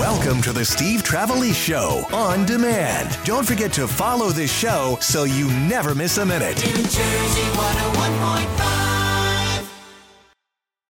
Welcome 0.00 0.40
to 0.42 0.52
the 0.54 0.64
Steve 0.64 1.02
Trevelise 1.02 1.54
Show 1.54 2.06
on 2.10 2.46
demand. 2.46 3.18
Don't 3.26 3.46
forget 3.46 3.70
to 3.74 3.86
follow 3.86 4.30
this 4.30 4.50
show 4.50 4.96
so 5.02 5.24
you 5.24 5.46
never 5.68 5.94
miss 5.94 6.16
a 6.16 6.24
minute. 6.24 6.56
New 6.56 6.72
Jersey 6.72 6.96
101.5. 6.96 9.68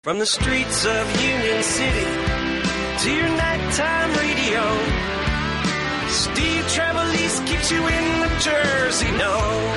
From 0.04 0.20
the 0.20 0.26
streets 0.26 0.84
of 0.84 1.20
Union 1.20 1.64
City 1.64 2.04
to 3.02 3.12
your 3.12 3.28
nighttime 3.28 4.14
radio, 4.14 4.62
Steve 6.06 6.64
Trevelise 6.70 7.44
keeps 7.44 7.72
you 7.72 7.84
in 7.84 8.20
the 8.20 8.28
Jersey 8.38 9.10
know. 9.18 9.72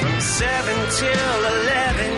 From 0.00 0.20
7 0.20 0.88
till 1.00 1.46
11, 1.66 2.12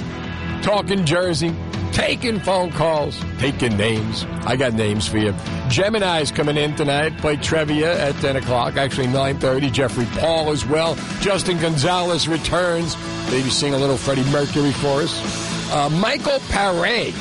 talking 0.63 1.05
Jersey, 1.05 1.55
taking 1.95 2.41
phone 2.41 2.71
calls, 2.73 3.19
taking 3.39 3.77
names. 3.77 4.25
I 4.45 4.57
got 4.57 4.75
names 4.75 5.07
for 5.09 5.19
you. 5.19 5.33
Gemini's 5.69 6.31
coming 6.31 6.57
in 6.57 6.75
tonight, 6.75 7.17
play 7.19 7.37
trivia 7.37 7.99
at 7.99 8.15
10 8.17 8.37
o'clock, 8.37 8.77
actually 8.77 9.07
9.30. 9.07 9.73
Jeffrey 9.73 10.07
Paul 10.21 10.51
as 10.51 10.67
well. 10.67 10.97
Justin 11.21 11.59
Gonzalez 11.59 12.29
returns. 12.29 12.97
Maybe 13.31 13.49
sing 13.49 13.73
a 13.73 13.79
little 13.79 13.97
Freddie 13.97 14.29
Mercury 14.31 14.73
for 14.73 15.03
us. 15.03 15.73
Uh, 15.73 15.89
Michael 15.89 16.41
Paré. 16.51 17.15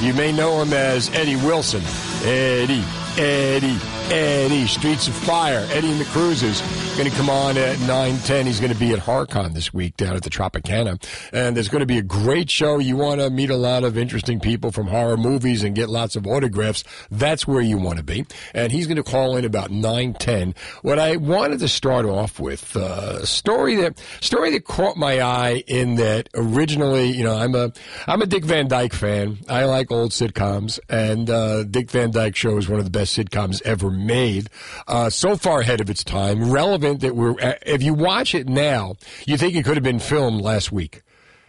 You 0.00 0.14
may 0.14 0.32
know 0.32 0.62
him 0.62 0.72
as 0.72 1.10
Eddie 1.10 1.36
Wilson. 1.36 1.82
Eddie, 2.24 2.82
Eddie, 3.18 3.78
Eddie. 4.12 4.66
Streets 4.66 5.08
of 5.08 5.14
Fire. 5.14 5.66
Eddie 5.70 5.90
and 5.90 5.98
the 5.98 6.04
Cruisers. 6.04 6.60
Going 6.98 7.10
to 7.10 7.16
come 7.16 7.30
on 7.30 7.56
at 7.56 7.78
9.10. 7.78 8.44
He's 8.44 8.60
going 8.60 8.72
to 8.72 8.78
be 8.78 8.92
at 8.92 8.98
HarCon 8.98 9.54
this 9.54 9.72
week 9.72 9.96
down 9.96 10.14
at 10.14 10.22
the 10.22 10.28
Tropicana. 10.28 11.02
And 11.32 11.56
there's 11.56 11.68
going 11.68 11.80
to 11.80 11.86
be 11.86 11.96
a 11.96 12.02
great 12.02 12.50
show. 12.50 12.78
You 12.78 12.96
want 12.96 13.22
to 13.22 13.30
meet 13.30 13.48
a 13.48 13.56
lot 13.56 13.82
of 13.82 13.96
interesting 13.96 14.40
people 14.40 14.70
from 14.70 14.88
horror 14.88 15.16
movies 15.16 15.62
and 15.64 15.74
get 15.74 15.88
lots 15.88 16.16
of 16.16 16.26
autographs. 16.26 16.84
That's 17.10 17.46
where 17.46 17.62
you 17.62 17.78
want 17.78 17.96
to 17.96 18.04
be. 18.04 18.26
And 18.52 18.70
he's 18.70 18.86
going 18.86 18.98
to 18.98 19.02
call 19.02 19.36
in 19.36 19.46
about 19.46 19.70
9.10. 19.70 20.54
What 20.82 20.98
I 20.98 21.16
wanted 21.16 21.60
to 21.60 21.68
start 21.68 22.04
off 22.04 22.38
with, 22.38 22.76
uh, 22.76 23.20
a 23.22 23.26
story 23.26 23.76
that, 23.76 23.98
story 24.20 24.50
that 24.50 24.66
caught 24.66 24.98
my 24.98 25.22
eye 25.22 25.64
in 25.66 25.94
that 25.94 26.28
originally, 26.34 27.06
you 27.08 27.24
know, 27.24 27.36
I'm 27.36 27.54
a, 27.54 27.72
I'm 28.06 28.20
a 28.20 28.26
Dick 28.26 28.44
Van 28.44 28.68
Dyke 28.68 28.92
fan. 28.92 29.38
I 29.48 29.64
like 29.64 29.90
old 29.90 30.10
sitcoms 30.10 30.78
and, 30.90 31.30
uh, 31.30 31.64
Dick 31.64 31.90
Van 31.90 32.10
Dyke 32.10 32.36
show 32.36 32.58
is 32.58 32.68
one 32.68 32.78
of 32.78 32.84
the 32.84 32.90
best 32.90 33.16
sitcoms 33.16 33.62
ever 33.62 33.90
made. 34.02 34.48
Uh, 34.86 35.10
so 35.10 35.36
far 35.36 35.60
ahead 35.60 35.80
of 35.80 35.90
its 35.90 36.04
time, 36.04 36.50
relevant 36.50 37.00
that 37.00 37.14
we're, 37.16 37.32
uh, 37.40 37.54
if 37.64 37.82
you 37.82 37.94
watch 37.94 38.34
it 38.34 38.48
now, 38.48 38.96
you 39.26 39.36
think 39.36 39.54
it 39.54 39.64
could 39.64 39.76
have 39.76 39.84
been 39.84 39.98
filmed 39.98 40.40
last 40.40 40.72
week. 40.72 41.02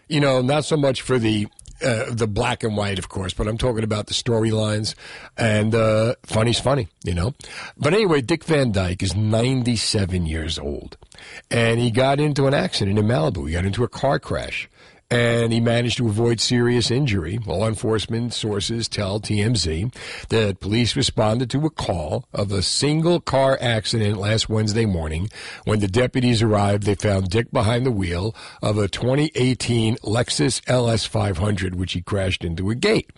You 0.08 0.20
know, 0.20 0.42
not 0.42 0.66
so 0.66 0.78
much 0.78 1.02
for 1.02 1.18
the, 1.18 1.48
uh, 1.84 2.06
the 2.12 2.28
black 2.28 2.64
and 2.64 2.78
white, 2.78 3.00
of 3.00 3.09
course, 3.09 3.34
but 3.34 3.48
I'm 3.48 3.58
talking 3.58 3.84
about 3.84 4.08
the 4.08 4.14
storylines 4.14 4.96
and 5.38 5.74
uh, 5.74 6.16
funny's 6.24 6.59
funny, 6.59 6.88
you 7.04 7.14
know. 7.14 7.34
But 7.78 7.94
anyway, 7.94 8.22
Dick 8.22 8.44
Van 8.44 8.72
Dyke 8.72 9.04
is 9.04 9.16
97 9.16 10.26
years 10.26 10.59
old, 10.59 10.98
and 11.50 11.80
he 11.80 11.92
got 11.92 12.20
into 12.20 12.48
an 12.48 12.54
accident 12.54 13.00
in 13.00 13.06
Malibu. 13.06 13.48
He 13.48 13.54
got 13.54 13.66
into 13.66 13.84
a 13.84 13.90
car 13.90 14.20
crash, 14.20 14.70
and 15.13 15.53
he 15.53 15.59
managed 15.59 15.97
to 15.97 16.07
avoid 16.07 16.41
serious 16.41 16.90
injury. 16.90 17.38
Law 17.46 17.68
enforcement 17.68 18.34
sources 18.34 18.88
tell 18.88 19.19
TMZ 19.19 19.94
that 20.29 20.59
police 20.59 20.96
responded 20.96 21.51
to 21.51 21.63
a 21.68 21.69
call 21.69 22.25
of 22.34 22.51
a 22.51 22.63
single 22.63 23.19
car 23.19 23.56
accident 23.62 24.18
last 24.18 24.50
Wednesday 24.50 24.88
morning. 24.88 25.29
When 25.66 25.81
the 25.81 25.88
deputies 25.88 26.41
arrived, 26.41 26.84
they 26.84 26.96
found 26.96 27.29
Dick 27.29 27.51
behind 27.51 27.85
the 27.85 27.91
wheel 27.91 28.35
of 28.63 28.79
a 28.79 28.88
2018 28.88 29.97
Lexus 29.97 30.62
LS 30.68 31.06
500, 31.06 31.75
which 31.75 31.94
he 31.94 32.01
crashed 32.01 32.44
into 32.44 32.72
a 32.72 32.75
gate. 32.75 33.12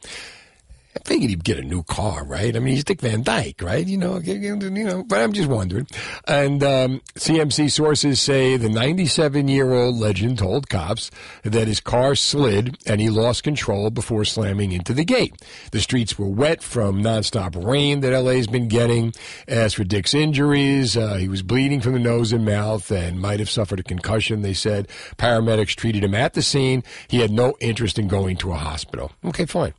I 0.96 1.00
figured 1.04 1.30
he'd 1.30 1.44
get 1.44 1.58
a 1.58 1.62
new 1.62 1.84
car, 1.84 2.24
right? 2.24 2.56
I 2.56 2.60
mean, 2.60 2.76
he's 2.76 2.86
Dick 2.86 3.02
Van 3.02 3.22
Dyke, 3.22 3.62
right? 3.62 3.86
You 3.86 3.98
know, 3.98 4.18
you 4.20 4.56
know. 4.56 5.04
But 5.04 5.20
I'm 5.20 5.34
just 5.34 5.50
wondering. 5.50 5.88
And 6.26 6.64
um, 6.64 7.02
TMZ 7.16 7.70
sources 7.72 8.22
say 8.22 8.56
the 8.56 8.70
97 8.70 9.48
year 9.50 9.74
old 9.74 9.96
legend 9.96 10.38
told 10.40 10.70
cops 10.70 11.12
that 11.44 11.68
his 11.68 11.82
car 11.82 12.16
slid 12.16 12.78
and 12.86 13.02
he 13.02 13.10
lost 13.10 13.44
control 13.44 13.90
before 13.90 14.24
slamming 14.24 14.72
into 14.72 14.94
the 14.94 15.04
gate. 15.04 15.36
The 15.72 15.82
streets 15.82 16.18
were 16.18 16.28
wet 16.28 16.64
from 16.64 17.04
nonstop 17.04 17.62
rain 17.62 18.00
that 18.00 18.18
LA's 18.18 18.48
been 18.48 18.70
getting. 18.70 19.14
As 19.48 19.74
for 19.74 19.84
Dick's 19.84 20.14
injuries, 20.14 20.96
uh, 20.96 21.16
he 21.16 21.28
was 21.28 21.42
bleeding 21.42 21.82
from 21.82 21.94
the 21.94 22.00
nose 22.00 22.32
and 22.32 22.46
mouth 22.46 22.90
and 22.90 23.20
might 23.20 23.40
have 23.40 23.50
suffered 23.50 23.82
a 23.82 23.84
concussion. 23.84 24.44
They 24.44 24.54
said 24.54 24.88
paramedics 25.18 25.76
treated 25.76 26.06
him 26.06 26.16
at 26.16 26.34
the 26.36 26.42
scene. 26.42 26.84
He 27.10 27.20
had 27.20 27.32
no 27.32 27.56
interest 27.60 28.00
in 28.00 28.08
going 28.08 28.38
to 28.38 28.54
a 28.54 28.56
hospital. 28.56 29.12
Okay, 29.26 29.46
fine. 29.46 29.74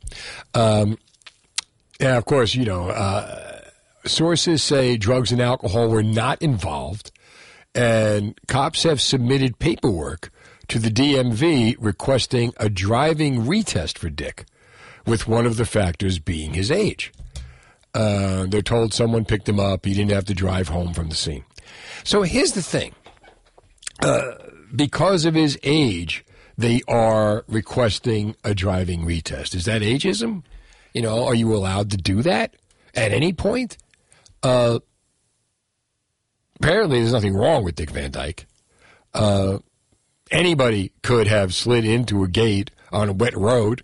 Um, 0.53 0.97
yeah, 1.99 2.17
of 2.17 2.25
course, 2.25 2.55
you 2.55 2.65
know, 2.65 2.89
uh, 2.89 3.61
sources 4.05 4.63
say 4.63 4.97
drugs 4.97 5.31
and 5.31 5.41
alcohol 5.41 5.89
were 5.89 6.03
not 6.03 6.41
involved, 6.41 7.11
and 7.73 8.39
cops 8.47 8.83
have 8.83 9.01
submitted 9.01 9.59
paperwork 9.59 10.31
to 10.67 10.79
the 10.79 10.89
DMV 10.89 11.75
requesting 11.79 12.53
a 12.57 12.69
driving 12.69 13.43
retest 13.43 13.97
for 13.97 14.09
Dick, 14.09 14.45
with 15.05 15.27
one 15.27 15.45
of 15.45 15.57
the 15.57 15.65
factors 15.65 16.19
being 16.19 16.53
his 16.53 16.69
age. 16.69 17.11
Uh, 17.93 18.45
they're 18.45 18.61
told 18.61 18.93
someone 18.93 19.25
picked 19.25 19.49
him 19.49 19.59
up. 19.59 19.85
He 19.85 19.93
didn't 19.93 20.11
have 20.11 20.25
to 20.25 20.33
drive 20.33 20.67
home 20.67 20.93
from 20.93 21.09
the 21.09 21.15
scene. 21.15 21.45
So 22.03 22.21
here's 22.21 22.51
the 22.51 22.61
thing. 22.61 22.93
Uh, 24.01 24.33
because 24.75 25.25
of 25.25 25.33
his 25.33 25.57
age, 25.63 26.23
they 26.57 26.81
are 26.87 27.43
requesting 27.47 28.35
a 28.43 28.53
driving 28.53 29.01
retest. 29.01 29.55
Is 29.55 29.65
that 29.65 29.81
ageism? 29.81 30.43
You 30.97 31.03
know, 31.03 31.27
are 31.27 31.35
you 31.35 31.55
allowed 31.55 31.91
to 31.91 31.97
do 31.97 32.23
that 32.23 32.55
at 32.95 33.11
any 33.11 33.31
point? 33.31 33.77
Uh, 34.41 34.79
apparently, 36.59 36.97
there's 36.99 37.13
nothing 37.13 37.35
wrong 37.35 37.63
with 37.63 37.75
Dick 37.75 37.91
Van 37.91 38.09
Dyke. 38.09 38.47
Uh, 39.13 39.59
anybody 40.31 40.93
could 41.03 41.27
have 41.27 41.53
slid 41.53 41.85
into 41.85 42.23
a 42.23 42.27
gate 42.27 42.71
on 42.91 43.09
a 43.09 43.13
wet 43.13 43.37
road, 43.37 43.83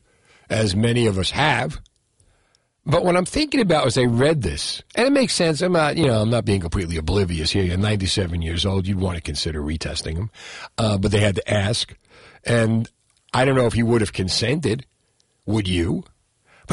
as 0.49 0.75
many 0.75 1.05
of 1.05 1.19
us 1.19 1.29
have. 1.29 1.81
But 2.83 3.05
what 3.05 3.15
I'm 3.15 3.25
thinking 3.25 3.61
about 3.61 3.85
as 3.85 3.95
I 3.95 4.05
read 4.05 4.41
this, 4.41 4.81
and 4.95 5.05
it 5.05 5.11
makes 5.11 5.35
sense. 5.35 5.61
I'm 5.61 5.73
not, 5.73 5.95
you 5.97 6.07
know, 6.07 6.19
I'm 6.19 6.31
not 6.31 6.45
being 6.45 6.61
completely 6.61 6.97
oblivious 6.97 7.51
here. 7.51 7.63
You're 7.63 7.77
97 7.77 8.41
years 8.41 8.65
old. 8.65 8.87
You'd 8.87 8.99
want 8.99 9.17
to 9.17 9.21
consider 9.21 9.61
retesting 9.61 10.15
him, 10.15 10.31
uh, 10.79 10.97
but 10.97 11.11
they 11.11 11.19
had 11.19 11.35
to 11.35 11.47
ask, 11.47 11.95
and 12.43 12.89
I 13.35 13.45
don't 13.45 13.55
know 13.55 13.67
if 13.67 13.73
he 13.73 13.83
would 13.83 14.01
have 14.01 14.13
consented. 14.13 14.87
Would 15.45 15.67
you? 15.67 16.05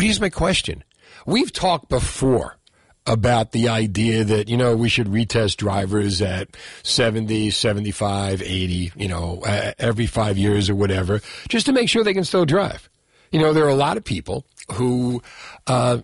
But 0.01 0.07
here's 0.07 0.19
my 0.19 0.31
question. 0.31 0.83
We've 1.27 1.53
talked 1.53 1.91
before 1.91 2.57
about 3.05 3.53
the 3.53 3.69
idea 3.69 4.25
that, 4.25 4.49
you 4.49 4.57
know, 4.57 4.75
we 4.75 4.89
should 4.89 5.09
retest 5.09 5.59
drivers 5.59 6.23
at 6.23 6.57
70, 6.85 7.51
75, 7.51 8.41
80, 8.41 8.93
you 8.97 9.09
know, 9.09 9.43
every 9.79 10.07
five 10.07 10.39
years 10.39 10.71
or 10.71 10.75
whatever, 10.75 11.21
just 11.51 11.67
to 11.67 11.73
make 11.73 11.91
sure 11.91 12.03
they 12.03 12.15
can 12.15 12.25
still 12.25 12.47
drive. 12.47 12.89
You 13.31 13.41
know, 13.41 13.53
there 13.53 13.67
are 13.67 13.69
a 13.69 13.75
lot 13.75 13.99
of 13.99 14.05
people 14.05 14.47
who, 14.73 15.23
uh, 15.67 15.99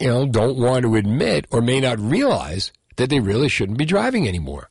you 0.00 0.08
know, 0.08 0.24
don't 0.24 0.56
want 0.56 0.84
to 0.84 0.96
admit 0.96 1.46
or 1.50 1.60
may 1.60 1.80
not 1.80 2.00
realize 2.00 2.72
that 2.96 3.10
they 3.10 3.20
really 3.20 3.50
shouldn't 3.50 3.76
be 3.76 3.84
driving 3.84 4.26
anymore. 4.26 4.70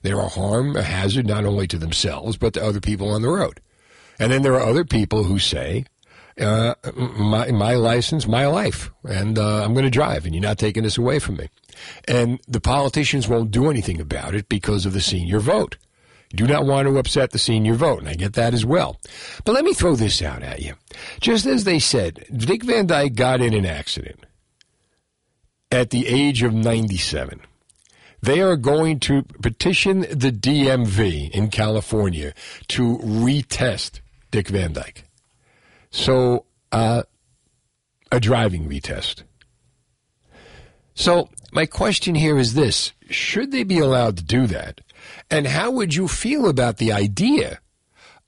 They're 0.00 0.18
a 0.18 0.28
harm, 0.28 0.76
a 0.76 0.82
hazard 0.82 1.26
not 1.26 1.44
only 1.44 1.66
to 1.66 1.76
themselves, 1.76 2.38
but 2.38 2.54
to 2.54 2.64
other 2.64 2.80
people 2.80 3.10
on 3.10 3.20
the 3.20 3.28
road. 3.28 3.60
And 4.18 4.32
then 4.32 4.40
there 4.40 4.54
are 4.54 4.66
other 4.66 4.86
people 4.86 5.24
who 5.24 5.38
say, 5.38 5.84
uh, 6.40 6.74
my 6.94 7.50
my 7.50 7.74
license, 7.74 8.26
my 8.26 8.46
life, 8.46 8.90
and 9.04 9.38
uh, 9.38 9.64
I'm 9.64 9.74
going 9.74 9.84
to 9.84 9.90
drive, 9.90 10.24
and 10.24 10.34
you're 10.34 10.42
not 10.42 10.58
taking 10.58 10.82
this 10.82 10.98
away 10.98 11.18
from 11.18 11.36
me. 11.36 11.48
And 12.08 12.40
the 12.48 12.60
politicians 12.60 13.28
won't 13.28 13.50
do 13.50 13.70
anything 13.70 14.00
about 14.00 14.34
it 14.34 14.48
because 14.48 14.86
of 14.86 14.92
the 14.92 15.00
senior 15.00 15.40
vote. 15.40 15.76
Do 16.34 16.46
not 16.46 16.64
want 16.64 16.88
to 16.88 16.98
upset 16.98 17.30
the 17.30 17.38
senior 17.38 17.74
vote, 17.74 18.00
and 18.00 18.08
I 18.08 18.14
get 18.14 18.32
that 18.34 18.54
as 18.54 18.64
well. 18.64 18.98
But 19.44 19.52
let 19.52 19.64
me 19.64 19.74
throw 19.74 19.96
this 19.96 20.22
out 20.22 20.42
at 20.42 20.62
you. 20.62 20.74
Just 21.20 21.44
as 21.44 21.64
they 21.64 21.78
said, 21.78 22.24
Dick 22.34 22.64
Van 22.64 22.86
Dyke 22.86 23.14
got 23.14 23.42
in 23.42 23.52
an 23.52 23.66
accident 23.66 24.24
at 25.70 25.90
the 25.90 26.06
age 26.06 26.42
of 26.42 26.54
97. 26.54 27.40
They 28.22 28.40
are 28.40 28.56
going 28.56 29.00
to 29.00 29.24
petition 29.42 30.00
the 30.02 30.30
DMV 30.30 31.30
in 31.30 31.48
California 31.48 32.32
to 32.68 32.98
retest 32.98 34.00
Dick 34.30 34.48
Van 34.48 34.72
Dyke. 34.72 35.04
So, 35.92 36.46
uh, 36.72 37.02
a 38.10 38.18
driving 38.18 38.68
retest. 38.68 39.22
So, 40.94 41.28
my 41.52 41.66
question 41.66 42.14
here 42.14 42.38
is 42.38 42.54
this 42.54 42.92
Should 43.10 43.52
they 43.52 43.62
be 43.62 43.78
allowed 43.78 44.16
to 44.16 44.24
do 44.24 44.46
that? 44.48 44.80
And 45.30 45.46
how 45.46 45.70
would 45.70 45.94
you 45.94 46.08
feel 46.08 46.48
about 46.48 46.78
the 46.78 46.92
idea 46.92 47.60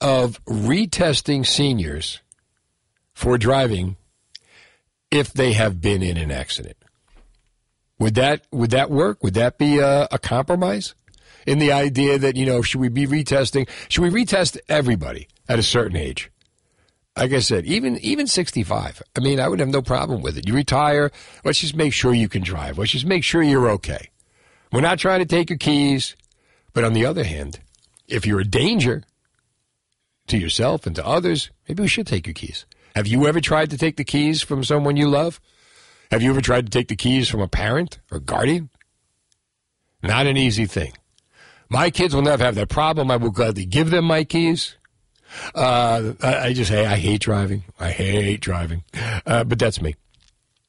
of 0.00 0.44
retesting 0.44 1.46
seniors 1.46 2.20
for 3.14 3.38
driving 3.38 3.96
if 5.10 5.32
they 5.32 5.54
have 5.54 5.80
been 5.80 6.02
in 6.02 6.18
an 6.18 6.30
accident? 6.30 6.76
Would 7.98 8.14
that 8.16 8.46
would 8.52 8.70
that 8.70 8.90
work? 8.90 9.22
Would 9.22 9.34
that 9.34 9.56
be 9.56 9.78
a, 9.78 10.06
a 10.12 10.18
compromise? 10.18 10.94
In 11.46 11.58
the 11.58 11.72
idea 11.72 12.18
that 12.18 12.36
you 12.36 12.44
know, 12.44 12.60
should 12.60 12.80
we 12.80 12.88
be 12.88 13.06
retesting? 13.06 13.68
Should 13.88 14.02
we 14.02 14.10
retest 14.10 14.58
everybody 14.68 15.28
at 15.48 15.58
a 15.58 15.62
certain 15.62 15.96
age? 15.96 16.30
Like 17.16 17.32
I 17.32 17.38
said, 17.38 17.64
even 17.66 17.98
even 17.98 18.26
65. 18.26 19.02
I 19.16 19.20
mean, 19.20 19.40
I 19.40 19.48
would 19.48 19.60
have 19.60 19.68
no 19.68 19.82
problem 19.82 20.22
with 20.22 20.36
it. 20.36 20.48
You 20.48 20.54
retire, 20.54 21.10
let's 21.44 21.60
just 21.60 21.76
make 21.76 21.92
sure 21.92 22.12
you 22.12 22.28
can 22.28 22.42
drive. 22.42 22.78
Let's 22.78 22.92
just 22.92 23.06
make 23.06 23.24
sure 23.24 23.42
you're 23.42 23.70
okay. 23.70 24.10
We're 24.72 24.80
not 24.80 24.98
trying 24.98 25.20
to 25.20 25.26
take 25.26 25.50
your 25.50 25.58
keys, 25.58 26.16
but 26.72 26.84
on 26.84 26.94
the 26.94 27.06
other 27.06 27.24
hand, 27.24 27.60
if 28.08 28.26
you're 28.26 28.40
a 28.40 28.44
danger 28.44 29.04
to 30.26 30.38
yourself 30.38 30.86
and 30.86 30.96
to 30.96 31.06
others, 31.06 31.50
maybe 31.68 31.82
we 31.82 31.88
should 31.88 32.06
take 32.06 32.26
your 32.26 32.34
keys. 32.34 32.66
Have 32.96 33.06
you 33.06 33.26
ever 33.26 33.40
tried 33.40 33.70
to 33.70 33.78
take 33.78 33.96
the 33.96 34.04
keys 34.04 34.42
from 34.42 34.64
someone 34.64 34.96
you 34.96 35.08
love? 35.08 35.40
Have 36.10 36.22
you 36.22 36.30
ever 36.30 36.40
tried 36.40 36.66
to 36.66 36.70
take 36.70 36.88
the 36.88 36.96
keys 36.96 37.28
from 37.28 37.40
a 37.40 37.48
parent 37.48 37.98
or 38.10 38.20
guardian? 38.20 38.70
Not 40.02 40.26
an 40.26 40.36
easy 40.36 40.66
thing. 40.66 40.92
My 41.68 41.90
kids 41.90 42.14
will 42.14 42.22
never 42.22 42.44
have 42.44 42.54
that 42.56 42.68
problem. 42.68 43.10
I 43.10 43.16
will 43.16 43.30
gladly 43.30 43.64
give 43.64 43.90
them 43.90 44.04
my 44.04 44.24
keys. 44.24 44.76
Uh, 45.54 46.12
I 46.22 46.52
just 46.52 46.70
say 46.70 46.86
I 46.86 46.96
hate 46.96 47.20
driving. 47.20 47.64
I 47.78 47.90
hate 47.90 48.40
driving, 48.40 48.84
uh, 49.26 49.44
but 49.44 49.58
that's 49.58 49.80
me. 49.80 49.94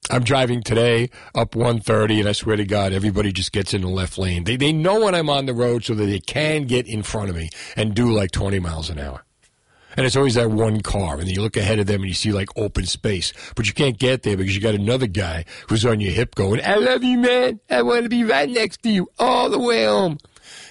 I'm 0.10 0.24
driving 0.24 0.62
today 0.62 1.10
up 1.34 1.56
130, 1.56 2.20
and 2.20 2.30
I 2.30 2.34
swear 2.34 2.56
to 2.58 2.66
God, 2.66 2.94
everybody 2.94 3.32
just 3.32 3.52
gets 3.52 3.74
in 3.74 3.82
the 3.82 3.88
left 3.88 4.18
lane. 4.20 4.44
They 4.44 4.56
they 4.56 4.72
know 4.72 5.02
when 5.02 5.16
I'm 5.16 5.30
on 5.30 5.48
the 5.48 5.54
road 5.54 5.84
so 5.84 5.96
that 5.96 6.06
they 6.06 6.20
can 6.20 6.66
get 6.66 6.88
in 6.88 7.02
front 7.02 7.30
of 7.30 7.36
me 7.36 7.50
and 7.76 7.96
do 7.96 8.12
like 8.12 8.32
20 8.32 8.60
miles 8.60 8.90
an 8.90 9.00
hour. 9.00 9.24
And 9.98 10.06
it's 10.06 10.16
always 10.16 10.36
that 10.36 10.52
one 10.52 10.82
car, 10.82 11.20
and 11.20 11.28
you 11.28 11.42
look 11.42 11.58
ahead 11.58 11.80
of 11.80 11.88
them 11.88 12.02
and 12.02 12.10
you 12.10 12.14
see 12.14 12.32
like 12.32 12.50
open 12.58 12.86
space, 12.86 13.34
but 13.56 13.66
you 13.66 13.74
can't 13.74 13.98
get 13.98 14.24
there 14.24 14.38
because 14.38 14.54
you 14.54 14.62
got 14.62 14.76
another 14.76 15.08
guy 15.08 15.46
who's 15.70 15.86
on 15.86 16.02
your 16.02 16.12
hip 16.12 16.36
going, 16.36 16.62
"I 16.64 16.76
love 16.76 17.04
you, 17.04 17.18
man. 17.18 17.60
I 17.70 17.82
want 17.82 18.04
to 18.04 18.10
be 18.10 18.24
right 18.24 18.50
next 18.50 18.84
to 18.84 18.90
you 18.90 19.08
all 19.18 19.50
the 19.50 19.60
way 19.60 19.86
home." 19.86 20.20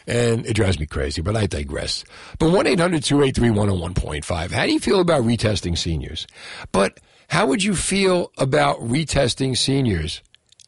And 0.07 0.47
it 0.47 0.55
drives 0.55 0.79
me 0.79 0.87
crazy, 0.87 1.23
but 1.23 1.37
I 1.37 1.47
digress. 1.47 2.05
But 2.39 2.51
1 2.51 2.67
800 2.67 3.03
283 3.03 3.49
101.5. 3.51 4.51
How 4.51 4.67
do 4.67 4.73
you 4.73 4.81
feel 4.81 5.01
about 5.01 5.25
retesting 5.25 5.77
seniors? 5.77 6.27
But 6.73 7.01
how 7.29 7.47
would 7.47 7.63
you 7.63 7.75
feel 7.75 8.31
about 8.39 8.79
retesting 8.81 9.57
seniors 9.57 10.23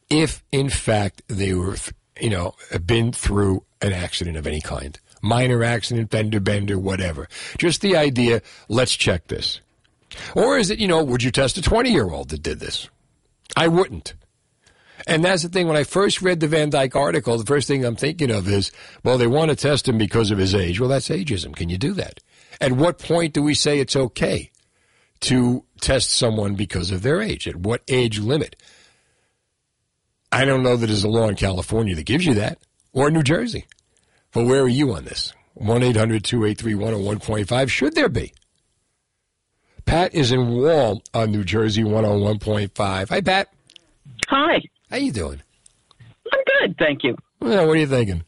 if, 0.09 0.43
in 0.53 0.69
fact, 0.69 1.23
they 1.29 1.53
were, 1.53 1.77
you 2.21 2.31
know, 2.31 2.55
been 2.85 3.13
through 3.13 3.65
an 3.83 3.93
accident 3.93 4.37
of 4.37 4.47
any 4.47 4.61
kind? 4.61 4.99
Minor 5.23 5.65
accident, 5.65 6.11
fender 6.11 6.41
bender, 6.41 6.79
whatever. 6.79 7.29
Just 7.59 7.81
the 7.81 7.97
idea, 7.97 8.43
let's 8.69 8.97
check 8.97 9.27
this. 9.27 9.61
Or 10.35 10.57
is 10.57 10.71
it, 10.71 10.79
you 10.79 10.89
know, 10.89 11.03
would 11.03 11.23
you 11.23 11.31
test 11.31 11.59
a 11.59 11.63
20 11.63 11.91
year 11.91 12.11
old 12.11 12.31
that 12.31 12.43
did 12.43 12.61
this? 12.61 12.89
I 13.57 13.69
wouldn't. 13.69 14.15
And 15.07 15.25
that's 15.25 15.43
the 15.43 15.49
thing. 15.49 15.69
When 15.69 15.77
I 15.77 15.85
first 15.85 16.21
read 16.21 16.41
the 16.41 16.49
Van 16.49 16.71
Dyke 16.71 16.97
article, 16.97 17.39
the 17.39 17.45
first 17.45 17.69
thing 17.69 17.85
I'm 17.85 17.97
thinking 17.97 18.31
of 18.31 18.49
is, 18.49 18.73
well, 19.05 19.19
they 19.19 19.29
want 19.29 19.51
to 19.51 19.57
test 19.57 19.89
him 19.89 19.99
because 19.99 20.31
of 20.31 20.39
his 20.39 20.55
age. 20.55 20.81
Well, 20.81 20.89
that's 20.89 21.09
ageism. 21.09 21.55
Can 21.55 21.69
you 21.69 21.79
do 21.79 21.93
that? 21.93 22.21
At 22.61 22.73
what 22.73 22.99
point 22.99 23.33
do 23.33 23.43
we 23.43 23.55
say 23.55 23.79
it's 23.79 23.95
okay 23.95 24.51
to 25.21 25.65
test 25.81 26.11
someone 26.11 26.55
because 26.55 26.91
of 26.91 27.03
their 27.03 27.23
age? 27.23 27.47
At 27.47 27.57
what 27.57 27.83
age 27.87 28.19
limit? 28.19 28.57
I 30.33 30.45
don't 30.45 30.65
know 30.65 30.77
that 30.77 30.87
there's 30.87 31.05
a 31.05 31.09
law 31.09 31.29
in 31.29 31.37
California 31.37 31.95
that 31.95 32.07
gives 32.07 32.27
you 32.27 32.35
that, 32.35 32.59
or 32.93 33.11
New 33.11 33.23
Jersey. 33.23 33.67
But 34.33 34.47
where 34.47 34.63
are 34.63 34.69
you 34.69 34.93
on 34.93 35.05
this? 35.05 35.33
1 35.55 35.83
800 35.83 36.25
283 36.25 36.75
101.5. 36.75 37.69
Should 37.69 37.95
there 37.95 38.09
be? 38.09 38.35
Pat 39.85 40.15
is 40.15 40.33
in 40.33 40.49
Wall 40.49 41.01
on 41.15 41.31
New 41.31 41.45
Jersey 41.45 41.85
101.5. 41.85 43.09
Hi, 43.09 43.21
Pat. 43.21 43.49
Hi. 44.29 44.61
How 44.91 44.97
you 44.97 45.13
doing? 45.13 45.43
I'm 46.33 46.41
good, 46.61 46.77
thank 46.79 47.03
you. 47.03 47.17
Well, 47.41 47.67
what 47.67 47.77
are 47.77 47.81
you 47.81 47.87
thinking? 47.87 48.23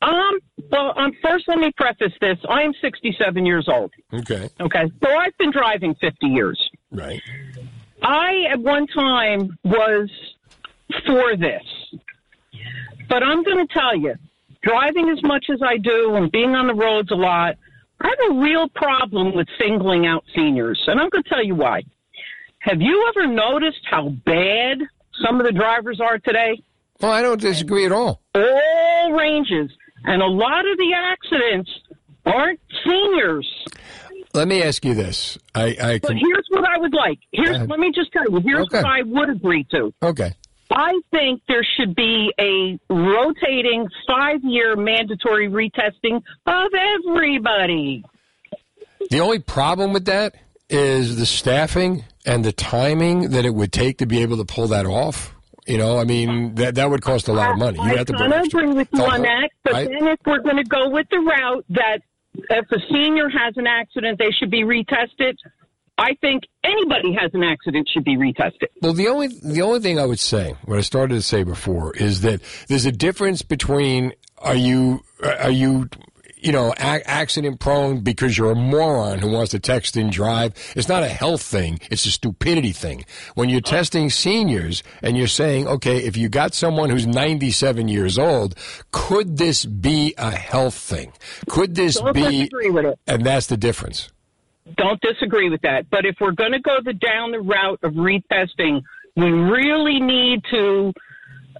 Um, 0.00 0.38
well, 0.70 0.92
um, 0.96 1.12
first 1.22 1.46
let 1.46 1.58
me 1.58 1.70
preface 1.76 2.12
this. 2.20 2.38
I 2.48 2.62
am 2.62 2.72
67 2.80 3.46
years 3.46 3.68
old. 3.68 3.92
Okay. 4.12 4.48
Okay. 4.58 4.90
So 5.02 5.10
I've 5.10 5.36
been 5.38 5.52
driving 5.52 5.94
50 5.94 6.26
years. 6.26 6.70
Right. 6.90 7.20
I, 8.02 8.46
at 8.50 8.58
one 8.58 8.88
time, 8.88 9.56
was 9.64 10.10
for 11.06 11.36
this. 11.36 11.62
But 13.08 13.22
I'm 13.22 13.44
going 13.44 13.66
to 13.66 13.72
tell 13.72 13.96
you, 13.96 14.14
driving 14.62 15.08
as 15.10 15.22
much 15.22 15.46
as 15.52 15.60
I 15.62 15.76
do 15.76 16.16
and 16.16 16.32
being 16.32 16.54
on 16.56 16.66
the 16.66 16.74
roads 16.74 17.12
a 17.12 17.14
lot, 17.14 17.56
I 18.00 18.08
have 18.08 18.36
a 18.36 18.40
real 18.40 18.68
problem 18.70 19.34
with 19.36 19.46
singling 19.60 20.06
out 20.06 20.24
seniors. 20.34 20.82
And 20.88 20.98
I'm 21.00 21.10
going 21.10 21.22
to 21.22 21.28
tell 21.28 21.44
you 21.44 21.54
why. 21.54 21.82
Have 22.58 22.80
you 22.80 23.08
ever 23.08 23.28
noticed 23.28 23.82
how 23.88 24.08
bad 24.24 24.78
some 25.24 25.40
of 25.40 25.46
the 25.46 25.52
drivers 25.52 26.00
are 26.00 26.18
today? 26.18 26.62
Well, 27.00 27.12
I 27.12 27.22
don't 27.22 27.40
disagree 27.40 27.84
at 27.86 27.92
all. 27.92 28.22
All 28.34 29.12
ranges. 29.12 29.70
And 30.04 30.22
a 30.22 30.26
lot 30.26 30.60
of 30.66 30.76
the 30.78 30.92
accidents 30.94 31.70
aren't 32.26 32.60
seniors. 32.84 33.48
Let 34.34 34.48
me 34.48 34.62
ask 34.62 34.84
you 34.84 34.94
this. 34.94 35.36
I, 35.54 35.76
I 35.80 35.98
But 35.98 36.12
here's 36.16 36.46
what 36.50 36.64
I 36.68 36.78
would 36.78 36.94
like. 36.94 37.18
Here's 37.32 37.58
let 37.68 37.78
me 37.78 37.92
just 37.94 38.12
tell 38.12 38.24
you. 38.30 38.40
Here's 38.40 38.60
Okay. 38.66 38.78
what 38.78 38.86
I 38.86 39.02
would 39.02 39.30
agree 39.30 39.64
to. 39.72 39.92
okay. 40.02 40.32
I 40.74 40.98
think 41.10 41.42
there 41.48 41.66
should 41.76 41.94
be 41.94 42.32
a 42.40 42.78
rotating 42.88 43.86
five 44.06 44.40
year 44.42 44.74
mandatory 44.74 45.48
retesting 45.50 46.22
of 46.46 46.70
everybody. 46.74 48.02
The 49.10 49.20
only 49.20 49.40
problem 49.40 49.92
with 49.92 50.06
that 50.06 50.34
is 50.70 51.16
the 51.16 51.26
staffing 51.26 52.04
and 52.24 52.44
the 52.44 52.52
timing 52.52 53.30
that 53.30 53.44
it 53.44 53.54
would 53.54 53.72
take 53.72 53.98
to 53.98 54.06
be 54.06 54.22
able 54.22 54.36
to 54.36 54.44
pull 54.44 54.68
that 54.68 54.86
off. 54.86 55.34
You 55.66 55.78
know, 55.78 55.98
I 55.98 56.04
mean, 56.04 56.56
that 56.56 56.74
that 56.74 56.90
would 56.90 57.02
cost 57.02 57.28
a 57.28 57.32
lot 57.32 57.52
of 57.52 57.58
money. 57.58 57.78
You 57.78 57.84
I 57.84 57.96
have 57.98 58.06
to 58.06 58.14
of 58.14 58.32
extra- 58.32 58.62
agree 58.62 58.74
with 58.74 58.88
you 58.92 59.02
on 59.04 59.22
that. 59.22 59.50
But 59.62 59.72
right? 59.74 59.88
then 59.88 60.08
if 60.08 60.18
we're 60.26 60.40
going 60.40 60.56
to 60.56 60.64
go 60.64 60.88
with 60.90 61.06
the 61.08 61.18
route 61.18 61.64
that 61.70 61.98
if 62.34 62.66
a 62.72 62.78
senior 62.92 63.28
has 63.28 63.56
an 63.56 63.68
accident, 63.68 64.18
they 64.18 64.30
should 64.38 64.50
be 64.50 64.64
retested. 64.64 65.36
I 65.98 66.14
think 66.20 66.44
anybody 66.64 67.14
has 67.20 67.30
an 67.34 67.44
accident 67.44 67.88
should 67.92 68.02
be 68.04 68.16
retested. 68.16 68.68
Well, 68.80 68.92
the 68.92 69.06
only 69.06 69.28
the 69.28 69.62
only 69.62 69.78
thing 69.78 70.00
I 70.00 70.06
would 70.06 70.18
say, 70.18 70.56
what 70.64 70.78
I 70.78 70.80
started 70.80 71.14
to 71.14 71.22
say 71.22 71.44
before, 71.44 71.94
is 71.94 72.22
that 72.22 72.40
there's 72.66 72.86
a 72.86 72.92
difference 72.92 73.42
between 73.42 74.12
are 74.38 74.56
you 74.56 75.04
are 75.22 75.50
you 75.50 75.88
you 76.42 76.52
know 76.52 76.72
a- 76.72 77.08
accident 77.08 77.60
prone 77.60 78.00
because 78.00 78.36
you're 78.36 78.50
a 78.52 78.54
moron 78.56 79.18
who 79.18 79.30
wants 79.30 79.50
to 79.52 79.58
text 79.58 79.96
and 79.96 80.10
drive. 80.10 80.52
It's 80.76 80.88
not 80.88 81.02
a 81.02 81.08
health 81.08 81.42
thing; 81.42 81.78
it's 81.90 82.04
a 82.06 82.10
stupidity 82.10 82.72
thing. 82.72 83.04
When 83.34 83.48
you're 83.48 83.60
testing 83.60 84.10
seniors 84.10 84.82
and 85.02 85.16
you're 85.16 85.26
saying, 85.26 85.68
okay, 85.68 85.98
if 85.98 86.16
you 86.16 86.28
got 86.28 86.54
someone 86.54 86.90
who's 86.90 87.06
97 87.06 87.88
years 87.88 88.18
old, 88.18 88.54
could 88.90 89.36
this 89.38 89.64
be 89.64 90.14
a 90.18 90.30
health 90.30 90.74
thing? 90.74 91.12
Could 91.48 91.74
this 91.74 91.96
Don't 92.00 92.14
be? 92.14 92.22
disagree 92.22 92.70
with 92.70 92.86
it. 92.86 92.98
And 93.06 93.24
that's 93.24 93.46
the 93.46 93.56
difference. 93.56 94.10
Don't 94.76 95.00
disagree 95.00 95.50
with 95.50 95.62
that. 95.62 95.90
But 95.90 96.06
if 96.06 96.16
we're 96.20 96.30
going 96.32 96.52
to 96.52 96.60
go 96.60 96.76
the 96.84 96.92
down 96.92 97.32
the 97.32 97.40
route 97.40 97.80
of 97.82 97.94
retesting, 97.94 98.82
we 99.16 99.30
really 99.30 99.98
need 100.00 100.42
to 100.50 100.92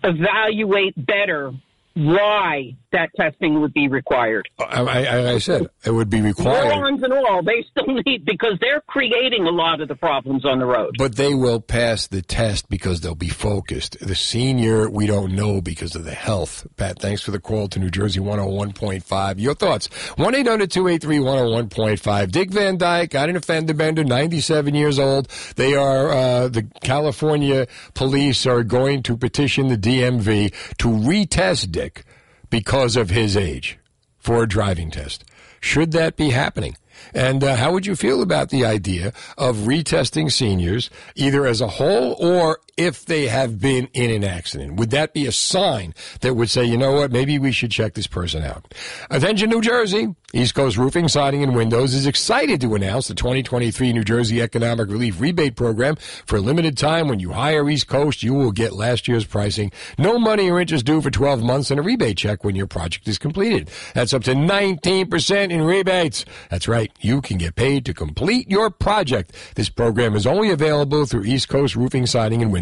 evaluate 0.05 0.95
better 0.97 1.53
why 1.95 2.75
that 2.93 3.11
testing 3.17 3.61
would 3.61 3.75
be 3.75 3.89
required. 3.89 4.49
I, 4.59 4.83
I, 4.83 5.33
I 5.33 5.39
said 5.39 5.67
it 5.85 5.91
would 5.91 6.11
be 6.11 6.21
required. 6.21 6.75
Morons 6.75 7.03
and 7.03 7.13
all, 7.13 7.43
they 7.43 7.65
still 7.71 7.95
need 8.07 8.25
because 8.25 8.59
they're 8.61 8.81
creating 8.83 9.47
a 9.47 9.51
lot 9.51 9.81
of 9.81 9.89
the 9.89 9.95
problems 9.95 10.45
on 10.45 10.59
the 10.59 10.67
road. 10.67 10.97
But 10.99 11.17
they 11.17 11.35
will 11.35 11.61
pass 11.61 12.07
the 12.07 12.23
test 12.23 12.69
because 12.69 13.01
they'll 13.01 13.15
be 13.15 13.29
focused. 13.29 13.99
The 14.01 14.15
senior, 14.15 14.89
we 14.89 15.07
don't 15.07 15.35
know 15.35 15.61
because 15.61 15.95
of 15.95 16.05
the 16.05 16.15
health. 16.15 16.67
Pat, 16.77 16.99
thanks 16.99 17.23
for 17.23 17.31
the 17.31 17.41
call 17.41 17.69
to 17.69 17.79
New 17.79 17.91
Jersey 17.91 18.21
101.5. 18.21 19.41
Your 19.41 19.55
thoughts? 19.55 19.87
1 20.17 20.35
800 20.35 20.71
283 20.71 21.19
101.5. 21.19 22.31
Dick 22.31 22.51
Van 22.51 22.77
Dyke, 22.77 23.11
got 23.11 23.29
an 23.29 23.37
offender 23.37 23.75
bender, 23.75 24.05
97 24.05 24.75
years 24.75 24.99
old. 24.99 25.29
They 25.57 25.75
are, 25.75 26.11
uh, 26.11 26.49
the 26.49 26.67
California 26.83 27.67
police 27.95 28.47
are 28.47 28.63
going 28.63 29.03
to 29.05 29.17
petition 29.17 29.69
the 29.69 29.77
DMV 29.77 30.53
to 30.79 30.89
retest 30.89 31.73
Dick 31.73 32.05
because 32.53 32.97
of 32.97 33.09
his 33.09 33.35
age 33.35 33.79
for 34.19 34.43
a 34.43 34.49
driving 34.49 34.91
test. 34.91 35.25
Should 35.59 35.93
that 35.93 36.17
be 36.17 36.31
happening? 36.31 36.77
And 37.15 37.43
uh, 37.43 37.57
how 37.57 37.73
would 37.73 37.87
you 37.87 37.97
feel 37.97 38.21
about 38.21 38.51
the 38.51 38.67
idea 38.67 39.15
of 39.39 39.57
retesting 39.65 40.31
seniors, 40.31 40.91
either 41.15 41.47
as 41.47 41.63
a 41.63 41.67
whole 41.67 42.15
or 42.21 42.61
if 42.77 43.05
they 43.05 43.27
have 43.27 43.61
been 43.61 43.89
in 43.93 44.11
an 44.11 44.25
accident? 44.25 44.77
Would 44.77 44.91
that 44.91 45.13
be 45.13 45.27
a 45.27 45.33
sign 45.33 45.95
that 46.21 46.35
would 46.35 46.51
say, 46.51 46.65
you 46.65 46.77
know 46.77 46.93
what, 46.93 47.13
maybe 47.13 47.39
we 47.39 47.53
should 47.53 47.71
check 47.71 47.95
this 47.95 48.07
person 48.07 48.43
out? 48.43 48.75
Attention, 49.11 49.51
New 49.51 49.61
Jersey. 49.61 50.15
East 50.35 50.55
Coast 50.55 50.79
Roofing, 50.79 51.09
Siding, 51.09 51.43
and 51.43 51.55
Windows 51.55 51.93
is 51.93 52.07
excited 52.07 52.59
to 52.63 52.75
announce 52.75 53.07
the 53.07 53.15
2023 53.15 53.93
New 53.93 54.03
Jersey 54.03 54.41
Economic 54.41 54.89
Relief 54.89 55.21
Rebate 55.21 55.57
Program. 55.57 55.97
For 56.25 56.37
a 56.37 56.41
limited 56.41 56.79
time, 56.79 57.09
when 57.09 57.21
you 57.21 57.33
hire 57.33 57.69
East 57.69 57.87
Coast, 57.87 58.23
you 58.23 58.33
will 58.33 58.51
get 58.51 58.73
last 58.73 59.07
year's 59.07 59.27
pricing. 59.27 59.73
No 59.99 60.19
money 60.19 60.51
or 60.51 60.59
interest 60.59 60.87
due 60.87 61.03
for 61.03 61.11
12 61.11 61.43
months 61.43 61.71
and 61.71 61.79
a 61.79 61.83
rebate 61.83 62.17
check 62.17 62.45
when 62.45 62.57
your 62.57 62.67
project 62.67 63.07
is 63.09 63.19
completed. 63.19 63.71
That's 63.93 64.15
up 64.15 64.25
to 64.25 64.33
19% 64.33 65.51
in 65.51 65.61
rebates. 65.61 66.25
That's 66.49 66.67
right. 66.67 66.91
You 67.03 67.21
can 67.21 67.37
get 67.37 67.55
paid 67.55 67.85
to 67.85 67.93
complete 67.93 68.51
your 68.51 68.71
project. 68.71 69.35
This 69.57 69.69
program 69.69 70.17
is 70.17 70.27
only 70.27 70.51
available 70.51 71.05
through 71.05 71.25
East 71.25 71.51
Coast 71.51 71.77
Roofing, 71.77 72.07
Siding, 72.07 72.41
and 72.41 72.51
Windows. 72.51 72.62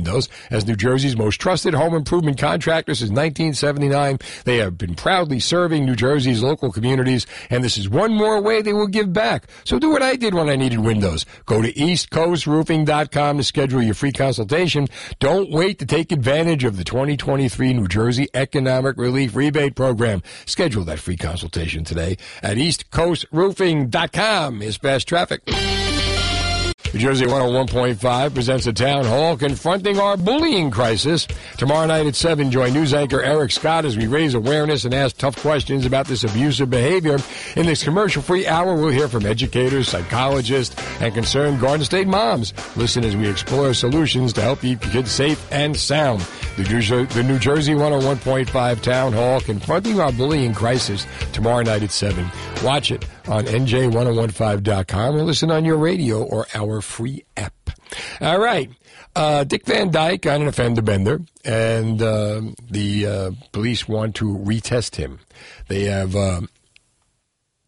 As 0.51 0.67
New 0.67 0.77
Jersey's 0.77 1.17
most 1.17 1.41
trusted 1.41 1.75
home 1.75 1.95
improvement 1.95 2.39
contractor 2.39 2.95
since 2.95 3.11
1979, 3.11 4.19
they 4.45 4.59
have 4.59 4.79
been 4.79 4.95
proudly 4.95 5.41
serving 5.41 5.85
New 5.85 5.97
Jersey's 5.97 6.43
local 6.43 6.73
communities 6.73 7.27
and 7.49 7.65
this 7.65 7.79
is 7.79 7.89
one 7.89 8.15
more 8.15 8.41
way 8.41 8.63
they 8.63 8.73
will 8.73 8.87
give 8.87 9.13
back. 9.13 9.47
So 9.65 9.79
do 9.79 9.91
what 9.91 10.03
I 10.03 10.17
did 10.17 10.35
when 10.35 10.49
I 10.49 10.57
needed 10.57 10.81
windows. 10.81 11.25
Go 11.47 11.63
to 11.63 11.73
eastcoastroofing.com 11.73 13.37
to 13.37 13.45
schedule 13.45 13.83
your 13.83 13.95
free 13.95 14.13
consultation. 14.13 14.87
Don't 15.19 15.51
wait 15.51 15.79
to 15.81 15.87
take 15.87 16.13
advantage 16.13 16.65
of 16.65 16.77
the 16.77 16.85
2023 16.85 17.75
New 17.75 17.89
Jersey 17.89 18.29
Economic 18.35 18.97
Relief 18.97 19.35
Rebate 19.35 19.75
Program. 19.75 20.23
Schedule 20.47 20.85
that 20.85 20.99
free 20.99 21.17
consultation 21.17 21.85
today 21.85 22.17
at 22.43 22.57
eastcoastroofing.com. 22.57 24.63
Is 24.63 24.77
fast 24.77 25.09
traffic. 25.09 25.43
New 26.93 26.99
Jersey 26.99 27.25
101.5 27.25 28.35
presents 28.35 28.67
a 28.67 28.73
town 28.73 29.05
hall 29.05 29.37
confronting 29.37 30.01
our 30.01 30.17
bullying 30.17 30.73
crisis. 30.73 31.29
Tomorrow 31.57 31.87
night 31.87 32.07
at 32.07 32.17
7, 32.17 32.51
join 32.51 32.73
news 32.73 32.93
anchor 32.93 33.23
Eric 33.23 33.53
Scott 33.53 33.85
as 33.85 33.97
we 33.97 34.09
raise 34.09 34.35
awareness 34.35 34.85
and 34.85 34.93
ask 34.93 35.17
tough 35.17 35.37
questions 35.37 35.87
about 35.87 36.07
this 36.07 36.25
abusive 36.25 36.69
behavior. 36.69 37.19
In 37.55 37.67
this 37.67 37.85
commercial 37.85 38.23
free 38.23 38.45
hour, 38.45 38.75
we'll 38.75 38.89
hear 38.89 39.07
from 39.07 39.25
educators, 39.25 39.87
psychologists, 39.87 40.75
and 41.01 41.15
concerned 41.15 41.61
Garden 41.61 41.85
State 41.85 42.09
moms. 42.09 42.53
Listen 42.77 43.05
as 43.05 43.15
we 43.15 43.29
explore 43.29 43.73
solutions 43.73 44.33
to 44.33 44.41
help 44.41 44.61
keep 44.61 44.81
kids 44.81 45.13
safe 45.13 45.41
and 45.53 45.77
sound. 45.77 46.27
The 46.57 46.65
New, 46.65 46.81
Jersey, 46.81 47.05
the 47.15 47.23
New 47.23 47.39
Jersey 47.39 47.75
101.5 47.75 48.81
Town 48.83 49.13
Hall 49.13 49.41
confronting 49.41 50.01
our 50.01 50.11
bullying 50.11 50.53
crisis 50.53 51.07
tomorrow 51.33 51.63
night 51.63 51.85
at 51.85 51.93
7. 51.93 52.29
Watch 52.65 52.91
it 52.91 53.07
on 53.29 53.45
NJ1015.com 53.45 55.15
or 55.15 55.23
listen 55.23 55.53
on 55.53 55.65
your 55.65 55.77
radio 55.77 56.25
or 56.25 56.47
our 56.53 56.80
free 56.83 57.25
app. 57.37 57.71
All 58.21 58.39
right. 58.39 58.71
Uh, 59.17 59.45
Dick 59.45 59.67
Van 59.67 59.91
Dyke 59.91 60.23
got 60.23 60.41
an 60.41 60.47
offender 60.47 60.83
bender, 60.83 61.21
and 61.45 62.01
uh, 62.01 62.43
the 62.71 63.07
uh, 63.07 63.31
police 63.53 63.89
want 63.89 64.15
to 64.17 64.37
retest 64.39 64.97
him. 64.97 65.19
They 65.69 65.85
have 65.85 66.15
uh, 66.15 66.43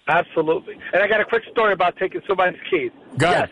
Absolutely. 0.09 0.77
And 0.93 1.03
I 1.03 1.07
got 1.07 1.21
a 1.21 1.25
quick 1.25 1.45
story 1.51 1.73
about 1.73 1.97
taking 1.97 2.23
somebody's 2.27 2.61
keys. 2.69 2.91
Go 3.19 3.31
yes. 3.31 3.51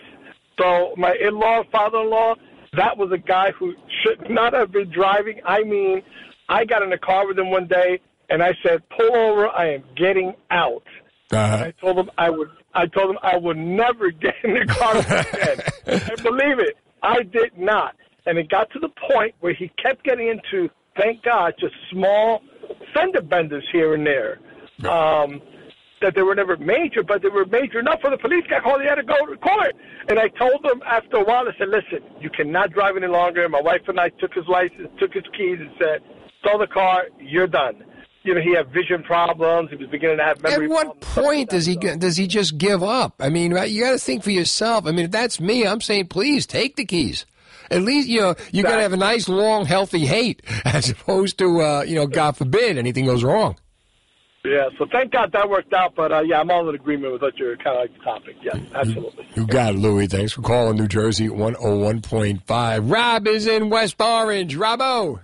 So 0.58 0.94
my 0.96 1.14
in-law, 1.14 1.62
father-in-law, 1.70 2.34
that 2.75 2.96
was 2.96 3.10
a 3.12 3.18
guy 3.18 3.52
who 3.52 3.75
should 4.02 4.30
not 4.30 4.52
have 4.52 4.72
been 4.72 4.90
driving. 4.90 5.40
I 5.44 5.62
mean, 5.62 6.02
I 6.48 6.64
got 6.64 6.82
in 6.82 6.90
the 6.90 6.98
car 6.98 7.26
with 7.26 7.38
him 7.38 7.50
one 7.50 7.66
day 7.66 8.00
and 8.28 8.42
I 8.42 8.54
said, 8.62 8.82
"Pull 8.90 9.16
over! 9.16 9.48
I 9.48 9.75
am 9.75 9.84
getting 9.96 10.34
out." 10.50 10.84
Uh-huh. 11.30 11.64
I 11.66 11.70
told 11.80 11.98
him 11.98 12.10
I 12.16 12.30
would. 12.30 12.48
I 12.75 12.87
told 12.87 13.10
him 13.10 13.18
I 13.22 13.37
would 13.37 13.56
never 13.56 14.10
get 14.10 14.34
in 14.44 14.54
the 14.54 14.66
car 14.66 14.98
again. 14.98 15.60
and 16.10 16.22
believe 16.22 16.58
it, 16.58 16.76
I 17.02 17.22
did 17.22 17.56
not. 17.58 17.96
And 18.26 18.38
it 18.38 18.50
got 18.50 18.70
to 18.72 18.78
the 18.78 18.90
point 19.10 19.34
where 19.40 19.54
he 19.54 19.70
kept 19.82 20.04
getting 20.04 20.28
into, 20.28 20.68
thank 20.98 21.22
God, 21.22 21.54
just 21.58 21.75
small 21.90 22.42
fender 22.94 23.22
benders 23.22 23.66
here 23.72 23.94
and 23.94 24.06
there. 24.06 24.38
Um, 24.90 25.40
that 26.00 26.14
they 26.14 26.22
were 26.22 26.34
never 26.34 26.56
major, 26.56 27.02
but 27.02 27.22
they 27.22 27.28
were 27.28 27.44
major 27.46 27.80
enough 27.80 28.00
for 28.00 28.10
the 28.10 28.18
police 28.18 28.44
got 28.48 28.62
called. 28.62 28.80
He 28.80 28.88
had 28.88 28.96
to 28.96 29.02
go 29.02 29.26
to 29.26 29.36
court. 29.36 29.74
And 30.08 30.18
I 30.18 30.28
told 30.28 30.62
them 30.62 30.82
after 30.86 31.18
a 31.18 31.24
while, 31.24 31.48
I 31.48 31.56
said, 31.58 31.68
listen, 31.68 32.00
you 32.20 32.30
cannot 32.30 32.72
drive 32.72 32.96
any 32.96 33.06
longer. 33.06 33.42
And 33.42 33.52
My 33.52 33.60
wife 33.60 33.82
and 33.88 33.98
I 33.98 34.10
took 34.10 34.34
his 34.34 34.46
license, 34.48 34.88
took 34.98 35.12
his 35.12 35.24
keys, 35.36 35.58
and 35.60 35.70
said, 35.78 36.00
stole 36.40 36.58
the 36.58 36.66
car, 36.66 37.04
you're 37.18 37.46
done 37.46 37.84
you 38.24 38.34
know, 38.34 38.40
he 38.40 38.54
had 38.54 38.70
vision 38.70 39.02
problems. 39.02 39.70
He 39.70 39.76
was 39.76 39.88
beginning 39.88 40.18
to 40.18 40.24
have 40.24 40.42
memory. 40.42 40.66
At 40.66 40.70
what 40.70 41.00
point 41.00 41.50
does 41.50 41.64
he 41.64 41.76
does 41.76 42.16
he 42.16 42.26
just 42.26 42.58
give 42.58 42.82
up? 42.82 43.14
I 43.20 43.30
mean, 43.30 43.52
you 43.52 43.82
got 43.82 43.92
to 43.92 43.98
think 43.98 44.22
for 44.22 44.30
yourself. 44.30 44.86
I 44.86 44.90
mean, 44.90 45.06
if 45.06 45.10
that's 45.10 45.40
me, 45.40 45.66
I'm 45.66 45.80
saying, 45.80 46.08
please 46.08 46.46
take 46.46 46.76
the 46.76 46.84
keys. 46.84 47.24
At 47.70 47.82
least 47.82 48.08
you 48.08 48.20
know 48.20 48.34
you 48.52 48.62
got 48.62 48.76
to 48.76 48.82
have 48.82 48.92
a 48.92 48.98
nice, 48.98 49.28
long, 49.28 49.66
healthy 49.66 50.06
hate, 50.06 50.42
as 50.64 50.90
opposed 50.90 51.38
to 51.38 51.60
uh, 51.60 51.82
you 51.82 51.96
know, 51.96 52.06
God 52.06 52.36
forbid 52.36 52.78
anything 52.78 53.06
goes 53.06 53.24
wrong. 53.24 53.56
Yeah, 54.45 54.68
so 54.78 54.87
thank 54.90 55.12
God 55.12 55.33
that 55.33 55.49
worked 55.50 55.73
out. 55.73 55.95
But 55.95 56.12
uh, 56.12 56.21
yeah, 56.21 56.40
I'm 56.40 56.50
all 56.50 56.68
in 56.68 56.75
agreement 56.75 57.12
with 57.12 57.23
what 57.23 57.37
you're 57.37 57.57
kind 57.57 57.76
of 57.76 57.83
like 57.83 57.92
the 57.99 58.04
topic. 58.04 58.37
Yeah, 58.42 58.59
absolutely. 58.75 59.26
You, 59.35 59.42
you 59.42 59.47
got 59.47 59.75
it, 59.75 59.78
Louis. 59.78 60.07
Thanks 60.07 60.33
for 60.33 60.42
calling 60.42 60.76
New 60.76 60.87
Jersey 60.88 61.28
101.5. 61.28 62.92
Rob 62.92 63.26
is 63.26 63.47
in 63.47 63.68
West 63.68 64.00
Orange. 64.00 64.57
Robbo 64.57 65.21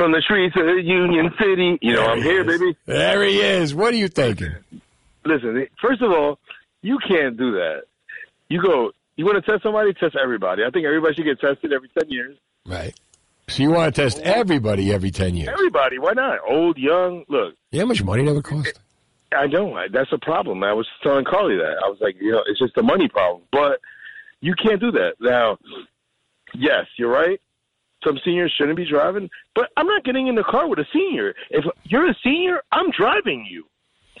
from 0.00 0.12
the 0.12 0.22
streets 0.22 0.56
of 0.56 0.64
Union 0.82 1.30
City. 1.38 1.78
You 1.82 1.92
know, 1.92 2.02
there 2.02 2.10
I'm 2.10 2.22
here, 2.22 2.40
is. 2.40 2.46
baby. 2.46 2.76
There 2.86 3.22
he 3.22 3.38
is. 3.40 3.74
What 3.74 3.92
are 3.92 3.98
you 3.98 4.08
thinking? 4.08 4.54
Listen, 5.26 5.66
first 5.80 6.00
of 6.00 6.10
all, 6.10 6.38
you 6.80 6.98
can't 7.06 7.36
do 7.36 7.52
that. 7.52 7.82
You 8.48 8.62
go, 8.62 8.92
you 9.16 9.26
want 9.26 9.44
to 9.44 9.50
test 9.50 9.62
somebody, 9.62 9.92
test 9.92 10.16
everybody. 10.16 10.62
I 10.64 10.70
think 10.70 10.86
everybody 10.86 11.14
should 11.14 11.26
get 11.26 11.38
tested 11.38 11.74
every 11.74 11.90
10 11.98 12.08
years. 12.10 12.36
Right. 12.64 12.94
So 13.50 13.64
you 13.64 13.70
want 13.70 13.92
to 13.92 14.02
test 14.02 14.20
everybody 14.20 14.92
every 14.92 15.10
10 15.10 15.34
years? 15.34 15.48
Everybody. 15.48 15.98
Why 15.98 16.12
not? 16.12 16.38
Old, 16.48 16.78
young, 16.78 17.24
look. 17.28 17.54
Yeah, 17.72 17.82
how 17.82 17.86
much 17.88 18.02
money 18.02 18.24
that 18.24 18.32
would 18.32 18.44
cost? 18.44 18.80
I 19.36 19.46
know 19.46 19.74
I, 19.74 19.88
that's 19.92 20.12
a 20.12 20.18
problem. 20.18 20.62
I 20.62 20.72
was 20.72 20.86
telling 21.02 21.24
Carly 21.24 21.56
that 21.56 21.76
I 21.84 21.88
was 21.88 21.98
like, 22.00 22.16
you 22.20 22.30
know, 22.32 22.42
it's 22.46 22.60
just 22.60 22.76
a 22.76 22.82
money 22.82 23.08
problem. 23.08 23.42
But 23.50 23.80
you 24.40 24.54
can't 24.54 24.80
do 24.80 24.92
that 24.92 25.14
now. 25.20 25.58
Yes, 26.54 26.86
you're 26.96 27.10
right. 27.10 27.40
Some 28.04 28.18
seniors 28.24 28.52
shouldn't 28.56 28.76
be 28.76 28.88
driving, 28.88 29.28
but 29.54 29.70
I'm 29.76 29.86
not 29.86 30.04
getting 30.04 30.26
in 30.28 30.34
the 30.34 30.42
car 30.42 30.68
with 30.68 30.78
a 30.78 30.86
senior. 30.92 31.34
If 31.50 31.64
you're 31.84 32.08
a 32.08 32.14
senior, 32.24 32.62
I'm 32.72 32.90
driving 32.90 33.46
you. 33.48 33.66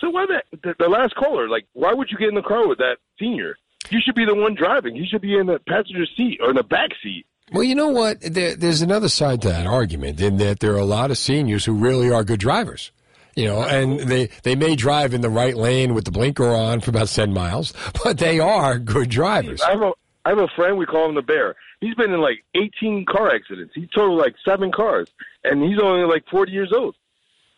So 0.00 0.10
why 0.10 0.26
the, 0.26 0.42
the 0.62 0.74
the 0.78 0.88
last 0.88 1.14
caller? 1.14 1.48
Like, 1.48 1.66
why 1.72 1.92
would 1.92 2.10
you 2.10 2.18
get 2.18 2.28
in 2.28 2.34
the 2.34 2.42
car 2.42 2.68
with 2.68 2.78
that 2.78 2.98
senior? 3.18 3.56
You 3.90 4.00
should 4.04 4.14
be 4.14 4.26
the 4.26 4.34
one 4.34 4.54
driving. 4.54 4.96
You 4.96 5.06
should 5.10 5.22
be 5.22 5.36
in 5.36 5.46
the 5.46 5.58
passenger 5.66 6.04
seat 6.16 6.40
or 6.42 6.50
in 6.50 6.56
the 6.56 6.62
back 6.62 6.90
seat. 7.02 7.26
Well, 7.52 7.64
you 7.64 7.74
know 7.74 7.88
what? 7.88 8.20
There, 8.20 8.54
there's 8.54 8.82
another 8.82 9.08
side 9.08 9.42
to 9.42 9.48
that 9.48 9.66
argument 9.66 10.20
in 10.20 10.36
that 10.38 10.60
there 10.60 10.72
are 10.72 10.78
a 10.78 10.84
lot 10.84 11.10
of 11.10 11.18
seniors 11.18 11.64
who 11.64 11.72
really 11.72 12.10
are 12.10 12.24
good 12.24 12.40
drivers. 12.40 12.92
You 13.36 13.46
know, 13.46 13.62
and 13.62 14.00
they, 14.00 14.28
they 14.42 14.56
may 14.56 14.76
drive 14.76 15.14
in 15.14 15.20
the 15.20 15.30
right 15.30 15.56
lane 15.56 15.94
with 15.94 16.04
the 16.04 16.10
blinker 16.10 16.48
on 16.48 16.80
for 16.80 16.90
about 16.90 17.08
10 17.08 17.32
miles, 17.32 17.72
but 18.04 18.18
they 18.18 18.40
are 18.40 18.78
good 18.78 19.08
drivers. 19.08 19.62
I 19.62 19.70
have 19.72 19.82
a 19.82 19.92
I 20.24 20.30
have 20.30 20.38
a 20.38 20.48
friend. 20.48 20.76
We 20.76 20.84
call 20.84 21.08
him 21.08 21.14
the 21.14 21.22
Bear. 21.22 21.56
He's 21.80 21.94
been 21.94 22.12
in 22.12 22.20
like 22.20 22.44
18 22.54 23.06
car 23.06 23.34
accidents. 23.34 23.72
He 23.74 23.86
totaled 23.86 24.18
like 24.18 24.34
seven 24.44 24.70
cars, 24.70 25.08
and 25.44 25.62
he's 25.62 25.78
only 25.82 26.06
like 26.06 26.24
40 26.30 26.52
years 26.52 26.72
old. 26.74 26.94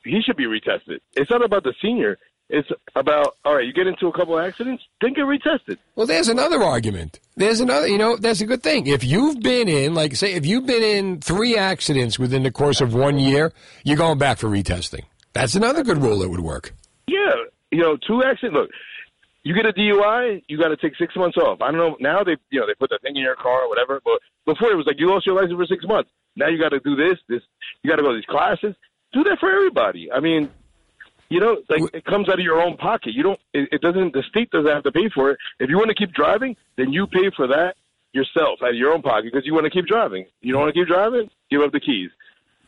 He 0.05 0.21
should 0.23 0.37
be 0.37 0.45
retested. 0.45 1.01
It's 1.15 1.31
not 1.31 1.45
about 1.45 1.65
the 1.65 1.75
senior. 1.83 2.19
It's 2.54 2.68
about 2.94 3.37
all 3.47 3.54
right. 3.56 3.64
You 3.64 3.73
get 3.73 3.87
into 3.87 4.09
a 4.09 4.12
couple 4.12 4.38
of 4.38 4.44
accidents, 4.44 4.82
then 5.00 5.14
get 5.14 5.25
retested. 5.25 5.78
Well, 5.97 6.06
there's 6.06 6.28
another 6.28 6.62
argument. 6.62 7.18
There's 7.35 7.61
another, 7.61 7.88
you 7.88 7.97
know, 7.97 8.16
that's 8.16 8.42
a 8.42 8.47
good 8.47 8.62
thing. 8.62 8.87
If 8.87 9.02
you've 9.02 9.40
been 9.40 9.68
in, 9.68 9.94
like, 9.94 10.14
say, 10.16 10.35
if 10.35 10.44
you've 10.44 10.66
been 10.66 10.82
in 10.82 11.23
three 11.23 11.56
accidents 11.56 12.18
within 12.18 12.42
the 12.42 12.50
course 12.50 12.82
of 12.82 12.92
one 12.92 13.18
year, 13.18 13.54
you're 13.85 13.97
going 13.97 14.18
back 14.18 14.37
for 14.37 14.49
retesting. 14.50 15.04
That's 15.32 15.54
another 15.54 15.82
good 15.82 15.97
rule 15.97 16.18
that 16.18 16.28
would 16.28 16.40
work. 16.40 16.75
Yeah, 17.06 17.32
you 17.71 17.78
know, 17.78 17.97
two 18.06 18.23
accidents. 18.23 18.54
Look, 18.54 18.71
you 19.44 19.54
get 19.54 19.64
a 19.64 19.73
DUI, 19.73 20.42
you 20.47 20.59
got 20.59 20.68
to 20.68 20.76
take 20.76 20.92
six 20.99 21.16
months 21.16 21.38
off. 21.38 21.62
I 21.62 21.71
don't 21.71 21.78
know. 21.78 21.97
Now 22.00 22.23
they, 22.23 22.37
you 22.50 22.61
know, 22.61 22.66
they 22.66 22.75
put 22.75 22.90
the 22.90 22.99
thing 23.02 23.16
in 23.16 23.23
your 23.23 23.35
car 23.35 23.62
or 23.62 23.68
whatever. 23.71 24.02
But 24.04 24.21
before 24.44 24.71
it 24.71 24.76
was 24.76 24.85
like 24.87 25.00
you 25.00 25.09
lost 25.09 25.25
your 25.25 25.37
license 25.37 25.56
for 25.56 25.64
six 25.64 25.87
months. 25.87 26.11
Now 26.37 26.49
you 26.49 26.59
got 26.59 26.68
to 26.68 26.80
do 26.80 26.97
this, 26.97 27.18
this. 27.30 27.40
You 27.82 27.90
got 27.90 27.97
to 27.97 28.02
go 28.02 28.11
to 28.11 28.16
these 28.16 28.26
classes. 28.26 28.75
Do 29.14 29.25
that 29.25 29.38
for 29.40 29.50
everybody. 29.50 30.12
I 30.12 30.21
mean, 30.21 30.50
you 31.33 31.41
know, 31.41 31.57
like 31.69 31.83
it 31.95 32.05
comes 32.05 32.29
out 32.29 32.39
of 32.39 32.45
your 32.45 32.61
own 32.61 32.77
pocket. 32.77 33.15
You 33.15 33.23
don't. 33.23 33.41
It, 33.53 33.69
it 33.73 33.81
doesn't. 33.81 34.12
The 34.12 34.23
state 34.29 34.51
doesn't 34.51 34.71
have 34.71 34.83
to 34.85 34.93
pay 34.93 35.09
for 35.15 35.31
it. 35.31 35.39
If 35.59 35.71
you 35.71 35.77
want 35.77 35.89
to 35.89 35.95
keep 35.95 36.12
driving, 36.12 36.57
then 36.77 36.93
you 36.93 37.07
pay 37.07 37.31
for 37.35 37.47
that 37.49 37.75
yourself 38.12 38.59
out 38.62 38.71
of 38.71 38.77
your 38.77 38.93
own 38.93 39.03
pocket 39.03 39.33
because 39.33 39.47
you 39.47 39.55
want 39.55 39.65
to 39.65 39.71
keep 39.71 39.87
driving. 39.87 40.27
You 40.41 40.53
don't 40.53 40.62
want 40.62 40.75
to 40.75 40.81
keep 40.81 40.89
driving, 40.89 41.31
give 41.51 41.62
up 41.62 41.73
the 41.73 41.81
keys. 41.81 42.11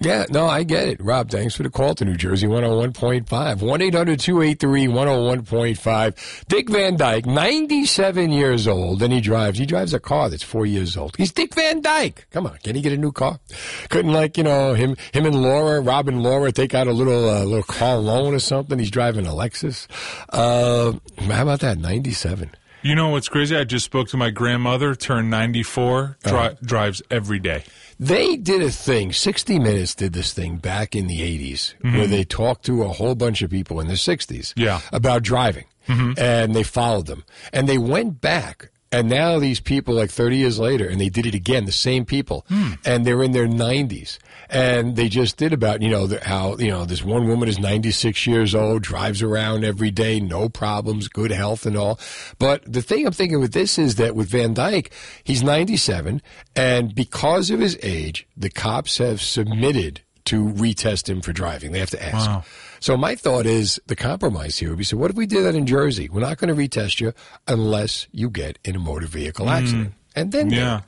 Yeah, 0.04 0.26
no, 0.28 0.46
I 0.46 0.64
get 0.64 0.88
it. 0.88 1.02
Rob, 1.02 1.30
thanks 1.30 1.54
for 1.54 1.62
the 1.62 1.70
call 1.70 1.94
to 1.94 2.04
New 2.04 2.16
Jersey 2.16 2.46
101.5. 2.46 3.62
1 3.62 3.82
800 3.82 4.20
283 4.20 4.86
101.5. 4.86 6.44
Dick 6.46 6.68
Van 6.68 6.96
Dyke, 6.96 7.24
97 7.24 8.30
years 8.30 8.68
old, 8.68 9.02
and 9.02 9.14
he 9.14 9.22
drives. 9.22 9.58
He 9.58 9.64
drives 9.64 9.94
a 9.94 10.00
car 10.00 10.28
that's 10.28 10.42
four 10.42 10.66
years 10.66 10.98
old. 10.98 11.16
He's 11.16 11.32
Dick 11.32 11.54
Van 11.54 11.80
Dyke. 11.80 12.26
Come 12.30 12.46
on, 12.46 12.58
can 12.62 12.76
he 12.76 12.82
get 12.82 12.92
a 12.92 12.98
new 12.98 13.12
car? 13.12 13.40
Couldn't, 13.88 14.12
like, 14.12 14.36
you 14.36 14.44
know, 14.44 14.74
him 14.74 14.96
him 15.12 15.24
and 15.24 15.40
Laura, 15.40 15.80
Rob 15.80 16.06
and 16.08 16.22
Laura, 16.22 16.52
take 16.52 16.74
out 16.74 16.86
a 16.86 16.92
little 16.92 17.28
uh, 17.30 17.44
little 17.44 17.62
car 17.62 17.96
loan 17.96 18.34
or 18.34 18.40
something? 18.40 18.78
He's 18.78 18.90
driving 18.90 19.26
a 19.26 19.30
Lexus. 19.30 19.86
Uh, 20.28 20.98
how 21.32 21.42
about 21.42 21.60
that? 21.60 21.78
97. 21.78 22.50
You 22.84 22.94
know 22.94 23.08
what's 23.08 23.30
crazy? 23.30 23.56
I 23.56 23.64
just 23.64 23.86
spoke 23.86 24.08
to 24.08 24.18
my 24.18 24.28
grandmother, 24.28 24.94
turned 24.94 25.30
94, 25.30 26.18
dri- 26.22 26.30
Uh-huh. 26.32 26.54
drives 26.62 27.00
every 27.10 27.38
day. 27.38 27.64
They 27.98 28.36
did 28.36 28.60
a 28.60 28.70
thing, 28.70 29.10
60 29.12 29.58
Minutes 29.58 29.94
did 29.94 30.12
this 30.12 30.34
thing 30.34 30.56
back 30.56 30.94
in 30.94 31.06
the 31.06 31.22
80s, 31.22 31.74
where 31.80 32.06
they 32.06 32.24
talked 32.24 32.66
to 32.66 32.82
a 32.82 32.88
whole 32.88 33.14
bunch 33.14 33.40
of 33.40 33.50
people 33.50 33.80
in 33.80 33.86
the 33.88 33.96
60s 33.96 34.52
Yeah. 34.56 34.80
about 34.92 35.22
driving. 35.22 35.64
And 35.88 36.54
they 36.54 36.62
followed 36.62 37.06
them. 37.06 37.24
And 37.54 37.66
they 37.68 37.78
went 37.78 38.20
back. 38.20 38.68
And 38.94 39.08
now 39.08 39.40
these 39.40 39.58
people, 39.58 39.94
like 39.94 40.10
30 40.10 40.36
years 40.36 40.60
later, 40.60 40.88
and 40.88 41.00
they 41.00 41.08
did 41.08 41.26
it 41.26 41.34
again, 41.34 41.64
the 41.64 41.72
same 41.72 42.04
people, 42.04 42.44
hmm. 42.48 42.74
and 42.84 43.04
they're 43.04 43.24
in 43.24 43.32
their 43.32 43.48
90s. 43.48 44.18
And 44.48 44.94
they 44.94 45.08
just 45.08 45.36
did 45.36 45.52
about, 45.52 45.82
you 45.82 45.90
know, 45.90 46.06
the, 46.06 46.22
how, 46.22 46.56
you 46.58 46.70
know, 46.70 46.84
this 46.84 47.02
one 47.02 47.26
woman 47.26 47.48
is 47.48 47.58
96 47.58 48.24
years 48.24 48.54
old, 48.54 48.82
drives 48.82 49.20
around 49.20 49.64
every 49.64 49.90
day, 49.90 50.20
no 50.20 50.48
problems, 50.48 51.08
good 51.08 51.32
health 51.32 51.66
and 51.66 51.76
all. 51.76 51.98
But 52.38 52.62
the 52.72 52.82
thing 52.82 53.04
I'm 53.04 53.12
thinking 53.12 53.40
with 53.40 53.52
this 53.52 53.80
is 53.80 53.96
that 53.96 54.14
with 54.14 54.28
Van 54.28 54.54
Dyke, 54.54 54.92
he's 55.24 55.42
97, 55.42 56.22
and 56.54 56.94
because 56.94 57.50
of 57.50 57.58
his 57.58 57.76
age, 57.82 58.28
the 58.36 58.50
cops 58.50 58.98
have 58.98 59.20
submitted 59.20 60.02
to 60.26 60.44
retest 60.44 61.08
him 61.08 61.20
for 61.20 61.32
driving. 61.32 61.72
They 61.72 61.80
have 61.80 61.90
to 61.90 62.02
ask. 62.02 62.28
Wow. 62.28 62.44
So 62.84 62.98
my 62.98 63.14
thought 63.14 63.46
is 63.46 63.80
the 63.86 63.96
compromise 63.96 64.58
here 64.58 64.68
would 64.68 64.76
be, 64.76 64.84
so 64.84 64.98
what 64.98 65.10
if 65.10 65.16
we 65.16 65.24
did 65.24 65.44
that 65.44 65.54
in 65.54 65.64
Jersey? 65.64 66.10
We're 66.10 66.20
not 66.20 66.36
going 66.36 66.54
to 66.54 66.60
retest 66.62 67.00
you 67.00 67.14
unless 67.48 68.06
you 68.12 68.28
get 68.28 68.58
in 68.62 68.76
a 68.76 68.78
motor 68.78 69.06
vehicle 69.06 69.48
accident. 69.48 69.94
And 70.14 70.32
then 70.32 70.50
Mm. 70.50 70.56
Yeah. 70.56 70.80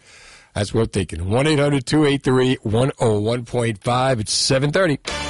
That's 0.52 0.74
what 0.74 0.82
I'm 0.82 0.88
thinking. 0.88 1.20
1-800-283-101.5. 1.20 4.20
It's 4.20 4.32
730. 4.34 5.25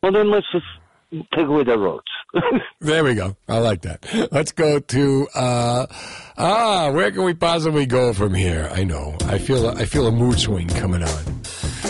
well, 0.00 0.12
then 0.12 0.30
let's 0.30 0.46
just 0.52 0.66
take 1.34 1.46
away 1.46 1.64
their 1.64 1.78
votes. 1.78 2.10
There 2.80 3.04
we 3.04 3.14
go. 3.14 3.36
I 3.48 3.58
like 3.58 3.82
that. 3.82 4.04
Let's 4.32 4.50
go 4.50 4.80
to 4.80 5.28
uh, 5.36 5.86
ah. 6.36 6.90
Where 6.90 7.12
can 7.12 7.24
we 7.24 7.32
possibly 7.34 7.86
go 7.86 8.12
from 8.12 8.34
here? 8.34 8.68
I 8.72 8.82
know. 8.82 9.16
I 9.26 9.38
feel. 9.38 9.68
I 9.68 9.84
feel 9.84 10.06
a 10.08 10.12
mood 10.12 10.40
swing 10.40 10.66
coming 10.68 11.02
on. 11.02 11.41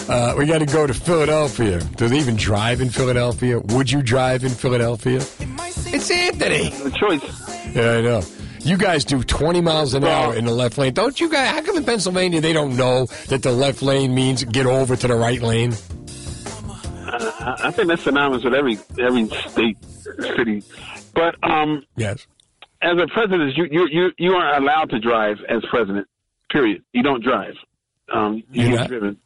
Uh, 0.08 0.34
we 0.36 0.46
got 0.46 0.58
to 0.58 0.66
go 0.66 0.86
to 0.86 0.92
Philadelphia. 0.94 1.78
Do 1.96 2.08
they 2.08 2.18
even 2.18 2.36
drive 2.36 2.80
in 2.80 2.90
Philadelphia? 2.90 3.58
Would 3.60 3.90
you 3.90 4.02
drive 4.02 4.44
in 4.44 4.50
Philadelphia? 4.50 5.16
It's 5.18 6.10
Anthony. 6.10 6.70
The 6.70 6.90
choice. 6.90 7.74
Yeah, 7.74 7.92
I 7.92 8.00
know. 8.02 8.22
You 8.60 8.76
guys 8.76 9.04
do 9.04 9.22
20 9.22 9.60
miles 9.60 9.94
an 9.94 10.04
hour 10.04 10.34
in 10.34 10.44
the 10.44 10.52
left 10.52 10.78
lane. 10.78 10.92
Don't 10.92 11.18
you 11.20 11.28
guys? 11.30 11.48
How 11.50 11.62
come 11.62 11.76
in 11.76 11.84
Pennsylvania 11.84 12.40
they 12.40 12.52
don't 12.52 12.76
know 12.76 13.06
that 13.28 13.42
the 13.42 13.52
left 13.52 13.82
lane 13.82 14.14
means 14.14 14.44
get 14.44 14.66
over 14.66 14.94
to 14.96 15.08
the 15.08 15.14
right 15.16 15.40
lane? 15.40 15.72
I 17.08 17.56
I 17.64 17.70
think 17.72 17.88
that's 17.88 18.02
synonymous 18.02 18.44
with 18.44 18.54
every 18.54 18.78
every 19.00 19.28
state 19.48 19.76
city. 20.36 20.62
But 21.14 21.34
um, 21.42 21.84
Yes. 21.96 22.26
as 22.82 22.98
a 22.98 23.06
president, 23.08 23.56
you 23.56 23.66
you 23.70 23.88
you 23.90 24.10
you 24.18 24.32
aren't 24.34 24.62
allowed 24.62 24.90
to 24.90 25.00
drive 25.00 25.38
as 25.48 25.62
president. 25.68 26.06
Period. 26.50 26.82
You 26.92 27.02
don't 27.02 27.22
drive. 27.22 27.54
Um, 28.12 28.42
you 28.52 28.62
You're 28.62 28.70
get 28.72 28.76
not? 28.80 28.88
driven. 28.88 29.16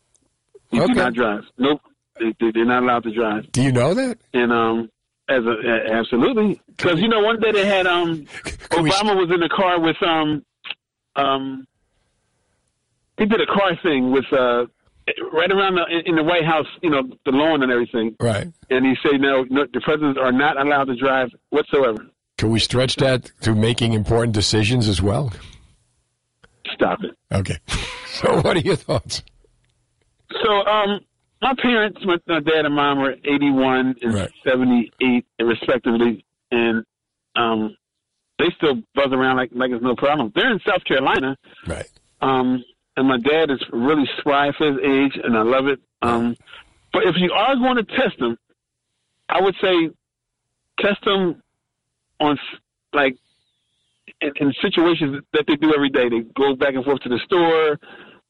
You 0.77 0.83
Okay. 0.85 0.93
do 0.95 0.99
not 1.01 1.15
drive. 1.15 1.45
Nope. 1.59 1.81
They, 2.19 2.35
they, 2.41 2.51
they're 2.53 2.65
not 2.65 2.83
allowed 2.83 3.03
to 3.05 3.13
drive. 3.15 3.51
Do 3.53 3.63
you 3.63 3.73
know 3.73 3.93
that? 3.95 4.19
And 4.33 4.53
um, 4.53 4.89
as 5.29 5.43
a, 5.45 5.51
a 5.51 5.93
absolutely, 5.99 6.61
because 6.69 7.01
you 7.01 7.09
know 7.09 7.21
one 7.21 7.41
day 7.41 7.53
they 7.53 7.67
had 7.67 7.87
um, 7.87 8.25
Obama 8.71 9.17
was 9.17 9.31
in 9.33 9.41
the 9.41 9.51
car 9.55 9.79
with 9.81 9.97
um, 10.03 10.43
um, 11.17 11.67
he 13.19 13.27
did 13.27 13.41
a 13.41 13.47
car 13.47 13.77
thing 13.83 14.13
with 14.13 14.25
uh, 14.33 14.67
right 15.33 15.51
around 15.51 15.75
the 15.77 15.85
in, 15.91 16.07
in 16.07 16.17
the 16.17 16.23
White 16.23 16.45
House, 16.45 16.67
you 16.83 16.91
know, 16.91 17.03
the 17.25 17.33
lawn 17.33 17.63
and 17.63 17.71
everything. 17.73 18.15
Right. 18.21 18.49
And 18.71 18.87
he 18.87 18.95
said, 19.03 19.21
no, 19.21 19.45
no, 19.51 19.67
the 19.73 19.81
presidents 19.81 20.19
are 20.21 20.33
not 20.33 20.59
allowed 20.61 20.85
to 20.85 20.97
drive 20.97 21.29
whatsoever. 21.51 22.07
Can 22.39 22.51
we 22.51 22.59
stretch 22.61 22.97
that 22.97 23.31
to 23.43 23.55
making 23.55 23.93
important 23.95 24.33
decisions 24.35 24.89
as 24.89 25.01
well? 25.03 25.33
Stop 26.75 27.01
it. 27.05 27.15
Okay. 27.35 27.59
So, 28.17 28.41
what 28.41 28.57
are 28.57 28.61
your 28.61 28.77
thoughts? 28.77 29.23
So, 30.43 30.51
um, 30.67 31.01
my 31.43 31.55
parents, 31.61 31.99
my, 32.05 32.17
my 32.27 32.41
dad 32.41 32.65
and 32.65 32.75
mom, 32.75 32.99
are 32.99 33.13
81 33.13 33.97
and 34.03 34.15
Right. 34.15 34.31
78, 34.45 35.25
respectively, 35.41 36.25
and 36.51 36.85
um, 37.37 37.77
they 38.39 38.47
still 38.57 38.83
buzz 38.95 39.13
around 39.13 39.37
like 39.37 39.51
like 39.55 39.71
it's 39.71 39.83
no 39.83 39.95
problem. 39.95 40.33
They're 40.35 40.51
in 40.51 40.61
South 40.67 40.85
Carolina, 40.85 41.37
Right. 41.67 41.87
um, 42.21 42.65
and 42.97 43.07
my 43.09 43.19
dad 43.19 43.51
is 43.51 43.63
really 43.73 44.09
spry 44.19 44.51
for 44.57 44.73
his 44.73 44.81
age, 44.83 45.21
and 45.23 45.37
I 45.37 45.43
love 45.43 45.67
it. 45.67 45.81
Um, 46.03 46.37
but 46.93 47.05
if 47.05 47.17
you 47.19 47.33
are 47.33 47.57
going 47.57 47.77
to 47.77 47.85
test 47.85 48.19
them, 48.19 48.39
I 49.29 49.41
would 49.41 49.55
say 49.61 49.91
test 50.81 51.05
them 51.05 51.43
on 52.21 52.39
like 52.93 53.17
in, 54.21 54.33
in 54.41 54.55
situations 54.63 55.23
that 55.33 55.45
they 55.47 55.57
do 55.57 55.75
every 55.75 55.91
day. 55.91 56.09
They 56.09 56.21
go 56.35 56.55
back 56.55 56.75
and 56.75 56.85
forth 56.85 57.01
to 57.01 57.09
the 57.09 57.21
store. 57.25 57.79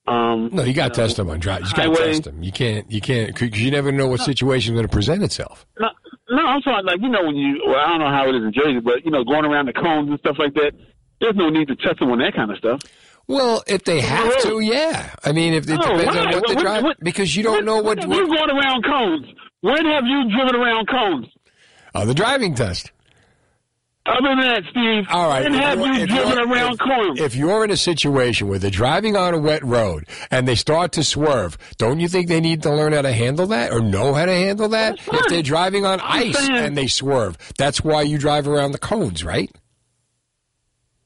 Um, 0.09 0.51
No, 0.53 0.63
you 0.63 0.73
got 0.73 0.95
to 0.95 1.01
test 1.03 1.17
them 1.17 1.29
on 1.31 1.41
drive. 1.41 1.63
You 1.67 1.73
got 1.75 1.95
to 1.95 1.97
test 1.97 2.25
them. 2.25 2.43
You 2.43 2.53
can't. 2.53 2.91
You 2.91 3.01
can't 3.01 3.35
because 3.37 3.61
you 3.61 3.71
never 3.71 3.91
know 3.93 4.07
what 4.07 4.21
situation 4.21 4.75
is 4.75 4.79
going 4.79 4.87
to 4.89 4.93
present 4.93 5.23
itself. 5.23 5.67
No, 5.81 5.89
no, 6.31 6.43
I'm 6.47 6.61
talking 6.63 6.87
like 6.87 7.01
you 7.01 7.09
know 7.09 7.25
when 7.25 7.37
you. 7.37 7.61
Well, 7.67 7.77
I 7.77 7.89
don't 7.89 7.99
know 8.01 8.09
how 8.11 8.29
it 8.29 8.35
is 8.35 8.43
in 8.45 8.53
Jersey, 8.53 8.81
but 8.81 9.05
you 9.05 9.11
know 9.11 9.25
going 9.25 9.45
around 9.45 9.67
the 9.67 9.73
cones 9.73 10.09
and 10.11 10.19
stuff 10.21 10.37
like 10.39 10.55
that. 10.55 10.73
There's 11.21 11.35
no 11.35 11.49
need 11.49 11.69
to 11.69 11.77
test 11.77 11.99
them 11.99 12.11
on 12.11 12.19
that 12.19 12.35
kind 12.35 12.51
of 12.51 12.59
stuff. 12.59 12.81
Well, 13.27 13.65
if 13.67 13.83
they 13.85 14.01
have 14.01 14.43
to, 14.43 14.61
yeah. 14.61 15.13
I 15.25 15.33
mean, 15.33 15.55
if 15.55 15.65
it 15.65 15.81
depends 15.81 16.17
on 16.17 16.31
what 16.31 16.47
the 16.49 16.55
drive, 16.55 16.85
what- 16.85 17.01
because 17.01 17.35
you 17.35 17.43
don't 17.43 17.65
know 17.65 17.77
what, 17.83 17.99
When 18.01 18.09
what 18.11 18.19
you 18.19 18.27
going 18.29 18.51
around 18.51 18.85
cones? 18.85 19.27
When 19.63 19.85
have 19.87 20.05
you 20.07 20.31
driven 20.31 20.55
around 20.55 20.87
cones? 20.89 21.27
uh, 21.95 22.05
the 22.05 22.15
driving 22.15 22.55
test. 22.55 22.93
Other 24.09 24.29
than 24.29 24.39
that, 24.39 24.63
Steve, 24.71 25.05
All 25.11 25.29
right. 25.29 25.45
if 25.47 25.53
have 25.55 25.79
you're- 25.81 25.99
you 26.01 26.07
driven 26.07 26.39
around 26.39 26.75
if- 26.75 26.79
cones? 26.79 27.21
If 27.21 27.35
you're 27.35 27.65
in 27.65 27.71
a 27.73 27.77
situation 27.77 28.47
where 28.49 28.59
they're 28.59 28.71
driving 28.71 29.17
on 29.17 29.35
a 29.35 29.39
wet 29.39 29.65
road 29.65 30.05
and 30.31 30.47
they 30.47 30.55
start 30.55 30.93
to 30.93 31.03
swerve, 31.03 31.59
don't 31.77 31.99
you 31.99 32.07
think 32.07 32.29
they 32.29 32.41
need 32.41 32.63
to 32.63 32.71
learn 32.73 32.93
how 32.93 33.03
to 33.03 33.13
handle 33.13 33.47
that 33.49 33.73
or 33.73 33.81
know 33.81 34.15
how 34.15 34.25
to 34.27 34.33
handle 34.33 34.69
that? 34.69 34.99
If 35.13 35.27
they're 35.29 35.43
driving 35.43 35.85
on 35.85 36.01
ice 36.01 36.49
and 36.49 36.77
they 36.77 36.87
swerve, 36.87 37.37
that's 37.59 37.83
why 37.83 38.03
you 38.03 38.17
drive 38.19 38.47
around 38.47 38.73
the 38.73 38.79
cones, 38.79 39.25
right? 39.25 39.51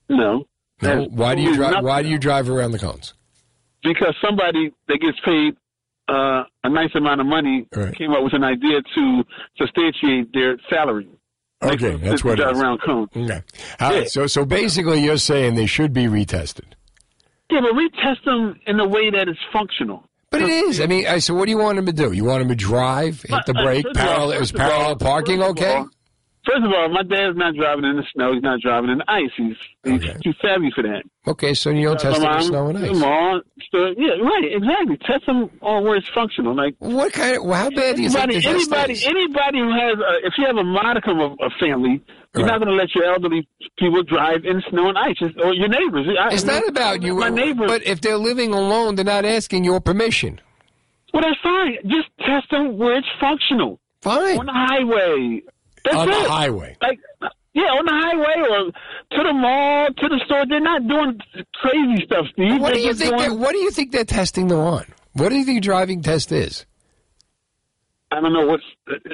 no. 0.08 0.44
No. 0.82 1.04
Why 1.10 1.34
do 1.34 1.42
you 1.42 1.54
drive? 1.54 1.84
Why 1.84 2.02
do 2.02 2.08
you 2.08 2.18
drive 2.18 2.48
around 2.48 2.72
the 2.72 2.78
cones? 2.78 3.12
Because 3.82 4.14
somebody 4.24 4.72
that 4.88 4.98
gets 5.00 5.18
paid 5.24 5.54
uh, 6.08 6.42
a 6.64 6.68
nice 6.70 6.90
amount 6.96 7.20
of 7.20 7.26
money 7.26 7.66
Right. 7.76 7.94
came 7.96 8.12
up 8.12 8.24
with 8.24 8.32
an 8.32 8.42
idea 8.42 8.80
to 8.96 9.24
substantiate 9.58 10.32
their 10.32 10.56
salary. 10.68 11.06
Okay, 11.62 11.96
that's 11.96 12.24
what 12.24 12.40
it 12.40 12.48
is. 12.50 12.58
around. 12.58 12.80
Okay. 12.82 12.92
All 12.92 13.26
right. 13.26 13.42
Yeah. 14.02 14.04
So, 14.04 14.26
so 14.26 14.44
basically, 14.44 15.02
you're 15.02 15.18
saying 15.18 15.54
they 15.56 15.66
should 15.66 15.92
be 15.92 16.04
retested. 16.04 16.72
Yeah, 17.50 17.60
but 17.60 17.72
retest 17.72 18.24
them 18.24 18.58
in 18.66 18.80
a 18.80 18.86
way 18.88 19.10
that 19.10 19.28
is 19.28 19.36
functional. 19.52 20.04
But 20.30 20.42
it 20.42 20.48
is. 20.48 20.80
I 20.80 20.86
mean, 20.86 21.06
I, 21.06 21.18
so 21.18 21.34
what 21.34 21.46
do 21.46 21.50
you 21.50 21.58
want 21.58 21.76
them 21.76 21.86
to 21.86 21.92
do? 21.92 22.12
You 22.12 22.24
want 22.24 22.40
them 22.40 22.48
to 22.48 22.54
drive, 22.54 23.22
hit 23.22 23.44
the 23.46 23.54
Uh, 23.58 23.62
brake, 23.64 23.86
parallel? 23.94 24.40
Is 24.40 24.52
parallel 24.52 24.96
parking 24.96 25.42
okay? 25.42 25.82
First 26.46 26.64
of 26.64 26.72
all, 26.72 26.88
my 26.88 27.02
dad's 27.02 27.36
not 27.36 27.54
driving 27.54 27.84
in 27.84 27.96
the 27.96 28.04
snow. 28.14 28.32
He's 28.32 28.42
not 28.42 28.60
driving 28.60 28.88
in 28.90 28.98
the 28.98 29.10
ice. 29.10 29.30
He's, 29.36 29.56
he's 29.84 30.02
Okay. 30.02 30.16
too 30.24 30.32
savvy 30.40 30.70
for 30.74 30.82
that. 30.82 31.02
Okay, 31.26 31.52
so 31.52 31.68
you 31.70 31.84
don't 31.88 31.96
uh, 31.96 32.10
test 32.10 32.20
My 32.22 32.28
them 32.32 32.40
in 32.40 32.46
snow 32.46 32.66
and 32.68 32.78
ice. 32.78 32.88
Come 32.88 33.04
on. 33.04 33.42
So, 33.70 33.78
yeah, 33.98 34.12
right, 34.24 34.44
exactly. 34.50 34.96
Test 35.06 35.26
them 35.26 35.50
on 35.60 35.84
where 35.84 35.96
it's 35.96 36.08
functional. 36.14 36.56
Like 36.56 36.76
What 36.78 37.12
kind 37.12 37.36
of? 37.36 37.44
Well, 37.44 37.58
how 37.60 37.68
bad 37.70 37.96
do 37.96 38.02
you 38.02 38.08
think 38.08 38.22
anybody, 38.24 38.40
test 38.40 38.72
anybody, 38.72 39.04
anybody 39.04 39.58
who 39.58 39.70
has, 39.70 39.98
a, 40.00 40.26
if 40.26 40.32
you 40.38 40.46
have 40.46 40.56
a 40.56 40.64
modicum 40.64 41.20
of 41.20 41.32
a 41.40 41.50
family, 41.60 42.02
you're 42.34 42.44
Right. 42.44 42.52
not 42.52 42.58
going 42.64 42.68
to 42.68 42.74
let 42.74 42.94
your 42.94 43.04
elderly 43.04 43.46
people 43.78 44.02
drive 44.02 44.44
in 44.46 44.62
snow 44.70 44.88
and 44.88 44.96
ice, 44.96 45.16
It's- 45.20 45.34
or 45.44 45.52
your 45.52 45.68
neighbors. 45.68 46.06
I, 46.18 46.32
It's 46.32 46.44
I 46.44 46.46
mean, 46.46 46.56
not 46.60 46.68
about 46.70 47.02
you, 47.02 47.16
My 47.16 47.28
neighbors. 47.28 47.66
but 47.68 47.86
if 47.86 48.00
they're 48.00 48.16
living 48.16 48.54
alone, 48.54 48.94
they're 48.94 49.04
not 49.04 49.26
asking 49.26 49.64
your 49.64 49.80
permission. 49.80 50.40
well, 51.12 51.22
that's 51.22 51.40
fine. 51.42 51.76
Just 51.86 52.08
test 52.20 52.50
them 52.50 52.78
where 52.78 52.96
it's 52.96 53.08
functional 53.20 53.78
Fine. 54.00 54.38
on 54.38 54.46
the 54.46 54.52
highway. 54.52 55.42
That's 55.84 55.96
On 55.96 56.08
it. 56.08 56.22
the 56.22 56.28
highway. 56.28 56.76
like 56.82 56.98
yeah, 57.52 57.62
on 57.64 57.84
the 57.84 57.92
highway 57.92 58.48
or 58.48 58.70
to 59.16 59.24
the 59.26 59.32
mall, 59.32 59.88
to 59.88 60.08
the 60.08 60.20
store. 60.24 60.44
They're 60.48 60.60
not 60.60 60.86
doing 60.86 61.18
crazy 61.54 62.04
stuff, 62.06 62.26
Steve. 62.32 62.60
What 62.60 62.74
do 62.74 62.80
They're 62.80 62.88
you 62.90 62.94
think? 62.94 63.16
doing- 63.16 63.40
what 63.40 63.52
do 63.52 63.58
you 63.58 63.70
think 63.72 63.90
they're 63.92 64.04
testing 64.04 64.48
them 64.48 64.60
on? 64.60 64.84
What 65.14 65.30
do 65.30 65.36
you 65.36 65.44
think 65.44 65.62
driving 65.62 66.02
test 66.02 66.30
is? 66.30 66.64
I 68.12 68.20
don't 68.20 68.32
know 68.32 68.44
what's. 68.46 68.64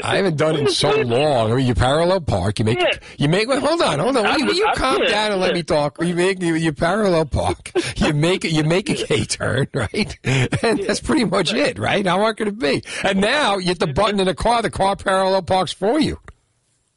I 0.02 0.16
haven't 0.16 0.38
done 0.38 0.54
it 0.56 0.60
in 0.60 0.68
so 0.70 0.90
long. 1.02 1.52
I 1.52 1.56
mean, 1.56 1.66
you 1.66 1.74
parallel 1.74 2.22
park. 2.22 2.58
You 2.58 2.64
make. 2.64 2.78
Yeah. 2.78 2.98
You 3.18 3.28
make. 3.28 3.46
Wait, 3.46 3.58
hold 3.58 3.82
on, 3.82 3.98
hold 3.98 4.16
on. 4.16 4.24
Will 4.24 4.38
you, 4.38 4.46
will 4.46 4.54
you 4.54 4.66
calm 4.74 5.02
yeah, 5.02 5.10
down 5.10 5.32
and 5.32 5.40
let 5.42 5.48
yeah. 5.48 5.54
me 5.54 5.62
talk? 5.64 5.98
You 6.02 6.14
make. 6.14 6.40
You, 6.42 6.54
you 6.54 6.72
parallel 6.72 7.26
park. 7.26 7.72
You 7.98 8.14
make. 8.14 8.44
You 8.44 8.64
make 8.64 8.88
a 8.88 8.94
K 8.94 9.24
turn, 9.26 9.68
right? 9.74 10.18
And 10.24 10.82
that's 10.82 11.00
pretty 11.00 11.24
much 11.24 11.52
it, 11.52 11.78
right? 11.78 12.06
How 12.06 12.18
hard 12.20 12.38
could 12.38 12.48
it 12.48 12.58
be? 12.58 12.82
And 13.04 13.20
now 13.20 13.58
you 13.58 13.66
hit 13.66 13.80
the 13.80 13.86
button 13.86 14.18
in 14.18 14.26
the 14.26 14.34
car. 14.34 14.62
The 14.62 14.70
car 14.70 14.96
parallel 14.96 15.42
parks 15.42 15.72
for 15.74 16.00
you. 16.00 16.18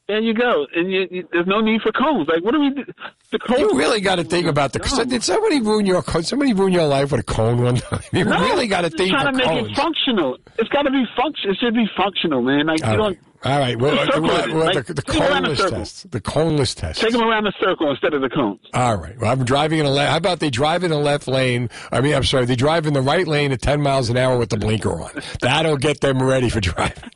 There 0.10 0.20
you 0.20 0.34
go, 0.34 0.66
and 0.76 0.92
you, 0.92 1.08
you, 1.12 1.28
there's 1.32 1.46
no 1.46 1.62
need 1.62 1.84
for 1.84 1.92
cones. 1.92 2.28
Like, 2.28 2.44
what 2.44 2.54
do 2.56 2.60
we? 2.62 2.72
do? 2.72 2.84
The 3.32 3.38
cones. 3.38 3.60
You 3.60 3.78
really 3.78 4.02
got 4.02 4.16
to 4.16 4.24
think 4.24 4.48
about 4.48 4.74
the. 4.74 4.80
No. 4.98 5.06
Did 5.06 5.22
somebody 5.24 5.62
ruin 5.62 5.86
your? 5.86 6.02
Somebody 6.24 6.52
ruin 6.54 6.74
your 6.74 6.88
life 6.88 7.12
with 7.12 7.20
a 7.22 7.24
cone 7.24 7.62
one 7.62 7.76
time? 7.78 8.02
You 8.12 8.26
No, 8.26 8.40
really 8.40 8.66
got 8.66 8.82
to 8.82 8.90
think 8.90 9.12
trying 9.12 9.38
to 9.38 9.38
make 9.38 9.70
it 9.70 9.76
functional. 9.76 10.38
It's 10.58 10.70
got 10.70 10.82
to 10.82 10.90
be 10.90 11.06
function. 11.16 11.52
It 11.52 11.58
should 11.60 11.76
be 11.76 11.88
functional, 11.96 12.42
man. 12.42 12.66
Like 12.66 12.84
All 12.84 12.94
you 12.96 13.00
right. 13.00 13.18
don't 13.44 13.52
All 13.54 13.60
right. 13.60 13.80
Well, 13.80 14.00
uh, 14.00 14.06
Circle 14.06 14.22
well, 14.24 14.44
it. 14.50 14.52
well, 14.56 14.66
Like, 14.66 14.86
the, 14.88 14.94
the 14.96 15.02
take 15.04 15.16
it 15.22 15.30
around 15.30 15.46
a 15.46 15.56
coneless 15.56 15.70
test. 15.72 16.12
The 16.12 16.22
coneless 16.22 16.74
test. 16.74 17.02
take 17.02 17.12
them 17.12 17.22
around 17.22 17.44
the 17.44 17.54
circle 17.60 17.92
instead 17.92 18.16
of 18.16 18.22
the 18.22 18.30
cones. 18.30 18.62
All 18.74 18.98
right. 18.98 19.16
Well, 19.20 19.32
I'm 19.32 19.46
driving 19.46 19.78
in 19.78 19.86
a 19.86 19.92
left. 19.92 20.10
How 20.10 20.18
about 20.18 20.40
they 20.40 20.50
drive 20.50 20.84
in 20.84 20.90
the 20.90 20.98
left 20.98 21.28
lane? 21.28 21.70
I 21.92 22.02
mean, 22.02 22.16
I'm 22.16 22.24
sorry, 22.24 22.46
they 22.46 22.56
drive 22.56 22.88
in 22.88 22.94
the 22.96 23.02
right 23.04 23.28
lane 23.28 23.52
at 23.52 23.62
10 23.62 23.80
miles 23.80 24.10
an 24.10 24.18
hour 24.18 24.40
with 24.40 24.50
the 24.50 24.58
blinker 24.58 24.90
on. 25.04 25.12
That'll 25.42 25.78
get 25.78 26.02
them 26.02 26.20
ready 26.20 26.50
for 26.50 26.62
driving. 26.62 27.12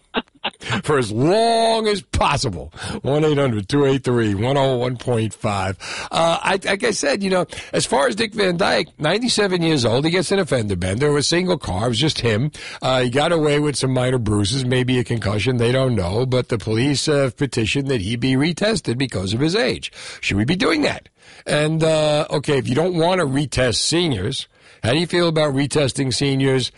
For 0.83 0.97
as 0.97 1.11
long 1.11 1.87
as 1.87 2.01
possible. 2.01 2.71
1 3.01 3.23
800 3.23 3.67
283 3.67 4.33
101.5. 4.33 6.07
Uh, 6.11 6.57
like 6.63 6.83
I 6.83 6.91
said, 6.91 7.21
you 7.21 7.29
know, 7.29 7.45
as 7.73 7.85
far 7.85 8.07
as 8.07 8.15
Dick 8.15 8.33
Van 8.33 8.57
Dyke, 8.57 8.87
97 8.97 9.61
years 9.61 9.85
old, 9.85 10.05
he 10.05 10.11
gets 10.11 10.31
an 10.31 10.39
offender 10.39 10.75
bender, 10.75 11.15
a 11.17 11.23
single 11.23 11.57
car, 11.57 11.85
it 11.85 11.89
was 11.89 11.99
just 11.99 12.21
him. 12.21 12.51
Uh, 12.81 13.01
he 13.01 13.09
got 13.09 13.31
away 13.31 13.59
with 13.59 13.75
some 13.75 13.93
minor 13.93 14.17
bruises, 14.17 14.65
maybe 14.65 14.99
a 14.99 15.03
concussion, 15.03 15.57
they 15.57 15.71
don't 15.71 15.95
know, 15.95 16.25
but 16.25 16.49
the 16.49 16.57
police 16.57 17.07
uh, 17.07 17.29
petitioned 17.35 17.89
that 17.89 18.01
he 18.01 18.15
be 18.15 18.33
retested 18.33 18.97
because 18.97 19.33
of 19.33 19.39
his 19.39 19.55
age. 19.55 19.91
Should 20.21 20.37
we 20.37 20.45
be 20.45 20.55
doing 20.55 20.81
that? 20.83 21.09
And, 21.45 21.83
uh, 21.83 22.27
okay, 22.29 22.57
if 22.57 22.69
you 22.69 22.75
don't 22.75 22.95
want 22.95 23.19
to 23.19 23.27
retest 23.27 23.75
seniors, 23.75 24.47
how 24.83 24.91
do 24.91 24.99
you 24.99 25.07
feel 25.07 25.27
about 25.27 25.53
retesting 25.53 26.13
seniors 26.13 26.71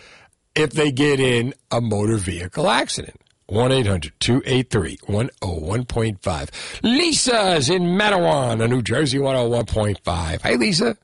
if 0.55 0.71
they 0.71 0.91
get 0.91 1.19
in 1.19 1.53
a 1.71 1.81
motor 1.81 2.17
vehicle 2.17 2.69
accident? 2.69 3.19
1 3.47 3.71
800 3.71 4.13
283 4.19 4.97
101.5. 4.97 6.49
Lisa's 6.83 7.69
in 7.69 7.83
Matawan, 7.83 8.61
on 8.63 8.69
New 8.69 8.81
Jersey 8.81 9.17
101.5. 9.19 10.41
Hey, 10.41 10.57
Lisa. 10.57 10.97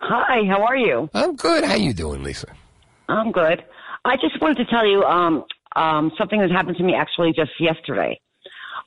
Hi, 0.00 0.44
how 0.48 0.64
are 0.64 0.76
you? 0.76 1.08
I'm 1.14 1.36
good. 1.36 1.62
How 1.64 1.74
you 1.74 1.92
doing, 1.92 2.22
Lisa? 2.24 2.48
I'm 3.08 3.30
good. 3.30 3.62
I 4.04 4.16
just 4.16 4.40
wanted 4.40 4.56
to 4.58 4.64
tell 4.64 4.84
you 4.86 5.04
um, 5.04 5.44
um, 5.76 6.10
something 6.18 6.40
that 6.40 6.50
happened 6.50 6.76
to 6.78 6.82
me 6.82 6.94
actually 6.94 7.32
just 7.32 7.52
yesterday. 7.60 8.18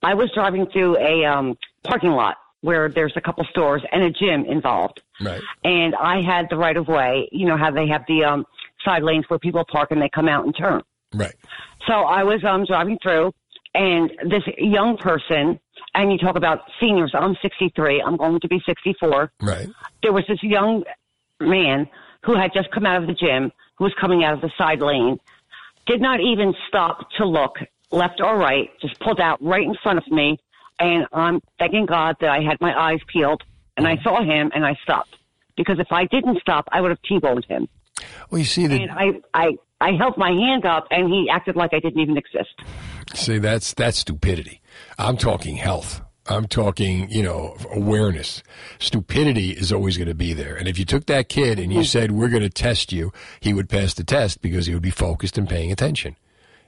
I 0.03 0.13
was 0.13 0.29
driving 0.33 0.65
through 0.67 0.97
a 0.97 1.23
um, 1.25 1.57
parking 1.83 2.11
lot 2.11 2.35
where 2.61 2.89
there's 2.89 3.13
a 3.15 3.21
couple 3.21 3.45
stores 3.45 3.81
and 3.91 4.03
a 4.03 4.09
gym 4.11 4.43
involved, 4.45 4.99
Right. 5.23 5.41
and 5.63 5.95
I 5.95 6.21
had 6.21 6.47
the 6.49 6.57
right 6.57 6.75
of 6.75 6.87
way. 6.87 7.29
You 7.31 7.45
know 7.45 7.57
how 7.57 7.71
they 7.71 7.87
have 7.87 8.03
the 8.07 8.23
um, 8.25 8.45
side 8.83 9.03
lanes 9.03 9.25
where 9.29 9.39
people 9.39 9.63
park 9.71 9.91
and 9.91 10.01
they 10.01 10.09
come 10.09 10.27
out 10.27 10.45
and 10.45 10.55
turn. 10.57 10.81
Right. 11.13 11.35
So 11.87 11.93
I 11.93 12.23
was 12.23 12.43
um, 12.43 12.65
driving 12.65 12.97
through, 13.01 13.33
and 13.73 14.11
this 14.29 14.43
young 14.57 14.97
person, 14.97 15.59
and 15.93 16.11
you 16.11 16.17
talk 16.17 16.35
about 16.35 16.61
seniors. 16.79 17.11
I'm 17.13 17.35
63. 17.41 18.01
I'm 18.05 18.17
going 18.17 18.39
to 18.39 18.47
be 18.47 18.61
64. 18.65 19.31
Right. 19.41 19.67
There 20.01 20.13
was 20.13 20.23
this 20.27 20.41
young 20.41 20.83
man 21.39 21.87
who 22.23 22.35
had 22.35 22.51
just 22.53 22.71
come 22.71 22.85
out 22.85 23.01
of 23.01 23.07
the 23.07 23.13
gym, 23.13 23.51
who 23.77 23.83
was 23.83 23.93
coming 23.99 24.23
out 24.23 24.33
of 24.33 24.41
the 24.41 24.51
side 24.57 24.81
lane, 24.81 25.19
did 25.85 26.01
not 26.01 26.19
even 26.19 26.53
stop 26.67 27.09
to 27.17 27.25
look 27.25 27.57
left 27.91 28.19
or 28.21 28.37
right, 28.37 28.69
just 28.81 28.99
pulled 28.99 29.19
out 29.19 29.41
right 29.43 29.63
in 29.63 29.75
front 29.83 29.99
of 29.99 30.07
me. 30.11 30.37
And 30.79 31.05
I'm 31.13 31.41
thanking 31.59 31.85
God 31.85 32.17
that 32.19 32.29
I 32.29 32.41
had 32.41 32.59
my 32.59 32.77
eyes 32.77 32.99
peeled 33.07 33.43
and 33.77 33.87
I 33.87 33.97
saw 34.03 34.21
him 34.21 34.51
and 34.53 34.65
I 34.65 34.75
stopped. 34.83 35.15
Because 35.55 35.79
if 35.79 35.87
I 35.91 36.05
didn't 36.05 36.39
stop, 36.41 36.67
I 36.71 36.81
would 36.81 36.89
have 36.89 37.01
T-boned 37.03 37.45
him. 37.45 37.69
Well, 38.29 38.39
you 38.39 38.45
see, 38.45 38.67
the, 38.67 38.75
And 38.75 38.91
I, 38.91 39.21
I, 39.33 39.57
I 39.85 39.91
held 39.95 40.17
my 40.17 40.31
hand 40.31 40.65
up, 40.65 40.87
and 40.89 41.11
he 41.11 41.29
acted 41.31 41.55
like 41.55 41.71
I 41.73 41.79
didn't 41.79 42.01
even 42.01 42.17
exist. 42.17 42.55
See, 43.13 43.37
that's 43.37 43.73
that's 43.73 43.99
stupidity. 43.99 44.61
I'm 44.97 45.15
talking 45.15 45.57
health. 45.57 46.01
I'm 46.27 46.47
talking, 46.47 47.07
you 47.11 47.21
know, 47.21 47.55
awareness. 47.71 48.41
Stupidity 48.79 49.51
is 49.51 49.71
always 49.71 49.95
going 49.95 50.07
to 50.07 50.15
be 50.15 50.33
there. 50.33 50.55
And 50.55 50.67
if 50.67 50.79
you 50.79 50.85
took 50.85 51.05
that 51.05 51.29
kid 51.29 51.59
and 51.59 51.71
you 51.71 51.81
mm. 51.81 51.85
said, 51.85 52.11
we're 52.11 52.29
going 52.29 52.41
to 52.41 52.49
test 52.49 52.91
you, 52.91 53.13
he 53.39 53.53
would 53.53 53.69
pass 53.69 53.93
the 53.93 54.03
test 54.03 54.41
because 54.41 54.65
he 54.65 54.73
would 54.73 54.81
be 54.81 54.89
focused 54.89 55.37
and 55.37 55.47
paying 55.47 55.71
attention. 55.71 56.15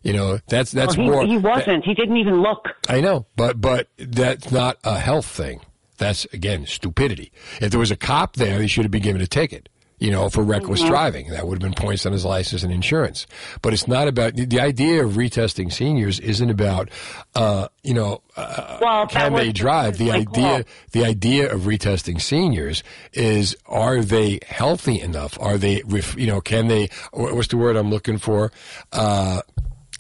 You 0.04 0.14
know, 0.14 0.38
that's, 0.48 0.72
that's 0.72 0.96
Well, 0.96 1.06
he, 1.08 1.12
more. 1.12 1.26
He 1.26 1.38
wasn't. 1.40 1.86
he 1.86 1.96
didn't 1.96 2.18
even 2.18 2.44
look. 2.44 2.68
I 2.88 3.02
know, 3.02 3.26
but, 3.36 3.60
but 3.60 3.88
that's 3.98 4.52
not 4.52 4.78
a 4.84 5.00
health 5.00 5.26
thing. 5.26 5.62
That's, 5.98 6.26
again, 6.26 6.68
stupidity. 6.68 7.32
If 7.60 7.72
there 7.72 7.80
was 7.80 7.90
a 7.90 7.96
cop 7.96 8.36
there, 8.36 8.62
he 8.62 8.68
should 8.68 8.86
have 8.86 8.92
been 8.92 9.02
given 9.02 9.24
a 9.24 9.28
ticket. 9.28 9.70
You 10.00 10.12
know, 10.12 10.30
for 10.30 10.44
reckless 10.44 10.84
Mhm. 10.84 10.90
driving, 10.90 11.30
that 11.32 11.48
would 11.48 11.62
have 11.62 11.72
been 11.74 11.82
points 11.84 12.06
on 12.06 12.12
his 12.12 12.24
license 12.24 12.62
and 12.62 12.72
insurance. 12.72 13.26
But 13.64 13.74
it's 13.74 13.88
not 13.88 14.08
about 14.08 14.36
the- 14.36 14.60
idea 14.60 15.04
of 15.04 15.14
retesting 15.14 15.74
seniors. 15.74 16.20
Isn't 16.20 16.52
about, 16.52 16.90
uh, 17.34 17.70
you 17.84 17.96
know, 17.96 18.22
uh, 18.36 18.78
Well, 18.80 19.08
can 19.08 19.34
they 19.34 19.52
drive? 19.52 19.98
The 19.98 20.12
idea, 20.12 20.64
call. 20.64 20.72
the 20.92 21.04
idea 21.06 21.52
of 21.52 21.62
retesting 21.62 22.22
seniors 22.22 22.84
is: 23.14 23.56
Are 23.66 24.02
they 24.04 24.40
healthy 24.48 25.02
enough? 25.02 25.36
Are 25.42 25.58
they, 25.58 25.82
you 26.16 26.28
know, 26.28 26.42
can 26.42 26.68
they? 26.68 26.90
What's 27.12 27.48
the 27.48 27.58
word 27.58 27.76
I'm 27.76 27.90
looking 27.90 28.20
for? 28.20 28.52
Uh, 28.94 29.42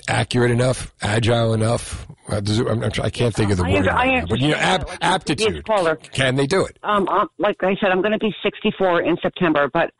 accurate 0.08 0.52
enough, 0.52 0.93
agile 1.02 1.54
enough. 1.54 2.08
Uh, 2.30 2.41
it- 2.43 2.60
I'm, 2.67 2.84
I'm, 2.84 2.91
I 3.04 3.10
can't 3.10 3.34
think 3.34 3.52
of 3.52 3.58
the 3.58 3.63
I 3.65 3.70
word, 3.70 3.78
under- 3.80 3.89
right 3.91 4.08
I 4.08 4.20
now, 4.20 4.26
but 4.28 4.39
you 4.39 4.48
know, 4.50 4.54
understand 4.56 4.82
ap- 4.82 4.88
that, 4.88 4.89
like, 4.89 5.04
aptitude. 5.04 6.12
Can 6.13 6.36
they 6.36 6.48
do 6.48 6.65
it? 6.65 6.78
Um, 6.84 7.08
um, 7.08 7.30
like 7.38 7.58
I 7.62 7.76
said, 7.80 7.89
I'm 7.91 8.02
going 8.02 8.12
to 8.13 8.20
be 8.20 8.34
64 8.43 9.02
in 9.04 9.17
September, 9.22 9.70
but 9.72 9.91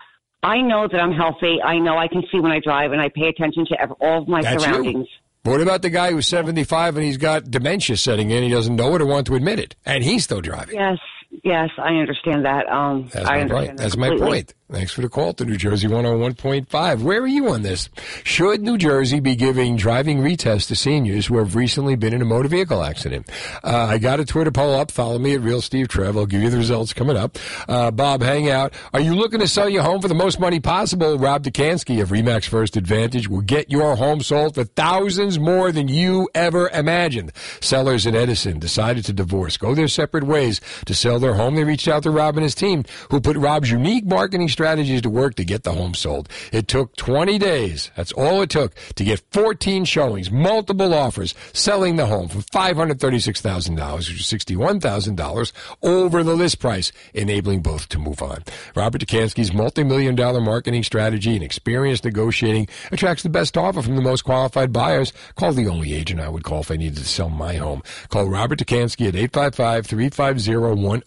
I 0.43 0.62
know 0.62 0.88
that 0.91 1.00
I'm 1.00 1.12
healthy. 1.13 1.58
I 1.63 1.80
know 1.80 1.98
I 1.98 2.08
can 2.08 2.24
see 2.32 2.39
when 2.39 2.52
I 2.52 2.60
drive, 2.60 2.91
and 2.91 3.02
I 3.02 3.10
pay 3.10 3.28
attention 3.28 3.65
to 3.67 3.76
all 4.02 4.22
of 4.24 4.28
my 4.28 4.41
That's 4.41 4.63
you. 4.65 4.72
surroundings. 4.72 5.08
What 5.43 5.62
about 5.62 5.82
the 5.82 5.89
guy 5.89 6.12
who's 6.12 6.28
75 6.28 6.98
and 6.98 7.06
he's 7.06 7.15
got 7.17 7.50
dementia 7.50 7.96
setting 7.96 8.32
in? 8.32 8.43
He 8.43 8.50
doesn't 8.50 8.76
know 8.76 8.93
it 8.96 9.02
or 9.02 9.06
want 9.06 9.28
to 9.28 9.36
admit 9.36 9.60
it, 9.60 9.76
and 9.86 10.04
he's 10.04 10.26
still 10.26 10.41
driving. 10.41 10.76
Yes, 10.76 10.98
yes, 11.43 11.69
I 11.77 11.93
understand 11.95 12.45
that. 12.45 12.67
Um, 12.69 13.09
That's 13.13 13.25
my 13.25 13.39
understand 13.41 13.49
point. 13.51 13.77
that 13.77 13.83
That's 13.83 13.97
my 13.97 14.07
completely. 14.09 14.29
point. 14.37 14.53
Thanks 14.69 14.91
for 14.91 14.99
the 14.99 15.07
call 15.07 15.33
to 15.35 15.45
New 15.45 15.55
Jersey 15.55 15.87
101.5. 15.87 17.01
Where 17.01 17.21
are 17.21 17.27
you 17.27 17.47
on 17.53 17.61
this? 17.61 17.87
Should 18.25 18.61
New 18.61 18.77
Jersey 18.77 19.21
be 19.21 19.33
giving 19.37 19.77
driving 19.77 20.17
retests 20.19 20.67
to 20.67 20.75
seniors 20.75 21.27
who 21.27 21.37
have 21.37 21.55
recently 21.55 21.95
been 21.95 22.13
in 22.13 22.21
a 22.21 22.25
motor 22.25 22.49
vehicle 22.49 22.83
accident? 22.83 23.29
Uh, 23.63 23.85
I 23.89 23.97
got 23.97 24.19
a 24.19 24.25
Twitter 24.25 24.51
poll 24.51 24.75
up. 24.75 24.91
Follow 24.91 25.19
me 25.19 25.33
at 25.35 25.39
Real 25.39 25.61
Steve 25.61 25.87
Trev. 25.87 26.17
I'll 26.17 26.25
give 26.25 26.41
you 26.41 26.49
the 26.49 26.57
results 26.57 26.91
coming 26.91 27.15
up. 27.15 27.37
Uh, 27.69 27.91
Bob, 27.91 28.21
hang 28.21 28.49
out. 28.49 28.73
Are 28.93 28.99
you 28.99 29.15
looking 29.15 29.39
to 29.39 29.47
sell 29.47 29.69
your 29.69 29.83
home 29.83 30.01
for 30.01 30.09
the 30.09 30.13
most 30.15 30.37
money 30.37 30.59
possible? 30.59 31.17
Rob 31.17 31.43
Dekanski 31.43 32.01
of 32.01 32.09
Remax 32.09 32.45
First 32.49 32.75
Advantage 32.75 33.29
will 33.29 33.39
get 33.39 33.71
your 33.71 33.95
home 33.95 34.19
sold 34.19 34.55
for 34.55 34.65
thousands 34.65 35.39
more 35.39 35.71
than 35.71 35.87
you 35.87 36.27
ever 36.35 36.67
imagined. 36.73 37.31
Sellers 37.61 38.05
in 38.05 38.15
Edison 38.15 38.59
decided 38.59 39.05
to 39.05 39.13
divorce, 39.13 39.55
go 39.55 39.73
their 39.73 39.87
separate 39.87 40.25
ways 40.25 40.59
to 40.87 40.93
sell 40.93 41.16
their 41.19 41.34
home. 41.34 41.56
They 41.56 41.63
reached 41.63 41.88
out 41.88 42.03
to 42.03 42.12
Rob 42.12 42.36
and 42.36 42.43
his 42.43 42.56
team, 42.56 42.84
who 43.10 43.21
put 43.21 43.38
Rob's 43.38 43.71
unique 43.71 44.06
marketing 44.06 44.49
strategies 44.49 45.01
to 45.01 45.10
work 45.10 45.36
to 45.36 45.45
get 45.45 45.63
the 45.63 45.73
home 45.73 45.93
sold. 45.93 46.30
It 46.51 46.67
took 46.67 46.95
20 46.95 47.38
days. 47.38 47.91
That's 47.95 48.12
all 48.12 48.41
it 48.41 48.49
took 48.49 48.73
to 48.95 49.03
get 49.03 49.23
14 49.32 49.86
showings, 49.86 50.32
multiple 50.32 50.93
offers, 50.93 51.34
selling 51.53 51.95
the 51.95 52.06
home 52.06 52.27
for 52.27 52.39
$536,000, 52.39 53.97
which 53.97 54.12
is 54.12 54.25
$61,000 54.27 55.51
over 55.84 56.23
the 56.23 56.36
list 56.36 56.60
price, 56.60 56.91
enabling 57.13 57.62
both 57.62 57.89
to 57.89 57.99
move 57.99 58.21
on. 58.21 58.43
Robert 58.75 59.01
Dekanski's 59.01 59.53
multi-million 59.53 60.15
dollar 60.15 60.41
marketing 60.41 60.84
strategy 60.84 61.36
and 61.36 61.43
experience 61.43 62.03
negotiating 62.03 62.67
attracts 62.91 63.23
the 63.23 63.30
best 63.30 63.58
offer 63.58 63.82
from 63.82 63.95
the 63.95 64.01
most 64.01 64.23
qualified 64.23 64.73
buyers. 64.73 65.13
Call 65.36 65.53
the 65.53 65.67
only 65.67 65.93
agent 65.93 66.19
I 66.19 66.30
would 66.30 66.43
call 66.43 66.62
if 66.62 66.71
I 66.71 66.75
needed 66.75 66.97
to 66.97 67.06
sell 67.06 67.30
my 67.30 67.56
home. 67.56 67.84
Call 68.10 68.25
Robert 68.25 68.60
Dekanski 68.60 69.08
at 69.08 69.15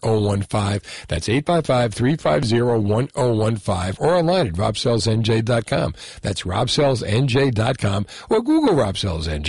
855-350-1015. 0.01 1.07
That's 1.07 1.27
855-350-1015 1.27 3.99
or 4.01 4.15
online 4.15 4.47
at 4.47 4.53
robsellsnj.com. 4.53 5.93
That's 6.21 6.43
robsellsnj.com 6.43 8.05
or 8.29 8.41
Google 8.41 8.75
Rob 8.75 8.97
Sells 8.97 9.27
and 9.27 9.43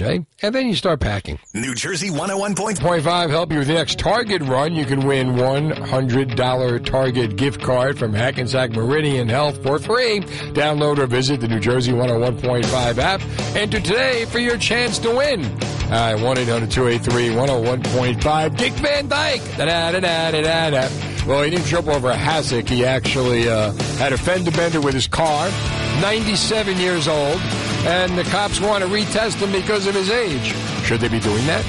then 0.55 0.69
you 0.69 0.75
start 0.75 1.01
packing. 1.01 1.39
New 1.55 1.75
Jersey 1.75 2.11
101.5. 2.11 2.81
Point 2.81 3.03
five 3.05 3.31
help 3.31 3.53
you 3.53 3.59
with 3.59 3.69
the 3.69 3.75
next 3.75 3.99
Target 3.99 4.43
run. 4.43 4.75
You 4.75 4.85
can 4.85 5.07
win 5.07 5.37
one 5.37 5.71
hundred 5.71 6.37
dollar 6.37 6.79
Target 6.79 7.37
gift 7.37 7.63
card 7.63 7.99
from 7.99 8.13
Hackensack 8.13 8.71
Meridian 8.73 9.29
Health 9.29 9.63
for 9.63 9.79
free. 9.79 10.21
Download 10.53 10.99
or 10.99 11.07
visit 11.07 11.41
the 11.41 11.49
New 11.49 11.61
Jersey 11.61 11.93
101.5 11.93 12.99
app. 12.99 13.21
Enter 13.57 13.81
today 13.81 14.25
for 14.27 14.39
your 14.39 14.57
chance 14.59 14.99
to 15.01 15.11
win. 15.15 15.45
All 15.45 15.91
right, 15.91 16.15
one 16.15 16.39
101.5 17.31 18.57
Dick 18.57 18.73
Van 18.75 19.09
Dyke. 19.09 19.41
Da-da-da-da-da-da. 20.43 21.13
Well, 21.27 21.43
he 21.43 21.51
didn't 21.51 21.67
trip 21.67 21.87
over 21.87 22.11
a 22.11 22.17
hassock. 22.17 22.69
He 22.69 22.85
actually 22.85 23.49
uh, 23.49 23.73
had 23.99 24.13
a 24.13 24.19
fender 24.19 24.51
bender 24.51 24.81
with 24.81 24.95
his 24.95 25.07
car. 25.07 25.49
97 26.01 26.79
years 26.79 27.07
old, 27.07 27.41
and 27.87 28.19
the 28.19 28.25
cops 28.25 28.61
want 28.61 28.83
to 28.83 28.91
retest 28.91 29.37
him 29.37 29.53
because 29.53 29.87
of 29.87 29.95
his 29.95 30.11
age. 30.11 30.53
Should 30.85 31.01
they 31.01 31.09
be 31.09 31.21
doing 31.21 31.47
that? 31.47 31.65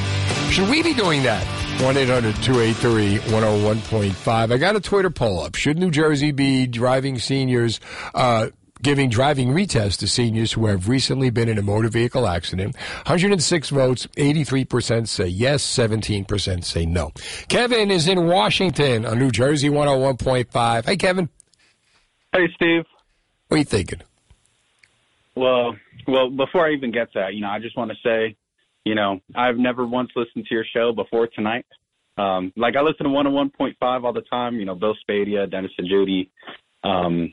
Should 0.51 0.69
we 0.69 0.81
be 0.81 0.93
doing 0.93 1.21
that? 1.23 1.45
1 1.81 1.97
800 1.97 2.35
283 2.43 3.17
101.5. 3.31 4.51
I 4.51 4.57
got 4.57 4.75
a 4.75 4.79
Twitter 4.79 5.09
poll 5.09 5.41
up. 5.41 5.55
Should 5.55 5.77
New 5.77 5.91
Jersey 5.91 6.31
be 6.31 6.65
driving 6.65 7.19
seniors, 7.19 7.79
uh, 8.15 8.47
giving 8.83 9.09
driving 9.09 9.49
retests 9.49 9.97
to 9.99 10.07
seniors 10.07 10.53
who 10.53 10.67
have 10.67 10.87
recently 10.87 11.29
been 11.29 11.49
in 11.49 11.57
a 11.57 11.61
motor 11.61 11.89
vehicle 11.89 12.27
accident? 12.27 12.75
106 13.07 13.69
votes, 13.69 14.07
83% 14.17 15.07
say 15.07 15.27
yes, 15.27 15.65
17% 15.65 16.63
say 16.63 16.85
no. 16.85 17.11
Kevin 17.47 17.89
is 17.89 18.07
in 18.07 18.27
Washington 18.27 19.05
on 19.05 19.17
New 19.17 19.31
Jersey 19.31 19.69
101.5. 19.69 20.85
Hey, 20.85 20.97
Kevin. 20.97 21.29
Hey, 22.31 22.47
Steve. 22.55 22.83
What 23.47 23.55
are 23.55 23.59
you 23.59 23.65
thinking? 23.65 24.01
Well, 25.35 25.75
well, 26.07 26.29
before 26.29 26.67
I 26.67 26.73
even 26.73 26.91
get 26.91 27.11
to 27.13 27.19
that, 27.19 27.33
you 27.33 27.41
know, 27.41 27.49
I 27.49 27.59
just 27.59 27.77
want 27.77 27.91
to 27.91 27.97
say, 28.03 28.35
you 28.83 28.95
know, 28.95 29.19
I've 29.35 29.57
never 29.57 29.85
once 29.85 30.09
listened 30.15 30.45
to 30.45 30.53
your 30.53 30.65
show 30.73 30.91
before 30.91 31.27
tonight. 31.27 31.65
Um, 32.17 32.53
like 32.55 32.75
I 32.75 32.81
listen 32.81 33.05
to 33.05 33.09
101.5 33.09 34.03
all 34.03 34.13
the 34.13 34.21
time, 34.21 34.55
you 34.55 34.65
know, 34.65 34.75
Bill 34.75 34.95
Spadea, 35.07 35.49
Dennis 35.49 35.71
and 35.77 35.89
Judi, 35.89 36.29
um, 36.83 37.31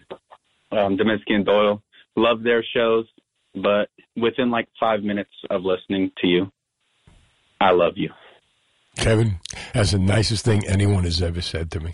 um, 0.72 0.96
Deminski 0.96 1.32
and 1.32 1.44
Doyle. 1.44 1.82
Love 2.16 2.42
their 2.42 2.64
shows, 2.74 3.06
but 3.54 3.88
within 4.16 4.50
like 4.50 4.68
five 4.78 5.02
minutes 5.02 5.30
of 5.48 5.62
listening 5.62 6.10
to 6.18 6.26
you, 6.26 6.50
I 7.60 7.72
love 7.72 7.94
you. 7.96 8.10
Kevin, 8.96 9.38
that's 9.72 9.92
the 9.92 9.98
nicest 9.98 10.44
thing 10.44 10.66
anyone 10.66 11.04
has 11.04 11.22
ever 11.22 11.40
said 11.40 11.70
to 11.72 11.80
me. 11.80 11.92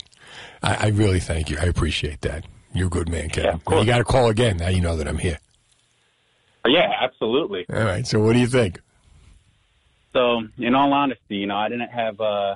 I, 0.61 0.75
I 0.75 0.87
really 0.87 1.19
thank 1.19 1.49
you. 1.49 1.57
I 1.59 1.65
appreciate 1.65 2.21
that. 2.21 2.45
You're 2.73 2.87
a 2.87 2.89
good 2.89 3.09
man, 3.09 3.29
Kevin. 3.29 3.61
Yeah, 3.69 3.79
you 3.79 3.85
got 3.85 3.99
to 3.99 4.03
call 4.03 4.29
again. 4.29 4.57
Now 4.57 4.69
you 4.69 4.81
know 4.81 4.97
that 4.97 5.07
I'm 5.07 5.17
here. 5.17 5.39
Yeah, 6.65 6.91
absolutely. 7.01 7.65
All 7.71 7.83
right. 7.83 8.05
So 8.05 8.19
what 8.19 8.33
do 8.33 8.39
you 8.39 8.47
think? 8.47 8.81
So, 10.13 10.41
in 10.57 10.73
all 10.73 10.93
honesty, 10.93 11.35
you 11.35 11.47
know, 11.47 11.55
I 11.55 11.69
didn't 11.69 11.89
have, 11.89 12.19
uh, 12.19 12.55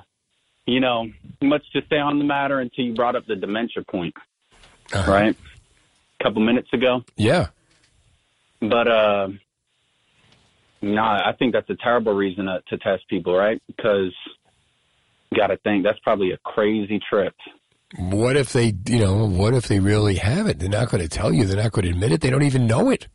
you 0.65 0.79
know, 0.79 1.07
much 1.41 1.63
to 1.73 1.81
say 1.89 1.97
on 1.97 2.17
the 2.17 2.25
matter 2.25 2.60
until 2.60 2.86
you 2.86 2.93
brought 2.93 3.15
up 3.15 3.25
the 3.27 3.36
dementia 3.36 3.84
point, 3.84 4.15
right? 4.93 5.36
A 6.21 6.23
couple 6.23 6.41
minutes 6.41 6.69
ago. 6.71 7.03
Yeah. 7.17 7.47
But, 8.62 8.88
uh, 8.88 9.27
no, 10.81 11.01
I 11.01 11.34
think 11.38 11.53
that's 11.53 11.69
a 11.69 11.75
terrible 11.75 12.13
reason 12.13 12.45
to, 12.45 12.62
to 12.69 12.77
test 12.77 13.07
people, 13.10 13.36
right? 13.36 13.62
Because 13.67 14.13
you 15.31 15.38
got 15.38 15.47
to 15.47 15.57
think 15.57 15.84
that's 15.84 15.99
probably 15.99 16.31
a 16.31 16.38
crazy 16.38 16.99
trip. 17.10 17.34
What 17.97 18.38
if 18.38 18.53
they, 18.53 18.73
you 18.88 18.99
know, 18.99 19.27
what 19.27 19.53
if 19.53 19.67
they 19.67 19.79
really 19.79 20.15
have 20.15 20.47
it? 20.47 20.60
They're 20.60 20.69
not 20.69 20.89
going 20.89 21.03
to 21.03 21.10
tell 21.10 21.34
you. 21.34 21.45
They're 21.45 21.62
not 21.62 21.71
going 21.71 21.86
to 21.86 21.91
admit 21.91 22.13
it. 22.13 22.21
They 22.21 22.29
don't 22.29 22.43
even 22.43 22.65
know 22.65 22.89
it. 22.89 23.07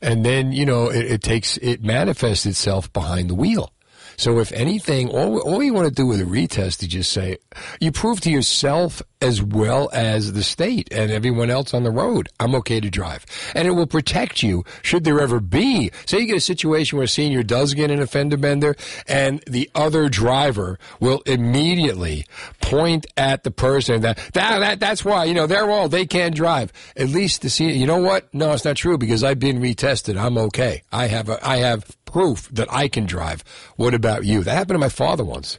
And 0.00 0.24
then, 0.24 0.52
you 0.52 0.64
know, 0.64 0.88
it, 0.88 1.04
it 1.04 1.22
takes, 1.22 1.56
it 1.58 1.82
manifests 1.82 2.46
itself 2.46 2.92
behind 2.92 3.28
the 3.28 3.34
wheel. 3.34 3.72
So 4.16 4.38
if 4.38 4.52
anything, 4.52 5.08
all, 5.08 5.38
all 5.40 5.62
you 5.62 5.72
want 5.72 5.88
to 5.88 5.94
do 5.94 6.06
with 6.06 6.20
a 6.20 6.24
retest 6.24 6.82
is 6.82 6.88
just 6.88 7.12
say, 7.12 7.38
you 7.80 7.92
prove 7.92 8.20
to 8.22 8.30
yourself 8.30 9.02
as 9.20 9.40
well 9.42 9.88
as 9.92 10.32
the 10.32 10.42
state 10.42 10.88
and 10.90 11.10
everyone 11.10 11.48
else 11.48 11.72
on 11.72 11.84
the 11.84 11.90
road, 11.90 12.28
I'm 12.40 12.54
okay 12.56 12.80
to 12.80 12.90
drive. 12.90 13.24
And 13.54 13.68
it 13.68 13.72
will 13.72 13.86
protect 13.86 14.42
you 14.42 14.64
should 14.82 15.04
there 15.04 15.20
ever 15.20 15.40
be. 15.40 15.92
Say 16.06 16.20
you 16.20 16.26
get 16.26 16.36
a 16.36 16.40
situation 16.40 16.98
where 16.98 17.04
a 17.04 17.08
senior 17.08 17.42
does 17.42 17.74
get 17.74 17.90
an 17.90 18.00
offender 18.00 18.36
bender 18.36 18.76
and 19.06 19.42
the 19.46 19.70
other 19.74 20.08
driver 20.08 20.78
will 20.98 21.22
immediately 21.26 22.26
point 22.60 23.06
at 23.16 23.44
the 23.44 23.50
person 23.50 24.02
that, 24.02 24.16
that, 24.34 24.58
that 24.58 24.80
that's 24.80 25.04
why, 25.04 25.24
you 25.24 25.34
know, 25.34 25.46
they're 25.46 25.70
all, 25.70 25.88
they 25.88 26.06
can't 26.06 26.34
drive. 26.34 26.72
At 26.96 27.08
least 27.08 27.42
the 27.42 27.50
senior, 27.50 27.74
you 27.74 27.86
know 27.86 27.98
what? 27.98 28.32
No, 28.34 28.52
it's 28.52 28.64
not 28.64 28.76
true 28.76 28.98
because 28.98 29.22
I've 29.22 29.38
been 29.38 29.60
retested. 29.60 30.20
I'm 30.20 30.36
okay. 30.38 30.82
I 30.92 31.06
have 31.06 31.28
a, 31.28 31.46
I 31.46 31.58
have 31.58 31.84
proof 32.12 32.48
that 32.50 32.72
I 32.72 32.86
can 32.88 33.06
drive. 33.06 33.42
What 33.76 33.94
about 33.94 34.24
you? 34.24 34.44
That 34.44 34.54
happened 34.54 34.76
to 34.76 34.86
my 34.86 34.88
father 34.88 35.24
once. 35.24 35.58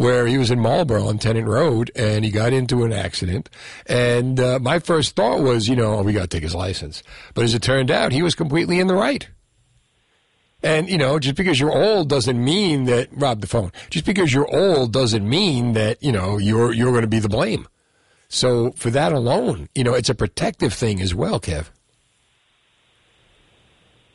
where 0.00 0.26
he 0.26 0.38
was 0.38 0.50
in 0.50 0.58
Marlboro 0.58 1.08
on 1.08 1.18
Tennent 1.18 1.46
Road 1.46 1.90
and 1.94 2.24
he 2.24 2.30
got 2.30 2.54
into 2.54 2.84
an 2.84 2.92
accident. 2.92 3.50
And 3.86 4.40
uh, 4.40 4.58
my 4.58 4.78
first 4.78 5.14
thought 5.14 5.40
was, 5.40 5.68
you 5.68 5.76
know, 5.76 5.96
oh, 5.96 6.02
we 6.02 6.14
got 6.14 6.22
to 6.22 6.26
take 6.26 6.42
his 6.42 6.54
license. 6.54 7.02
But 7.34 7.44
as 7.44 7.54
it 7.54 7.60
turned 7.60 7.90
out, 7.90 8.10
he 8.12 8.22
was 8.22 8.34
completely 8.34 8.80
in 8.80 8.86
the 8.86 8.94
right. 8.94 9.28
And, 10.62 10.88
you 10.88 10.96
know, 10.96 11.18
just 11.18 11.36
because 11.36 11.60
you're 11.60 11.70
old 11.70 12.08
doesn't 12.08 12.42
mean 12.42 12.84
that, 12.84 13.08
Rob 13.12 13.42
the 13.42 13.46
phone, 13.46 13.72
just 13.90 14.06
because 14.06 14.32
you're 14.32 14.48
old 14.54 14.92
doesn't 14.92 15.28
mean 15.28 15.72
that, 15.72 16.02
you 16.02 16.12
know, 16.12 16.38
you're, 16.38 16.72
you're 16.72 16.92
going 16.92 17.02
to 17.02 17.06
be 17.06 17.18
the 17.18 17.28
blame. 17.28 17.68
So 18.28 18.72
for 18.72 18.90
that 18.90 19.12
alone, 19.12 19.68
you 19.74 19.84
know, 19.84 19.92
it's 19.94 20.08
a 20.08 20.14
protective 20.14 20.72
thing 20.72 21.00
as 21.02 21.14
well, 21.14 21.40
Kev. 21.40 21.66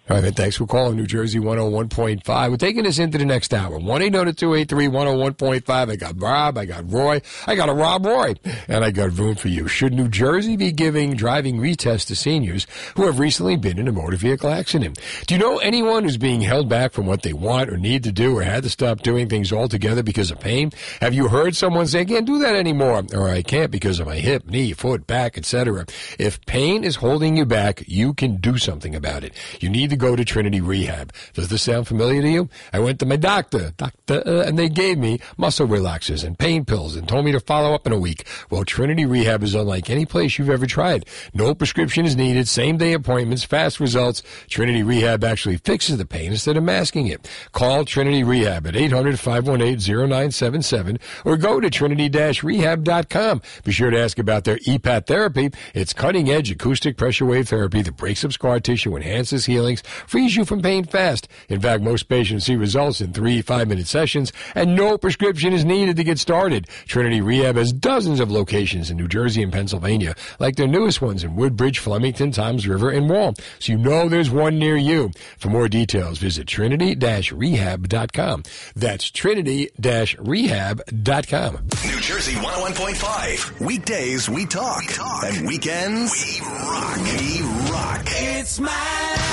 All 0.07 0.17
right, 0.17 0.23
man, 0.23 0.33
thanks 0.33 0.57
for 0.57 0.67
calling 0.67 0.97
New 0.97 1.07
Jersey 1.07 1.39
101.5. 1.39 2.51
We're 2.51 2.57
taking 2.57 2.83
this 2.83 2.99
into 2.99 3.17
the 3.17 3.25
next 3.25 3.51
hour. 3.55 3.79
1 3.79 4.01
800 4.03 4.37
283 4.37 4.87
101.5. 4.87 5.89
I 5.89 5.95
got 5.95 6.21
Rob, 6.21 6.59
I 6.59 6.65
got 6.65 6.91
Roy, 6.91 7.21
I 7.47 7.55
got 7.55 7.69
a 7.69 7.73
Rob 7.73 8.05
Roy, 8.05 8.35
and 8.67 8.85
I 8.85 8.91
got 8.91 9.17
room 9.17 9.33
for 9.33 9.47
you. 9.47 9.67
Should 9.67 9.93
New 9.93 10.07
Jersey 10.07 10.57
be 10.57 10.71
giving 10.71 11.15
driving 11.15 11.57
retests 11.57 12.05
to 12.07 12.15
seniors 12.15 12.67
who 12.95 13.07
have 13.07 13.17
recently 13.17 13.55
been 13.55 13.79
in 13.79 13.87
a 13.87 13.91
motor 13.91 14.15
vehicle 14.15 14.51
accident? 14.51 14.99
Do 15.25 15.33
you 15.33 15.41
know 15.41 15.57
anyone 15.57 16.03
who's 16.03 16.17
being 16.17 16.41
held 16.41 16.69
back 16.69 16.93
from 16.93 17.07
what 17.07 17.23
they 17.23 17.33
want 17.33 17.71
or 17.71 17.77
need 17.77 18.03
to 18.03 18.11
do 18.11 18.37
or 18.37 18.43
had 18.43 18.61
to 18.61 18.69
stop 18.69 19.01
doing 19.01 19.27
things 19.27 19.51
altogether 19.51 20.03
because 20.03 20.29
of 20.29 20.39
pain? 20.39 20.71
Have 21.01 21.15
you 21.15 21.29
heard 21.29 21.55
someone 21.55 21.87
say, 21.87 22.01
I 22.01 22.05
can't 22.05 22.27
do 22.27 22.37
that 22.37 22.53
anymore, 22.53 23.05
or 23.11 23.27
I 23.27 23.41
can't 23.41 23.71
because 23.71 23.99
of 23.99 24.05
my 24.05 24.17
hip, 24.17 24.45
knee, 24.47 24.73
foot, 24.73 25.07
back, 25.07 25.35
etc.? 25.35 25.87
If 26.19 26.45
pain 26.45 26.83
is 26.83 26.97
holding 26.97 27.35
you 27.37 27.45
back, 27.45 27.83
you 27.87 28.13
can 28.13 28.35
do 28.35 28.59
something 28.59 28.93
about 28.93 29.23
it. 29.23 29.33
You 29.59 29.69
need 29.69 29.89
to 29.89 29.94
go 29.95 30.15
to 30.15 30.25
Trinity 30.25 30.61
Rehab. 30.61 31.13
Does 31.33 31.49
this 31.49 31.63
sound 31.63 31.87
familiar 31.87 32.21
to 32.21 32.29
you? 32.29 32.49
I 32.73 32.79
went 32.79 32.99
to 32.99 33.05
my 33.05 33.15
doctor, 33.15 33.71
doctor, 33.77 34.21
and 34.25 34.57
they 34.57 34.69
gave 34.69 34.97
me 34.97 35.19
muscle 35.37 35.67
relaxers 35.67 36.23
and 36.23 36.37
pain 36.37 36.65
pills 36.65 36.95
and 36.95 37.07
told 37.07 37.25
me 37.25 37.31
to 37.31 37.39
follow 37.39 37.73
up 37.73 37.85
in 37.85 37.93
a 37.93 37.99
week. 37.99 38.27
Well, 38.49 38.63
Trinity 38.65 39.05
Rehab 39.05 39.43
is 39.43 39.55
unlike 39.55 39.89
any 39.89 40.05
place 40.05 40.37
you've 40.37 40.49
ever 40.49 40.65
tried. 40.65 41.05
No 41.33 41.53
prescription 41.53 42.05
is 42.05 42.15
needed, 42.15 42.47
same 42.47 42.77
day 42.77 42.93
appointments, 42.93 43.43
fast 43.43 43.79
results. 43.79 44.23
Trinity 44.49 44.83
Rehab 44.83 45.23
actually 45.23 45.57
fixes 45.57 45.97
the 45.97 46.05
pain 46.05 46.31
instead 46.31 46.57
of 46.57 46.63
masking 46.63 47.07
it. 47.07 47.29
Call 47.51 47.85
Trinity 47.85 48.23
Rehab 48.23 48.67
at 48.67 48.75
800 48.75 49.19
518 49.19 50.07
0977 50.07 50.99
or 51.23 51.37
go 51.37 51.59
to 51.59 51.69
trinity 51.69 52.09
rehab.com. 52.09 53.41
Be 53.63 53.71
sure 53.71 53.89
to 53.89 53.99
ask 53.99 54.19
about 54.19 54.43
their 54.43 54.57
EPAT 54.57 55.07
therapy. 55.07 55.51
It's 55.73 55.93
cutting 55.93 56.29
edge 56.29 56.51
acoustic 56.51 56.97
pressure 56.97 57.25
wave 57.25 57.49
therapy 57.49 57.81
that 57.81 57.97
breaks 57.97 58.23
up 58.23 58.33
scar 58.33 58.59
tissue, 58.59 58.95
enhances 58.95 59.45
healings, 59.45 59.83
frees 59.85 60.35
you 60.35 60.45
from 60.45 60.61
pain 60.61 60.83
fast. 60.83 61.27
In 61.49 61.61
fact, 61.61 61.83
most 61.83 62.09
patients 62.09 62.45
see 62.45 62.55
results 62.55 63.01
in 63.01 63.13
three 63.13 63.41
five 63.41 63.67
minute 63.67 63.87
sessions, 63.87 64.31
and 64.53 64.75
no 64.75 64.97
prescription 64.97 65.53
is 65.53 65.65
needed 65.65 65.95
to 65.97 66.03
get 66.03 66.19
started. 66.19 66.67
Trinity 66.87 67.21
Rehab 67.21 67.55
has 67.55 67.71
dozens 67.71 68.19
of 68.19 68.31
locations 68.31 68.89
in 68.89 68.97
New 68.97 69.07
Jersey 69.07 69.43
and 69.43 69.53
Pennsylvania, 69.53 70.15
like 70.39 70.55
their 70.55 70.67
newest 70.67 71.01
ones 71.01 71.23
in 71.23 71.35
Woodbridge, 71.35 71.79
Flemington, 71.79 72.31
Toms 72.31 72.67
River, 72.67 72.89
and 72.89 73.09
Wall. 73.09 73.33
So 73.59 73.73
you 73.73 73.77
know 73.77 74.09
there's 74.09 74.29
one 74.29 74.57
near 74.59 74.77
you. 74.77 75.11
For 75.37 75.49
more 75.49 75.67
details, 75.67 76.17
visit 76.19 76.47
trinity-rehab.com. 76.47 78.43
That's 78.75 79.11
trinity-rehab.com. 79.11 81.53
New 81.85 81.99
Jersey 82.01 82.33
101.5. 82.33 83.59
Weekdays 83.65 84.29
we 84.29 84.45
talk. 84.45 84.83
And 85.23 85.47
weekends 85.47 86.13
we 86.13 86.41
rock. 86.47 86.97
We 86.97 87.41
rock. 87.71 88.03
It's 88.07 88.59
my 88.59 89.24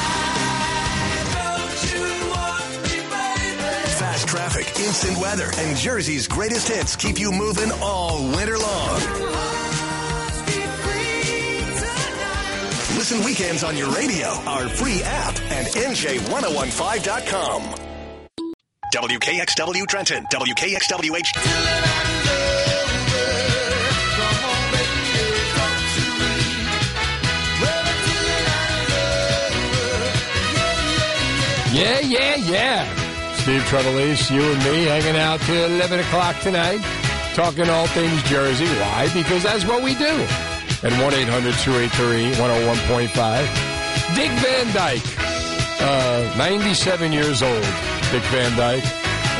Fast 4.22 4.37
traffic, 4.37 4.66
instant 4.85 5.18
weather, 5.18 5.50
and 5.58 5.76
Jersey's 5.76 6.28
greatest 6.28 6.68
hits 6.68 6.94
keep 6.94 7.18
you 7.18 7.32
moving 7.32 7.72
all 7.80 8.22
winter 8.37 8.56
long. 8.56 9.00
Listen 12.96 13.24
weekends 13.24 13.64
on 13.64 13.76
your 13.76 13.90
radio, 13.90 14.28
our 14.46 14.68
free 14.68 15.00
app, 15.02 15.37
and 15.50 15.66
NJ1015.com. 15.66 17.62
WKXW 18.94 19.87
Trenton, 19.88 20.24
WKXWH. 20.26 21.32
Yeah, 31.74 32.00
yeah, 32.00 32.37
yeah. 32.37 33.01
Steve 33.42 33.62
Trevelise, 33.62 34.31
you 34.31 34.40
and 34.40 34.59
me 34.62 34.85
hanging 34.85 35.16
out 35.16 35.40
till 35.40 35.64
11 35.64 35.98
o'clock 35.98 36.38
tonight, 36.38 36.81
talking 37.35 37.68
all 37.68 37.88
things 37.88 38.22
Jersey. 38.22 38.66
Why? 38.66 39.11
Because 39.12 39.42
that's 39.42 39.64
what 39.64 39.83
we 39.83 39.96
do. 39.96 40.14
And 40.85 40.94
1 41.02 41.12
800 41.12 41.52
283 41.55 42.35
101.5. 42.35 44.14
Dick 44.14 44.31
Van 44.31 44.72
Dyke, 44.72 45.02
uh, 45.81 46.35
97 46.38 47.11
years 47.11 47.42
old, 47.42 47.62
Dick 48.12 48.22
Van 48.31 48.57
Dyke. 48.57 48.87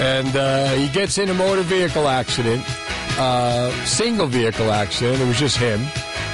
And 0.01 0.35
uh, 0.35 0.73
he 0.75 0.88
gets 0.88 1.19
in 1.19 1.29
a 1.29 1.35
motor 1.35 1.62
vehicle 1.62 2.09
accident, 2.09 2.65
uh, 3.21 3.71
single 3.85 4.27
vehicle 4.27 4.73
accident. 4.73 5.23
It 5.23 5.29
was 5.29 5.38
just 5.38 5.59
him. 5.59 5.81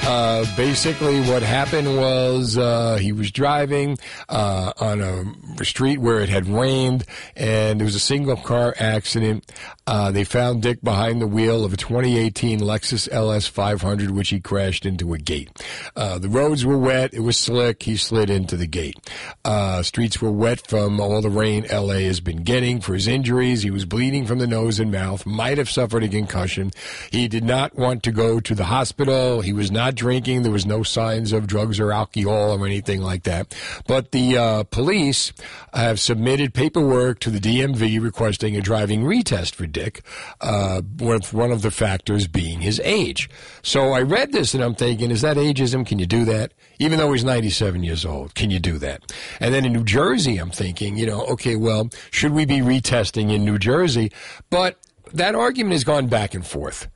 Uh, 0.06 0.44
basically, 0.56 1.20
what 1.22 1.42
happened 1.42 1.96
was 1.96 2.56
uh, 2.56 2.96
he 2.96 3.12
was 3.12 3.30
driving 3.30 3.98
uh, 4.28 4.72
on 4.78 5.00
a 5.00 5.64
street 5.64 5.98
where 5.98 6.20
it 6.20 6.28
had 6.28 6.46
rained, 6.46 7.04
and 7.36 7.78
there 7.78 7.84
was 7.84 7.94
a 7.94 8.00
single 8.00 8.36
car 8.36 8.74
accident. 8.78 9.50
Uh, 9.86 10.10
they 10.10 10.24
found 10.24 10.62
Dick 10.62 10.82
behind 10.82 11.20
the 11.20 11.26
wheel 11.26 11.64
of 11.64 11.72
a 11.72 11.76
2018 11.76 12.60
Lexus 12.60 13.08
LS 13.10 13.46
500, 13.46 14.10
which 14.10 14.28
he 14.28 14.40
crashed 14.40 14.86
into 14.86 15.14
a 15.14 15.18
gate. 15.18 15.50
Uh, 15.96 16.18
the 16.18 16.28
roads 16.28 16.64
were 16.64 16.78
wet; 16.78 17.12
it 17.12 17.20
was 17.20 17.36
slick. 17.36 17.82
He 17.82 17.96
slid 17.96 18.30
into 18.30 18.56
the 18.56 18.66
gate. 18.66 18.96
Uh, 19.44 19.82
streets 19.82 20.20
were 20.20 20.30
wet 20.30 20.66
from 20.66 21.00
all 21.00 21.20
the 21.20 21.30
rain 21.30 21.66
LA 21.70 22.00
has 22.00 22.20
been 22.20 22.42
getting. 22.44 22.80
For 22.80 22.94
his 22.94 23.06
injuries, 23.06 23.62
he 23.62 23.70
was 23.70 23.84
bleeding 23.84 24.26
from 24.26 24.38
the 24.38 24.46
nose 24.46 24.78
and 24.78 24.92
mouth. 24.92 25.26
Might 25.26 25.58
have 25.58 25.70
suffered 25.70 26.04
a 26.04 26.08
concussion. 26.08 26.70
He 27.10 27.28
did 27.28 27.44
not 27.44 27.76
want 27.76 28.02
to 28.04 28.12
go 28.12 28.40
to 28.40 28.54
the 28.54 28.64
hospital. 28.64 29.40
He 29.40 29.52
was 29.52 29.70
not 29.70 29.97
drinking. 29.98 30.42
There 30.42 30.52
was 30.52 30.64
no 30.64 30.82
signs 30.82 31.32
of 31.32 31.46
drugs 31.46 31.78
or 31.78 31.92
alcohol 31.92 32.52
or 32.52 32.66
anything 32.66 33.02
like 33.02 33.24
that. 33.24 33.54
But 33.86 34.12
the 34.12 34.38
uh, 34.38 34.62
police 34.64 35.32
have 35.74 36.00
submitted 36.00 36.54
paperwork 36.54 37.20
to 37.20 37.30
the 37.30 37.38
DMV 37.38 38.00
requesting 38.02 38.56
a 38.56 38.62
driving 38.62 39.02
retest 39.02 39.54
for 39.54 39.66
Dick, 39.66 40.02
uh, 40.40 40.80
with 40.96 41.34
one 41.34 41.52
of 41.52 41.62
the 41.62 41.70
factors 41.70 42.26
being 42.26 42.60
his 42.60 42.80
age. 42.80 43.28
So 43.62 43.92
I 43.92 44.02
read 44.02 44.32
this 44.32 44.54
and 44.54 44.64
I'm 44.64 44.74
thinking, 44.74 45.10
is 45.10 45.20
that 45.20 45.36
ageism? 45.36 45.86
Can 45.86 45.98
you 45.98 46.06
do 46.06 46.24
that? 46.24 46.54
Even 46.78 46.98
though 46.98 47.12
he's 47.12 47.24
97 47.24 47.82
years 47.82 48.04
old, 48.04 48.34
can 48.34 48.50
you 48.50 48.60
do 48.60 48.78
that? 48.78 49.12
And 49.40 49.52
then 49.52 49.64
in 49.64 49.72
New 49.72 49.84
Jersey, 49.84 50.38
I'm 50.38 50.50
thinking, 50.50 50.96
you 50.96 51.06
know, 51.06 51.26
okay, 51.26 51.56
well, 51.56 51.90
should 52.10 52.32
we 52.32 52.46
be 52.46 52.58
retesting 52.58 53.32
in 53.32 53.44
New 53.44 53.58
Jersey? 53.58 54.12
But 54.48 54.78
that 55.12 55.34
argument 55.34 55.72
has 55.72 55.84
gone 55.84 56.06
back 56.06 56.34
and 56.34 56.46
forth. 56.46 56.88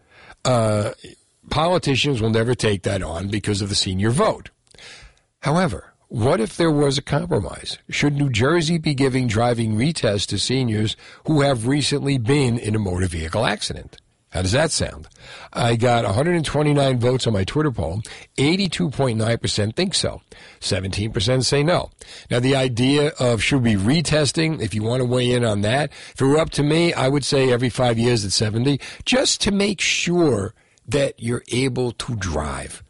Uh, 0.45 0.93
politicians 1.53 2.23
will 2.23 2.31
never 2.31 2.55
take 2.55 2.83
that 2.83 3.03
on 3.03 3.29
because 3.29 3.61
of 3.61 3.69
the 3.69 3.75
senior 3.75 4.09
vote. 4.09 4.49
However, 5.41 5.93
what 6.09 6.41
if 6.41 6.57
there 6.57 6.71
was 6.71 6.97
a 6.97 7.03
compromise? 7.03 7.77
Should 7.91 8.15
New 8.15 8.31
Jersey 8.31 8.79
be 8.79 8.95
giving 8.95 9.27
driving 9.27 9.77
retests 9.77 10.27
to 10.29 10.39
seniors 10.39 10.97
who 11.27 11.43
have 11.43 11.67
recently 11.67 12.17
been 12.17 12.59
in 12.59 12.75
a 12.75 12.79
motor 12.79 13.07
vehicle 13.07 13.45
accident? 13.45 13.99
How 14.31 14.41
does 14.41 14.53
that 14.53 14.71
sound? 14.71 15.09
I 15.53 15.77
got 15.77 16.07
129 16.07 16.99
votes 16.99 17.27
on 17.27 17.35
my 17.35 17.45
Twitter 17.45 17.71
poll. 17.71 18.01
82.9% 18.39 19.77
think 19.77 19.95
so. 19.95 20.23
17% 20.61 21.45
say 21.45 21.63
no. 21.63 21.91
Now, 22.31 22.41
the 22.41 22.57
idea 22.57 23.09
of 23.21 23.43
should 23.43 23.63
we 23.63 23.75
retesting, 23.75 24.63
if 24.63 24.75
you 24.75 24.83
want 24.83 25.03
to 25.03 25.05
weigh 25.05 25.33
in 25.33 25.45
on 25.45 25.61
that, 25.61 25.93
if 26.15 26.23
it 26.23 26.25
were 26.25 26.39
up 26.39 26.49
to 26.51 26.63
me, 26.63 26.95
I 26.95 27.09
would 27.09 27.27
say 27.27 27.53
every 27.53 27.69
five 27.69 27.99
years 27.99 28.25
at 28.25 28.33
70, 28.33 28.81
just 29.05 29.43
to 29.43 29.51
make 29.51 29.83
sure 29.83 30.55
that 30.89 31.15
you're 31.19 31.45
able 31.53 31.93
to 31.93 32.17
drive. 32.17 32.83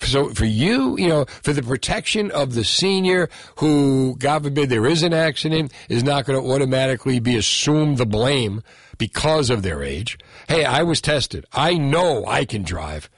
So 0.00 0.30
for 0.30 0.44
you, 0.44 0.98
you 0.98 1.08
know, 1.08 1.26
for 1.42 1.52
the 1.52 1.62
protection 1.62 2.30
of 2.32 2.54
the 2.54 2.64
senior 2.64 3.28
who, 3.56 4.16
God 4.18 4.44
forbid, 4.44 4.68
there 4.68 4.86
is 4.86 5.02
an 5.02 5.12
accident, 5.12 5.72
is 5.88 6.02
not 6.02 6.24
going 6.24 6.40
to 6.40 6.52
automatically 6.52 7.20
be 7.20 7.36
assumed 7.36 7.98
the 7.98 8.06
blame 8.06 8.62
because 8.98 9.48
of 9.48 9.62
their 9.62 9.82
age. 9.82 10.18
Hey, 10.48 10.64
I 10.64 10.82
was 10.82 11.00
tested. 11.00 11.46
I 11.52 11.74
know 11.74 12.26
I 12.26 12.44
can 12.44 12.62
drive. 12.62 13.08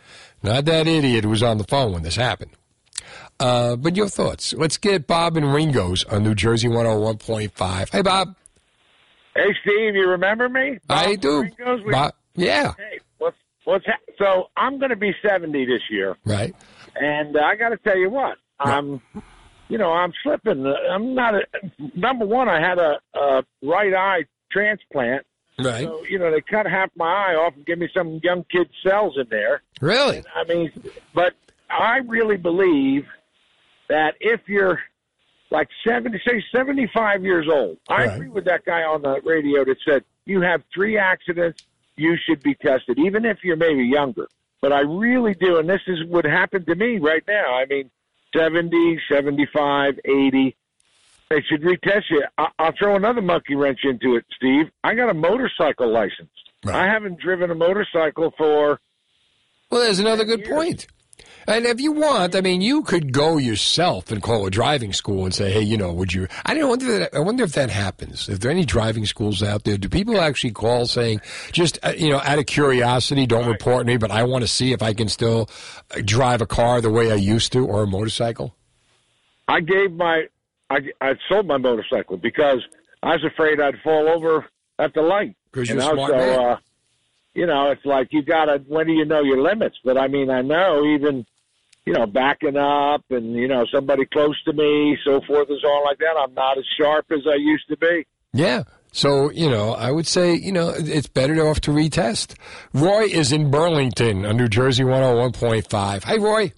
Not 0.42 0.66
that 0.66 0.86
idiot 0.86 1.24
who 1.24 1.30
was 1.30 1.42
on 1.42 1.58
the 1.58 1.64
phone 1.64 1.92
when 1.92 2.02
this 2.02 2.16
happened. 2.16 2.50
Uh, 3.40 3.76
but 3.76 3.96
your 3.96 4.08
thoughts. 4.08 4.52
Let's 4.52 4.76
get 4.76 5.06
Bob 5.06 5.36
and 5.36 5.52
Ringo's 5.52 6.04
on 6.04 6.22
New 6.22 6.34
Jersey 6.34 6.68
101.5. 6.68 7.90
Hey, 7.90 8.02
Bob. 8.02 8.36
Hey, 9.34 9.54
Steve, 9.62 9.94
you 9.94 10.08
remember 10.08 10.48
me? 10.48 10.78
I 10.88 11.16
do. 11.16 11.50
Bob, 11.90 12.12
yeah. 12.36 12.74
Hey, 12.76 13.00
what's 13.64 13.84
what's 13.84 13.86
ha- 13.86 14.14
so? 14.18 14.48
I'm 14.56 14.78
going 14.78 14.90
to 14.90 14.96
be 14.96 15.12
70 15.26 15.64
this 15.66 15.82
year, 15.90 16.16
Right. 16.24 16.54
and 16.96 17.36
uh, 17.36 17.40
I 17.40 17.56
got 17.56 17.70
to 17.70 17.76
tell 17.78 17.96
you 17.98 18.10
what, 18.10 18.36
I'm, 18.60 19.00
you 19.68 19.78
know, 19.78 19.92
I'm 19.92 20.12
slipping. 20.22 20.66
I'm 20.66 21.14
not 21.14 21.34
a 21.34 21.40
number 21.94 22.26
one. 22.26 22.48
I 22.48 22.60
had 22.60 22.78
a, 22.78 22.98
a 23.14 23.42
right 23.62 23.94
eye 23.94 24.24
transplant, 24.52 25.26
Right. 25.62 25.84
So, 25.84 26.04
you 26.08 26.18
know, 26.18 26.30
they 26.32 26.40
cut 26.40 26.66
half 26.66 26.90
my 26.96 27.06
eye 27.06 27.34
off 27.34 27.54
and 27.54 27.64
give 27.64 27.78
me 27.78 27.88
some 27.96 28.20
young 28.24 28.44
kid 28.50 28.68
cells 28.84 29.16
in 29.16 29.26
there. 29.30 29.62
Really? 29.80 30.22
I 30.34 30.44
mean, 30.44 30.72
but 31.14 31.34
I 31.70 31.98
really 31.98 32.36
believe 32.36 33.04
that 33.88 34.14
if 34.20 34.40
you're 34.48 34.80
like 35.50 35.68
70, 35.86 36.20
say 36.26 36.42
75 36.52 37.22
years 37.22 37.46
old, 37.48 37.78
I 37.88 38.04
agree 38.04 38.28
with 38.30 38.44
that 38.46 38.64
guy 38.64 38.82
on 38.82 39.02
the 39.02 39.20
radio 39.24 39.64
that 39.64 39.76
said 39.88 40.02
you 40.24 40.40
have 40.40 40.62
three 40.74 40.98
accidents, 40.98 41.62
you 41.96 42.16
should 42.26 42.42
be 42.42 42.54
tested, 42.54 42.98
even 42.98 43.24
if 43.24 43.38
you're 43.42 43.56
maybe 43.56 43.84
younger. 43.84 44.26
But 44.60 44.72
I 44.72 44.80
really 44.80 45.34
do, 45.34 45.58
and 45.58 45.68
this 45.68 45.82
is 45.86 45.98
what 46.08 46.24
happened 46.24 46.66
to 46.66 46.74
me 46.74 46.98
right 46.98 47.22
now. 47.28 47.54
I 47.54 47.66
mean, 47.66 47.90
70, 48.34 49.00
75, 49.10 50.00
80. 50.04 50.56
They 51.30 51.42
should 51.42 51.62
retest 51.62 52.04
you. 52.10 52.24
I- 52.38 52.50
I'll 52.58 52.72
throw 52.78 52.96
another 52.96 53.22
monkey 53.22 53.54
wrench 53.54 53.80
into 53.84 54.16
it, 54.16 54.24
Steve. 54.36 54.70
I 54.82 54.94
got 54.94 55.10
a 55.10 55.14
motorcycle 55.14 55.90
license. 55.90 56.30
I 56.66 56.86
haven't 56.86 57.20
driven 57.20 57.50
a 57.50 57.54
motorcycle 57.54 58.32
for 58.38 58.80
Well, 59.70 59.82
there's 59.82 59.98
another 59.98 60.24
good 60.24 60.44
point. 60.44 60.86
And 61.46 61.66
if 61.66 61.80
you 61.80 61.92
want, 61.92 62.34
I 62.34 62.40
mean, 62.40 62.62
you 62.62 62.82
could 62.82 63.12
go 63.12 63.36
yourself 63.36 64.10
and 64.10 64.22
call 64.22 64.46
a 64.46 64.50
driving 64.50 64.92
school 64.92 65.24
and 65.24 65.34
say, 65.34 65.52
"Hey, 65.52 65.60
you 65.60 65.76
know, 65.76 65.92
would 65.92 66.12
you?" 66.12 66.26
I 66.46 66.54
don't 66.54 66.68
wonder. 66.68 66.98
That, 66.98 67.14
I 67.14 67.20
wonder 67.20 67.44
if 67.44 67.52
that 67.52 67.68
happens. 67.68 68.28
If 68.28 68.40
there 68.40 68.50
are 68.50 68.52
any 68.52 68.64
driving 68.64 69.04
schools 69.04 69.42
out 69.42 69.64
there, 69.64 69.76
do 69.76 69.88
people 69.88 70.20
actually 70.20 70.52
call 70.52 70.86
saying, 70.86 71.20
"Just 71.52 71.78
uh, 71.82 71.92
you 71.96 72.08
know, 72.08 72.20
out 72.24 72.38
of 72.38 72.46
curiosity, 72.46 73.26
don't 73.26 73.46
report 73.46 73.86
me, 73.86 73.98
but 73.98 74.10
I 74.10 74.22
want 74.24 74.42
to 74.42 74.48
see 74.48 74.72
if 74.72 74.82
I 74.82 74.94
can 74.94 75.08
still 75.08 75.50
uh, 75.90 76.00
drive 76.04 76.40
a 76.40 76.46
car 76.46 76.80
the 76.80 76.90
way 76.90 77.12
I 77.12 77.16
used 77.16 77.52
to 77.52 77.66
or 77.66 77.82
a 77.82 77.86
motorcycle." 77.86 78.54
I 79.46 79.60
gave 79.60 79.92
my 79.92 80.28
I 80.70 80.78
I 81.00 81.14
sold 81.28 81.46
my 81.46 81.58
motorcycle 81.58 82.16
because 82.16 82.62
I 83.02 83.12
was 83.12 83.24
afraid 83.24 83.60
I'd 83.60 83.78
fall 83.82 84.08
over 84.08 84.46
at 84.78 84.94
the 84.94 85.02
light. 85.02 85.36
Because 85.52 85.68
you're 85.68 85.78
a 85.78 85.80
know, 85.82 85.92
smart 85.92 86.10
so, 86.10 86.16
man. 86.16 86.38
Uh, 86.38 86.56
you 87.34 87.46
know, 87.46 87.70
it's 87.70 87.84
like 87.84 88.08
you 88.12 88.22
gotta 88.22 88.62
when 88.66 88.86
do 88.86 88.92
you 88.92 89.04
know 89.04 89.20
your 89.22 89.40
limits? 89.42 89.76
But 89.84 89.98
I 89.98 90.08
mean, 90.08 90.30
I 90.30 90.42
know 90.42 90.84
even 90.84 91.26
you 91.86 91.92
know 91.92 92.06
backing 92.06 92.56
up 92.56 93.04
and 93.10 93.34
you 93.34 93.48
know 93.48 93.66
somebody 93.72 94.06
close 94.06 94.40
to 94.44 94.52
me, 94.52 94.96
so 95.04 95.20
forth 95.26 95.48
and 95.50 95.58
so 95.60 95.68
on 95.68 95.84
like 95.84 95.98
that. 95.98 96.16
I'm 96.18 96.34
not 96.34 96.58
as 96.58 96.64
sharp 96.78 97.06
as 97.10 97.20
I 97.30 97.34
used 97.36 97.68
to 97.68 97.76
be. 97.76 98.06
Yeah. 98.32 98.64
So, 98.92 99.28
you 99.32 99.50
know, 99.50 99.72
I 99.72 99.90
would 99.90 100.06
say, 100.06 100.34
you 100.36 100.52
know, 100.52 100.72
it's 100.76 101.08
better 101.08 101.48
off 101.48 101.60
to 101.62 101.72
retest. 101.72 102.36
Roy 102.72 103.06
is 103.06 103.32
in 103.32 103.50
Burlington 103.50 104.24
on 104.24 104.36
New 104.36 104.46
Jersey 104.46 104.84
101.5. 104.84 106.04
Hi, 106.04 106.16
Roy. 106.16 106.52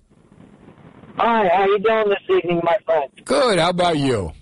Hi, 1.17 1.49
how 1.49 1.65
you 1.65 1.79
doing 1.79 2.09
this 2.11 2.37
evening, 2.37 2.61
my 2.63 2.77
friend? 2.85 3.11
Good. 3.25 3.59
How 3.59 3.71
about 3.71 3.97
you? 3.97 4.33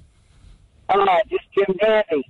Uh, 0.88 0.96
just 1.30 1.44
Jim 1.54 1.76
Dandy. 1.80 2.24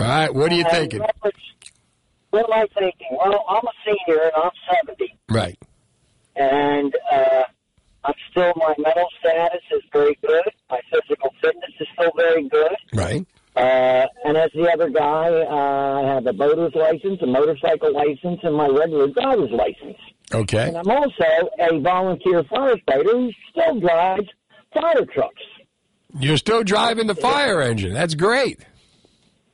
All 0.00 0.06
right. 0.06 0.34
What 0.34 0.52
are 0.52 0.54
you 0.54 0.64
Uh, 0.64 0.70
thinking? 0.70 1.00
What 1.00 1.34
what 2.30 2.44
am 2.44 2.52
I 2.52 2.66
thinking? 2.78 3.08
Well, 3.12 3.44
I'm 3.48 3.64
a 3.66 3.72
senior 3.84 4.22
and 4.24 4.32
I'm 4.36 4.50
70, 4.86 5.18
Right. 5.30 5.58
and 6.36 6.94
uh, 7.12 7.42
I'm 8.04 8.14
still 8.30 8.52
my 8.56 8.74
mental 8.78 9.08
status 9.20 9.62
is 9.72 9.82
very 9.92 10.16
good. 10.26 10.44
My 10.70 10.80
physical 10.90 11.32
fitness 11.40 11.70
is 11.80 11.86
still 11.94 12.12
very 12.16 12.48
good. 12.48 12.72
Right. 12.94 13.26
Uh, 13.56 14.06
and 14.24 14.36
as 14.36 14.50
the 14.54 14.70
other 14.70 14.88
guy, 14.88 15.28
uh, 15.30 16.00
I 16.02 16.14
have 16.14 16.26
a 16.26 16.32
boater's 16.32 16.74
license, 16.74 17.20
a 17.22 17.26
motorcycle 17.26 17.92
license, 17.92 18.38
and 18.44 18.54
my 18.54 18.68
regular 18.68 19.08
driver's 19.08 19.50
license. 19.50 19.98
Okay. 20.32 20.68
And 20.68 20.76
I'm 20.76 20.88
also 20.88 21.24
a 21.58 21.80
volunteer 21.80 22.44
firefighter 22.44 23.10
who 23.12 23.30
still 23.50 23.80
drives 23.80 24.28
fire 24.72 25.04
trucks. 25.12 25.42
You're 26.20 26.36
still 26.36 26.62
driving 26.62 27.06
the 27.08 27.14
fire 27.16 27.60
engine. 27.60 27.94
That's 27.94 28.14
great. 28.14 28.60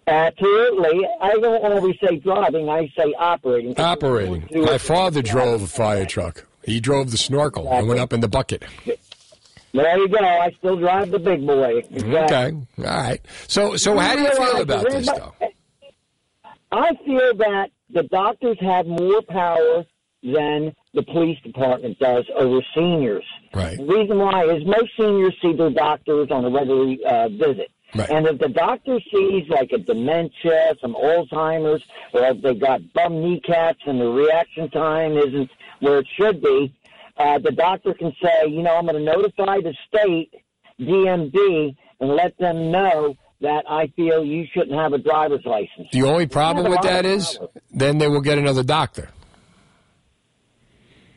Absolutely. 0.06 1.08
I 1.20 1.34
don't 1.34 1.64
always 1.64 1.96
say 2.02 2.16
driving, 2.16 2.68
I 2.68 2.90
say 2.96 3.14
operating. 3.18 3.78
Operating. 3.78 4.46
My 4.52 4.78
father 4.78 5.22
drove 5.22 5.62
a 5.62 5.66
fire 5.66 6.04
truck. 6.04 6.46
He 6.64 6.80
drove 6.80 7.10
the 7.10 7.18
snorkel 7.18 7.68
and 7.70 7.88
went 7.88 8.00
up 8.00 8.12
in 8.12 8.20
the 8.20 8.28
bucket. 8.28 8.64
There 8.84 9.98
you 9.98 10.08
go. 10.08 10.18
I 10.18 10.50
still 10.58 10.76
drive 10.76 11.10
the 11.10 11.18
big 11.18 11.44
boy. 11.46 11.82
Okay. 11.92 12.52
All 12.52 12.84
right. 12.84 13.20
So, 13.48 13.76
so 13.76 13.98
how 13.98 14.14
do 14.14 14.22
you 14.22 14.34
feel 14.34 14.60
about 14.62 14.88
this, 14.88 15.06
though? 15.06 15.34
I 16.70 16.94
feel 17.04 17.34
that 17.38 17.70
the 17.90 18.04
doctors 18.04 18.56
have 18.60 18.86
more 18.86 19.22
power 19.22 19.84
than 20.22 20.74
the 20.94 21.02
police 21.02 21.38
department 21.42 21.98
does 21.98 22.24
over 22.36 22.60
seniors. 22.74 23.24
Right. 23.52 23.76
The 23.76 23.84
reason 23.84 24.18
why 24.18 24.44
is 24.44 24.64
most 24.64 24.90
seniors 24.96 25.34
see 25.42 25.52
their 25.52 25.70
doctors 25.70 26.28
on 26.30 26.44
a 26.44 26.50
regular 26.50 26.94
uh, 27.06 27.28
visit. 27.28 27.70
Right. 27.94 28.10
And 28.10 28.26
if 28.26 28.38
the 28.38 28.48
doctor 28.48 28.98
sees 29.12 29.48
like 29.48 29.70
a 29.72 29.78
dementia, 29.78 30.74
some 30.80 30.94
Alzheimer's, 30.94 31.82
or 32.12 32.24
if 32.26 32.42
they 32.42 32.54
got 32.54 32.80
bum 32.92 33.20
kneecaps 33.22 33.80
and 33.86 34.00
the 34.00 34.06
reaction 34.08 34.68
time 34.70 35.16
isn't 35.16 35.50
where 35.80 35.98
it 36.00 36.06
should 36.16 36.42
be, 36.42 36.74
uh, 37.18 37.38
the 37.38 37.52
doctor 37.52 37.94
can 37.94 38.12
say, 38.22 38.48
you 38.48 38.62
know, 38.62 38.74
I'm 38.76 38.86
going 38.86 38.96
to 38.96 39.02
notify 39.04 39.58
the 39.60 39.74
state 39.88 40.34
DMV 40.80 41.76
and 42.00 42.10
let 42.10 42.36
them 42.38 42.72
know 42.72 43.16
that 43.40 43.64
I 43.70 43.86
feel 43.94 44.24
you 44.24 44.46
shouldn't 44.52 44.72
have 44.78 44.92
a 44.92 44.98
driver's 44.98 45.44
license. 45.44 45.88
The 45.92 46.02
only 46.02 46.26
problem 46.26 46.68
with 46.68 46.80
that 46.82 47.04
is 47.04 47.04
lot 47.04 47.04
that 47.04 47.04
of 47.04 47.10
is 47.12 47.38
power. 47.38 47.48
then 47.72 47.98
they 47.98 48.08
will 48.08 48.20
get 48.22 48.38
another 48.38 48.62
doctor. 48.64 49.10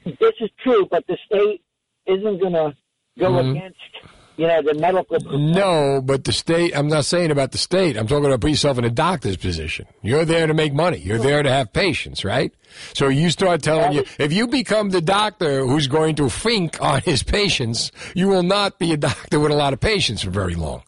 this 0.06 0.34
is 0.40 0.50
true, 0.64 0.88
but 0.90 1.06
the 1.08 1.18
state 1.26 1.62
isn't 2.06 2.40
going 2.40 2.54
to 2.54 2.76
go 3.20 3.32
Mhm. 3.32 3.52
against, 3.52 3.78
you 4.38 4.48
know, 4.48 4.62
the 4.62 4.76
medical. 4.76 5.20
No, 5.20 6.00
but 6.02 6.24
the 6.24 6.32
state, 6.32 6.78
I'm 6.78 6.88
not 6.88 7.06
saying 7.06 7.32
about 7.32 7.52
the 7.52 7.58
state. 7.58 7.98
I'm 7.98 8.08
talking 8.08 8.26
about 8.26 8.40
put 8.40 8.52
yourself 8.52 8.78
in 8.78 8.86
a 8.86 8.90
doctor's 8.90 9.36
position. 9.36 9.88
You're 10.04 10.26
there 10.26 10.46
to 10.46 10.54
make 10.54 10.74
money. 10.74 10.98
You're 10.98 11.18
there 11.18 11.42
to 11.42 11.50
have 11.50 11.74
patients, 11.74 12.24
right? 12.24 12.54
So 12.94 13.08
you 13.08 13.32
start 13.32 13.64
telling 13.64 13.94
you, 13.94 14.06
if 14.20 14.32
you 14.32 14.48
become 14.48 14.92
the 14.92 15.02
doctor 15.02 15.66
who's 15.66 15.88
going 15.88 16.16
to 16.16 16.30
think 16.30 16.82
on 16.82 17.02
his 17.02 17.24
patients, 17.24 17.92
you 18.14 18.28
will 18.28 18.44
not 18.44 18.78
be 18.78 18.94
a 18.94 18.98
doctor 18.98 19.40
with 19.40 19.52
a 19.52 19.56
lot 19.56 19.74
of 19.74 19.80
patients 19.80 20.22
for 20.22 20.30
very 20.30 20.56
long. 20.56 20.84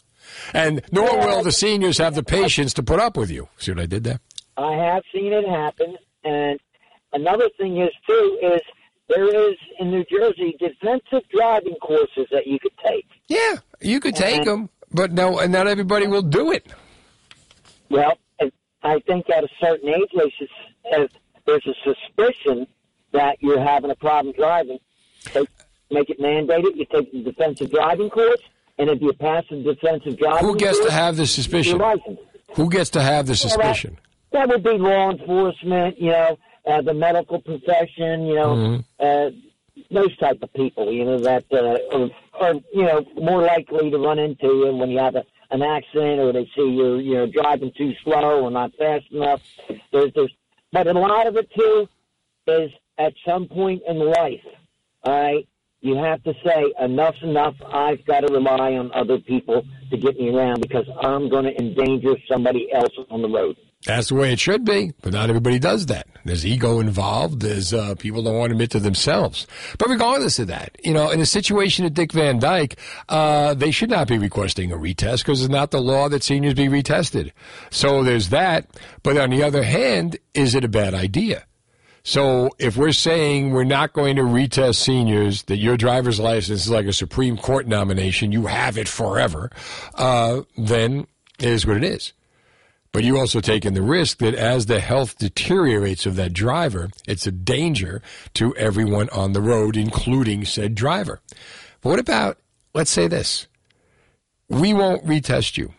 And 0.54 0.82
nor 0.91 1.18
will 1.18 1.43
the 1.43 1.52
seniors 1.52 1.97
have 1.97 2.16
the 2.16 2.24
patience 2.24 2.74
to 2.76 2.84
put 2.84 3.00
up 3.00 3.18
with 3.18 3.32
you. 3.32 3.50
See 3.58 3.72
what 3.72 3.82
I 3.82 3.86
did 3.88 4.04
there? 4.04 4.20
I 4.58 4.74
have 4.74 5.04
seen 5.14 5.34
it 5.34 5.47
happen, 5.47 5.97
and 6.24 6.60
another 7.14 7.50
thing 7.58 7.80
is 7.82 7.91
too 8.08 8.39
is 8.41 8.62
there 9.08 9.50
is 9.50 9.56
in 9.80 9.89
New 9.89 10.04
Jersey 10.06 10.56
defensive 10.60 11.28
driving 11.34 11.76
courses 11.76 12.28
that 12.32 12.45
you 12.45 12.60
could 12.60 12.78
take. 12.86 13.08
Yeah, 13.30 13.56
you 13.80 14.00
could 14.00 14.16
take 14.16 14.44
them, 14.44 14.70
but 14.92 15.12
no, 15.12 15.40
and 15.40 15.52
not 15.54 15.68
everybody 15.68 16.08
will 16.08 16.24
do 16.24 16.52
it. 16.52 16.68
Well, 17.90 18.18
I 18.84 19.00
think 19.00 19.30
at 19.30 19.44
a 19.44 19.48
certain 19.62 19.90
age, 19.90 20.10
they 20.16 20.30
should, 20.38 20.50
if 20.86 21.12
there's 21.46 21.66
a 21.68 21.74
suspicion 21.84 22.68
that 23.12 23.38
you're 23.42 23.62
having 23.62 23.92
a 23.92 23.96
problem 23.96 24.34
driving, 24.36 24.80
take, 25.26 25.48
make 25.92 26.10
it 26.10 26.20
mandated. 26.20 26.76
You 26.76 26.86
take 26.92 27.12
the 27.12 27.22
defensive 27.24 27.72
driving 27.72 28.10
course, 28.10 28.42
and 28.78 28.90
if 28.90 29.02
you 29.02 29.14
pass 29.14 29.44
the 29.50 29.62
defensive 29.62 30.18
driving 30.18 30.46
Who 30.46 30.56
gets 30.58 30.80
to 30.80 30.92
have 30.92 31.18
the 31.18 31.26
suspicion? 31.28 31.82
Who 32.56 32.70
gets 32.70 32.90
to 32.92 33.02
have 33.02 33.28
the 33.28 33.36
suspicion? 33.36 33.98
That 34.32 34.48
would 34.50 34.64
be 34.64 34.72
law 34.78 35.12
enforcement, 35.12 36.00
you 36.02 36.12
know, 36.12 36.38
uh, 36.66 36.82
the 36.82 36.94
medical 36.94 37.42
profession, 37.42 38.26
you 38.28 38.36
know, 38.36 38.56
Mhm. 38.56 38.84
uh, 39.00 39.32
those 39.92 40.16
type 40.18 40.38
of 40.44 40.54
people, 40.54 40.92
you 40.92 41.04
know, 41.06 41.18
that 41.20 41.46
uh, 41.52 42.10
are, 42.40 42.54
you 42.74 42.84
know, 42.84 43.06
more 43.16 43.42
likely 43.42 43.90
to 43.92 43.98
run 43.98 44.20
into 44.20 44.48
you 44.48 44.76
when 44.76 44.90
you 44.90 45.00
have 45.00 45.16
a, 45.16 45.24
an 45.52 45.62
accident 45.62 46.20
or 46.20 46.32
they 46.32 46.46
see 46.56 46.70
you're, 46.70 47.00
you 47.02 47.16
know, 47.16 47.28
driving 47.28 47.72
too 47.78 47.94
slow 48.04 48.42
or 48.42 48.52
not 48.52 48.72
fast 48.78 49.06
enough. 49.12 49.42
There's, 49.92 50.12
there's, 50.14 50.34
but 50.72 50.88
a 50.88 50.94
lot 50.94 51.28
of 51.28 51.36
it 51.36 51.50
too 51.54 51.88
is 52.48 52.72
at 52.98 53.14
some 53.26 53.48
point 53.48 53.82
in 53.88 53.98
life, 53.98 54.42
all 55.04 55.14
right, 55.14 55.48
you 55.82 55.96
have 55.96 56.22
to 56.24 56.34
say 56.46 56.74
enough's 56.82 57.22
enough. 57.24 57.56
I've 57.72 58.06
got 58.06 58.22
to 58.22 58.34
rely 58.34 58.74
on 58.74 58.92
other 58.94 59.18
people 59.20 59.66
to 59.92 59.98
get 59.98 60.20
me 60.20 60.30
around 60.36 60.62
because 60.62 60.86
I'm 61.02 61.30
going 61.30 61.46
to 61.46 61.58
endanger 61.58 62.16
somebody 62.30 62.72
else 62.74 62.94
on 63.10 63.22
the 63.22 63.30
road. 63.30 63.56
That's 63.90 64.10
the 64.10 64.16
way 64.16 64.32
it 64.32 64.40
should 64.40 64.66
be, 64.66 64.94
but 65.02 65.14
not 65.14 65.30
everybody 65.30 65.58
does 65.58 65.88
that. 65.88 66.06
There's 66.24 66.46
ego 66.46 66.80
involved. 66.80 67.42
There's 67.42 67.74
uh, 67.74 67.96
people 67.96 68.22
don't 68.22 68.38
want 68.38 68.52
to 68.52 68.54
admit 68.54 68.70
to 68.72 68.80
themselves. 68.80 69.48
But 69.80 69.90
regardless 69.90 70.38
of 70.38 70.46
that, 70.46 70.78
you 70.84 70.94
know, 70.94 71.10
in 71.10 71.20
a 71.20 71.26
situation 71.26 71.86
at 71.86 71.96
Dick 71.96 72.12
Van 72.12 72.38
Dyke, 72.38 72.78
uh, 73.10 73.56
they 73.56 73.72
should 73.72 73.90
not 73.90 74.08
be 74.08 74.20
requesting 74.20 74.72
a 74.72 74.76
retest 74.76 75.20
because 75.20 75.42
it's 75.42 75.50
not 75.50 75.72
the 75.72 75.82
law 75.82 76.08
that 76.08 76.22
seniors 76.22 76.54
be 76.54 76.68
retested. 76.68 77.32
So 77.72 78.04
there's 78.04 78.30
that. 78.30 78.68
But 79.02 79.18
on 79.18 79.32
the 79.32 79.42
other 79.42 79.64
hand, 79.64 80.20
is 80.36 80.54
it 80.54 80.64
a 80.64 80.70
bad 80.70 80.94
idea? 80.94 81.46
So 82.04 82.52
if 82.60 82.78
we're 82.78 82.92
saying 82.92 83.54
we're 83.54 83.64
not 83.64 83.94
going 83.94 84.18
to 84.18 84.22
retest 84.22 84.76
seniors, 84.76 85.42
that 85.44 85.58
your 85.58 85.78
driver's 85.78 86.20
license 86.20 86.62
is 86.62 86.70
like 86.70 86.86
a 86.86 86.94
Supreme 86.94 87.38
Court 87.38 87.68
nomination, 87.68 88.32
you 88.32 88.46
have 88.46 88.78
it 88.78 88.88
forever, 88.88 89.50
uh, 89.96 90.42
then 90.60 91.08
it 91.40 91.50
is 91.50 91.66
what 91.66 91.78
it 91.78 91.84
is. 91.84 92.14
But 92.92 93.04
you 93.04 93.18
also 93.20 93.40
take 93.40 93.66
in 93.66 93.76
the 93.76 93.84
risk 93.84 94.18
that 94.18 94.34
as 94.34 94.66
the 94.66 94.80
health 94.80 95.18
deteriorates 95.20 96.06
of 96.08 96.16
that 96.16 96.34
driver, 96.34 96.90
it's 97.08 97.28
a 97.28 97.32
danger 97.32 98.02
to 98.34 98.56
everyone 98.56 99.10
on 99.10 99.34
the 99.34 99.42
road, 99.42 99.78
including 99.78 100.44
said 100.46 100.74
driver. 100.74 101.22
But 101.82 101.90
what 101.90 102.00
about, 102.00 102.38
let's 102.74 102.90
say 102.90 103.08
this, 103.08 103.48
we 104.50 104.74
won't 104.74 105.06
retest 105.06 105.56
you. 105.58 105.74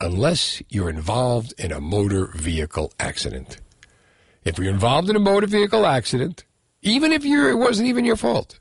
unless 0.00 0.62
you're 0.68 0.90
involved 0.90 1.52
in 1.58 1.72
a 1.72 1.80
motor 1.80 2.32
vehicle 2.34 2.92
accident. 2.98 3.58
If 4.44 4.58
you're 4.58 4.72
involved 4.72 5.10
in 5.10 5.16
a 5.16 5.20
motor 5.20 5.46
vehicle 5.46 5.84
accident, 5.86 6.44
even 6.82 7.12
if 7.12 7.24
it 7.24 7.58
wasn't 7.58 7.88
even 7.88 8.04
your 8.04 8.16
fault, 8.16 8.58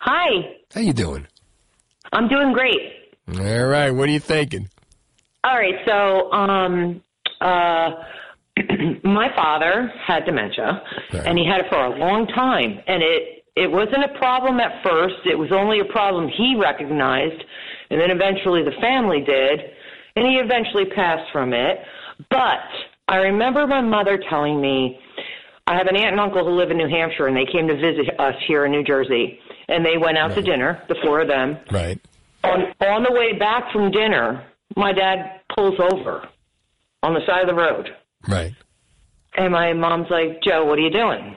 Hi. 0.00 0.54
How 0.74 0.82
you 0.82 0.92
doing? 0.92 1.26
I'm 2.12 2.28
doing 2.28 2.52
great. 2.52 2.80
All 3.28 3.66
right. 3.66 3.90
What 3.90 4.08
are 4.08 4.12
you 4.12 4.20
thinking? 4.20 4.68
All 5.46 5.56
right, 5.56 5.76
so 5.86 6.32
um, 6.32 7.00
uh, 7.40 7.90
my 9.04 9.32
father 9.36 9.92
had 10.04 10.24
dementia, 10.24 10.82
and 11.12 11.38
he 11.38 11.46
had 11.46 11.60
it 11.60 11.66
for 11.70 11.84
a 11.84 11.96
long 11.96 12.26
time, 12.26 12.80
and 12.88 13.00
it 13.00 13.44
it 13.54 13.70
wasn't 13.70 14.02
a 14.02 14.18
problem 14.18 14.58
at 14.58 14.82
first. 14.82 15.14
It 15.24 15.38
was 15.38 15.52
only 15.52 15.78
a 15.78 15.84
problem 15.84 16.28
he 16.28 16.56
recognized, 16.56 17.44
and 17.90 18.00
then 18.00 18.10
eventually 18.10 18.64
the 18.64 18.74
family 18.80 19.20
did, 19.20 19.60
and 20.16 20.26
he 20.26 20.34
eventually 20.34 20.86
passed 20.86 21.30
from 21.30 21.52
it. 21.52 21.78
But 22.28 22.66
I 23.06 23.18
remember 23.18 23.68
my 23.68 23.82
mother 23.82 24.20
telling 24.28 24.60
me, 24.60 24.98
I 25.68 25.76
have 25.76 25.86
an 25.86 25.94
aunt 25.94 26.10
and 26.10 26.20
uncle 26.20 26.44
who 26.44 26.56
live 26.56 26.72
in 26.72 26.76
New 26.76 26.88
Hampshire, 26.88 27.28
and 27.28 27.36
they 27.36 27.46
came 27.46 27.68
to 27.68 27.76
visit 27.76 28.18
us 28.18 28.34
here 28.48 28.66
in 28.66 28.72
New 28.72 28.82
Jersey, 28.82 29.38
and 29.68 29.84
they 29.84 29.98
went 29.98 30.18
out 30.18 30.34
to 30.34 30.42
dinner, 30.42 30.82
the 30.88 30.96
four 31.02 31.20
of 31.20 31.28
them. 31.28 31.58
Right. 31.70 31.98
On 32.44 32.60
on 32.80 33.02
the 33.02 33.12
way 33.12 33.32
back 33.38 33.72
from 33.72 33.90
dinner, 33.90 34.44
my 34.76 34.92
dad 34.92 35.40
pulls 35.54 35.78
over 35.80 36.28
on 37.02 37.14
the 37.14 37.20
side 37.26 37.42
of 37.42 37.48
the 37.48 37.54
road. 37.54 37.88
Right. 38.28 38.54
And 39.36 39.52
my 39.52 39.72
mom's 39.72 40.08
like, 40.10 40.42
Joe, 40.42 40.64
what 40.64 40.78
are 40.78 40.82
you 40.82 40.90
doing? 40.90 41.36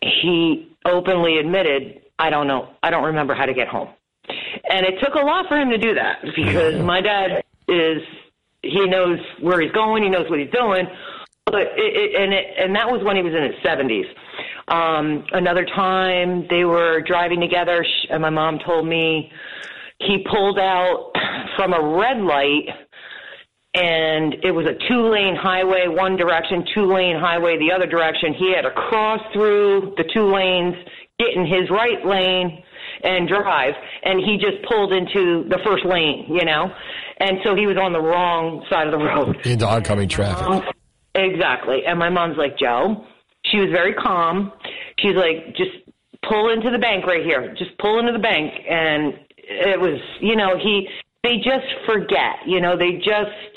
He 0.00 0.70
openly 0.84 1.38
admitted, 1.38 2.02
I 2.18 2.30
don't 2.30 2.46
know. 2.46 2.70
I 2.82 2.90
don't 2.90 3.04
remember 3.04 3.34
how 3.34 3.46
to 3.46 3.54
get 3.54 3.68
home. 3.68 3.88
And 4.28 4.86
it 4.86 5.00
took 5.00 5.14
a 5.14 5.24
lot 5.24 5.46
for 5.48 5.58
him 5.58 5.70
to 5.70 5.78
do 5.78 5.94
that 5.94 6.22
because 6.36 6.80
my 6.80 7.00
dad 7.00 7.42
is, 7.68 8.02
he 8.62 8.86
knows 8.86 9.18
where 9.40 9.60
he's 9.60 9.72
going, 9.72 10.02
he 10.02 10.08
knows 10.08 10.28
what 10.30 10.38
he's 10.38 10.50
doing. 10.50 10.86
But 11.46 11.60
it, 11.60 11.72
it, 11.76 12.22
and 12.22 12.32
it, 12.32 12.46
and 12.58 12.76
that 12.76 12.90
was 12.90 13.02
when 13.04 13.16
he 13.16 13.22
was 13.22 13.34
in 13.34 13.42
his 13.42 13.56
70s. 13.62 14.06
Um, 14.68 15.24
another 15.32 15.64
time 15.64 16.46
they 16.48 16.64
were 16.64 17.00
driving 17.02 17.40
together, 17.40 17.84
sh- 17.84 18.06
and 18.10 18.22
my 18.22 18.30
mom 18.30 18.58
told 18.64 18.86
me 18.86 19.30
he 19.98 20.24
pulled 20.30 20.58
out 20.58 21.12
from 21.56 21.72
a 21.72 21.96
red 21.96 22.18
light 22.18 22.68
and 23.74 24.34
it 24.44 24.52
was 24.52 24.66
a 24.66 24.74
two 24.88 25.10
lane 25.10 25.34
highway, 25.34 25.86
one 25.88 26.16
direction, 26.16 26.64
two 26.74 26.86
lane 26.92 27.16
highway 27.18 27.58
the 27.58 27.72
other 27.74 27.86
direction. 27.86 28.32
He 28.34 28.54
had 28.54 28.62
to 28.62 28.70
cross 28.70 29.20
through 29.32 29.94
the 29.96 30.04
two 30.14 30.32
lanes, 30.32 30.76
get 31.18 31.34
in 31.34 31.44
his 31.44 31.68
right 31.70 32.04
lane 32.06 32.62
and 33.02 33.28
drive. 33.28 33.74
And 34.04 34.20
he 34.20 34.38
just 34.38 34.64
pulled 34.68 34.92
into 34.92 35.48
the 35.48 35.58
first 35.64 35.84
lane, 35.84 36.26
you 36.28 36.44
know? 36.44 36.70
And 37.18 37.38
so 37.44 37.56
he 37.56 37.66
was 37.66 37.76
on 37.76 37.92
the 37.92 38.00
wrong 38.00 38.64
side 38.70 38.86
of 38.86 38.92
the 38.92 38.98
road. 39.04 39.44
Into 39.44 39.66
oncoming 39.66 40.08
traffic. 40.08 40.46
Um, 40.46 40.62
exactly. 41.14 41.80
And 41.84 41.98
my 41.98 42.10
mom's 42.10 42.36
like, 42.38 42.56
Joe, 42.56 43.04
she 43.46 43.58
was 43.58 43.70
very 43.70 43.94
calm. 43.94 44.52
She's 44.98 45.16
like, 45.16 45.54
just 45.56 45.70
pull 46.28 46.52
into 46.52 46.70
the 46.70 46.78
bank 46.78 47.06
right 47.06 47.24
here. 47.24 47.54
Just 47.58 47.76
pull 47.78 47.98
into 47.98 48.12
the 48.12 48.18
bank. 48.18 48.52
And 48.68 49.14
it 49.36 49.80
was, 49.80 50.00
you 50.20 50.36
know, 50.36 50.56
he, 50.56 50.88
they 51.22 51.36
just 51.36 51.66
forget, 51.86 52.36
you 52.46 52.60
know, 52.60 52.76
they 52.76 52.92
just, 52.92 53.54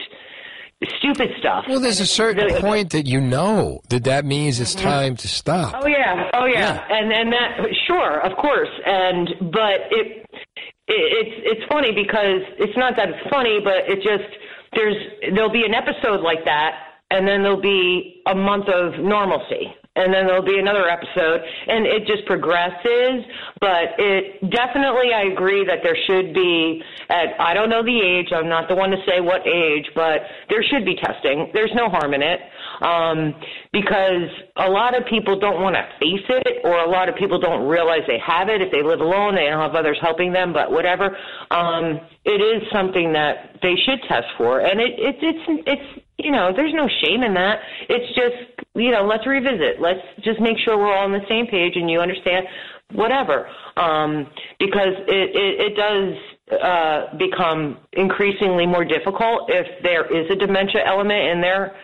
stupid 1.00 1.30
stuff. 1.40 1.66
Well, 1.68 1.80
there's 1.80 2.00
a 2.00 2.06
certain 2.06 2.50
point 2.62 2.92
that 2.92 3.08
you 3.08 3.20
know 3.20 3.82
that 3.90 4.04
that 4.04 4.26
means 4.26 4.60
it's 4.60 4.76
mm-hmm. 4.76 4.88
time 4.88 5.16
to 5.18 5.28
stop. 5.28 5.74
Oh 5.76 5.88
yeah, 5.88 6.30
oh 6.34 6.46
yeah, 6.46 6.86
and 6.90 7.12
and 7.12 7.34
that 7.34 7.58
sure, 7.88 8.22
of 8.22 8.38
course, 8.38 8.70
and 8.86 9.30
but 9.52 9.90
it, 9.90 10.26
it 10.30 10.62
it's 10.88 11.36
it's 11.46 11.72
funny 11.72 11.92
because 11.94 12.42
it's 12.60 12.78
not 12.78 12.96
that 12.98 13.10
it's 13.10 13.30
funny, 13.30 13.60
but 13.64 13.90
it 13.90 13.98
just 13.98 14.30
there's 14.74 14.98
there'll 15.34 15.52
be 15.52 15.66
an 15.66 15.74
episode 15.74 16.22
like 16.22 16.46
that, 16.46 16.87
and 17.12 17.28
then 17.28 17.42
there'll 17.42 17.62
be 17.62 18.22
a 18.28 18.36
month 18.36 18.68
of 18.68 19.00
normalcy, 19.00 19.74
and 19.96 20.14
then 20.14 20.28
there'll 20.28 20.46
be 20.46 20.60
another 20.60 20.90
episode, 20.90 21.42
and 21.68 21.86
it 21.86 22.06
just 22.06 22.26
progresses. 22.26 23.24
But 23.60 23.98
it 23.98 24.42
definitely, 24.52 25.14
I 25.14 25.24
agree 25.32 25.66
that 25.66 25.80
there 25.84 25.98
should 26.06 26.34
be. 26.34 26.82
At 27.10 27.40
I 27.40 27.54
don't 27.54 27.70
know 27.70 27.84
the 27.84 28.00
age. 28.00 28.28
I'm 28.36 28.50
not 28.50 28.68
the 28.68 28.76
one 28.76 28.92
to 28.92 28.98
say 29.08 29.22
what 29.22 29.48
age, 29.48 29.90
but 29.96 30.22
there 30.50 30.64
should 30.64 30.86
be 30.86 30.96
testing. 30.96 31.50
There's 31.54 31.72
no 31.74 31.90
harm 31.90 32.14
in 32.14 32.22
it 32.22 32.42
um, 32.82 33.34
because 33.72 34.30
a 34.58 34.70
lot 34.70 34.96
of 34.96 35.06
people 35.08 35.40
don't 35.40 35.62
want 35.62 35.76
to 35.76 35.84
face 36.00 36.26
it, 36.30 36.62
or 36.64 36.78
a 36.80 36.90
lot 36.90 37.10
of 37.10 37.16
people 37.16 37.40
don't 37.40 37.68
realize 37.68 38.02
they 38.08 38.20
have 38.20 38.50
it. 38.50 38.62
If 38.62 38.72
they 38.72 38.84
live 38.84 39.00
alone, 39.00 39.36
they 39.36 39.46
don't 39.46 39.62
have 39.62 39.76
others 39.76 39.98
helping 40.02 40.34
them. 40.34 40.54
But 40.54 40.72
whatever, 40.72 41.16
um, 41.52 42.00
it 42.26 42.42
is 42.42 42.62
something 42.72 43.14
that 43.14 43.58
they 43.62 43.76
should 43.86 44.04
test 44.08 44.28
for, 44.38 44.60
and 44.60 44.80
it, 44.80 45.00
it 45.00 45.16
it's 45.22 45.64
it's 45.66 46.04
you 46.18 46.32
know, 46.32 46.52
there's 46.56 46.74
no 46.74 46.88
shame 47.04 47.24
in 47.24 47.34
that. 47.36 47.60
It's 47.90 48.08
just, 48.16 48.68
you 48.76 48.92
know, 48.92 49.06
let's 49.06 49.26
revisit. 49.28 49.80
Let's 49.80 50.02
just 50.24 50.40
make 50.40 50.58
sure 50.64 50.78
we're 50.78 50.96
all 50.96 51.06
on 51.06 51.12
the 51.12 51.26
same 51.30 51.46
page 51.48 51.74
and 51.76 51.90
you 51.90 52.00
understand 52.00 52.48
whatever. 52.94 53.48
Um, 53.76 54.28
because 54.60 54.96
it, 55.08 55.36
it, 55.36 55.72
it 55.72 55.76
does 55.76 56.62
uh, 56.62 57.18
become 57.18 57.78
increasingly 57.94 58.66
more 58.66 58.84
difficult 58.84 59.50
if 59.50 59.68
there 59.84 60.06
is 60.06 60.30
a 60.32 60.36
dementia 60.36 60.82
element 60.86 61.30
in 61.30 61.42
their 61.42 61.76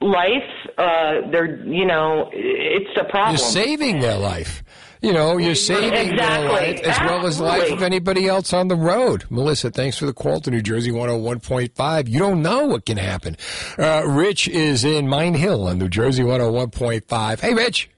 life. 0.00 0.50
Uh, 0.76 1.30
they're, 1.30 1.64
you 1.64 1.86
know, 1.86 2.30
it's 2.32 2.98
a 3.00 3.04
problem. 3.04 3.36
You're 3.36 3.64
saving 3.64 4.00
their 4.00 4.18
life. 4.18 4.64
You 5.02 5.12
know, 5.12 5.36
you're 5.36 5.56
saving 5.56 5.90
their 5.90 6.12
Exactly. 6.12 6.48
life 6.48 6.80
as 6.84 6.98
well 7.00 7.26
as 7.26 7.38
the 7.38 7.44
life 7.44 7.72
of 7.72 7.82
anybody 7.82 8.28
else 8.28 8.52
on 8.52 8.68
the 8.68 8.76
road. 8.76 9.24
Melissa, 9.30 9.70
thanks 9.72 9.98
for 9.98 10.06
the 10.06 10.12
call 10.12 10.40
to 10.40 10.50
New 10.50 10.62
Jersey 10.62 10.92
101.5. 10.92 12.08
You 12.08 12.18
don't 12.20 12.40
know 12.40 12.66
what 12.66 12.86
can 12.86 12.98
happen. 12.98 13.36
Uh, 13.76 14.04
Rich 14.06 14.46
is 14.46 14.84
in 14.84 15.08
Mine 15.08 15.34
Hill 15.34 15.66
on 15.66 15.78
New 15.78 15.88
Jersey 15.88 16.22
101.5. 16.22 17.40
Hey, 17.40 17.52
Rich. 17.52 17.90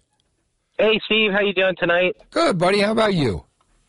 Hey, 0.78 0.98
Steve, 1.04 1.30
how 1.32 1.40
you 1.40 1.52
doing 1.52 1.76
tonight? 1.78 2.16
Good, 2.30 2.56
buddy. 2.58 2.80
How 2.80 2.92
about 2.92 3.12
you? 3.14 3.44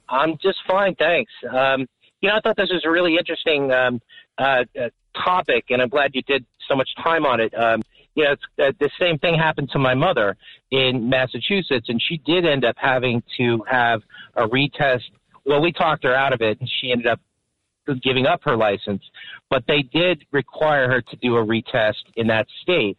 I'm 0.09 0.38
just 0.38 0.59
fine, 0.68 0.95
thanks. 0.95 1.32
Um, 1.49 1.88
you 2.22 2.30
know, 2.30 2.36
I 2.36 2.41
thought 2.41 2.57
this 2.57 2.70
was 2.70 2.84
a 2.86 2.89
really 2.89 3.16
interesting 3.18 3.72
um, 3.72 4.01
uh, 4.38 4.66
uh, 4.80 4.89
topic, 5.24 5.66
and 5.70 5.82
I'm 5.82 5.89
glad 5.89 6.11
you 6.13 6.22
did 6.24 6.45
so 6.68 6.76
much 6.76 6.89
time 7.01 7.26
on 7.26 7.39
it. 7.39 7.53
Um, 7.57 7.82
you 8.16 8.24
know, 8.24 8.32
it's, 8.32 8.43
uh, 8.59 8.72
the 8.80 8.89
same 8.99 9.18
thing 9.20 9.36
happened 9.36 9.70
to 9.72 9.80
my 9.80 9.93
mother 9.93 10.38
in 10.72 11.09
Massachusetts, 11.09 11.88
and 11.89 12.01
she 12.01 12.18
did 12.18 12.45
end 12.45 12.66
up 12.66 12.76
having 12.78 13.22
to 13.38 13.63
have 13.70 14.01
a 14.36 14.47
retest. 14.47 15.01
Well, 15.45 15.61
we 15.61 15.72
talked 15.72 16.03
her 16.05 16.16
out 16.16 16.34
of 16.34 16.41
it, 16.41 16.59
and 16.59 16.70
she 16.82 16.91
ended 16.91 17.07
up 17.07 17.20
giving 18.01 18.26
up 18.26 18.41
her 18.43 18.55
license. 18.55 19.03
But 19.49 19.66
they 19.68 19.82
did 19.84 20.26
require 20.32 20.89
her 20.89 21.01
to 21.01 21.16
do 21.18 21.36
a 21.38 21.45
retest 21.45 22.03
in 22.16 22.28
that 22.28 22.47
state. 22.61 22.97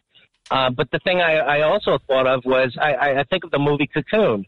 Uh, 0.49 0.69
but 0.69 0.89
the 0.91 0.99
thing 0.99 1.19
I, 1.19 1.37
I 1.37 1.61
also 1.63 1.97
thought 2.07 2.25
of 2.25 2.45
was 2.45 2.77
I, 2.79 2.93
I- 3.19 3.23
think 3.29 3.43
of 3.43 3.51
the 3.51 3.59
movie 3.59 3.87
Cocoon. 3.87 4.45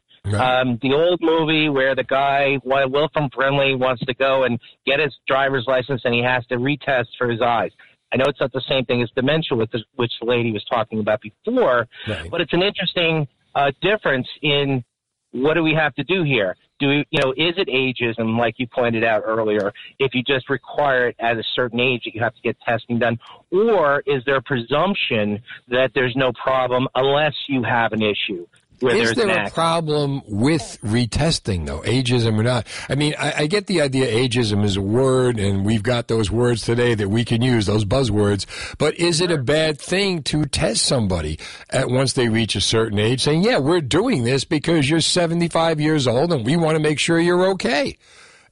Um, 0.61 0.77
the 0.81 0.93
old 0.93 1.19
movie 1.21 1.69
where 1.69 1.95
the 1.95 2.03
guy, 2.03 2.59
Wilford 2.63 3.31
Brimley, 3.31 3.75
wants 3.75 4.05
to 4.05 4.13
go 4.13 4.43
and 4.43 4.59
get 4.85 4.99
his 4.99 5.13
driver's 5.27 5.65
license 5.67 6.01
and 6.05 6.13
he 6.13 6.21
has 6.21 6.45
to 6.47 6.55
retest 6.57 7.07
for 7.17 7.29
his 7.29 7.41
eyes. 7.41 7.71
I 8.11 8.17
know 8.17 8.25
it's 8.27 8.39
not 8.39 8.51
the 8.51 8.63
same 8.67 8.85
thing 8.85 9.01
as 9.01 9.09
dementia, 9.15 9.57
with 9.57 9.71
the, 9.71 9.83
which 9.95 10.11
the 10.19 10.27
lady 10.27 10.51
was 10.51 10.63
talking 10.65 10.99
about 10.99 11.21
before, 11.21 11.87
but 12.31 12.41
it's 12.41 12.53
an 12.53 12.63
interesting 12.63 13.27
uh, 13.55 13.71
difference 13.81 14.27
in 14.41 14.83
what 15.31 15.53
do 15.53 15.63
we 15.63 15.73
have 15.75 15.93
to 15.95 16.03
do 16.03 16.23
here? 16.23 16.55
Do 16.79 16.87
we, 16.87 17.05
you 17.11 17.19
know, 17.21 17.31
is 17.33 17.53
it 17.57 17.67
ageism, 17.67 18.39
like 18.39 18.55
you 18.57 18.65
pointed 18.65 19.03
out 19.03 19.21
earlier, 19.25 19.71
if 19.99 20.15
you 20.15 20.23
just 20.23 20.49
require 20.49 21.09
it 21.09 21.15
at 21.19 21.37
a 21.37 21.43
certain 21.55 21.79
age 21.79 22.03
that 22.05 22.15
you 22.15 22.21
have 22.21 22.33
to 22.33 22.41
get 22.41 22.57
testing 22.61 22.99
done? 22.99 23.19
Or 23.51 24.01
is 24.07 24.23
there 24.25 24.37
a 24.37 24.41
presumption 24.41 25.41
that 25.67 25.91
there's 25.93 26.15
no 26.15 26.31
problem 26.31 26.87
unless 26.95 27.33
you 27.47 27.63
have 27.63 27.91
an 27.93 28.01
issue? 28.01 28.47
Is 28.81 29.13
there 29.13 29.45
a 29.45 29.49
problem 29.49 30.21
with 30.25 30.77
retesting, 30.83 31.65
though, 31.65 31.81
ageism 31.81 32.39
or 32.39 32.43
not? 32.43 32.65
I 32.87 32.95
mean, 32.95 33.13
I, 33.19 33.33
I 33.39 33.47
get 33.47 33.67
the 33.67 33.81
idea 33.81 34.07
ageism 34.07 34.63
is 34.63 34.77
a 34.77 34.81
word, 34.81 35.39
and 35.39 35.65
we've 35.65 35.83
got 35.83 36.07
those 36.07 36.31
words 36.31 36.61
today 36.61 36.95
that 36.95 37.09
we 37.09 37.25
can 37.25 37.41
use, 37.41 37.65
those 37.65 37.85
buzzwords. 37.85 38.45
But 38.77 38.95
is 38.95 39.21
it 39.21 39.31
a 39.31 39.37
bad 39.37 39.79
thing 39.79 40.23
to 40.23 40.45
test 40.45 40.85
somebody 40.85 41.39
at 41.69 41.89
once 41.89 42.13
they 42.13 42.29
reach 42.29 42.55
a 42.55 42.61
certain 42.61 42.99
age, 42.99 43.21
saying, 43.21 43.43
"Yeah, 43.43 43.59
we're 43.59 43.81
doing 43.81 44.23
this 44.23 44.45
because 44.45 44.89
you're 44.89 45.01
75 45.01 45.79
years 45.79 46.07
old, 46.07 46.31
and 46.31 46.45
we 46.45 46.55
want 46.55 46.75
to 46.75 46.81
make 46.81 46.99
sure 46.99 47.19
you're 47.19 47.49
okay," 47.51 47.97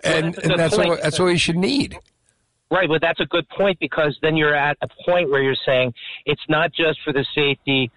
and 0.03 0.34
that's 0.34 0.38
a 0.38 0.51
and 0.51 0.59
that's 0.59 0.78
all, 0.78 0.97
that's 0.97 1.19
all 1.19 1.32
you 1.32 1.38
should 1.38 1.57
need. 1.57 1.97
Right, 2.69 2.89
but 2.89 2.99
that's 3.01 3.21
a 3.21 3.25
good 3.25 3.47
point 3.49 3.80
because 3.80 4.17
then 4.21 4.36
you're 4.36 4.55
at 4.55 4.78
a 4.82 4.89
point 5.05 5.30
where 5.30 5.41
you're 5.41 5.55
saying 5.65 5.93
it's 6.25 6.41
not 6.49 6.73
just 6.73 6.99
for 7.01 7.13
the 7.13 7.25
safety 7.34 7.89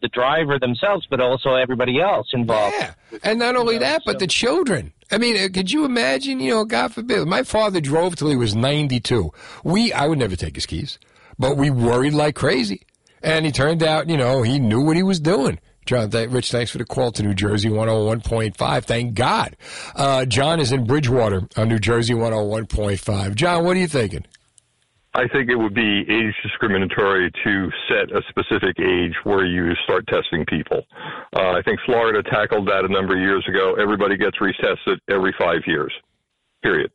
the 0.00 0.08
driver 0.08 0.58
themselves, 0.58 1.06
but 1.10 1.20
also 1.20 1.54
everybody 1.54 2.00
else 2.00 2.28
involved. 2.32 2.74
Yeah, 2.78 2.92
and 3.22 3.38
not 3.38 3.56
only 3.56 3.78
that, 3.78 4.02
but 4.04 4.18
the 4.18 4.26
children. 4.26 4.92
I 5.10 5.18
mean, 5.18 5.36
uh, 5.36 5.48
could 5.52 5.70
you 5.70 5.84
imagine? 5.84 6.40
You 6.40 6.50
know, 6.54 6.64
God 6.64 6.92
forbid, 6.94 7.26
my 7.28 7.42
father 7.42 7.80
drove 7.80 8.16
till 8.16 8.30
he 8.30 8.36
was 8.36 8.54
ninety-two. 8.54 9.32
We, 9.64 9.92
I 9.92 10.06
would 10.06 10.18
never 10.18 10.36
take 10.36 10.54
his 10.54 10.66
keys, 10.66 10.98
but 11.38 11.56
we 11.56 11.70
worried 11.70 12.14
like 12.14 12.34
crazy. 12.34 12.82
And 13.22 13.44
he 13.46 13.52
turned 13.52 13.82
out, 13.82 14.08
you 14.08 14.16
know, 14.16 14.42
he 14.42 14.58
knew 14.58 14.80
what 14.80 14.96
he 14.96 15.02
was 15.02 15.20
doing. 15.20 15.60
John, 15.86 16.10
th- 16.10 16.30
Rich, 16.30 16.50
thanks 16.50 16.70
for 16.70 16.78
the 16.78 16.84
call 16.84 17.12
to 17.12 17.22
New 17.22 17.34
Jersey 17.34 17.68
101.5. 17.68 18.84
Thank 18.84 19.14
God. 19.14 19.56
Uh, 19.94 20.24
John 20.24 20.60
is 20.60 20.72
in 20.72 20.84
Bridgewater 20.86 21.48
on 21.56 21.68
New 21.68 21.78
Jersey 21.78 22.14
101.5. 22.14 23.34
John, 23.34 23.64
what 23.64 23.76
are 23.76 23.80
you 23.80 23.88
thinking? 23.88 24.24
I 25.14 25.28
think 25.28 25.50
it 25.50 25.56
would 25.56 25.74
be 25.74 26.00
age 26.08 26.34
discriminatory 26.42 27.30
to 27.44 27.70
set 27.88 28.16
a 28.16 28.22
specific 28.30 28.78
age 28.80 29.12
where 29.24 29.44
you 29.44 29.74
start 29.84 30.06
testing 30.06 30.46
people. 30.46 30.82
Uh, 31.36 31.50
I 31.50 31.60
think 31.62 31.80
Florida 31.84 32.22
tackled 32.22 32.66
that 32.68 32.84
a 32.84 32.88
number 32.88 33.14
of 33.14 33.20
years 33.20 33.46
ago. 33.46 33.74
Everybody 33.74 34.16
gets 34.16 34.38
retested 34.38 34.98
every 35.10 35.34
five 35.38 35.60
years. 35.66 35.92
Period. 36.62 36.90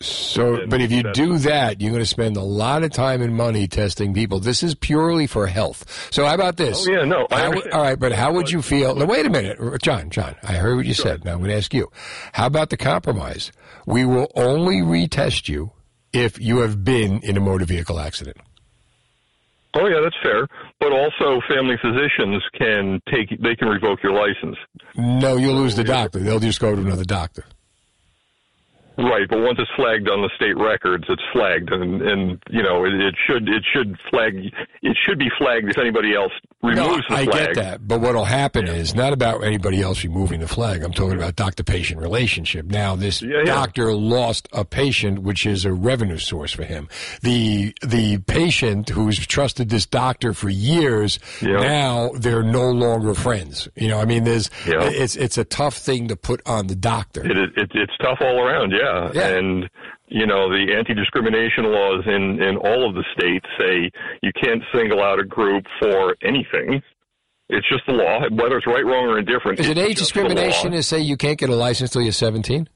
So, 0.00 0.64
but 0.68 0.80
if 0.80 0.92
you 0.92 1.02
do 1.12 1.38
that, 1.38 1.80
you're 1.80 1.90
going 1.90 2.02
to 2.02 2.06
spend 2.06 2.36
a 2.36 2.42
lot 2.42 2.84
of 2.84 2.92
time 2.92 3.20
and 3.20 3.34
money 3.34 3.66
testing 3.66 4.14
people. 4.14 4.38
This 4.38 4.62
is 4.62 4.76
purely 4.76 5.26
for 5.26 5.48
health. 5.48 6.08
So, 6.12 6.24
how 6.24 6.34
about 6.34 6.56
this? 6.56 6.86
Oh, 6.86 6.92
yeah, 6.92 7.04
no, 7.04 7.26
How- 7.28 7.52
all 7.72 7.82
right, 7.82 7.98
but 7.98 8.12
how 8.12 8.32
would 8.34 8.48
you 8.48 8.62
feel? 8.62 8.94
Now, 8.94 9.06
wait 9.06 9.26
a 9.26 9.30
minute, 9.30 9.58
John. 9.82 10.10
John, 10.10 10.36
I 10.44 10.52
heard 10.52 10.76
what 10.76 10.86
you 10.86 10.94
said. 10.94 11.24
Now 11.24 11.32
I'm 11.32 11.38
going 11.38 11.50
to 11.50 11.56
ask 11.56 11.74
you. 11.74 11.90
How 12.32 12.46
about 12.46 12.70
the 12.70 12.76
compromise? 12.76 13.50
We 13.86 14.04
will 14.04 14.30
only 14.36 14.76
retest 14.82 15.48
you 15.48 15.72
if 16.18 16.40
you 16.40 16.58
have 16.58 16.84
been 16.84 17.20
in 17.22 17.36
a 17.36 17.40
motor 17.40 17.64
vehicle 17.64 17.98
accident. 18.00 18.36
Oh 19.74 19.86
yeah, 19.86 20.00
that's 20.02 20.16
fair. 20.22 20.46
But 20.80 20.92
also, 20.92 21.40
family 21.48 21.76
physicians 21.80 22.42
can 22.58 23.00
take 23.12 23.28
they 23.40 23.54
can 23.54 23.68
revoke 23.68 24.02
your 24.02 24.12
license. 24.12 24.56
No, 24.96 25.36
you'll 25.36 25.54
lose 25.54 25.76
the 25.76 25.84
doctor. 25.84 26.18
They'll 26.18 26.40
just 26.40 26.60
go 26.60 26.74
to 26.74 26.80
another 26.80 27.04
doctor. 27.04 27.44
Right, 28.98 29.28
but 29.28 29.38
once 29.38 29.60
it's 29.60 29.70
flagged 29.76 30.08
on 30.10 30.22
the 30.22 30.30
state 30.34 30.56
records, 30.58 31.04
it's 31.08 31.22
flagged, 31.32 31.70
and 31.72 32.02
and 32.02 32.42
you 32.50 32.64
know 32.64 32.84
it, 32.84 32.94
it 32.94 33.14
should 33.28 33.48
it 33.48 33.62
should 33.72 33.96
flag 34.10 34.34
it 34.82 34.96
should 35.06 35.20
be 35.20 35.28
flagged 35.38 35.70
if 35.70 35.78
anybody 35.78 36.16
else 36.16 36.32
removes 36.64 37.04
no, 37.08 37.16
the 37.16 37.22
I 37.22 37.24
flag. 37.26 37.46
get 37.46 37.54
that, 37.54 37.86
but 37.86 38.00
what'll 38.00 38.24
happen 38.24 38.66
is 38.66 38.96
not 38.96 39.12
about 39.12 39.44
anybody 39.44 39.80
else 39.82 40.02
removing 40.02 40.40
the 40.40 40.48
flag. 40.48 40.82
I'm 40.82 40.92
talking 40.92 41.16
about 41.16 41.36
doctor-patient 41.36 42.00
relationship. 42.00 42.66
Now, 42.66 42.96
this 42.96 43.22
yeah. 43.22 43.44
doctor 43.44 43.94
lost 43.94 44.48
a 44.52 44.64
patient, 44.64 45.20
which 45.20 45.46
is 45.46 45.64
a 45.64 45.72
revenue 45.72 46.18
source 46.18 46.50
for 46.50 46.64
him. 46.64 46.88
The 47.22 47.72
the 47.86 48.18
patient 48.18 48.88
who's 48.88 49.24
trusted 49.24 49.68
this 49.68 49.86
doctor 49.86 50.34
for 50.34 50.48
years, 50.48 51.20
now 51.40 52.10
they're 52.16 52.42
no 52.42 52.68
longer 52.72 53.14
friends. 53.14 53.68
You 53.76 53.86
know, 53.86 54.00
I 54.00 54.06
mean, 54.06 54.24
there's 54.24 54.50
Yeah. 54.66 54.82
it's 54.82 55.14
it's 55.14 55.38
a 55.38 55.44
tough 55.44 55.76
thing 55.76 56.08
to 56.08 56.16
put 56.16 56.42
on 56.46 56.66
the 56.66 56.74
doctor. 56.74 57.24
It, 57.24 57.36
it, 57.38 57.50
it, 57.56 57.70
it's 57.74 57.96
tough 58.02 58.18
all 58.20 58.42
around, 58.44 58.72
yeah. 58.72 58.87
And 59.14 59.68
you 60.08 60.26
know 60.26 60.48
the 60.48 60.74
anti-discrimination 60.76 61.64
laws 61.64 62.04
in 62.06 62.42
in 62.42 62.56
all 62.56 62.88
of 62.88 62.94
the 62.94 63.04
states 63.16 63.46
say 63.58 63.90
you 64.22 64.32
can't 64.42 64.62
single 64.74 65.02
out 65.02 65.18
a 65.18 65.24
group 65.24 65.64
for 65.80 66.16
anything. 66.22 66.82
It's 67.50 67.66
just 67.68 67.84
the 67.86 67.94
law, 67.94 68.20
whether 68.30 68.58
it's 68.58 68.66
right, 68.66 68.84
wrong, 68.84 69.06
or 69.06 69.18
indifferent. 69.18 69.58
Is 69.58 69.68
it 69.68 69.78
age 69.78 69.96
just 69.96 70.12
the 70.12 70.20
law. 70.20 70.28
discrimination 70.28 70.72
to 70.72 70.82
say 70.82 71.00
you 71.00 71.16
can't 71.16 71.38
get 71.38 71.48
a 71.48 71.54
license 71.54 71.90
till 71.90 72.02
you're 72.02 72.12
17? 72.12 72.68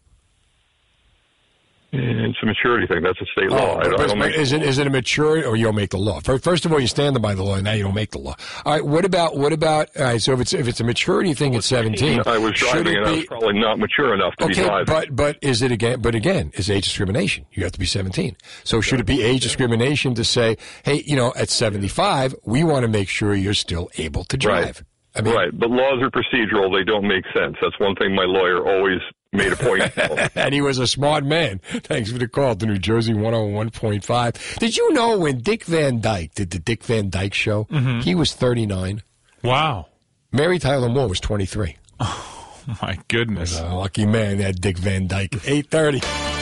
It's 1.95 2.38
a 2.43 2.47
maturity 2.47 2.86
thing. 2.86 3.03
That's 3.03 3.20
a 3.20 3.26
state 3.26 3.51
law. 3.51 3.76
I, 3.76 3.80
I 4.03 4.07
don't 4.07 4.18
make 4.18 4.34
is 4.34 4.53
it 4.53 4.62
is 4.62 4.78
it 4.78 4.86
a 4.86 4.90
maturity 4.90 5.47
or 5.47 5.57
you 5.57 5.64
don't 5.64 5.74
make 5.74 5.90
the 5.90 5.99
law? 5.99 6.20
First 6.20 6.64
of 6.64 6.72
all, 6.72 6.80
you 6.80 6.86
stand 6.86 7.20
by 7.20 7.34
the 7.34 7.43
law, 7.43 7.57
and 7.57 7.64
now 7.64 7.72
you 7.72 7.82
don't 7.82 7.95
make 7.95 8.12
the 8.12 8.18
law. 8.18 8.34
All 8.64 8.72
right. 8.72 8.84
What 8.84 9.05
about 9.05 9.36
what 9.36 9.53
about? 9.53 9.95
All 9.99 10.05
right. 10.05 10.22
So 10.22 10.32
if 10.32 10.40
it's 10.40 10.55
if 10.55 10.66
it's 10.68 10.80
a 10.80 10.84
maturity 10.84 11.34
thing 11.34 11.55
at 11.55 11.64
seventeen, 11.64 12.22
I 12.24 12.38
was 12.38 12.53
driving 12.53 12.97
and 12.97 13.05
I 13.07 13.11
be- 13.11 13.16
was 13.18 13.26
probably 13.26 13.59
not 13.61 13.78
mature 13.78 14.14
enough 14.14 14.34
to 14.36 14.47
be 14.47 14.53
Okay, 14.55 14.64
driving. 14.64 14.86
but 14.86 15.14
but 15.14 15.38
is 15.43 15.61
it 15.61 15.70
again? 15.70 16.01
But 16.01 16.14
again, 16.14 16.51
is 16.55 16.70
age 16.70 16.84
discrimination? 16.84 17.45
You 17.53 17.62
have 17.64 17.72
to 17.72 17.78
be 17.78 17.84
seventeen. 17.84 18.38
So 18.64 18.80
should 18.80 18.99
it 19.01 19.07
be 19.07 19.22
age 19.22 19.43
discrimination 19.43 20.14
to 20.14 20.24
say, 20.24 20.57
hey, 20.84 21.03
you 21.05 21.16
know, 21.16 21.34
at 21.36 21.51
seventy 21.51 21.88
five, 21.88 22.34
we 22.45 22.64
want 22.64 22.84
to 22.84 22.88
make 22.88 23.11
sure 23.11 23.34
you're 23.34 23.53
still 23.53 23.90
able 23.99 24.24
to 24.24 24.38
drive? 24.38 24.64
Right. 24.64 24.82
I 25.14 25.20
mean, 25.20 25.34
right, 25.34 25.51
but 25.59 25.68
laws 25.68 26.01
are 26.03 26.11
procedural. 26.11 26.74
They 26.74 26.84
don't 26.84 27.07
make 27.07 27.24
sense. 27.34 27.57
That's 27.61 27.78
one 27.78 27.95
thing 27.97 28.14
my 28.14 28.24
lawyer 28.24 28.66
always 28.66 28.99
made 29.33 29.53
a 29.53 29.57
point 29.57 29.91
and 30.37 30.55
he 30.55 30.61
was 30.61 30.78
a 30.78 30.87
smart 30.87 31.24
man. 31.24 31.61
Thanks 31.85 32.12
for 32.12 32.18
the 32.18 32.28
call 32.28 32.55
to 32.57 32.66
New 32.66 32.78
Jersey 32.78 33.14
101.5. 33.14 34.59
Did 34.59 34.76
you 34.76 34.93
know 34.93 35.18
when 35.18 35.39
Dick 35.41 35.64
Van 35.64 36.01
Dyke 36.01 36.35
did 36.35 36.51
the 36.51 36.59
Dick 36.59 36.83
Van 36.85 37.09
Dyke 37.11 37.35
show, 37.35 37.64
Mhm. 37.64 38.03
he 38.03 38.14
was 38.14 38.33
39? 38.35 39.03
Wow. 39.43 39.87
Mary 40.33 40.59
Tyler 40.59 40.89
Moore 40.89 41.09
was 41.09 41.20
23. 41.20 41.76
Oh, 42.01 42.64
my 42.83 42.99
goodness. 43.09 43.59
A 43.59 43.74
lucky 43.74 44.07
man, 44.07 44.39
that 44.39 44.61
Dick 44.61 44.78
Van 44.78 45.07
Dyke. 45.07 45.35
830. 45.47 46.41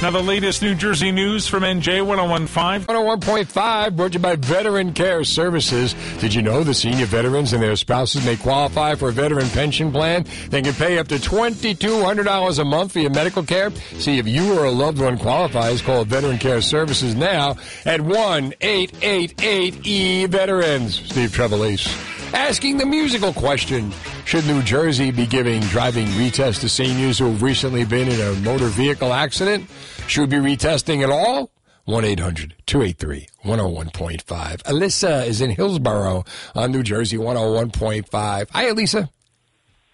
Now, 0.00 0.12
the 0.12 0.22
latest 0.22 0.62
New 0.62 0.76
Jersey 0.76 1.10
news 1.10 1.48
from 1.48 1.64
NJ 1.64 2.06
1015. 2.06 2.86
101.5 2.86 3.96
brought 3.96 4.12
to 4.12 4.18
you 4.18 4.22
by 4.22 4.36
Veteran 4.36 4.92
Care 4.92 5.24
Services. 5.24 5.96
Did 6.20 6.32
you 6.32 6.40
know 6.40 6.62
the 6.62 6.72
senior 6.72 7.06
veterans 7.06 7.52
and 7.52 7.60
their 7.60 7.74
spouses 7.74 8.24
may 8.24 8.36
qualify 8.36 8.94
for 8.94 9.08
a 9.08 9.12
veteran 9.12 9.48
pension 9.48 9.90
plan? 9.90 10.24
They 10.50 10.62
can 10.62 10.74
pay 10.74 10.98
up 10.98 11.08
to 11.08 11.16
$2,200 11.16 12.58
a 12.60 12.64
month 12.64 12.92
for 12.92 13.00
your 13.00 13.10
medical 13.10 13.42
care. 13.42 13.72
See 13.98 14.18
if 14.18 14.28
you 14.28 14.56
or 14.56 14.66
a 14.66 14.70
loved 14.70 15.00
one 15.00 15.18
qualifies. 15.18 15.82
Call 15.82 16.04
Veteran 16.04 16.38
Care 16.38 16.60
Services 16.60 17.16
now 17.16 17.56
at 17.84 17.98
1-888-E-VETERANS. 17.98 20.94
Steve 21.10 21.30
Trevelise. 21.30 21.88
Asking 22.34 22.76
the 22.76 22.86
musical 22.86 23.32
question, 23.32 23.90
should 24.26 24.46
New 24.46 24.62
Jersey 24.62 25.10
be 25.10 25.26
giving 25.26 25.62
driving 25.62 26.06
retests 26.08 26.60
to 26.60 26.68
seniors 26.68 27.18
who 27.18 27.32
have 27.32 27.42
recently 27.42 27.86
been 27.86 28.06
in 28.06 28.20
a 28.20 28.34
motor 28.40 28.66
vehicle 28.66 29.14
accident? 29.14 29.66
Should 30.08 30.30
we 30.32 30.40
be 30.40 30.56
retesting 30.56 31.02
at 31.02 31.10
all? 31.10 31.50
1 31.84 32.04
800 32.04 32.54
283 32.66 33.26
101.5. 33.44 34.62
Alyssa 34.64 35.26
is 35.26 35.40
in 35.40 35.50
Hillsborough 35.50 36.24
on 36.54 36.70
New 36.72 36.82
Jersey 36.82 37.16
101.5. 37.16 38.48
Hi, 38.50 38.64
Alyssa. 38.66 39.08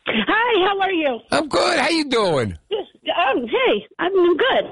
Hi, 0.07 0.67
how 0.69 0.81
are 0.81 0.93
you? 0.93 1.21
I'm 1.31 1.49
good. 1.49 1.79
How 1.79 1.89
you 1.89 2.09
doing? 2.09 2.59
Um, 2.73 3.47
hey, 3.47 3.87
I'm 3.99 4.37
good. 4.37 4.65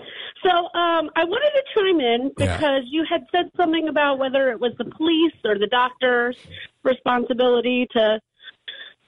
So 0.45 0.51
um, 0.51 1.11
I 1.15 1.25
wanted 1.25 1.51
to 1.55 1.63
chime 1.75 2.01
in 2.01 2.33
Yeah. 2.39 2.57
because 2.57 2.83
you 2.87 3.05
had 3.09 3.25
said 3.31 3.51
something 3.57 3.89
about 3.89 4.19
whether 4.19 4.51
it 4.51 4.61
was 4.61 4.73
the 4.79 4.85
police 4.85 5.33
or 5.45 5.59
the 5.59 5.69
doctor's 5.69 6.37
responsibility 6.83 7.87
to 7.93 8.21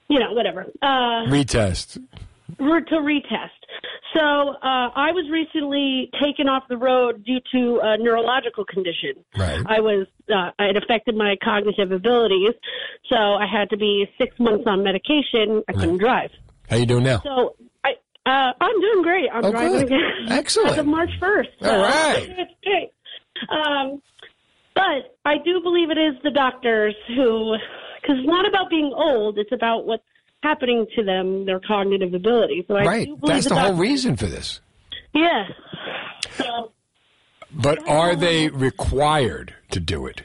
you 0.07 0.19
know, 0.19 0.31
whatever. 0.33 0.67
Uh, 0.81 1.25
Retest. 1.27 1.97
Re- 2.59 2.83
to 2.85 2.95
retest. 2.95 3.49
So 4.15 4.21
uh, 4.21 4.89
I 4.95 5.11
was 5.11 5.29
recently 5.31 6.09
taken 6.23 6.47
off 6.47 6.63
the 6.69 6.77
road 6.77 7.25
due 7.25 7.39
to 7.53 7.79
a 7.83 7.97
neurological 7.97 8.63
condition. 8.65 9.23
Right. 9.37 9.61
I 9.65 9.79
was 9.81 10.07
uh, 10.33 10.51
it 10.59 10.77
affected 10.81 11.15
my 11.15 11.35
cognitive 11.43 11.91
abilities, 11.91 12.53
so 13.09 13.15
I 13.15 13.45
had 13.51 13.69
to 13.71 13.77
be 13.77 14.05
six 14.17 14.35
months 14.39 14.63
on 14.67 14.83
medication. 14.83 15.63
I 15.67 15.73
couldn't 15.73 15.97
drive. 15.97 16.31
How 16.69 16.77
you 16.77 16.85
doing 16.85 17.03
now? 17.03 17.21
So 17.23 17.55
I 17.83 17.91
uh, 18.25 18.53
I'm 18.59 18.79
doing 18.81 19.01
great. 19.03 19.29
I'm 19.33 19.45
Oh, 19.45 19.51
driving 19.51 19.71
good. 19.73 19.83
again. 19.85 20.25
Excellent. 20.29 20.71
As 20.71 20.77
of 20.79 20.85
March 20.87 21.11
first. 21.19 21.49
All 21.61 21.79
right. 21.79 22.25
It's 22.27 22.51
great. 22.63 22.89
Um, 23.49 24.01
but 24.73 25.15
I 25.25 25.35
do 25.43 25.61
believe 25.61 25.89
it 25.89 25.97
is 25.97 26.15
the 26.23 26.31
doctors 26.31 26.95
who, 27.07 27.55
because 28.01 28.17
it's 28.19 28.27
not 28.27 28.47
about 28.47 28.69
being 28.69 28.91
old. 28.95 29.37
It's 29.37 29.51
about 29.51 29.85
what's 29.85 30.03
happening 30.45 30.85
to 30.95 31.03
them, 31.03 31.45
their 31.45 31.59
cognitive 31.59 32.13
abilities. 32.13 32.65
So 32.67 32.75
I 32.75 32.83
Right. 32.83 33.09
That's 33.23 33.47
the 33.47 33.55
whole 33.55 33.73
reason 33.73 34.15
for 34.15 34.27
this. 34.27 34.61
Yeah. 35.13 35.47
So, 36.37 36.71
But 37.51 37.87
are 37.87 38.11
um, 38.11 38.19
they 38.19 38.49
required 38.49 39.55
to 39.71 39.79
do 39.79 40.05
it? 40.05 40.21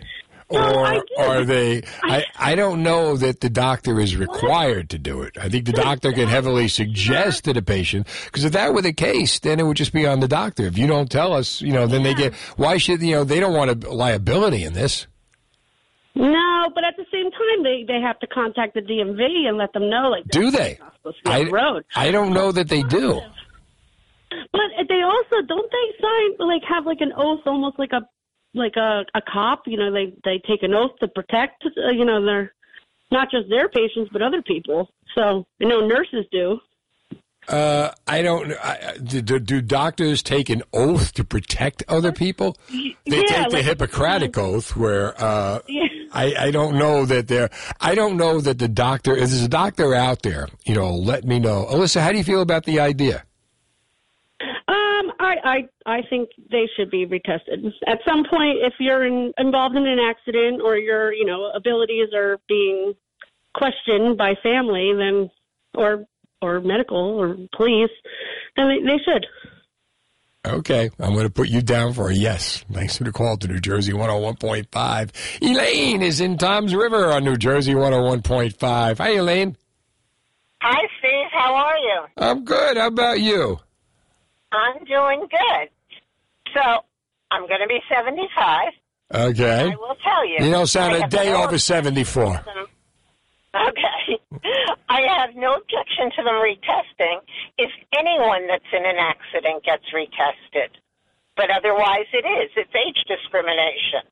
Or 0.51 1.05
are 1.17 1.45
they? 1.45 1.85
I, 2.03 2.25
I 2.37 2.55
don't 2.57 2.83
know 2.83 3.17
that 3.17 3.41
the 3.41 3.49
doctor 3.49 4.01
is 4.01 4.17
required 4.17 4.91
to 4.91 4.99
do 4.99 5.23
it. 5.23 5.39
I 5.39 5.49
think 5.49 5.65
the 5.65 5.73
doctor 5.73 6.13
can 6.13 6.27
heavily 6.27 6.67
suggest 6.67 7.45
to 7.45 7.53
the 7.53 7.63
patient 7.63 8.09
because 8.25 8.43
if 8.43 8.51
that 8.53 8.75
were 8.75 8.83
the 8.83 8.93
case, 8.93 9.39
then 9.39 9.61
it 9.61 9.63
would 9.63 9.77
just 9.77 9.93
be 9.93 10.09
on 10.09 10.19
the 10.19 10.27
doctor. 10.27 10.65
If 10.65 10.77
you 10.77 10.89
don't 10.89 11.09
tell 11.09 11.35
us, 11.35 11.61
you 11.61 11.73
know, 11.73 11.87
then 11.87 12.03
they 12.03 12.15
get. 12.15 12.35
Why 12.57 12.79
should 12.79 13.01
you 13.01 13.15
know? 13.15 13.23
They 13.23 13.39
don't 13.39 13.55
want 13.55 13.85
a 13.85 13.91
liability 13.91 14.65
in 14.65 14.73
this. 14.73 15.07
No, 16.15 16.71
but 16.75 16.85
at 16.85 16.97
the 16.97 17.07
same 17.13 17.31
time, 17.31 17.63
they 17.63 17.85
they 17.87 18.01
have 18.01 18.19
to 18.21 18.27
contact 18.27 18.75
the 18.75 18.81
DMV 18.83 19.49
and 19.49 19.57
let 19.57 19.73
them 19.73 19.89
know, 19.91 20.09
like, 20.11 20.25
Do 20.27 20.51
they? 20.51 20.79
supposed 20.97 21.19
to 21.19 21.25
be 21.25 21.31
on 21.31 21.45
the 21.47 21.51
road. 21.51 21.85
I 21.95 22.11
don't 22.11 22.33
know 22.33 22.53
that 22.53 22.69
they 22.69 22.83
do. 22.83 23.21
But 24.53 24.61
they 24.89 25.03
also 25.03 25.43
don't 25.47 25.71
they 25.71 26.01
sign 26.01 26.47
like 26.49 26.63
have 26.69 26.87
like 26.87 27.01
an 27.01 27.13
oath, 27.17 27.41
almost 27.47 27.79
like 27.79 27.93
a 27.93 28.03
like 28.55 28.77
a 28.77 29.05
a 29.15 29.21
cop. 29.23 29.63
You 29.67 29.77
know, 29.77 29.93
they 29.93 30.13
they 30.25 30.39
take 30.47 30.63
an 30.63 30.75
oath 30.75 30.93
to 31.01 31.09
protect. 31.09 31.65
Uh, 31.67 31.91
you 31.91 32.05
know, 32.05 32.25
their 32.25 32.53
not 33.11 33.31
just 33.31 33.49
their 33.49 33.69
patients 33.69 34.11
but 34.13 34.23
other 34.23 34.43
people. 34.43 34.91
So 35.17 35.47
I 35.61 35.65
know 35.65 35.87
nurses 35.87 36.27
do. 36.31 36.61
Uh, 37.49 37.91
I 38.07 38.23
don't. 38.23 38.53
I, 38.53 38.93
I- 38.95 38.99
do, 38.99 39.21
do- 39.23 39.39
do 39.41 39.61
doctors 39.61 40.23
take 40.23 40.51
an 40.51 40.63
oath 40.73 41.15
to 41.15 41.25
protect 41.25 41.83
other 41.89 42.13
people? 42.13 42.57
They 42.71 42.95
yeah, 43.07 43.23
take 43.23 43.49
the 43.51 43.57
like- 43.57 43.65
Hippocratic 43.65 44.39
oath, 44.39 44.77
where 44.77 45.21
uh, 45.21 45.61
Yeah. 45.69 45.87
I, 46.13 46.35
I 46.39 46.51
don't 46.51 46.77
know 46.77 47.05
that 47.05 47.29
they're. 47.29 47.51
I 47.81 47.95
don't 47.95 48.17
know 48.17 48.41
that 48.41 48.59
the 48.59 48.69
doctor. 48.69 49.13
If 49.13 49.31
there's 49.31 49.43
a 49.43 49.49
doctor 49.49 49.95
out 49.95 50.23
there, 50.23 50.49
you 50.65 50.75
know, 50.75 50.95
let 50.95 51.25
me 51.25 51.39
know. 51.39 51.67
Alyssa, 51.71 52.01
how 52.01 52.11
do 52.11 52.19
you 52.19 52.25
feel 52.25 52.43
about 52.43 52.65
the 52.65 52.81
idea? 52.81 53.25
Um, 54.41 55.13
I, 55.21 55.37
I 55.45 55.69
I 55.87 56.03
think 56.09 56.31
they 56.51 56.69
should 56.77 56.91
be 56.91 57.07
retested 57.07 57.73
at 57.87 57.99
some 58.07 58.25
point. 58.25 58.59
If 58.63 58.75
you're 58.79 59.07
in, 59.07 59.33
involved 59.39 59.77
in 59.77 59.87
an 59.87 59.99
accident 59.99 60.61
or 60.63 60.77
your 60.77 61.13
you 61.13 61.25
know 61.25 61.51
abilities 61.55 62.09
are 62.15 62.39
being 62.49 62.95
questioned 63.55 64.17
by 64.17 64.35
family, 64.43 64.93
then 64.97 65.31
or 65.75 66.07
or 66.43 66.61
medical 66.61 67.21
or 67.21 67.37
police, 67.57 67.91
then 68.57 68.69
they, 68.69 68.79
they 68.83 68.99
should. 69.05 69.27
Okay, 70.47 70.91
I'm 70.99 71.13
going 71.13 71.27
to 71.27 71.31
put 71.33 71.49
you 71.49 71.61
down 71.61 71.93
for 71.93 72.09
a 72.09 72.15
yes. 72.15 72.65
Thanks 72.73 72.97
for 72.97 73.05
the 73.05 73.13
call 73.13 73.37
to 73.37 73.47
New 73.47 73.61
Jersey 73.61 73.93
101.5. 73.93 75.43
Elaine 75.43 76.01
is 76.03 76.21
in 76.21 76.39
Toms 76.39 76.75
River 76.75 77.13
on 77.13 77.25
New 77.25 77.37
Jersey 77.37 77.75
101.5. 77.75 78.99
Hi, 78.99 79.11
Elaine. 79.11 79.57
Hi, 80.63 80.89
Steve. 80.99 81.27
How 81.31 81.55
are 81.55 81.77
you? 81.77 82.01
I'm 82.17 82.45
good. 82.45 82.79
How 82.79 82.87
about 82.87 83.21
you? 83.21 83.61
I'm 84.53 84.83
doing 84.85 85.27
good. 85.31 85.69
So, 86.55 86.85
I'm 87.31 87.47
going 87.47 87.61
to 87.61 87.69
be 87.69 87.81
75. 87.95 88.73
Okay. 89.13 89.61
I 89.65 89.77
will 89.77 89.97
tell 90.03 90.27
you. 90.27 90.39
You 90.41 90.51
don't 90.51 90.67
sound 90.69 91.03
a 91.03 91.07
day 91.09 91.35
over 91.35 91.59
74. 91.59 92.45
Okay. 93.55 94.21
I 94.89 95.01
have 95.19 95.35
no 95.35 95.55
objection 95.55 96.11
to 96.17 96.23
them 96.23 96.39
retesting 96.39 97.19
if 97.59 97.71
anyone 97.97 98.47
that's 98.47 98.71
in 98.73 98.85
an 98.85 98.97
accident 98.99 99.65
gets 99.65 99.85
retested. 99.95 100.71
But 101.37 101.51
otherwise, 101.51 102.07
it 102.13 102.27
is. 102.27 102.51
It's 102.57 102.71
age 102.75 103.03
discrimination. 103.09 104.07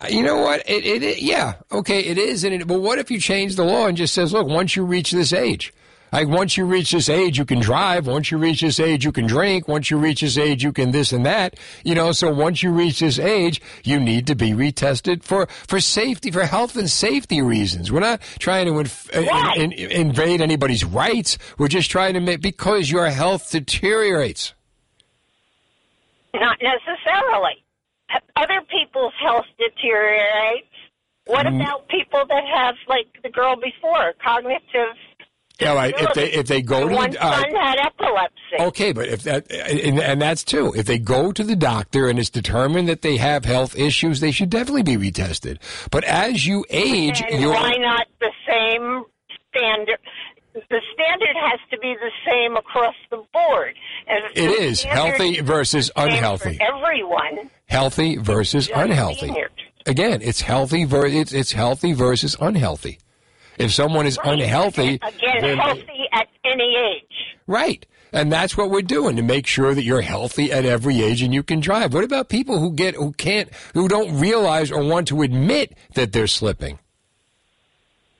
Uh, 0.00 0.08
you 0.08 0.22
know 0.22 0.38
what? 0.38 0.68
It, 0.68 0.84
it, 0.84 1.02
it 1.02 1.22
yeah, 1.22 1.54
okay, 1.70 2.00
it 2.00 2.18
is. 2.18 2.44
And 2.44 2.54
it, 2.54 2.66
but 2.66 2.80
what 2.80 2.98
if 2.98 3.10
you 3.10 3.20
change 3.20 3.56
the 3.56 3.64
law 3.64 3.86
and 3.86 3.96
just 3.96 4.14
says, 4.14 4.32
look, 4.32 4.46
once 4.46 4.74
you 4.74 4.84
reach 4.84 5.10
this 5.10 5.32
age, 5.32 5.72
like 6.12 6.28
once 6.28 6.56
you 6.56 6.64
reach 6.64 6.90
this 6.92 7.08
age, 7.08 7.38
you 7.38 7.44
can 7.44 7.60
drive. 7.60 8.06
Once 8.06 8.30
you 8.30 8.38
reach 8.38 8.60
this 8.60 8.80
age, 8.80 9.04
you 9.04 9.12
can 9.12 9.26
drink. 9.26 9.68
Once 9.68 9.90
you 9.90 9.98
reach 9.98 10.20
this 10.22 10.36
age, 10.38 10.62
you 10.64 10.72
can 10.72 10.90
this 10.90 11.12
and 11.12 11.24
that. 11.26 11.54
You 11.84 11.94
know, 11.94 12.12
so 12.12 12.32
once 12.32 12.62
you 12.62 12.70
reach 12.72 13.00
this 13.00 13.18
age, 13.18 13.60
you 13.84 14.00
need 14.00 14.26
to 14.26 14.34
be 14.34 14.50
retested 14.52 15.22
for 15.22 15.46
for 15.46 15.80
safety, 15.80 16.30
for 16.30 16.44
health 16.44 16.76
and 16.76 16.90
safety 16.90 17.40
reasons. 17.42 17.92
We're 17.92 18.00
not 18.00 18.20
trying 18.38 18.66
to 18.66 18.78
inf- 18.80 19.10
in, 19.14 19.72
in, 19.72 19.90
invade 19.90 20.40
anybody's 20.40 20.84
rights. 20.84 21.38
We're 21.58 21.68
just 21.68 21.90
trying 21.90 22.14
to 22.14 22.20
make 22.20 22.40
because 22.40 22.90
your 22.90 23.08
health 23.10 23.50
deteriorates. 23.50 24.54
Not 26.34 26.58
necessarily. 26.62 27.64
Other 28.36 28.60
people's 28.70 29.12
health 29.20 29.46
deteriorates. 29.58 30.66
What 31.26 31.46
Mm. 31.46 31.60
about 31.60 31.86
people 31.88 32.24
that 32.26 32.44
have, 32.54 32.74
like 32.88 33.06
the 33.22 33.28
girl 33.28 33.54
before, 33.56 34.14
cognitive? 34.24 34.96
Yeah, 35.60 35.74
right. 35.74 35.94
If 35.96 36.14
they 36.14 36.32
if 36.32 36.46
they 36.46 36.62
go 36.62 36.88
to 36.88 36.94
One 36.94 37.10
the, 37.10 37.22
all 37.22 37.30
right. 37.30 37.50
son 37.50 37.60
had 37.60 37.78
epilepsy. 37.78 38.36
Okay, 38.58 38.92
but 38.92 39.08
if 39.08 39.22
that 39.24 39.50
and, 39.50 40.00
and 40.00 40.20
that's 40.20 40.42
too. 40.44 40.72
If 40.74 40.86
they 40.86 40.98
go 40.98 41.32
to 41.32 41.44
the 41.44 41.56
doctor 41.56 42.08
and 42.08 42.18
it's 42.18 42.30
determined 42.30 42.88
that 42.88 43.02
they 43.02 43.16
have 43.16 43.44
health 43.44 43.76
issues, 43.76 44.20
they 44.20 44.30
should 44.30 44.50
definitely 44.50 44.82
be 44.82 44.96
retested. 44.96 45.58
But 45.90 46.04
as 46.04 46.46
you 46.46 46.64
age, 46.70 47.22
And 47.28 47.40
you're 47.40 47.52
why 47.52 47.76
not 47.78 48.06
the 48.20 48.30
same 48.48 49.04
standard? 49.50 49.98
The 50.52 50.80
standard 50.94 51.36
has 51.36 51.60
to 51.70 51.78
be 51.78 51.94
the 52.00 52.10
same 52.28 52.56
across 52.56 52.96
the 53.10 53.22
board. 53.32 53.76
And 54.08 54.24
if 54.24 54.36
it 54.36 54.58
the 54.58 54.64
is 54.64 54.82
healthy 54.82 55.40
versus 55.40 55.86
is 55.86 55.92
the 55.94 56.00
same 56.00 56.10
unhealthy. 56.10 56.58
Everyone. 56.60 57.50
Healthy 57.66 58.16
versus 58.16 58.68
unhealthy. 58.74 59.32
Again, 59.86 60.20
it's 60.22 60.40
healthy 60.40 60.84
ver- 60.84 61.06
it's, 61.06 61.32
it's 61.32 61.52
healthy 61.52 61.92
versus 61.92 62.36
unhealthy. 62.40 62.98
If 63.60 63.72
someone 63.72 64.06
is 64.06 64.18
unhealthy, 64.24 64.98
Again, 65.02 65.58
healthy 65.58 66.08
at 66.12 66.28
any 66.44 66.76
age. 66.76 67.36
Right. 67.46 67.84
And 68.12 68.32
that's 68.32 68.56
what 68.56 68.70
we're 68.70 68.82
doing 68.82 69.16
to 69.16 69.22
make 69.22 69.46
sure 69.46 69.74
that 69.74 69.84
you're 69.84 70.00
healthy 70.00 70.50
at 70.50 70.64
every 70.64 71.00
age 71.02 71.22
and 71.22 71.32
you 71.32 71.42
can 71.42 71.60
drive. 71.60 71.94
What 71.94 72.02
about 72.04 72.28
people 72.28 72.58
who 72.58 72.72
get 72.72 72.96
who 72.96 73.12
can't 73.12 73.48
who 73.74 73.86
don't 73.86 74.18
realize 74.18 74.72
or 74.72 74.82
want 74.82 75.08
to 75.08 75.22
admit 75.22 75.76
that 75.94 76.12
they're 76.12 76.26
slipping? 76.26 76.78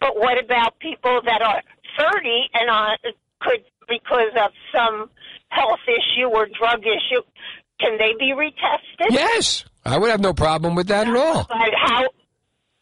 But 0.00 0.16
what 0.16 0.42
about 0.42 0.78
people 0.78 1.20
that 1.24 1.42
are 1.42 1.62
30 1.98 2.28
and 2.54 2.70
uh, 2.70 2.96
could, 3.40 3.64
because 3.88 4.32
of 4.36 4.52
some 4.72 5.10
health 5.48 5.80
issue 5.86 6.26
or 6.28 6.46
drug 6.46 6.80
issue, 6.80 7.22
can 7.80 7.98
they 7.98 8.14
be 8.18 8.32
retested? 8.32 9.10
Yes. 9.10 9.64
I 9.84 9.98
would 9.98 10.10
have 10.10 10.20
no 10.20 10.32
problem 10.32 10.74
with 10.74 10.88
that 10.88 11.08
at 11.08 11.16
all. 11.16 11.46
But 11.48 11.70
how? 11.76 12.04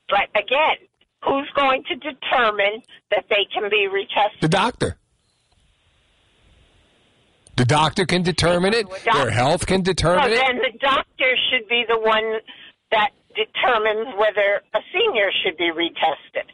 But 0.09 0.29
again, 0.35 0.77
who's 1.25 1.51
going 1.57 1.85
to 1.85 1.95
determine 1.97 2.83
that 3.11 3.25
they 3.29 3.47
can 3.53 3.69
be 3.71 3.89
retested? 3.89 4.41
The 4.41 4.49
doctor. 4.49 4.97
The 7.57 7.64
doctor 7.64 8.07
can 8.07 8.23
determine 8.23 8.73
it. 8.73 8.87
Their 9.12 9.31
health 9.31 9.66
can 9.66 9.83
determine 9.83 10.31
it. 10.31 10.37
then 10.37 10.59
the 10.59 10.79
doctor 10.79 11.35
should 11.51 11.69
be 11.69 11.85
the 11.89 11.99
one 11.99 12.39
that 12.93 13.11
determines 13.35 14.14
whether 14.16 14.62
a 14.75 14.81
senior 14.93 15.31
should 15.43 15.57
be 15.57 15.71
retested. 15.73 16.47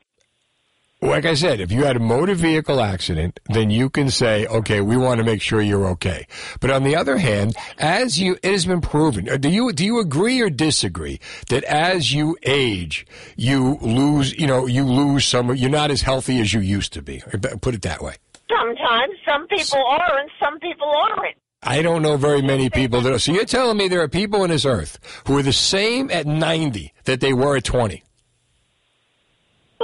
Like 1.05 1.27
I 1.27 1.35
said, 1.35 1.61
if 1.61 1.71
you 1.71 1.85
had 1.85 1.97
a 1.97 2.01
motor 2.01 2.35
vehicle 2.35 2.81
accident, 2.81 3.39
then 3.51 3.69
you 3.69 3.91
can 3.91 4.09
say, 4.09 4.47
okay, 4.47 4.81
we 4.81 4.97
want 4.97 5.19
to 5.19 5.25
make 5.25 5.43
sure 5.43 5.61
you're 5.61 5.87
okay. 5.89 6.27
But 6.61 6.71
on 6.71 6.83
the 6.83 6.97
other 6.97 7.19
hand, 7.19 7.55
as 7.79 8.19
you, 8.19 8.39
it 8.43 8.53
has 8.53 8.65
been 8.65 8.81
proven, 8.81 9.29
uh, 9.29 9.37
do 9.37 9.51
you, 9.51 9.71
do 9.75 9.85
you 9.85 9.99
agree 10.01 10.41
or 10.41 10.49
disagree 10.49 11.21
that 11.51 11.63
as 11.65 12.15
you 12.15 12.39
age, 12.45 13.07
you 13.37 13.77
lose, 13.83 14.33
you 14.39 14.47
know, 14.47 14.67
you 14.67 14.83
lose 14.85 15.27
some, 15.27 15.55
you're 15.55 15.69
not 15.69 15.91
as 15.91 16.01
healthy 16.01 16.41
as 16.41 16.55
you 16.55 16.61
used 16.61 16.95
to 16.95 17.03
be? 17.03 17.23
Be- 17.39 17.51
Put 17.61 17.75
it 17.75 17.83
that 17.83 18.01
way. 18.01 18.15
Sometimes 18.49 19.13
some 19.27 19.47
people 19.49 19.85
are 19.87 20.19
and 20.19 20.31
some 20.41 20.59
people 20.59 20.89
aren't. 20.91 21.37
I 21.63 21.83
don't 21.83 22.01
know 22.01 22.17
very 22.17 22.41
many 22.41 22.71
people 22.71 23.03
that 23.03 23.13
are. 23.13 23.19
So 23.19 23.31
you're 23.33 23.45
telling 23.45 23.77
me 23.77 23.89
there 23.89 24.01
are 24.01 24.09
people 24.09 24.41
on 24.41 24.49
this 24.49 24.65
earth 24.65 24.99
who 25.27 25.37
are 25.37 25.43
the 25.43 25.53
same 25.53 26.11
at 26.11 26.27
90 26.27 26.95
that 27.05 27.21
they 27.21 27.35
were 27.35 27.59
at 27.59 27.65
20? 27.65 28.03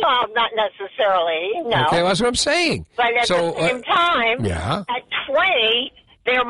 Well, 0.03 0.27
not 0.35 0.51
necessarily, 0.57 1.53
no. 1.69 1.87
Okay, 1.87 1.99
well, 1.99 2.09
that's 2.09 2.21
what 2.21 2.29
I'm 2.29 2.35
saying. 2.35 2.87
But 2.97 3.15
at 3.17 3.27
so, 3.27 3.53
the 3.53 3.69
same 3.69 3.77
uh, 3.87 3.95
time, 3.95 4.45
yeah. 4.45 4.85
at 4.89 5.03
20, 5.29 5.93
there, 6.27 6.41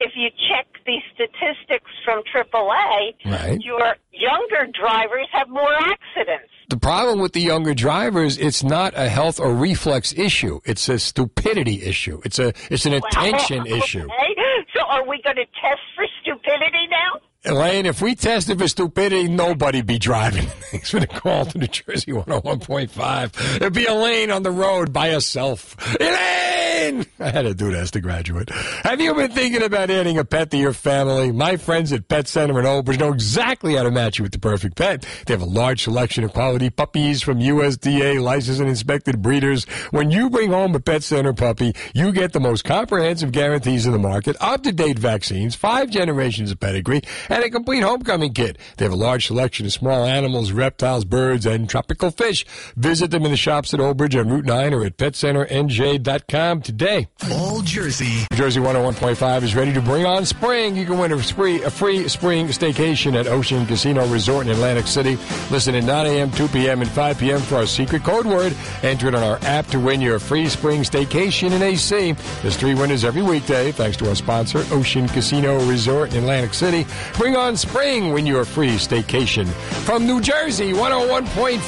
if 0.00 0.12
you 0.16 0.28
check 0.50 0.66
the 0.86 0.98
statistics 1.14 1.90
from 2.04 2.22
AAA, 2.34 3.14
Right. 3.24 3.58
your 3.60 3.96
younger 4.12 4.70
drivers 4.72 5.26
have 5.32 5.48
more 5.48 5.72
accidents. 5.74 6.50
The 6.68 6.76
problem 6.76 7.18
with 7.20 7.32
the 7.32 7.40
younger 7.40 7.72
drivers, 7.72 8.36
it's 8.36 8.62
not 8.62 8.92
a 8.94 9.08
health 9.08 9.40
or 9.40 9.54
reflex 9.54 10.12
issue. 10.12 10.60
It's 10.66 10.86
a 10.90 10.98
stupidity 10.98 11.82
issue. 11.82 12.20
It's 12.26 12.38
a 12.38 12.52
it's 12.70 12.84
an 12.84 12.92
attention 12.92 13.66
issue. 13.78 14.04
Okay. 14.04 14.34
So 14.76 14.82
are 14.86 15.02
we 15.08 15.20
going 15.22 15.36
to 15.36 15.46
test 15.46 15.80
for 15.96 16.04
stupidity 16.20 16.86
now? 16.90 17.20
Elaine, 17.44 17.86
if 17.86 18.02
we 18.02 18.16
tested 18.16 18.58
for 18.58 18.66
stupidity, 18.66 19.28
nobody'd 19.28 19.86
be 19.86 19.98
driving. 19.98 20.46
Thanks 20.70 20.90
for 20.90 20.98
the 20.98 21.06
call 21.06 21.46
to 21.46 21.56
New 21.58 21.68
Jersey 21.68 22.10
101.5. 22.10 23.56
It'd 23.56 23.72
be 23.72 23.86
Elaine 23.86 24.32
on 24.32 24.42
the 24.42 24.50
road 24.50 24.92
by 24.92 25.10
herself. 25.10 25.76
Elaine! 26.00 27.06
I 27.20 27.30
had 27.30 27.42
to 27.42 27.54
do 27.54 27.70
that 27.72 27.80
as 27.80 27.90
the 27.90 28.00
graduate. 28.00 28.50
Have 28.50 29.00
you 29.00 29.14
been 29.14 29.30
thinking 29.30 29.62
about 29.62 29.90
adding 29.90 30.18
a 30.18 30.24
pet 30.24 30.50
to 30.52 30.56
your 30.56 30.72
family? 30.72 31.32
My 31.32 31.56
friends 31.56 31.92
at 31.92 32.08
Pet 32.08 32.28
Center 32.28 32.58
in 32.58 32.66
Old 32.66 32.88
know 32.98 33.12
exactly 33.12 33.74
how 33.74 33.82
to 33.82 33.90
match 33.90 34.18
you 34.18 34.22
with 34.22 34.32
the 34.32 34.38
perfect 34.38 34.76
pet. 34.76 35.06
They 35.26 35.34
have 35.34 35.42
a 35.42 35.46
large 35.46 35.84
selection 35.84 36.24
of 36.24 36.32
quality 36.32 36.70
puppies 36.70 37.20
from 37.22 37.40
USDA 37.40 38.20
licensed 38.20 38.60
and 38.60 38.68
inspected 38.68 39.22
breeders. 39.22 39.64
When 39.90 40.10
you 40.10 40.30
bring 40.30 40.50
home 40.50 40.74
a 40.74 40.80
Pet 40.80 41.02
Center 41.02 41.32
puppy, 41.32 41.74
you 41.94 42.12
get 42.12 42.32
the 42.32 42.40
most 42.40 42.64
comprehensive 42.64 43.32
guarantees 43.32 43.86
in 43.86 43.92
the 43.92 43.98
market, 43.98 44.36
up-to-date 44.40 44.98
vaccines, 44.98 45.54
five 45.54 45.90
generations 45.90 46.50
of 46.50 46.60
pedigree, 46.60 47.02
and 47.28 47.44
a 47.44 47.50
complete 47.50 47.82
homecoming 47.82 48.32
kit. 48.32 48.58
They 48.76 48.84
have 48.84 48.92
a 48.92 48.96
large 48.96 49.26
selection 49.26 49.66
of 49.66 49.72
small 49.72 50.04
animals, 50.04 50.52
reptiles, 50.52 51.04
birds, 51.04 51.46
and 51.46 51.68
tropical 51.68 52.10
fish. 52.10 52.44
Visit 52.76 53.10
them 53.10 53.24
in 53.24 53.30
the 53.30 53.36
shops 53.36 53.74
at 53.74 53.80
Old 53.80 53.96
Bridge 53.96 54.16
on 54.16 54.28
Route 54.28 54.44
9 54.44 54.74
or 54.74 54.84
at 54.84 54.96
PetCenterNJ.com 54.96 56.62
today. 56.62 57.08
All 57.32 57.60
Jersey. 57.62 58.26
Jersey 58.34 58.60
101.5 58.60 59.42
is 59.42 59.54
ready 59.54 59.72
to 59.72 59.80
bring 59.80 60.06
on 60.06 60.24
spring. 60.24 60.76
You 60.76 60.86
can 60.86 60.98
win 60.98 61.12
a 61.12 61.18
free, 61.18 61.62
a 61.62 61.70
free 61.70 62.08
spring 62.08 62.48
staycation 62.48 63.18
at 63.18 63.26
Ocean 63.26 63.66
Casino 63.66 64.06
Resort 64.08 64.46
in 64.46 64.52
Atlantic 64.52 64.86
City. 64.86 65.18
Listen 65.50 65.74
at 65.74 65.84
9 65.84 66.06
a.m., 66.06 66.30
2 66.30 66.48
p.m., 66.48 66.80
and 66.80 66.90
5 66.90 67.18
p.m. 67.18 67.40
for 67.40 67.56
our 67.56 67.66
secret 67.66 68.02
code 68.04 68.26
word. 68.26 68.54
Enter 68.82 69.08
it 69.08 69.14
on 69.14 69.22
our 69.22 69.38
app 69.42 69.66
to 69.68 69.80
win 69.80 70.00
your 70.00 70.18
free 70.18 70.48
spring 70.48 70.82
staycation 70.82 71.52
in 71.52 71.62
AC. 71.62 72.12
There's 72.42 72.56
three 72.56 72.74
winners 72.74 73.04
every 73.04 73.22
weekday, 73.22 73.72
thanks 73.72 73.96
to 73.98 74.08
our 74.08 74.14
sponsor, 74.14 74.64
Ocean 74.70 75.08
Casino 75.08 75.58
Resort 75.66 76.12
in 76.12 76.18
Atlantic 76.18 76.54
City. 76.54 76.86
Bring 77.18 77.34
on 77.34 77.56
spring 77.56 78.12
when 78.12 78.26
you're 78.26 78.44
free 78.44 78.76
staycation. 78.76 79.48
From 79.84 80.06
New 80.06 80.20
Jersey 80.20 80.72
101.5, 80.72 81.64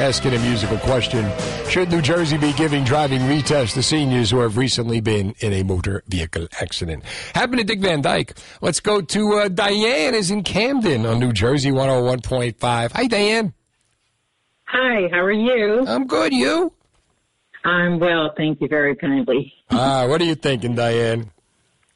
asking 0.00 0.34
a 0.34 0.38
musical 0.40 0.78
question. 0.78 1.30
Should 1.68 1.92
New 1.92 2.02
Jersey 2.02 2.38
be 2.38 2.52
giving 2.54 2.82
driving 2.82 3.20
retests 3.20 3.74
to 3.74 3.84
seniors 3.84 4.32
who 4.32 4.40
have 4.40 4.56
recently 4.56 5.00
been 5.00 5.32
in 5.38 5.52
a 5.52 5.62
motor 5.62 6.02
vehicle 6.08 6.48
accident? 6.60 7.04
Happened 7.36 7.58
to 7.58 7.64
Dick 7.64 7.78
Van 7.78 8.02
Dyke. 8.02 8.34
Let's 8.60 8.80
go 8.80 9.00
to 9.00 9.34
uh, 9.34 9.48
Diane 9.48 10.12
is 10.12 10.32
in 10.32 10.42
Camden 10.42 11.06
on 11.06 11.20
New 11.20 11.32
Jersey 11.32 11.70
101.5. 11.70 12.90
Hi, 12.90 13.06
Diane. 13.06 13.54
Hi, 14.64 15.08
how 15.12 15.20
are 15.20 15.30
you? 15.30 15.86
I'm 15.86 16.08
good. 16.08 16.32
You? 16.32 16.72
I'm 17.64 18.00
well, 18.00 18.34
thank 18.36 18.60
you 18.60 18.66
very 18.66 18.96
kindly. 18.96 19.52
Ah, 19.70 20.08
what 20.08 20.20
are 20.20 20.24
you 20.24 20.34
thinking, 20.34 20.74
Diane? 20.74 21.30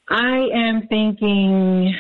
I 0.09 0.47
am 0.55 0.87
thinking 0.87 1.93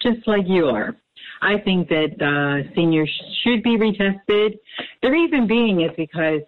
just 0.00 0.26
like 0.26 0.44
you 0.46 0.66
are. 0.66 0.96
I 1.40 1.58
think 1.58 1.88
that 1.88 2.14
uh, 2.20 2.68
seniors 2.74 3.10
should 3.42 3.62
be 3.62 3.76
retested. 3.76 4.58
The 5.02 5.10
reason 5.10 5.46
being 5.46 5.82
is 5.82 5.90
because, 5.96 6.40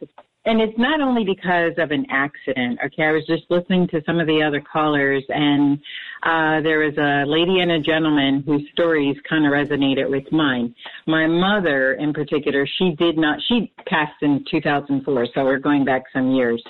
and 0.46 0.60
it's 0.60 0.76
not 0.78 1.00
only 1.00 1.24
because 1.24 1.72
of 1.78 1.90
an 1.90 2.06
accident. 2.10 2.80
Okay, 2.86 3.04
I 3.04 3.12
was 3.12 3.24
just 3.26 3.44
listening 3.50 3.86
to 3.88 4.02
some 4.04 4.18
of 4.18 4.26
the 4.26 4.42
other 4.42 4.60
callers, 4.60 5.22
and 5.28 5.78
uh, 6.24 6.60
there 6.62 6.80
was 6.80 6.96
a 6.98 7.24
lady 7.28 7.60
and 7.60 7.70
a 7.72 7.80
gentleman 7.80 8.42
whose 8.44 8.62
stories 8.72 9.16
kind 9.28 9.46
of 9.46 9.52
resonated 9.52 10.10
with 10.10 10.30
mine. 10.32 10.74
My 11.06 11.26
mother, 11.26 11.94
in 11.94 12.12
particular, 12.12 12.66
she 12.78 12.96
did 12.98 13.16
not. 13.16 13.38
She 13.48 13.72
passed 13.86 14.22
in 14.22 14.44
2004, 14.50 15.26
so 15.34 15.44
we're 15.44 15.58
going 15.58 15.84
back 15.84 16.04
some 16.12 16.32
years. 16.32 16.62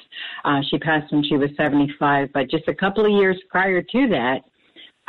Uh, 0.44 0.60
she 0.68 0.78
passed 0.78 1.12
when 1.12 1.24
she 1.24 1.36
was 1.36 1.50
75, 1.56 2.28
but 2.34 2.50
just 2.50 2.68
a 2.68 2.74
couple 2.74 3.06
of 3.06 3.12
years 3.12 3.38
prior 3.50 3.80
to 3.80 4.08
that, 4.08 4.40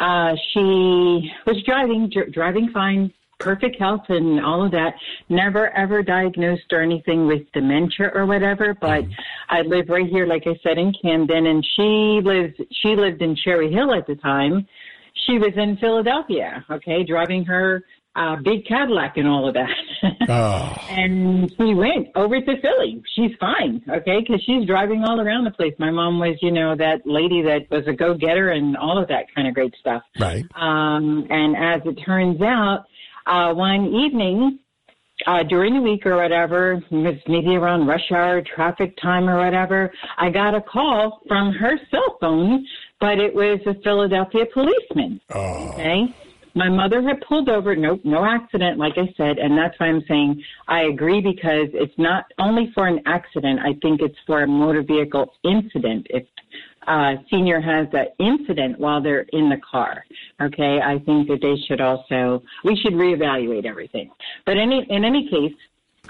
uh, 0.01 0.35
she 0.51 1.31
was 1.45 1.61
driving, 1.63 2.09
dr- 2.09 2.33
driving 2.33 2.71
fine, 2.73 3.13
perfect 3.37 3.77
health 3.79 4.05
and 4.09 4.43
all 4.43 4.65
of 4.65 4.71
that. 4.71 4.95
Never 5.29 5.69
ever 5.77 6.01
diagnosed 6.01 6.71
or 6.71 6.81
anything 6.81 7.27
with 7.27 7.43
dementia 7.53 8.11
or 8.13 8.25
whatever. 8.25 8.73
But 8.73 9.05
I 9.49 9.61
live 9.61 9.89
right 9.89 10.07
here, 10.07 10.25
like 10.25 10.43
I 10.47 10.59
said, 10.63 10.79
in 10.79 10.91
Camden, 11.01 11.45
and 11.45 11.65
she 11.75 12.19
lives. 12.23 12.55
She 12.81 12.95
lived 12.95 13.21
in 13.21 13.35
Cherry 13.35 13.71
Hill 13.71 13.93
at 13.93 14.07
the 14.07 14.15
time. 14.15 14.67
She 15.27 15.37
was 15.37 15.53
in 15.55 15.77
Philadelphia. 15.77 16.65
Okay, 16.71 17.03
driving 17.03 17.45
her 17.45 17.83
uh, 18.15 18.35
big 18.43 18.65
Cadillac 18.65 19.17
and 19.17 19.27
all 19.27 19.47
of 19.47 19.53
that. 19.53 19.69
Oh. 20.29 20.77
and 20.89 21.51
we 21.59 21.73
went 21.75 22.07
over 22.15 22.39
to 22.39 22.61
Philly. 22.61 23.03
She's 23.15 23.31
fine, 23.39 23.81
okay, 23.89 24.21
because 24.21 24.41
she's 24.45 24.65
driving 24.65 25.03
all 25.03 25.19
around 25.19 25.43
the 25.43 25.51
place. 25.51 25.73
My 25.77 25.91
mom 25.91 26.19
was, 26.19 26.37
you 26.41 26.51
know, 26.51 26.75
that 26.75 27.01
lady 27.05 27.41
that 27.41 27.69
was 27.69 27.85
a 27.87 27.93
go-getter 27.93 28.51
and 28.51 28.77
all 28.77 29.01
of 29.01 29.09
that 29.09 29.25
kind 29.35 29.47
of 29.47 29.53
great 29.53 29.75
stuff. 29.79 30.03
Right. 30.19 30.45
Um, 30.55 31.27
and 31.29 31.57
as 31.57 31.81
it 31.85 31.95
turns 32.05 32.41
out, 32.41 32.85
uh, 33.25 33.53
one 33.53 33.87
evening 33.87 34.59
uh, 35.27 35.43
during 35.43 35.73
the 35.75 35.81
week 35.81 36.05
or 36.05 36.15
whatever, 36.17 36.81
maybe 36.91 37.55
around 37.55 37.87
rush 37.87 38.11
hour, 38.11 38.41
traffic 38.41 38.97
time 39.01 39.29
or 39.29 39.37
whatever, 39.43 39.91
I 40.17 40.29
got 40.29 40.55
a 40.55 40.61
call 40.61 41.21
from 41.27 41.51
her 41.53 41.79
cell 41.89 42.17
phone, 42.19 42.65
but 42.99 43.19
it 43.19 43.33
was 43.33 43.59
a 43.65 43.73
Philadelphia 43.83 44.45
policeman. 44.53 45.19
Okay. 45.33 46.15
My 46.53 46.69
mother 46.69 47.01
had 47.01 47.21
pulled 47.21 47.49
over, 47.49 47.75
nope, 47.75 48.01
no 48.03 48.25
accident, 48.25 48.77
like 48.77 48.97
I 48.97 49.13
said, 49.15 49.37
and 49.37 49.57
that's 49.57 49.79
why 49.79 49.87
I'm 49.87 50.03
saying 50.07 50.43
I 50.67 50.83
agree 50.83 51.21
because 51.21 51.69
it's 51.73 51.97
not 51.97 52.25
only 52.39 52.71
for 52.73 52.87
an 52.87 53.01
accident, 53.05 53.59
I 53.59 53.73
think 53.81 54.01
it's 54.01 54.17
for 54.27 54.43
a 54.43 54.47
motor 54.47 54.83
vehicle 54.83 55.33
incident. 55.43 56.07
If 56.09 56.25
uh, 56.87 57.15
senior 57.29 57.61
has 57.61 57.87
an 57.93 58.07
incident 58.19 58.79
while 58.79 59.01
they're 59.01 59.25
in 59.33 59.49
the 59.49 59.59
car, 59.69 60.03
okay, 60.41 60.81
I 60.83 60.99
think 60.99 61.29
that 61.29 61.39
they 61.41 61.55
should 61.67 61.79
also, 61.79 62.43
we 62.65 62.75
should 62.75 62.93
reevaluate 62.93 63.65
everything. 63.65 64.11
But 64.45 64.57
any, 64.57 64.85
in 64.89 65.05
any 65.05 65.29
case, 65.29 65.55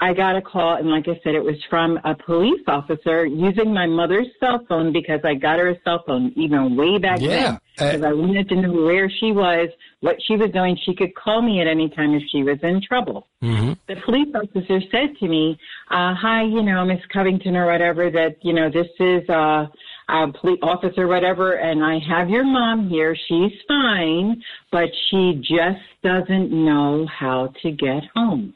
I 0.00 0.14
got 0.14 0.34
a 0.34 0.42
call, 0.42 0.76
and 0.76 0.90
like 0.90 1.06
I 1.06 1.20
said, 1.22 1.34
it 1.34 1.44
was 1.44 1.56
from 1.70 2.00
a 2.04 2.14
police 2.14 2.62
officer 2.66 3.24
using 3.26 3.72
my 3.72 3.86
mother's 3.86 4.26
cell 4.40 4.64
phone 4.68 4.92
because 4.92 5.20
I 5.22 5.34
got 5.34 5.58
her 5.58 5.68
a 5.68 5.80
cell 5.84 6.02
phone 6.04 6.32
even 6.34 6.74
way 6.74 6.98
back 6.98 7.20
Yeah, 7.20 7.28
then 7.28 7.60
because 7.76 8.02
I 8.02 8.12
wanted 8.12 8.48
to 8.50 8.56
know 8.56 8.72
where 8.72 9.10
she 9.10 9.32
was, 9.32 9.68
what 10.00 10.16
she 10.26 10.36
was 10.36 10.50
doing. 10.50 10.78
She 10.84 10.94
could 10.94 11.14
call 11.14 11.42
me 11.42 11.60
at 11.60 11.66
any 11.66 11.88
time 11.88 12.14
if 12.14 12.22
she 12.30 12.42
was 12.42 12.58
in 12.62 12.80
trouble. 12.82 13.26
Mm-hmm. 13.42 13.72
The 13.88 13.96
police 14.04 14.28
officer 14.34 14.80
said 14.90 15.16
to 15.20 15.28
me, 15.28 15.58
uh, 15.90 16.14
"Hi, 16.14 16.42
you 16.42 16.62
know, 16.62 16.84
Miss 16.84 17.00
Covington 17.12 17.56
or 17.56 17.66
whatever. 17.66 18.10
That 18.10 18.36
you 18.42 18.52
know, 18.52 18.70
this 18.70 18.88
is 18.98 19.28
uh, 19.28 19.66
a 20.08 20.32
police 20.32 20.60
officer, 20.62 21.06
whatever, 21.06 21.54
and 21.54 21.84
I 21.84 21.98
have 21.98 22.28
your 22.28 22.44
mom 22.44 22.88
here. 22.88 23.16
She's 23.28 23.52
fine, 23.66 24.42
but 24.70 24.90
she 25.10 25.40
just 25.42 25.82
doesn't 26.02 26.52
know 26.52 27.06
how 27.06 27.52
to 27.62 27.70
get 27.70 28.04
home." 28.14 28.54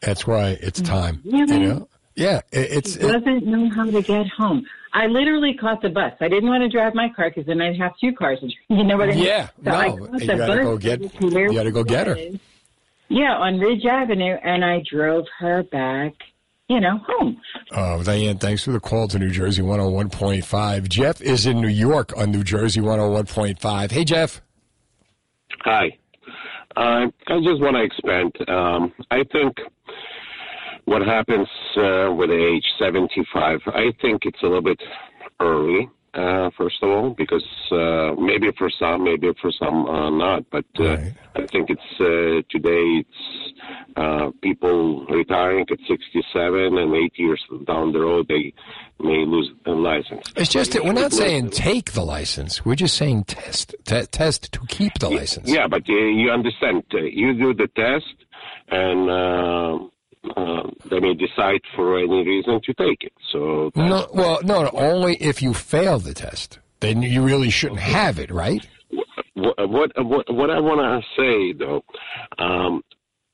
That's 0.00 0.26
why 0.26 0.58
it's 0.60 0.80
time. 0.80 1.20
Really? 1.24 1.60
You 1.60 1.68
know? 1.68 1.88
Yeah, 2.20 2.40
it, 2.52 2.70
it's 2.72 2.92
She 2.92 2.98
doesn't 3.00 3.46
know 3.46 3.70
how 3.70 3.86
to 3.90 4.02
get 4.02 4.26
home. 4.28 4.64
I 4.92 5.06
literally 5.06 5.54
caught 5.54 5.82
the 5.82 5.88
bus. 5.88 6.12
I 6.20 6.28
didn't 6.28 6.48
want 6.48 6.62
to 6.62 6.68
drive 6.68 6.94
my 6.94 7.08
car 7.14 7.30
because 7.30 7.46
then 7.46 7.60
I'd 7.60 7.76
have 7.78 7.92
two 8.00 8.12
cars. 8.12 8.38
You 8.68 8.84
know 8.84 8.96
what 8.96 9.08
I 9.10 9.14
mean? 9.14 9.24
Yeah, 9.24 9.48
So 9.64 9.70
I 9.70 9.88
no, 9.88 9.96
caught 10.06 10.20
you 10.20 10.26
the 10.26 10.36
gotta 10.36 10.46
bus 10.56 10.64
go 10.64 10.78
get 10.78 11.00
to 11.20 11.26
you 11.28 11.52
gotta 11.54 11.72
go 11.72 11.84
get 11.84 12.06
her. 12.06 12.14
was. 12.14 12.38
Yeah, 13.08 13.32
on 13.36 13.58
Ridge 13.58 13.84
Avenue, 13.84 14.36
and 14.44 14.64
I 14.64 14.82
drove 14.88 15.24
her 15.38 15.62
back. 15.64 16.12
You 16.68 16.78
know, 16.78 16.98
home. 17.04 17.40
Oh, 17.72 18.02
Diane, 18.04 18.38
thanks 18.38 18.62
for 18.62 18.70
the 18.70 18.78
call 18.78 19.08
to 19.08 19.18
New 19.18 19.30
Jersey 19.30 19.60
101.5. 19.62 20.88
Jeff 20.88 21.20
is 21.20 21.44
in 21.46 21.60
New 21.60 21.66
York 21.68 22.16
on 22.16 22.30
New 22.30 22.44
Jersey 22.44 22.80
101.5. 22.80 23.90
Hey, 23.90 24.04
Jeff. 24.04 24.40
Hi. 25.64 25.98
Uh, 26.76 27.06
I 27.26 27.40
just 27.42 27.60
want 27.60 27.74
to 27.76 27.82
expand. 27.82 28.36
Um, 28.48 28.92
I 29.10 29.24
think 29.32 29.56
what 30.90 31.02
happens 31.02 31.46
uh, 31.76 32.12
with 32.12 32.32
age 32.32 32.64
75, 32.76 33.60
I 33.66 33.92
think 34.02 34.22
it's 34.24 34.42
a 34.42 34.46
little 34.46 34.60
bit 34.60 34.80
early, 35.38 35.88
uh, 36.14 36.50
first 36.58 36.82
of 36.82 36.88
all, 36.90 37.10
because 37.10 37.46
uh, 37.70 38.20
maybe 38.20 38.50
for 38.58 38.68
some, 38.76 39.04
maybe 39.04 39.30
for 39.40 39.52
some 39.52 39.86
uh, 39.86 40.10
not. 40.10 40.50
But 40.50 40.64
uh, 40.80 40.96
I 41.36 41.46
think 41.46 41.70
it's 41.70 41.92
uh, 42.00 42.42
today 42.50 43.04
it's 43.04 43.52
uh, 43.96 44.30
people 44.42 45.06
retiring 45.06 45.64
at 45.70 45.78
67 45.86 46.76
and 46.76 46.94
eight 46.96 47.12
years 47.16 47.40
down 47.68 47.92
the 47.92 48.00
road, 48.00 48.26
they 48.26 48.52
may 48.98 49.24
lose 49.24 49.48
a 49.66 49.70
license. 49.70 50.32
It's 50.34 50.50
just 50.50 50.72
that 50.72 50.84
we're 50.84 50.92
not 50.92 51.12
saying 51.12 51.50
take 51.50 51.92
the 51.92 52.04
license. 52.04 52.64
We're 52.64 52.74
just 52.74 52.96
saying 52.96 53.24
test. 53.24 53.76
Te- 53.84 54.06
test 54.06 54.52
to 54.54 54.60
keep 54.66 54.94
the 54.98 55.08
license. 55.08 55.48
Yeah, 55.48 55.68
but 55.68 55.88
uh, 55.88 55.92
you 55.92 56.32
understand. 56.32 56.82
Uh, 56.92 57.02
you 57.02 57.32
do 57.34 57.54
the 57.54 57.68
test, 57.76 58.16
and 58.72 59.90
uh, 60.36 60.40
uh, 60.40 60.70
they 60.88 61.00
may 61.00 61.14
decide 61.14 61.60
for 61.74 61.98
any 61.98 62.26
reason 62.26 62.60
to 62.64 62.74
take 62.74 63.02
it. 63.02 63.12
So 63.32 63.70
No, 63.74 64.08
well, 64.12 64.40
no, 64.42 64.62
no, 64.64 64.70
only 64.74 65.16
if 65.16 65.42
you 65.42 65.54
fail 65.54 65.98
the 65.98 66.14
test. 66.14 66.58
Then 66.80 67.02
you 67.02 67.22
really 67.22 67.50
shouldn't 67.50 67.80
have 67.80 68.18
it, 68.18 68.30
right? 68.30 68.66
what 69.34 69.70
what 69.70 69.90
what, 70.04 70.34
what 70.34 70.50
I 70.50 70.60
want 70.60 70.80
to 70.80 71.20
say 71.20 71.52
though, 71.52 71.82
um, 72.38 72.82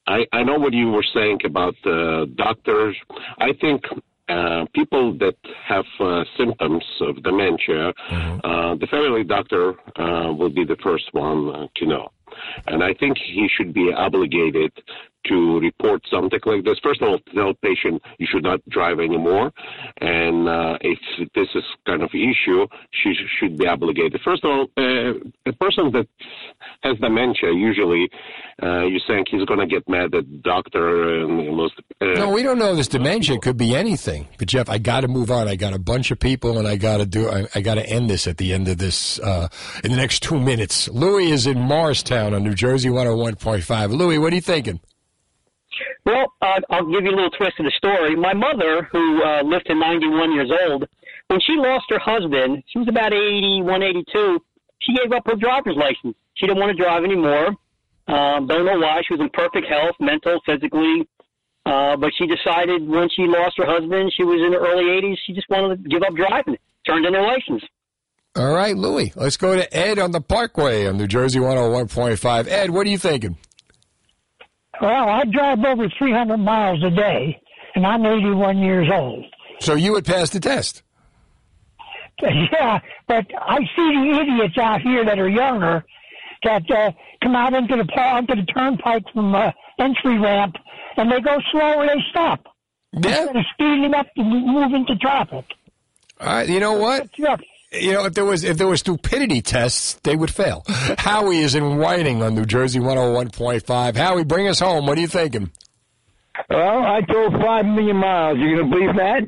I, 0.07 0.27
I 0.33 0.43
know 0.43 0.59
what 0.59 0.73
you 0.73 0.91
were 0.91 1.05
saying 1.15 1.41
about 1.45 1.75
uh, 1.85 2.27
doctors. 2.37 2.97
I 3.39 3.53
think 3.61 3.85
uh, 4.29 4.67
people 4.75 5.17
that 5.19 5.37
have 5.67 5.85
uh, 6.01 6.25
symptoms 6.37 6.85
of 7.01 7.23
dementia, 7.23 7.93
uh, 8.11 8.75
the 8.75 8.87
family 8.91 9.25
doctor 9.25 9.75
uh, 9.97 10.33
will 10.33 10.51
be 10.51 10.65
the 10.65 10.77
first 10.83 11.13
one 11.13 11.55
uh, 11.55 11.67
to 11.77 11.87
know. 11.87 12.09
And 12.67 12.83
I 12.83 12.93
think 12.95 13.17
he 13.19 13.49
should 13.57 13.73
be 13.73 13.93
obligated 13.97 14.73
to 15.29 15.61
report 15.61 16.03
something 16.11 16.41
like 16.45 16.65
this. 16.65 16.79
First 16.83 17.03
of 17.03 17.09
all, 17.09 17.19
tell 17.35 17.55
patient 17.55 18.03
you 18.19 18.27
should 18.31 18.43
not 18.43 18.61
drive 18.69 18.99
anymore. 19.01 19.53
And 20.01 20.49
uh, 20.49 20.79
if 20.81 20.99
this 21.35 21.49
is 21.55 21.65
kind 21.87 22.03
of 22.03 22.11
issue, 22.11 22.67
she 22.93 23.15
should 23.39 23.59
be 23.59 23.67
obligated. 23.67 24.21
First 24.25 24.45
of 24.45 24.51
all, 24.51 24.67
uh, 24.77 25.15
a 25.47 25.53
person 25.53 25.93
that 25.93 26.07
has 26.83 26.99
dementia, 26.99 27.53
usually 27.53 28.09
uh, 28.63 28.85
you 28.87 29.01
think 29.07 29.29
he's 29.31 29.45
going 29.45 29.61
to 29.61 29.67
get 29.67 29.89
mad 29.89 30.07
at 30.07 30.11
the 30.13 30.23
doctor 30.23 31.21
and 31.21 31.57
most. 31.57 31.75
Uh, 32.01 32.07
No, 32.15 32.31
we 32.31 32.43
don't 32.43 32.59
know 32.59 32.75
this 32.75 32.89
dementia 32.89 33.39
could 33.39 33.57
be 33.57 33.75
anything. 33.75 34.29
But 34.39 34.49
Jeff, 34.49 34.69
I 34.69 34.79
got 34.79 35.01
to 35.03 35.09
move 35.09 35.31
on. 35.31 35.49
I 35.49 35.57
got 35.57 35.75
a 35.75 35.79
bunch 35.79 36.11
of 36.11 36.19
people, 36.19 36.59
and 36.59 36.67
I 36.67 36.77
got 36.77 36.99
to 36.99 37.07
do. 37.07 37.29
I, 37.29 37.47
I 37.55 37.61
got 37.61 37.75
to 37.75 37.87
end 37.87 38.09
this 38.09 38.27
at 38.27 38.39
the 38.39 38.53
end 38.53 38.69
of 38.69 38.79
this 38.79 39.19
uh, 39.21 39.49
in 39.85 39.91
the 39.91 39.97
next 39.97 40.23
two 40.23 40.39
minutes. 40.39 40.89
Louis 40.89 41.31
is 41.31 41.47
in 41.47 41.59
Morristown 41.61 42.35
on 42.35 42.45
New 42.45 42.55
Jersey 42.55 42.89
101.5. 42.89 43.91
Louis, 43.91 44.19
what 44.19 44.33
are 44.33 44.37
you 44.37 44.43
thinking? 44.43 44.81
Well, 46.05 46.33
uh, 46.41 46.61
I'll 46.71 46.87
give 46.87 47.05
you 47.05 47.11
a 47.11 47.17
little 47.17 47.31
twist 47.31 47.59
of 47.59 47.65
the 47.65 47.73
story. 47.77 48.17
My 48.17 48.35
mother, 48.35 48.89
who 48.93 49.23
uh, 49.23 49.43
lived 49.43 49.67
to 49.67 49.75
91 49.75 50.33
years 50.33 50.51
old, 50.69 50.87
when 51.29 51.41
she 51.41 51.55
lost 51.57 51.87
her 51.91 51.99
husband, 51.99 52.63
she 52.69 52.79
was 52.79 52.89
about 52.89 53.13
81, 53.13 53.83
82. 53.83 54.39
She 54.81 54.95
gave 54.95 55.13
up 55.13 55.27
her 55.27 55.37
driver's 55.37 55.77
license. 55.77 56.17
She 56.35 56.47
didn't 56.47 56.61
want 56.61 56.77
to 56.77 56.83
drive 56.83 57.05
anymore. 57.05 57.49
Um, 58.09 58.47
don't 58.47 58.65
know 58.65 58.79
why. 58.79 59.03
She 59.07 59.15
was 59.15 59.21
in 59.21 59.31
perfect 59.31 59.67
health, 59.67 59.97
mental, 59.99 60.39
physically. 60.47 61.09
Uh, 61.65 61.97
but 61.97 62.13
she 62.17 62.27
decided 62.27 62.87
when 62.87 63.09
she 63.11 63.27
lost 63.27 63.59
her 63.59 63.67
husband, 63.67 64.13
she 64.17 64.23
was 64.23 64.39
in 64.39 64.53
her 64.53 64.61
early 64.61 64.85
80s, 65.03 65.17
she 65.27 65.33
just 65.33 65.51
wanted 65.51 65.83
to 65.83 65.89
give 65.89 66.03
up 66.03 66.15
driving. 66.15 66.57
Turned 66.87 67.05
in 67.05 67.15
her 67.15 67.23
license. 67.23 67.65
All 68.37 68.53
right, 68.53 68.77
Louis. 68.77 69.13
Let's 69.17 69.37
go 69.37 69.57
to 69.57 69.77
Ed 69.77 69.99
on 69.99 70.13
the 70.13 70.21
Parkway 70.21 70.87
on 70.87 70.99
New 70.99 71.09
Jersey 71.09 71.41
101.5. 71.41 72.47
Ed, 72.47 72.71
what 72.71 72.87
are 72.87 72.91
you 72.91 72.99
thinking? 72.99 73.37
Well, 74.81 75.09
I 75.09 75.25
drive 75.25 75.59
over 75.65 75.89
300 75.99 76.37
miles 76.37 76.83
a 76.85 76.91
day, 76.91 77.41
and 77.75 77.87
I'm 77.87 78.05
81 78.05 78.59
years 78.59 78.89
old. 78.93 79.25
So 79.61 79.75
you 79.75 79.93
would 79.93 80.05
pass 80.05 80.31
the 80.31 80.41
test. 80.41 80.83
Yeah, 82.23 82.79
but 83.07 83.27
I 83.39 83.59
see 83.59 83.93
the 83.93 84.19
idiots 84.23 84.57
out 84.57 84.81
here 84.81 85.05
that 85.05 85.19
are 85.19 85.29
younger 85.29 85.85
that 86.45 86.63
uh, 86.71 86.91
come 87.23 87.37
out 87.37 87.53
into 87.53 87.77
the 87.77 87.83
onto 88.01 88.35
the 88.37 88.47
turnpike 88.47 89.03
from 89.13 89.35
uh, 89.35 89.51
entry 89.79 90.19
ramp, 90.19 90.55
and 90.97 91.13
they 91.13 91.21
go 91.21 91.37
slow 91.53 91.81
and 91.81 91.91
they 91.91 92.03
stop 92.11 92.41
Yeah. 92.95 93.19
instead 93.21 93.37
of 93.37 93.45
speeding 93.53 93.93
up 93.95 94.07
to 94.17 94.23
move 94.25 94.73
into 94.73 94.97
traffic. 94.97 95.45
All 96.19 96.27
right, 96.27 96.49
you 96.49 96.59
know 96.59 96.73
what? 96.79 97.11
You 97.81 97.93
know, 97.93 98.05
if 98.07 98.15
there 98.15 98.25
was 98.25 98.45
if 98.45 98.57
there 98.59 98.67
were 98.67 98.77
stupidity 98.77 99.43
tests, 99.43 99.95
they 100.03 100.17
would 100.17 100.31
fail. 100.33 100.65
Howie 100.69 101.39
is 101.39 101.55
in 101.55 101.77
Whiting 101.79 102.23
on 102.23 102.35
New 102.35 102.45
Jersey 102.47 102.79
101.5. 102.81 103.97
Howie, 103.97 104.25
bring 104.25 104.49
us 104.49 104.61
home. 104.61 104.87
What 104.87 104.99
are 104.99 105.01
you 105.01 105.07
thinking? 105.09 105.51
Well, 106.51 106.83
I 106.85 107.01
drove 107.01 107.33
five 107.41 107.65
million 107.65 107.97
miles. 107.97 108.39
You 108.39 108.57
gonna 108.57 108.69
believe 108.69 108.95
that? 108.97 109.23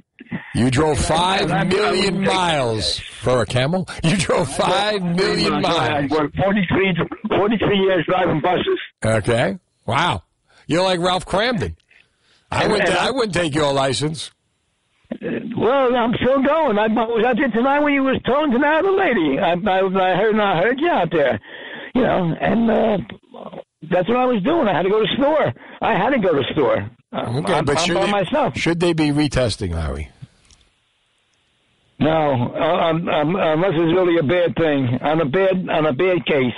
You 0.55 0.71
drove 0.71 0.99
five 0.99 1.51
I- 1.51 1.59
I- 1.59 1.61
I 1.61 1.65
million 1.65 2.15
wouldn't 2.17 2.25
take 2.27 2.35
miles 2.35 2.99
for 2.99 3.41
a 3.43 3.47
camel. 3.47 3.89
You 4.05 4.17
drove 4.17 4.49
five 4.55 5.03
million 5.03 5.55
I 5.55 5.61
miles. 5.61 6.11
worked 6.11 6.37
43, 6.37 6.95
43 7.29 7.79
years 7.79 8.05
driving 8.07 8.41
buses. 8.41 8.79
Okay. 9.05 9.59
Wow. 9.87 10.23
You're 10.67 10.83
like 10.85 11.01
Ralph 11.01 11.25
Kramden. 11.25 11.77
I 12.51 12.67
wouldn't. 12.67 12.91
I 12.91 13.09
I- 13.09 13.11
wouldn't 13.11 13.35
take 13.35 13.55
your 13.55 13.73
license. 13.73 14.31
Uh, 15.11 15.17
Well, 15.61 15.95
I'm 15.97 16.15
still 16.15 16.43
going. 16.43 16.79
I 16.79 16.87
was 16.89 17.25
out 17.25 17.37
there 17.37 17.49
tonight 17.49 17.81
when 17.81 17.95
you 17.95 18.03
was 18.03 18.21
talking 18.25 18.53
to 18.53 18.59
that 18.59 18.85
other 18.85 18.93
lady. 18.93 19.39
I, 19.39 19.53
I, 19.53 19.79
I 19.81 20.17
heard, 20.17 20.39
I 20.39 20.63
heard 20.63 20.81
you 20.81 20.89
out 20.89 21.11
there. 21.11 21.41
You 21.95 22.03
know, 22.03 22.35
and 22.41 22.71
uh, 22.71 22.99
that's 23.91 24.09
what 24.09 24.17
I 24.19 24.25
was 24.25 24.43
doing. 24.43 24.69
I 24.69 24.75
had 24.77 24.83
to 24.83 24.91
go 24.91 25.01
to 25.05 25.13
store. 25.17 25.53
I 25.81 25.95
had 25.95 26.11
to 26.11 26.19
go 26.19 26.33
to 26.35 26.43
store. 26.53 26.91
Uh, 27.13 27.39
Okay, 27.39 27.53
I'm, 27.55 27.65
but 27.65 27.79
I'm 27.79 27.85
should 27.87 27.95
by 27.95 28.07
they, 28.07 28.13
myself. 28.13 28.57
should 28.57 28.81
they 28.81 28.93
be 28.93 29.11
retesting, 29.11 29.73
Howie? 29.75 30.11
No, 32.01 32.53
uh, 32.55 32.91
um, 32.91 33.09
um, 33.09 33.35
unless 33.37 33.73
it's 33.75 33.93
really 33.93 34.19
a 34.19 34.23
bad 34.23 34.55
thing 34.55 34.99
on 35.03 35.21
a 35.21 35.25
bad 35.25 35.69
on 35.69 35.87
a 35.87 35.93
bad 35.93 36.25
case. 36.27 36.55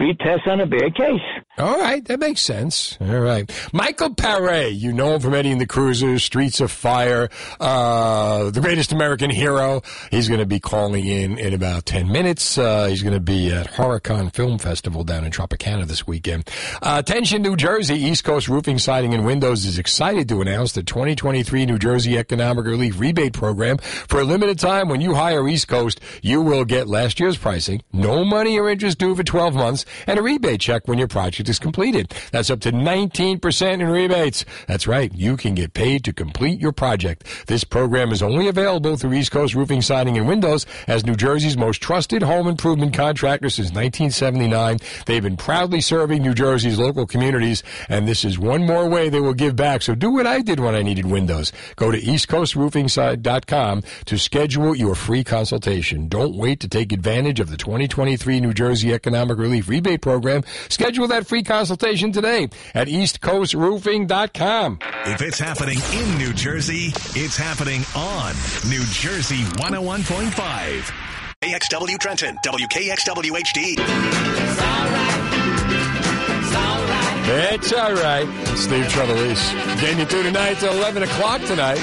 Retest 0.00 0.46
on 0.46 0.60
a 0.60 0.66
bad 0.66 0.94
case. 0.94 1.20
All 1.58 1.78
right, 1.78 2.02
that 2.06 2.18
makes 2.20 2.40
sense. 2.40 2.96
All 3.02 3.20
right. 3.20 3.50
Michael 3.74 4.14
Paré, 4.14 4.74
you 4.74 4.94
know 4.94 5.14
him 5.14 5.20
from 5.20 5.34
Eddie 5.34 5.50
and 5.50 5.60
the 5.60 5.66
Cruisers, 5.66 6.24
Streets 6.24 6.60
of 6.60 6.70
Fire, 6.70 7.28
uh, 7.60 8.50
the 8.50 8.62
greatest 8.62 8.92
American 8.92 9.28
hero. 9.28 9.82
He's 10.10 10.26
going 10.28 10.40
to 10.40 10.46
be 10.46 10.58
calling 10.58 11.06
in 11.06 11.36
in 11.38 11.52
about 11.52 11.84
10 11.84 12.10
minutes. 12.10 12.56
Uh, 12.56 12.86
he's 12.86 13.02
going 13.02 13.12
to 13.12 13.20
be 13.20 13.52
at 13.52 13.72
Horicon 13.72 14.34
Film 14.34 14.58
Festival 14.58 15.04
down 15.04 15.24
in 15.24 15.32
Tropicana 15.32 15.86
this 15.86 16.06
weekend. 16.06 16.48
Uh, 16.80 16.96
attention, 16.98 17.42
New 17.42 17.56
Jersey, 17.56 17.96
East 17.96 18.24
Coast 18.24 18.48
Roofing, 18.48 18.78
Siding, 18.78 19.12
and 19.12 19.26
Windows 19.26 19.66
is 19.66 19.78
excited 19.78 20.30
to 20.30 20.40
announce 20.40 20.72
the 20.72 20.82
2023 20.82 21.66
New 21.66 21.78
Jersey 21.78 22.16
Economic 22.16 22.64
Relief 22.64 22.98
Rebate 22.98 23.34
Program. 23.34 23.76
For 23.78 24.20
a 24.20 24.24
limited 24.24 24.58
time, 24.58 24.88
when 24.88 25.02
you 25.02 25.14
hire 25.14 25.46
East 25.46 25.68
Coast, 25.68 26.00
you 26.22 26.40
will 26.40 26.64
get 26.64 26.88
last 26.88 27.20
year's 27.20 27.36
pricing, 27.36 27.82
no 27.92 28.24
money 28.24 28.58
or 28.58 28.70
interest 28.70 28.98
due 28.98 29.14
for 29.14 29.22
12 29.22 29.54
months, 29.54 29.84
and 30.06 30.18
a 30.18 30.22
rebate 30.22 30.60
check 30.60 30.86
when 30.86 30.98
your 30.98 31.08
project 31.08 31.48
is 31.48 31.58
completed. 31.58 32.14
That's 32.32 32.50
up 32.50 32.60
to 32.60 32.72
19% 32.72 33.72
in 33.72 33.88
rebates. 33.88 34.44
That's 34.66 34.86
right. 34.86 35.12
You 35.14 35.36
can 35.36 35.54
get 35.54 35.74
paid 35.74 36.04
to 36.04 36.12
complete 36.12 36.60
your 36.60 36.72
project. 36.72 37.26
This 37.46 37.64
program 37.64 38.12
is 38.12 38.22
only 38.22 38.48
available 38.48 38.96
through 38.96 39.14
East 39.14 39.32
Coast 39.32 39.54
Roofing, 39.54 39.82
Siding, 39.82 40.16
and 40.16 40.28
Windows 40.28 40.66
as 40.86 41.04
New 41.04 41.14
Jersey's 41.14 41.56
most 41.56 41.80
trusted 41.82 42.22
home 42.22 42.46
improvement 42.46 42.94
contractor 42.94 43.50
since 43.50 43.68
1979. 43.68 44.78
They've 45.06 45.22
been 45.22 45.36
proudly 45.36 45.80
serving 45.80 46.22
New 46.22 46.34
Jersey's 46.34 46.78
local 46.78 47.06
communities, 47.06 47.62
and 47.88 48.06
this 48.06 48.24
is 48.24 48.38
one 48.38 48.64
more 48.64 48.88
way 48.88 49.08
they 49.08 49.20
will 49.20 49.34
give 49.34 49.56
back. 49.56 49.82
So 49.82 49.94
do 49.94 50.10
what 50.10 50.26
I 50.26 50.40
did 50.40 50.60
when 50.60 50.74
I 50.74 50.82
needed 50.82 51.06
windows. 51.06 51.52
Go 51.76 51.90
to 51.90 52.00
eastcoastroofingside.com 52.00 53.82
to 54.06 54.18
schedule 54.18 54.76
your 54.76 54.94
free 54.94 55.24
consultation. 55.24 56.08
Don't 56.08 56.36
wait 56.36 56.60
to 56.60 56.68
take 56.68 56.92
advantage 56.92 57.40
of 57.40 57.50
the 57.50 57.56
2023 57.56 58.40
New 58.40 58.54
Jersey 58.54 58.92
Economic 58.92 59.38
Relief 59.38 59.68
Rebate 59.68 59.79
Program. 60.00 60.42
Schedule 60.68 61.08
that 61.08 61.26
free 61.26 61.42
consultation 61.42 62.12
today 62.12 62.48
at 62.74 62.88
eastcoastroofing.com. 62.88 64.78
If 65.06 65.22
it's 65.22 65.38
happening 65.38 65.78
in 65.92 66.18
New 66.18 66.32
Jersey, 66.32 66.92
it's 67.14 67.36
happening 67.36 67.82
on 67.96 68.34
New 68.68 68.84
Jersey 68.86 69.42
101.5. 69.58 70.92
AXW 71.42 71.98
Trenton, 71.98 72.36
WKXW 72.44 73.32
HD. 73.32 73.76
It's 77.32 77.72
all 77.72 77.94
right. 77.94 78.26
Steve 78.56 78.86
Trevelise. 78.86 79.52
Getting 79.80 80.00
you 80.00 80.04
through 80.04 80.24
tonight 80.24 80.54
till 80.54 80.72
11 80.72 81.04
o'clock 81.04 81.40
tonight. 81.42 81.78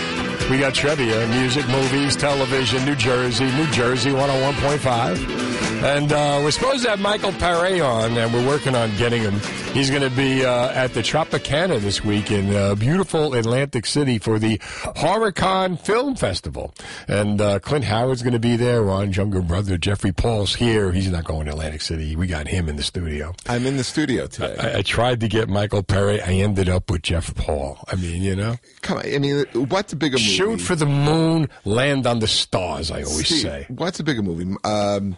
We 0.50 0.60
got 0.60 0.74
trivia, 0.74 1.26
music, 1.28 1.68
movies, 1.70 2.16
television, 2.16 2.86
New 2.86 2.96
Jersey, 2.96 3.46
New 3.46 3.68
Jersey 3.72 4.12
101.5. 4.12 5.47
And 5.70 6.12
uh, 6.12 6.42
we're 6.44 6.52
supposed 6.52 6.84
to 6.86 6.90
have 6.90 7.00
Michael 7.00 7.32
Paré 7.34 7.86
on, 7.86 8.18
and 8.18 8.34
we're 8.34 8.46
working 8.48 8.74
on 8.74 8.96
getting 8.98 9.22
him. 9.22 9.40
He's 9.74 9.90
going 9.90 10.02
to 10.02 10.10
be 10.16 10.44
uh, 10.44 10.70
at 10.72 10.94
the 10.94 11.02
Tropicana 11.02 11.80
this 11.80 12.04
week 12.04 12.32
in 12.32 12.54
uh, 12.56 12.74
beautiful 12.76 13.34
Atlantic 13.36 13.86
City 13.86 14.18
for 14.18 14.40
the 14.40 14.58
Horicon 14.58 15.80
Film 15.80 16.16
Festival. 16.16 16.74
And 17.08 17.40
uh, 17.40 17.60
Clint 17.60 17.86
Howard's 17.86 18.24
going 18.24 18.34
to 18.34 18.40
be 18.40 18.56
there. 18.56 18.82
Ron's 18.82 19.18
younger 19.18 19.42
brother, 19.42 19.78
Jeffrey 19.78 20.12
Paul's 20.12 20.56
here. 20.56 20.92
He's 20.92 21.12
not 21.12 21.26
going 21.26 21.46
to 21.46 21.52
Atlantic 21.52 21.82
City. 21.82 22.16
We 22.16 22.28
got 22.28 22.48
him 22.48 22.70
in 22.70 22.76
the 22.76 22.84
studio. 22.84 23.36
I'm 23.48 23.66
in 23.68 23.78
the 23.78 23.84
studio 23.84 24.26
today. 24.28 24.56
I, 24.60 24.80
I 24.80 24.82
tried 24.82 25.20
to 25.20 25.28
get 25.28 25.48
Michael 25.48 25.84
Paré. 25.84 26.22
I 26.26 26.34
ended 26.34 26.70
up 26.70 26.90
with 26.90 27.04
Jeff 27.04 27.36
Paul. 27.36 27.78
I 27.92 27.96
mean, 27.96 28.24
you 28.24 28.36
know, 28.36 28.56
Come 28.82 28.98
on, 28.98 29.06
I 29.06 29.20
mean, 29.20 29.46
what's 29.54 29.94
a 29.94 29.96
bigger 29.96 30.18
movie? 30.18 30.24
shoot 30.30 30.60
for 30.62 30.76
the 30.76 30.86
moon, 30.88 31.50
land 31.66 32.08
on 32.08 32.20
the 32.20 32.28
stars. 32.28 32.90
I 32.90 33.04
always 33.04 33.28
Steve, 33.28 33.42
say. 33.42 33.66
What's 33.70 34.00
a 34.00 34.04
bigger 34.04 34.24
movie? 34.24 34.56
Um, 34.64 35.18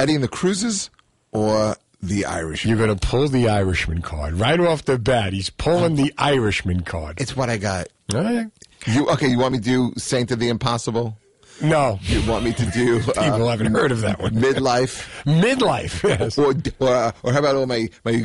Eddie 0.00 0.14
and 0.14 0.24
the 0.24 0.28
Cruisers 0.28 0.88
or 1.30 1.76
The 2.02 2.24
Irish? 2.24 2.64
You're 2.64 2.78
going 2.78 2.96
to 2.96 3.06
pull 3.06 3.28
the 3.28 3.50
Irishman 3.50 4.00
card 4.00 4.32
right 4.34 4.58
off 4.58 4.86
the 4.86 4.98
bat. 4.98 5.34
He's 5.34 5.50
pulling 5.50 5.96
the 5.96 6.14
Irishman 6.16 6.84
card. 6.84 7.20
It's 7.20 7.36
what 7.36 7.50
I 7.50 7.58
got. 7.58 7.88
All 8.14 8.22
right. 8.22 8.46
You 8.86 9.10
okay? 9.10 9.28
You 9.28 9.38
want 9.38 9.52
me 9.52 9.58
to 9.58 9.64
do 9.64 9.92
Saint 9.98 10.30
of 10.30 10.38
the 10.38 10.48
Impossible? 10.48 11.18
No. 11.60 11.98
You 12.04 12.26
want 12.26 12.44
me 12.44 12.54
to 12.54 12.66
do? 12.70 12.96
uh, 13.08 13.12
People 13.12 13.46
haven't 13.48 13.74
heard 13.74 13.92
of 13.92 14.00
that 14.00 14.18
one. 14.22 14.32
Midlife. 14.32 15.06
Midlife. 15.42 16.08
Yes. 16.08 16.38
Or 16.38 16.54
or, 16.80 17.12
or 17.22 17.32
how 17.34 17.38
about 17.38 17.56
all 17.56 17.66
my 17.66 17.90
my 18.02 18.24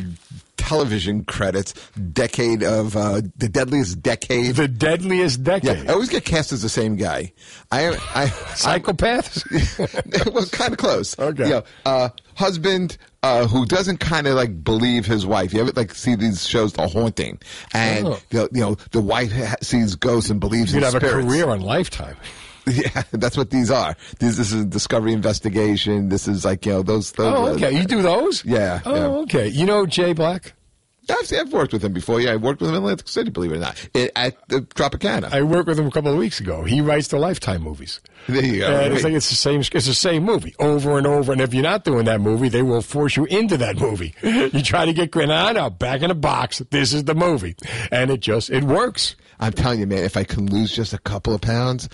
television 0.58 1.24
credits, 1.26 1.74
decade 2.14 2.64
of 2.64 2.95
uh, 2.95 3.22
the 3.38 3.49
deadliest 3.49 4.01
decade. 4.01 4.56
The 4.56 4.68
deadliest 4.68 5.43
decade. 5.43 5.84
Yeah, 5.84 5.91
I 5.91 5.93
always 5.93 6.10
get 6.10 6.26
cast 6.26 6.51
as 6.51 6.62
the 6.62 6.70
same 6.70 6.95
guy. 6.95 7.34
I, 7.72 7.97
I 8.16 8.28
psychopath. 8.56 9.43
well, 10.34 10.45
kind 10.47 10.72
of 10.74 10.78
close. 10.78 11.18
Okay. 11.20 11.43
You 11.45 11.49
know, 11.49 11.64
uh, 11.86 12.10
husband 12.36 12.97
uh, 13.24 13.47
who 13.47 13.66
doesn't 13.66 13.99
kind 13.99 14.28
of 14.28 14.36
like 14.36 14.64
believe 14.64 15.06
his 15.06 15.26
wife. 15.26 15.53
You 15.53 15.62
ever 15.62 15.72
like 15.76 15.93
see 15.93 16.16
these 16.16 16.47
shows, 16.47 16.74
The 16.74 16.88
Haunting, 16.88 17.39
and 17.74 18.08
Oh. 18.08 18.20
the, 18.30 18.49
you 18.51 18.62
know 18.62 18.76
the 18.91 19.01
wife 19.01 19.32
ha- 19.32 19.56
sees 19.62 19.95
ghosts 19.95 20.30
and 20.30 20.39
believes 20.39 20.74
You'd 20.74 20.84
in 20.84 20.91
have 20.91 20.95
a 20.95 20.99
career 20.99 21.49
on 21.49 21.62
Lifetime. 21.62 22.16
Yeah, 22.76 23.03
that's 23.11 23.38
what 23.38 23.51
these 23.51 23.70
are. 23.70 23.95
These, 24.20 24.38
this 24.38 24.51
is 24.51 24.66
Discovery 24.66 25.13
Investigation. 25.13 26.09
This 26.09 26.28
is 26.28 26.43
like 26.43 26.66
you 26.66 26.74
know 26.74 26.84
those. 26.84 27.11
those 27.13 27.34
Oh, 27.34 27.47
okay. 27.55 27.72
You 27.72 27.86
do 27.86 28.01
those? 28.01 28.43
Yeah. 28.43 28.82
Oh, 28.86 28.95
yeah. 28.95 29.05
okay. 29.24 29.47
You 29.47 29.66
know 29.66 29.86
Jay 29.86 30.13
Black? 30.13 30.53
I've, 31.09 31.32
I've 31.34 31.53
worked 31.53 31.74
with 31.74 31.84
him 31.84 31.93
before. 31.93 32.20
Yeah, 32.20 32.32
I 32.32 32.36
worked 32.36 32.61
with 32.61 32.70
him 32.70 32.76
in 32.76 32.82
Atlantic 32.82 33.07
City, 33.07 33.30
believe 33.30 33.51
it 33.51 33.57
or 33.57 33.59
not, 33.59 33.89
it, 33.93 34.11
at 34.16 34.36
the 34.49 34.61
Tropicana. 34.61 35.32
I 35.32 35.43
worked 35.43 35.68
with 35.68 35.80
him 35.80 35.88
a 35.88 35.91
couple 35.91 36.11
of 36.11 36.18
weeks 36.18 36.39
ago. 36.39 36.63
He 36.63 36.82
writes 36.82 37.09
the 37.09 37.18
Lifetime 37.18 37.61
movies. 37.61 38.01
There 38.28 38.43
you 38.43 38.59
go. 38.59 38.68
And 38.68 38.93
it's 38.93 39.03
like 39.03 39.13
it's 39.13 39.30
the 39.30 39.36
same. 39.36 39.59
It's 39.59 39.70
the 39.70 39.93
same 39.93 40.24
movie 40.24 40.55
over 40.59 40.97
and 40.97 41.05
over. 41.05 41.32
And 41.32 41.41
if 41.41 41.53
you're 41.53 41.63
not 41.63 41.84
doing 41.84 42.05
that 42.05 42.22
movie, 42.22 42.49
they 42.49 42.63
will 42.63 42.82
force 42.82 43.16
you 43.16 43.26
into 43.26 43.57
that 43.57 43.78
movie. 43.78 44.16
you 44.24 44.61
try 44.61 44.86
to 44.86 44.93
get 44.93 45.13
know. 45.16 45.70
Back 45.70 46.01
in 46.01 46.09
the 46.09 46.16
box. 46.16 46.59
This 46.72 46.93
is 46.93 47.03
the 47.03 47.16
movie, 47.16 47.55
and 47.91 48.09
it 48.09 48.22
just 48.22 48.49
it 48.49 48.63
works. 48.63 49.16
I'm 49.39 49.53
telling 49.53 49.80
you, 49.80 49.88
man, 49.88 50.03
if 50.03 50.18
I 50.18 50.24
can 50.24 50.47
lose 50.47 50.74
just 50.74 50.93
a 50.93 50.97
couple 50.97 51.34
of 51.34 51.41
pounds, 51.41 51.89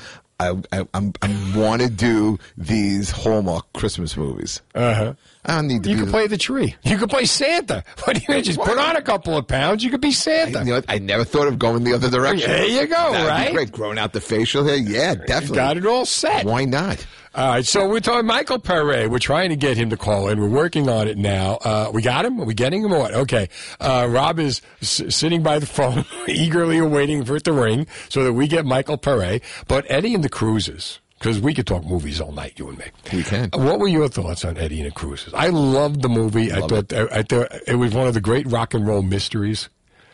I 0.50 0.80
I, 0.80 0.88
I'm, 0.94 1.14
I 1.22 1.54
want 1.56 1.82
to 1.82 1.90
do 1.90 2.38
these 2.58 3.12
Hallmark 3.12 3.72
Christmas 3.74 4.16
movies. 4.18 4.62
Uh 4.76 4.94
huh. 4.94 5.14
I 5.46 5.56
don't 5.56 5.68
need 5.68 5.84
to. 5.84 5.90
You 5.90 5.96
be 5.96 6.00
can 6.02 6.06
the- 6.08 6.12
play 6.12 6.28
the 6.28 6.38
tree. 6.38 6.76
You 6.84 6.98
can 6.98 7.08
play 7.08 7.26
Santa. 7.26 7.84
What 8.06 8.16
do 8.18 8.22
you 8.28 8.34
mean? 8.36 8.44
Just 8.44 8.60
put 8.60 8.78
on 8.78 8.96
a 8.96 9.02
couple 9.02 9.38
of 9.38 9.48
pounds. 9.48 9.84
You 9.84 9.90
could 9.92 10.02
be 10.02 10.12
Santa. 10.12 10.60
You 10.66 10.74
know? 10.74 10.82
I 10.88 11.00
never 11.00 11.24
thought 11.24 11.48
of 11.48 11.58
going 11.60 11.84
the 11.84 11.94
other 11.94 12.10
direction. 12.10 12.50
There 12.50 12.66
you 12.66 12.88
go, 12.88 13.12
That'd 13.12 13.22
be 13.22 13.28
right? 13.28 13.54
great. 13.54 13.72
Growing 13.72 13.98
out 13.98 14.14
the 14.14 14.22
facial 14.22 14.64
hair. 14.66 14.76
Yeah, 14.78 15.16
definitely. 15.16 15.56
Got 15.56 15.78
it 15.78 15.86
all 15.86 16.06
set. 16.06 16.46
Why 16.46 16.66
not? 16.66 17.06
All 17.34 17.48
right, 17.48 17.66
so 17.66 17.88
we're 17.88 18.02
talking 18.02 18.26
Michael 18.28 18.60
Paré. 18.60 19.10
We're 19.10 19.18
trying 19.20 19.52
to 19.52 19.56
get 19.56 19.78
him 19.78 19.90
to 19.92 19.98
call 19.98 20.28
in. 20.28 20.38
We're 20.42 20.50
working 20.50 20.90
on 20.90 21.08
it 21.08 21.18
now. 21.18 21.60
Uh, 21.64 21.90
we 21.94 22.02
got 22.02 22.26
him? 22.26 22.42
Are 22.42 22.44
we 22.44 22.54
getting 22.54 22.84
him 22.84 22.92
or 22.92 23.00
what? 23.00 23.14
Okay. 23.14 23.48
Uh, 23.80 24.06
Rob 24.10 24.38
is 24.38 24.62
s- 24.82 25.02
sitting 25.16 25.42
by 25.42 25.58
the 25.58 25.66
phone, 25.66 26.04
eagerly 26.28 26.78
awaiting 26.78 27.24
for 27.24 27.38
it 27.38 27.46
to 27.46 27.54
ring 27.54 27.88
so 28.10 28.26
that 28.26 28.34
we 28.34 28.48
get 28.50 28.66
Michael 28.66 28.98
Paré. 28.98 29.42
But 29.70 29.86
Eddie 29.90 30.14
and 30.14 30.26
the 30.26 30.30
Cruisers, 30.30 31.00
because 31.20 31.40
we 31.40 31.54
could 31.54 31.66
talk 31.66 31.86
movies 31.86 32.20
all 32.20 32.34
night, 32.34 32.60
you 32.60 32.68
and 32.68 32.78
me. 32.78 32.86
We 33.14 33.24
can. 33.24 33.50
What 33.54 33.80
were 33.80 33.88
your 33.88 34.10
thoughts 34.10 34.44
on 34.44 34.58
Eddie 34.58 34.82
and 34.82 34.88
the 34.92 34.94
Cruisers? 34.94 35.34
I 35.34 35.48
loved 35.48 36.02
the 36.02 36.10
movie. 36.10 36.52
I 36.52 36.60
thought 36.68 36.92
I, 36.92 37.24
thought 37.24 37.48
it 37.66 37.76
was 37.76 37.94
one 37.94 38.08
of 38.08 38.14
the 38.14 38.20
great 38.22 38.46
rock 38.48 38.74
and 38.74 38.86
roll 38.86 39.04
mysteries. 39.04 39.70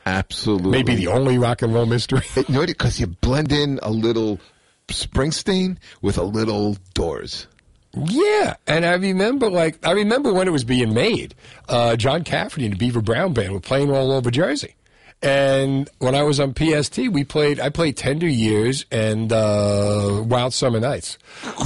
Absolutely. 0.06 0.70
Maybe 0.70 0.94
the 0.96 1.08
only 1.08 1.40
rock 1.40 1.64
and 1.64 1.74
roll 1.74 1.88
mystery. 1.88 2.22
You 2.36 2.44
know? 2.50 2.66
Because 2.68 3.00
you 3.00 3.08
blend 3.08 3.52
in 3.52 3.80
a 3.82 3.90
little 3.90 4.40
Springsteen 4.88 5.78
with 6.02 6.18
a 6.18 6.24
little 6.24 6.78
Doors. 6.94 7.48
Yeah, 7.94 8.56
and 8.68 8.86
I 8.86 8.94
remember 8.94 9.50
like 9.50 9.86
I 9.86 9.92
remember 9.92 10.34
when 10.34 10.48
it 10.48 10.52
was 10.52 10.64
being 10.64 10.94
made. 10.94 11.34
Uh, 11.68 11.96
John 11.96 12.24
Cafferty 12.24 12.66
and 12.66 12.74
the 12.74 12.78
Beaver 12.78 13.02
Brown 13.02 13.34
Band 13.34 13.54
were 13.54 13.60
playing 13.60 13.90
all 13.92 14.12
over 14.12 14.30
Jersey. 14.30 14.76
And 15.24 15.90
when 15.98 16.14
I 16.14 16.22
was 16.22 16.40
on 16.40 16.54
PST, 16.54 16.98
we 17.10 17.24
played. 17.24 17.60
I 17.60 17.70
played 17.70 17.98
Tender 17.98 18.28
Years 18.28 18.86
and 18.92 19.34
uh, 19.34 20.24
Wild 20.28 20.54
Summer 20.54 20.80
Nights. 20.80 21.18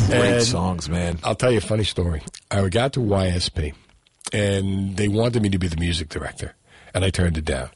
Great 0.08 0.12
And 0.36 0.44
songs, 0.44 0.88
man. 0.88 1.20
I'll 1.24 1.36
tell 1.36 1.52
you 1.52 1.58
a 1.58 1.62
funny 1.62 1.84
story. 1.84 2.22
I 2.50 2.66
got 2.70 2.94
to 2.94 3.02
YSP, 3.02 3.74
and 4.32 4.96
they 4.96 5.10
wanted 5.10 5.42
me 5.42 5.50
to 5.50 5.58
be 5.60 5.68
the 5.68 5.76
music 5.76 6.08
director, 6.08 6.54
and 6.94 7.04
I 7.04 7.10
turned 7.10 7.38
it 7.38 7.46
down. 7.46 7.70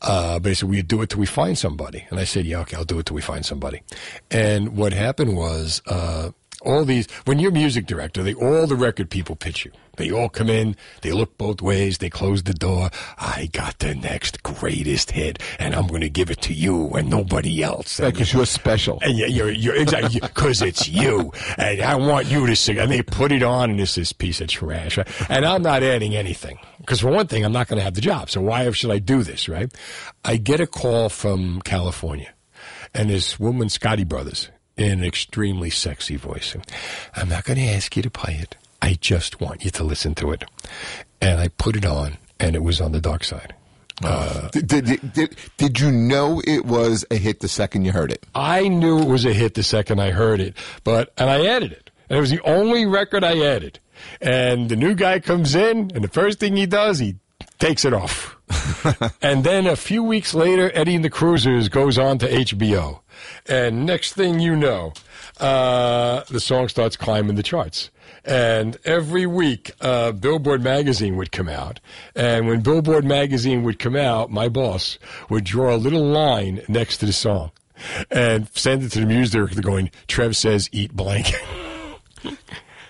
Uh, 0.00 0.38
basically, 0.38 0.76
we 0.76 0.82
do 0.82 1.02
it 1.02 1.10
till 1.10 1.20
we 1.20 1.26
find 1.26 1.56
somebody, 1.56 2.06
and 2.10 2.18
I 2.18 2.24
said, 2.24 2.46
"Yeah, 2.46 2.60
okay, 2.60 2.76
I'll 2.76 2.84
do 2.84 2.98
it 2.98 3.06
till 3.06 3.16
we 3.16 3.22
find 3.22 3.44
somebody." 3.44 3.82
And 4.30 4.76
what 4.76 4.92
happened 4.92 5.36
was, 5.36 5.82
uh, 5.86 6.30
all 6.64 6.84
these 6.84 7.10
when 7.24 7.38
you're 7.38 7.50
music 7.50 7.86
director, 7.86 8.22
they 8.22 8.34
all 8.34 8.66
the 8.66 8.76
record 8.76 9.10
people 9.10 9.36
pitch 9.36 9.64
you. 9.64 9.72
They 9.96 10.10
all 10.10 10.30
come 10.30 10.48
in, 10.48 10.74
they 11.02 11.12
look 11.12 11.36
both 11.36 11.60
ways, 11.60 11.98
they 11.98 12.08
close 12.08 12.44
the 12.44 12.54
door. 12.54 12.90
I 13.18 13.50
got 13.52 13.78
the 13.78 13.94
next 13.94 14.42
greatest 14.42 15.10
hit, 15.10 15.38
and 15.58 15.74
I'm 15.74 15.86
going 15.86 16.00
to 16.00 16.08
give 16.08 16.30
it 16.30 16.40
to 16.42 16.54
you 16.54 16.88
and 16.90 17.10
nobody 17.10 17.62
else. 17.62 18.00
Because 18.00 18.32
you're 18.32 18.46
special. 18.46 18.98
And 19.02 19.18
yeah, 19.18 19.26
you're, 19.26 19.50
you're 19.50 19.76
exactly 19.76 20.20
because 20.22 20.62
it's 20.62 20.88
you, 20.88 21.32
and 21.58 21.82
I 21.82 21.94
want 21.96 22.26
you 22.26 22.46
to 22.46 22.56
sing. 22.56 22.78
And 22.78 22.90
they 22.90 23.02
put 23.02 23.32
it 23.32 23.42
on, 23.42 23.70
and 23.70 23.80
it's 23.80 23.94
this 23.94 24.12
piece 24.14 24.40
of 24.40 24.48
trash. 24.48 24.98
And 25.28 25.44
I'm 25.44 25.62
not 25.62 25.82
adding 25.82 26.16
anything 26.16 26.58
because 26.78 27.00
for 27.00 27.10
one 27.10 27.26
thing, 27.26 27.44
I'm 27.44 27.52
not 27.52 27.68
going 27.68 27.78
to 27.78 27.84
have 27.84 27.94
the 27.94 28.00
job. 28.00 28.30
So 28.30 28.40
why 28.40 28.70
should 28.70 28.90
I 28.90 28.98
do 28.98 29.22
this? 29.22 29.46
Right? 29.48 29.72
I 30.24 30.38
get 30.38 30.60
a 30.60 30.66
call 30.66 31.10
from 31.10 31.60
California, 31.62 32.32
and 32.94 33.10
this 33.10 33.38
woman, 33.38 33.68
Scotti 33.68 34.08
Brothers, 34.08 34.48
in 34.76 35.00
an 35.00 35.04
extremely 35.04 35.70
sexy 35.70 36.16
voice. 36.16 36.56
I'm 37.14 37.28
not 37.28 37.44
going 37.44 37.58
to 37.58 37.64
ask 37.66 37.96
you 37.96 38.02
to 38.02 38.10
play 38.10 38.34
it. 38.40 38.56
I 38.80 38.94
just 39.00 39.40
want 39.40 39.64
you 39.64 39.70
to 39.72 39.84
listen 39.84 40.14
to 40.16 40.32
it. 40.32 40.44
And 41.20 41.40
I 41.40 41.48
put 41.48 41.76
it 41.76 41.84
on, 41.84 42.18
and 42.40 42.56
it 42.56 42.62
was 42.62 42.80
on 42.80 42.92
the 42.92 43.00
dark 43.00 43.24
side. 43.24 43.54
Uh, 44.02 44.48
Did, 44.48 44.66
did, 44.66 45.12
did, 45.12 45.36
did 45.58 45.78
you 45.78 45.92
know 45.92 46.42
it 46.44 46.64
was 46.64 47.04
a 47.12 47.16
hit 47.16 47.38
the 47.40 47.46
second 47.46 47.84
you 47.84 47.92
heard 47.92 48.10
it? 48.10 48.24
I 48.34 48.66
knew 48.66 48.98
it 48.98 49.06
was 49.06 49.24
a 49.24 49.32
hit 49.32 49.54
the 49.54 49.62
second 49.62 50.00
I 50.00 50.10
heard 50.10 50.40
it, 50.40 50.56
but 50.82 51.12
and 51.16 51.30
I 51.30 51.46
added 51.46 51.70
it. 51.70 51.90
And 52.08 52.18
it 52.18 52.20
was 52.20 52.30
the 52.30 52.40
only 52.40 52.84
record 52.84 53.22
I 53.22 53.38
added. 53.38 53.78
And 54.20 54.68
the 54.68 54.74
new 54.76 54.94
guy 54.94 55.20
comes 55.20 55.54
in, 55.54 55.92
and 55.94 56.02
the 56.02 56.08
first 56.08 56.40
thing 56.40 56.56
he 56.56 56.66
does, 56.66 56.98
he 56.98 57.16
takes 57.60 57.84
it 57.84 57.92
off. 57.92 58.36
and 59.22 59.44
then 59.44 59.66
a 59.68 59.76
few 59.76 60.02
weeks 60.02 60.34
later, 60.34 60.72
Eddie 60.74 60.96
and 60.96 61.04
the 61.04 61.10
Cruisers 61.10 61.68
goes 61.68 61.96
on 61.96 62.18
to 62.18 62.28
HBO. 62.28 63.01
And 63.48 63.86
next 63.86 64.12
thing 64.14 64.40
you 64.40 64.56
know, 64.56 64.92
uh, 65.40 66.22
the 66.30 66.40
song 66.40 66.68
starts 66.68 66.96
climbing 66.96 67.36
the 67.36 67.42
charts. 67.42 67.90
And 68.24 68.78
every 68.84 69.26
week, 69.26 69.72
uh, 69.80 70.12
Billboard 70.12 70.62
magazine 70.62 71.16
would 71.16 71.32
come 71.32 71.48
out. 71.48 71.80
And 72.14 72.46
when 72.46 72.60
Billboard 72.60 73.04
magazine 73.04 73.64
would 73.64 73.78
come 73.78 73.96
out, 73.96 74.30
my 74.30 74.48
boss 74.48 74.98
would 75.28 75.44
draw 75.44 75.74
a 75.74 75.76
little 75.76 76.04
line 76.04 76.62
next 76.68 76.98
to 76.98 77.06
the 77.06 77.12
song 77.12 77.50
and 78.10 78.48
send 78.54 78.82
it 78.84 78.90
to 78.92 79.00
the 79.00 79.06
music 79.06 79.32
director 79.32 79.60
going, 79.60 79.90
Trev 80.06 80.36
says 80.36 80.68
eat 80.72 80.94
blank. 80.94 81.32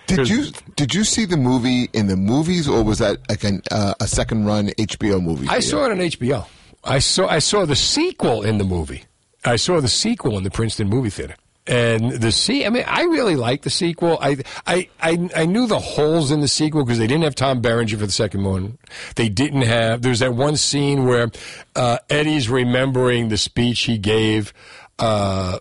Did 0.05 0.29
you 0.29 0.51
did 0.75 0.93
you 0.93 1.03
see 1.05 1.25
the 1.25 1.37
movie 1.37 1.89
in 1.93 2.07
the 2.07 2.17
movies, 2.17 2.67
or 2.67 2.83
was 2.83 2.99
that 2.99 3.19
like 3.29 3.43
an, 3.43 3.61
uh, 3.71 3.93
a 3.99 4.07
second 4.07 4.45
run 4.45 4.67
HBO 4.67 5.23
movie? 5.23 5.47
I 5.47 5.59
saw 5.59 5.85
it 5.85 5.91
on 5.91 5.97
HBO. 5.97 6.45
I 6.83 6.99
saw 6.99 7.27
I 7.27 7.39
saw 7.39 7.65
the 7.65 7.75
sequel 7.75 8.43
in 8.43 8.57
the 8.57 8.63
movie. 8.63 9.05
I 9.45 9.55
saw 9.57 9.81
the 9.81 9.87
sequel 9.89 10.37
in 10.37 10.43
the 10.43 10.51
Princeton 10.51 10.89
movie 10.89 11.09
theater. 11.09 11.35
And 11.65 12.11
the 12.11 12.31
se- 12.33 12.65
I 12.65 12.69
mean, 12.69 12.83
I 12.85 13.03
really 13.03 13.37
liked 13.37 13.63
the 13.63 13.69
sequel. 13.69 14.17
I, 14.21 14.37
I, 14.67 14.89
I, 15.01 15.29
I 15.33 15.45
knew 15.45 15.65
the 15.65 15.79
holes 15.79 16.29
in 16.29 16.41
the 16.41 16.47
sequel 16.49 16.83
because 16.83 16.97
they 16.99 17.07
didn't 17.07 17.23
have 17.23 17.35
Tom 17.35 17.61
Berenger 17.61 17.97
for 17.97 18.05
the 18.05 18.11
second 18.11 18.43
one. 18.43 18.77
They 19.15 19.29
didn't 19.29 19.61
have. 19.61 20.01
There's 20.01 20.19
that 20.19 20.33
one 20.33 20.57
scene 20.57 21.05
where 21.05 21.31
uh, 21.75 21.99
Eddie's 22.09 22.49
remembering 22.49 23.29
the 23.29 23.37
speech 23.37 23.81
he 23.81 23.97
gave 23.97 24.51
uh, 24.99 25.59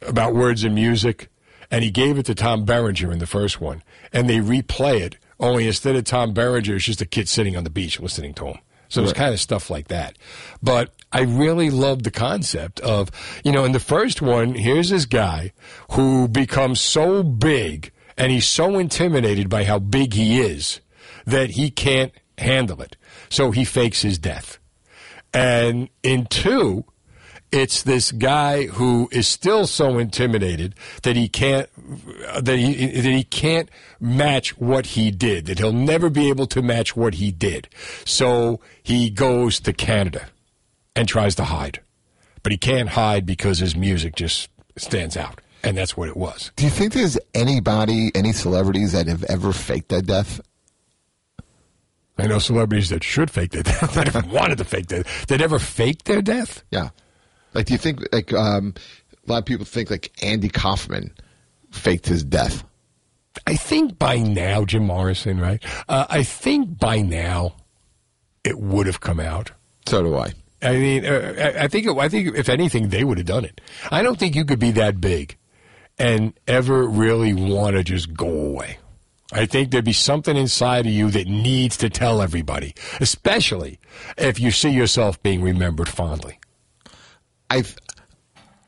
about 0.00 0.34
words 0.34 0.64
and 0.64 0.74
music, 0.74 1.28
and 1.70 1.84
he 1.84 1.90
gave 1.90 2.16
it 2.18 2.24
to 2.26 2.34
Tom 2.34 2.64
Berenger 2.64 3.12
in 3.12 3.18
the 3.18 3.26
first 3.26 3.60
one, 3.60 3.82
and 4.14 4.30
they 4.30 4.38
replay 4.38 5.00
it. 5.00 5.18
Only 5.38 5.66
instead 5.66 5.94
of 5.96 6.04
Tom 6.04 6.32
Berenger, 6.32 6.76
it's 6.76 6.86
just 6.86 7.02
a 7.02 7.06
kid 7.06 7.28
sitting 7.28 7.54
on 7.54 7.64
the 7.64 7.70
beach 7.70 8.00
listening 8.00 8.32
to 8.34 8.46
him. 8.46 8.58
So 8.88 9.02
it's 9.02 9.10
Right. 9.10 9.16
kind 9.16 9.34
of 9.34 9.40
stuff 9.40 9.68
like 9.68 9.88
that. 9.88 10.16
But 10.62 10.94
I 11.14 11.20
really 11.20 11.70
love 11.70 12.02
the 12.02 12.10
concept 12.10 12.80
of, 12.80 13.10
you 13.44 13.52
know, 13.52 13.64
in 13.64 13.70
the 13.70 13.78
first 13.78 14.20
one, 14.20 14.54
here's 14.54 14.90
this 14.90 15.06
guy 15.06 15.52
who 15.92 16.26
becomes 16.26 16.80
so 16.80 17.22
big 17.22 17.92
and 18.18 18.32
he's 18.32 18.48
so 18.48 18.78
intimidated 18.78 19.48
by 19.48 19.62
how 19.62 19.78
big 19.78 20.14
he 20.14 20.40
is 20.40 20.80
that 21.24 21.50
he 21.50 21.70
can't 21.70 22.12
handle 22.36 22.82
it. 22.82 22.96
So 23.28 23.52
he 23.52 23.64
fakes 23.64 24.02
his 24.02 24.18
death. 24.18 24.58
And 25.32 25.88
in 26.02 26.26
two, 26.26 26.84
it's 27.52 27.84
this 27.84 28.10
guy 28.10 28.66
who 28.66 29.08
is 29.12 29.28
still 29.28 29.68
so 29.68 29.98
intimidated 29.98 30.74
that 31.04 31.14
he 31.14 31.28
can't 31.28 31.68
that 32.42 32.58
he 32.58 32.86
that 32.86 33.04
he 33.04 33.22
can't 33.22 33.70
match 34.00 34.58
what 34.58 34.86
he 34.86 35.12
did. 35.12 35.46
That 35.46 35.60
he'll 35.60 35.72
never 35.72 36.10
be 36.10 36.28
able 36.28 36.46
to 36.48 36.62
match 36.62 36.96
what 36.96 37.14
he 37.14 37.30
did. 37.30 37.68
So 38.04 38.58
he 38.82 39.10
goes 39.10 39.60
to 39.60 39.72
Canada 39.72 40.26
and 40.96 41.08
tries 41.08 41.34
to 41.36 41.44
hide, 41.44 41.80
but 42.42 42.52
he 42.52 42.58
can't 42.58 42.90
hide 42.90 43.26
because 43.26 43.58
his 43.58 43.76
music 43.76 44.14
just 44.16 44.48
stands 44.76 45.16
out, 45.16 45.40
and 45.62 45.76
that's 45.76 45.96
what 45.96 46.08
it 46.08 46.16
was. 46.16 46.52
Do 46.56 46.64
you 46.64 46.70
think 46.70 46.92
there's 46.92 47.18
anybody, 47.34 48.10
any 48.14 48.32
celebrities 48.32 48.92
that 48.92 49.06
have 49.06 49.24
ever 49.24 49.52
faked 49.52 49.88
their 49.88 50.02
death? 50.02 50.40
I 52.16 52.26
know 52.26 52.38
celebrities 52.38 52.90
that 52.90 53.02
should 53.02 53.30
fake 53.30 53.50
their 53.50 53.62
death, 53.64 53.94
that 53.94 54.08
have 54.08 54.30
wanted 54.30 54.58
to 54.58 54.64
fake 54.64 54.86
their, 54.86 55.04
that 55.28 55.40
ever 55.40 55.58
faked 55.58 56.04
their 56.04 56.22
death. 56.22 56.62
Yeah. 56.70 56.90
Like, 57.54 57.66
do 57.66 57.72
you 57.72 57.78
think 57.78 58.00
like 58.12 58.32
um, 58.32 58.74
a 59.26 59.30
lot 59.32 59.38
of 59.38 59.44
people 59.46 59.64
think 59.64 59.90
like 59.90 60.12
Andy 60.22 60.48
Kaufman 60.48 61.12
faked 61.70 62.06
his 62.06 62.24
death? 62.24 62.64
I 63.46 63.56
think 63.56 63.98
by 63.98 64.18
now, 64.18 64.64
Jim 64.64 64.84
Morrison, 64.86 65.40
right? 65.40 65.62
Uh, 65.88 66.06
I 66.08 66.22
think 66.22 66.78
by 66.78 67.00
now, 67.00 67.56
it 68.44 68.58
would 68.58 68.86
have 68.86 69.00
come 69.00 69.18
out. 69.18 69.50
So 69.86 70.02
do 70.02 70.16
I. 70.16 70.32
I 70.64 70.76
mean, 70.76 71.04
uh, 71.04 71.34
I 71.38 71.64
I 71.64 71.68
think 71.68 71.86
I 71.86 72.08
think 72.08 72.36
if 72.36 72.48
anything, 72.48 72.88
they 72.88 73.04
would 73.04 73.18
have 73.18 73.26
done 73.26 73.44
it. 73.44 73.60
I 73.90 74.02
don't 74.02 74.18
think 74.18 74.34
you 74.34 74.44
could 74.44 74.58
be 74.58 74.72
that 74.72 75.00
big 75.00 75.36
and 75.98 76.32
ever 76.48 76.86
really 76.86 77.34
want 77.34 77.76
to 77.76 77.84
just 77.84 78.14
go 78.14 78.28
away. 78.28 78.78
I 79.32 79.46
think 79.46 79.70
there'd 79.70 79.84
be 79.84 79.92
something 79.92 80.36
inside 80.36 80.86
of 80.86 80.92
you 80.92 81.10
that 81.10 81.26
needs 81.26 81.76
to 81.78 81.90
tell 81.90 82.22
everybody, 82.22 82.74
especially 83.00 83.80
if 84.16 84.38
you 84.38 84.50
see 84.50 84.70
yourself 84.70 85.22
being 85.22 85.42
remembered 85.42 85.88
fondly. 85.88 86.38
I 87.50 87.64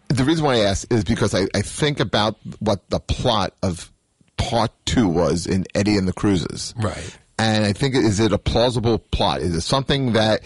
the 0.09 0.25
reason 0.25 0.45
why 0.45 0.57
I 0.57 0.61
ask 0.61 0.91
is 0.93 1.05
because 1.05 1.35
I, 1.35 1.47
I 1.55 1.63
think 1.63 2.01
about 2.01 2.37
what 2.59 2.89
the 2.91 3.01
plot 3.01 3.55
of 3.63 3.93
part 4.37 4.71
two 4.85 5.09
was 5.09 5.47
in 5.47 5.67
Eddie 5.75 5.97
and 5.97 6.07
the 6.07 6.13
Cruisers. 6.13 6.75
Right. 6.77 7.17
And 7.39 7.65
I 7.65 7.73
think 7.73 7.95
is 7.95 8.21
it 8.21 8.33
a 8.33 8.39
plausible 8.39 8.99
plot? 8.99 9.41
Is 9.41 9.55
it 9.55 9.63
something 9.63 10.13
that 10.13 10.43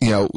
you 0.00 0.10
know? 0.10 0.28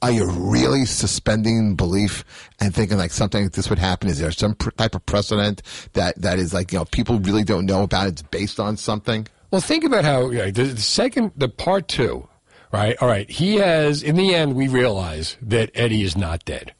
Are 0.00 0.12
you 0.12 0.30
really 0.30 0.84
suspending 0.84 1.74
belief 1.74 2.24
and 2.60 2.72
thinking 2.74 2.98
like 2.98 3.10
something 3.10 3.42
like 3.42 3.52
this 3.52 3.68
would 3.68 3.80
happen? 3.80 4.08
Is 4.08 4.18
there 4.18 4.30
some 4.30 4.54
pr- 4.54 4.70
type 4.70 4.94
of 4.94 5.04
precedent 5.06 5.62
that 5.94 6.20
that 6.22 6.38
is 6.38 6.54
like 6.54 6.72
you 6.72 6.78
know 6.78 6.84
people 6.84 7.18
really 7.18 7.42
don't 7.42 7.66
know 7.66 7.82
about? 7.82 8.06
It's 8.06 8.22
based 8.22 8.60
on 8.60 8.76
something. 8.76 9.26
Well, 9.50 9.60
think 9.60 9.84
about 9.84 10.04
how 10.04 10.30
yeah, 10.30 10.50
the, 10.50 10.64
the 10.64 10.80
second, 10.80 11.32
the 11.36 11.48
part 11.48 11.88
two, 11.88 12.28
right? 12.72 12.96
All 13.00 13.08
right, 13.08 13.28
he 13.28 13.56
has. 13.56 14.02
In 14.02 14.16
the 14.16 14.34
end, 14.34 14.54
we 14.54 14.68
realize 14.68 15.36
that 15.42 15.70
Eddie 15.74 16.02
is 16.02 16.16
not 16.16 16.44
dead, 16.44 16.74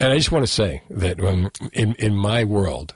and 0.00 0.12
I 0.12 0.16
just 0.16 0.32
want 0.32 0.46
to 0.46 0.52
say 0.52 0.82
that 0.88 1.22
um, 1.22 1.50
in 1.72 1.94
in 1.96 2.14
my 2.14 2.44
world, 2.44 2.94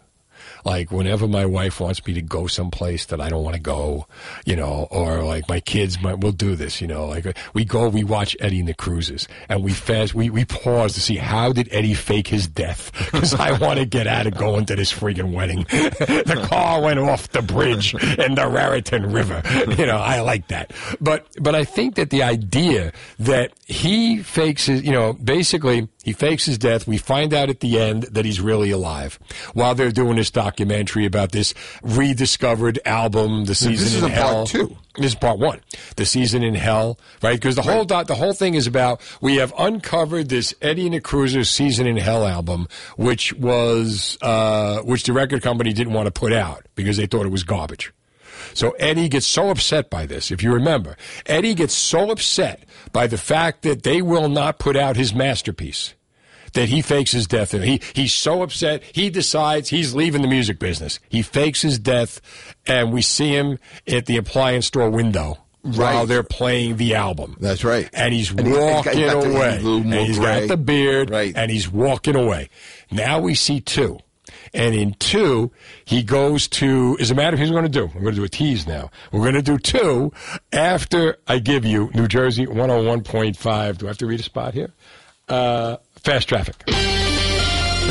like 0.64 0.90
whenever 0.90 1.26
my 1.26 1.46
wife 1.46 1.80
wants 1.80 2.04
me 2.06 2.14
to 2.14 2.22
go 2.22 2.46
someplace 2.46 3.06
that 3.06 3.20
I 3.20 3.28
don't 3.28 3.44
want 3.44 3.56
to 3.56 3.62
go, 3.62 4.06
you 4.44 4.56
know, 4.56 4.88
or 4.90 5.22
like 5.22 5.48
my 5.48 5.60
kids, 5.60 6.00
might, 6.00 6.18
we'll 6.18 6.32
do 6.32 6.56
this, 6.56 6.80
you 6.80 6.86
know, 6.86 7.06
like 7.06 7.36
we 7.54 7.64
go, 7.64 7.88
we 7.88 8.04
watch 8.04 8.36
Eddie 8.40 8.60
and 8.60 8.68
the 8.68 8.74
Cruisers, 8.74 9.28
and 9.48 9.62
we 9.62 9.72
fast, 9.72 10.14
we 10.14 10.30
we 10.30 10.44
pause 10.44 10.94
to 10.94 11.00
see 11.00 11.16
how 11.16 11.52
did 11.52 11.68
Eddie 11.72 11.94
fake 11.94 12.28
his 12.28 12.46
death 12.46 12.92
because 13.12 13.34
I 13.34 13.52
want 13.58 13.78
to 13.78 13.86
get 13.86 14.06
out 14.06 14.26
of 14.26 14.36
going 14.36 14.66
to 14.66 14.76
this 14.76 14.92
freaking 14.92 15.32
wedding. 15.32 15.62
the 15.70 16.46
car 16.48 16.80
went 16.82 16.98
off 16.98 17.28
the 17.30 17.42
bridge 17.42 17.94
in 17.94 18.34
the 18.34 18.48
Raritan 18.48 19.12
River, 19.12 19.42
you 19.78 19.86
know, 19.86 19.98
I 19.98 20.20
like 20.20 20.48
that, 20.48 20.72
but 21.00 21.26
but 21.40 21.54
I 21.54 21.64
think 21.64 21.94
that 21.96 22.10
the 22.10 22.22
idea 22.22 22.92
that 23.18 23.52
he 23.66 24.22
fakes 24.22 24.66
his, 24.66 24.82
you 24.82 24.92
know, 24.92 25.12
basically 25.12 25.88
he 26.02 26.12
fakes 26.12 26.46
his 26.46 26.58
death. 26.58 26.86
We 26.86 26.98
find 26.98 27.34
out 27.34 27.50
at 27.50 27.60
the 27.60 27.78
end 27.78 28.04
that 28.04 28.24
he's 28.24 28.40
really 28.40 28.70
alive 28.70 29.18
while 29.52 29.74
they're 29.74 29.90
doing 29.90 30.16
this 30.16 30.30
documentary 30.30 31.04
about 31.06 31.32
this 31.32 31.52
rediscovered 31.82 32.78
album, 32.84 33.44
The 33.44 33.54
Season 33.54 33.84
this 33.84 33.94
is 33.94 34.02
in 34.02 34.10
Hell. 34.10 34.34
part 34.34 34.48
two. 34.48 34.76
This 34.96 35.12
is 35.12 35.14
part 35.14 35.38
one, 35.38 35.60
The 35.96 36.04
Season 36.04 36.42
in 36.42 36.54
Hell, 36.54 36.98
right? 37.22 37.36
Because 37.36 37.54
the 37.54 37.62
whole 37.62 37.84
dot, 37.84 38.06
the 38.08 38.16
whole 38.16 38.32
thing 38.34 38.54
is 38.54 38.66
about 38.66 39.00
we 39.20 39.36
have 39.36 39.52
uncovered 39.58 40.28
this 40.28 40.52
Eddie 40.60 40.86
and 40.86 40.94
the 40.94 41.00
Cruisers 41.00 41.48
Season 41.48 41.86
in 41.86 41.96
Hell 41.96 42.26
album, 42.26 42.66
which 42.96 43.32
was 43.34 44.18
uh, 44.22 44.80
which 44.82 45.04
the 45.04 45.12
record 45.12 45.42
company 45.42 45.72
didn't 45.72 45.92
want 45.92 46.06
to 46.06 46.10
put 46.10 46.32
out 46.32 46.66
because 46.74 46.96
they 46.96 47.06
thought 47.06 47.24
it 47.24 47.30
was 47.30 47.44
garbage. 47.44 47.92
So 48.54 48.70
Eddie 48.72 49.08
gets 49.08 49.26
so 49.26 49.50
upset 49.50 49.90
by 49.90 50.06
this. 50.06 50.30
If 50.30 50.42
you 50.42 50.52
remember, 50.52 50.96
Eddie 51.26 51.54
gets 51.54 51.74
so 51.74 52.10
upset 52.10 52.64
by 52.92 53.06
the 53.06 53.18
fact 53.18 53.62
that 53.62 53.82
they 53.82 54.02
will 54.02 54.28
not 54.28 54.58
put 54.58 54.76
out 54.76 54.96
his 54.96 55.14
masterpiece 55.14 55.94
that 56.52 56.68
he 56.68 56.82
fakes 56.82 57.12
his 57.12 57.26
death. 57.28 57.54
And 57.54 57.62
he 57.64 57.80
he's 57.94 58.12
so 58.12 58.42
upset. 58.42 58.82
He 58.92 59.08
decides 59.10 59.68
he's 59.68 59.94
leaving 59.94 60.22
the 60.22 60.28
music 60.28 60.58
business. 60.58 60.98
He 61.08 61.22
fakes 61.22 61.62
his 61.62 61.78
death, 61.78 62.20
and 62.66 62.92
we 62.92 63.02
see 63.02 63.30
him 63.30 63.58
at 63.86 64.06
the 64.06 64.16
appliance 64.16 64.66
store 64.66 64.90
window. 64.90 65.38
While 65.62 66.06
they're 66.06 66.22
playing 66.22 66.78
the 66.78 66.94
album. 66.94 67.36
That's 67.38 67.62
right. 67.64 67.86
And 67.92 68.14
he's 68.14 68.30
And 68.30 68.40
he- 68.46 68.46
he's 68.46 68.58
got- 68.58 68.94
he's 68.94 69.12
got 69.12 69.22
the- 69.22 69.30
away. 69.30 69.52
he's 69.52 69.62
a 69.62 69.64
little 69.66 69.84
more 69.84 69.98
and 69.98 70.06
he's 70.08 70.18
gray. 70.18 70.40
got 70.40 70.48
the 70.48 70.56
beard. 70.56 71.10
Right. 71.10 71.34
And 71.36 71.50
he's 71.50 71.70
walking 71.70 72.16
away. 72.16 72.48
Now 72.90 73.18
we 73.20 73.34
see 73.34 73.60
two. 73.60 73.98
And 74.54 74.74
in 74.74 74.94
two, 74.94 75.52
he 75.84 76.02
goes 76.02 76.48
to, 76.48 76.96
as 77.00 77.10
a 77.10 77.14
matter 77.14 77.34
of 77.34 77.40
we're 77.40 77.48
going 77.48 77.64
to 77.64 77.68
do. 77.68 77.86
We're 77.94 78.02
going 78.02 78.14
to 78.14 78.20
do 78.20 78.24
a 78.24 78.28
tease 78.28 78.66
now. 78.66 78.90
We're 79.12 79.20
going 79.20 79.34
to 79.34 79.42
do 79.42 79.58
two 79.58 80.12
after 80.52 81.18
I 81.26 81.38
give 81.38 81.64
you 81.64 81.90
New 81.94 82.08
Jersey 82.08 82.46
101.5. 82.46 83.78
Do 83.78 83.86
I 83.86 83.88
have 83.88 83.98
to 83.98 84.06
read 84.06 84.20
a 84.20 84.24
spot 84.24 84.54
here? 84.54 84.72
Uh, 85.28 85.76
fast 85.96 86.28
traffic. 86.28 86.56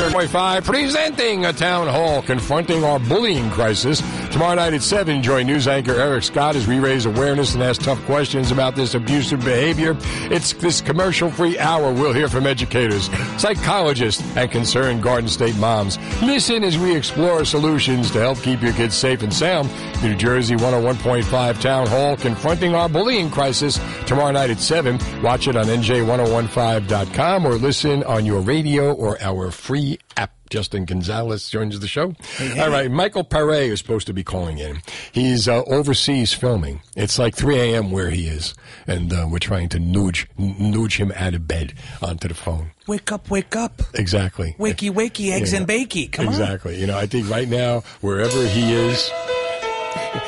5 0.00 0.64
presenting 0.64 1.44
a 1.44 1.52
town 1.52 1.86
hall 1.86 2.22
confronting 2.22 2.82
our 2.84 2.98
bullying 2.98 3.50
crisis. 3.50 4.00
Tomorrow 4.30 4.54
night 4.54 4.72
at 4.72 4.82
7, 4.82 5.22
join 5.22 5.46
news 5.46 5.68
anchor 5.68 5.92
Eric 5.92 6.22
Scott 6.22 6.56
as 6.56 6.66
we 6.66 6.78
raise 6.78 7.04
awareness 7.04 7.52
and 7.52 7.62
ask 7.62 7.82
tough 7.82 8.02
questions 8.06 8.50
about 8.50 8.74
this 8.74 8.94
abusive 8.94 9.40
behavior. 9.40 9.96
It's 10.30 10.54
this 10.54 10.80
commercial 10.80 11.30
free 11.30 11.58
hour. 11.58 11.92
We'll 11.92 12.14
hear 12.14 12.28
from 12.28 12.46
educators, 12.46 13.10
psychologists, 13.38 14.22
and 14.36 14.50
concerned 14.50 15.02
Garden 15.02 15.28
State 15.28 15.56
moms. 15.58 15.98
Listen 16.22 16.64
as 16.64 16.78
we 16.78 16.96
explore 16.96 17.44
solutions 17.44 18.10
to 18.12 18.20
help 18.20 18.38
keep 18.38 18.62
your 18.62 18.72
kids 18.72 18.96
safe 18.96 19.22
and 19.22 19.34
sound. 19.34 19.68
New 20.02 20.14
Jersey 20.14 20.56
101.5 20.56 21.60
Town 21.60 21.86
Hall 21.86 22.16
confronting 22.16 22.74
our 22.74 22.88
bullying 22.88 23.30
crisis 23.30 23.78
tomorrow 24.06 24.30
night 24.30 24.48
at 24.48 24.60
7. 24.60 24.98
Watch 25.22 25.46
it 25.46 25.56
on 25.56 25.66
NJ1015.com 25.66 27.44
or 27.46 27.54
listen 27.56 28.02
on 28.04 28.24
your 28.24 28.40
radio 28.40 28.94
or 28.94 29.20
our 29.22 29.50
free 29.50 29.89
app. 30.16 30.32
Justin 30.50 30.84
Gonzalez 30.84 31.48
joins 31.48 31.78
the 31.78 31.86
show. 31.86 32.12
All 32.58 32.70
right, 32.70 32.90
Michael 32.90 33.22
Paré 33.24 33.68
is 33.68 33.78
supposed 33.78 34.08
to 34.08 34.12
be 34.12 34.24
calling 34.24 34.58
in. 34.58 34.82
He's 35.12 35.46
uh, 35.46 35.62
overseas 35.64 36.32
filming. 36.32 36.82
It's 36.96 37.20
like 37.20 37.36
3 37.36 37.56
a.m. 37.60 37.92
where 37.92 38.10
he 38.10 38.26
is, 38.26 38.54
and 38.88 39.12
uh, 39.12 39.28
we're 39.30 39.38
trying 39.38 39.68
to 39.68 39.78
nudge 39.78 40.26
nudge 40.36 40.96
him 40.96 41.12
out 41.14 41.34
of 41.34 41.46
bed 41.46 41.74
onto 42.02 42.26
the 42.26 42.34
phone. 42.34 42.72
Wake 42.88 43.12
up, 43.12 43.30
wake 43.30 43.54
up. 43.54 43.80
Exactly. 43.94 44.56
Wakey, 44.58 44.90
wakey, 44.90 45.30
eggs 45.30 45.52
Yeah. 45.52 45.58
and 45.60 45.68
bakey. 45.68 46.10
Come 46.10 46.26
on. 46.26 46.32
exactly. 46.32 46.80
You 46.80 46.88
know, 46.88 46.98
I 46.98 47.06
think 47.06 47.30
right 47.30 47.48
now, 47.48 47.82
wherever 48.00 48.44
he 48.48 48.72
is, 48.72 49.08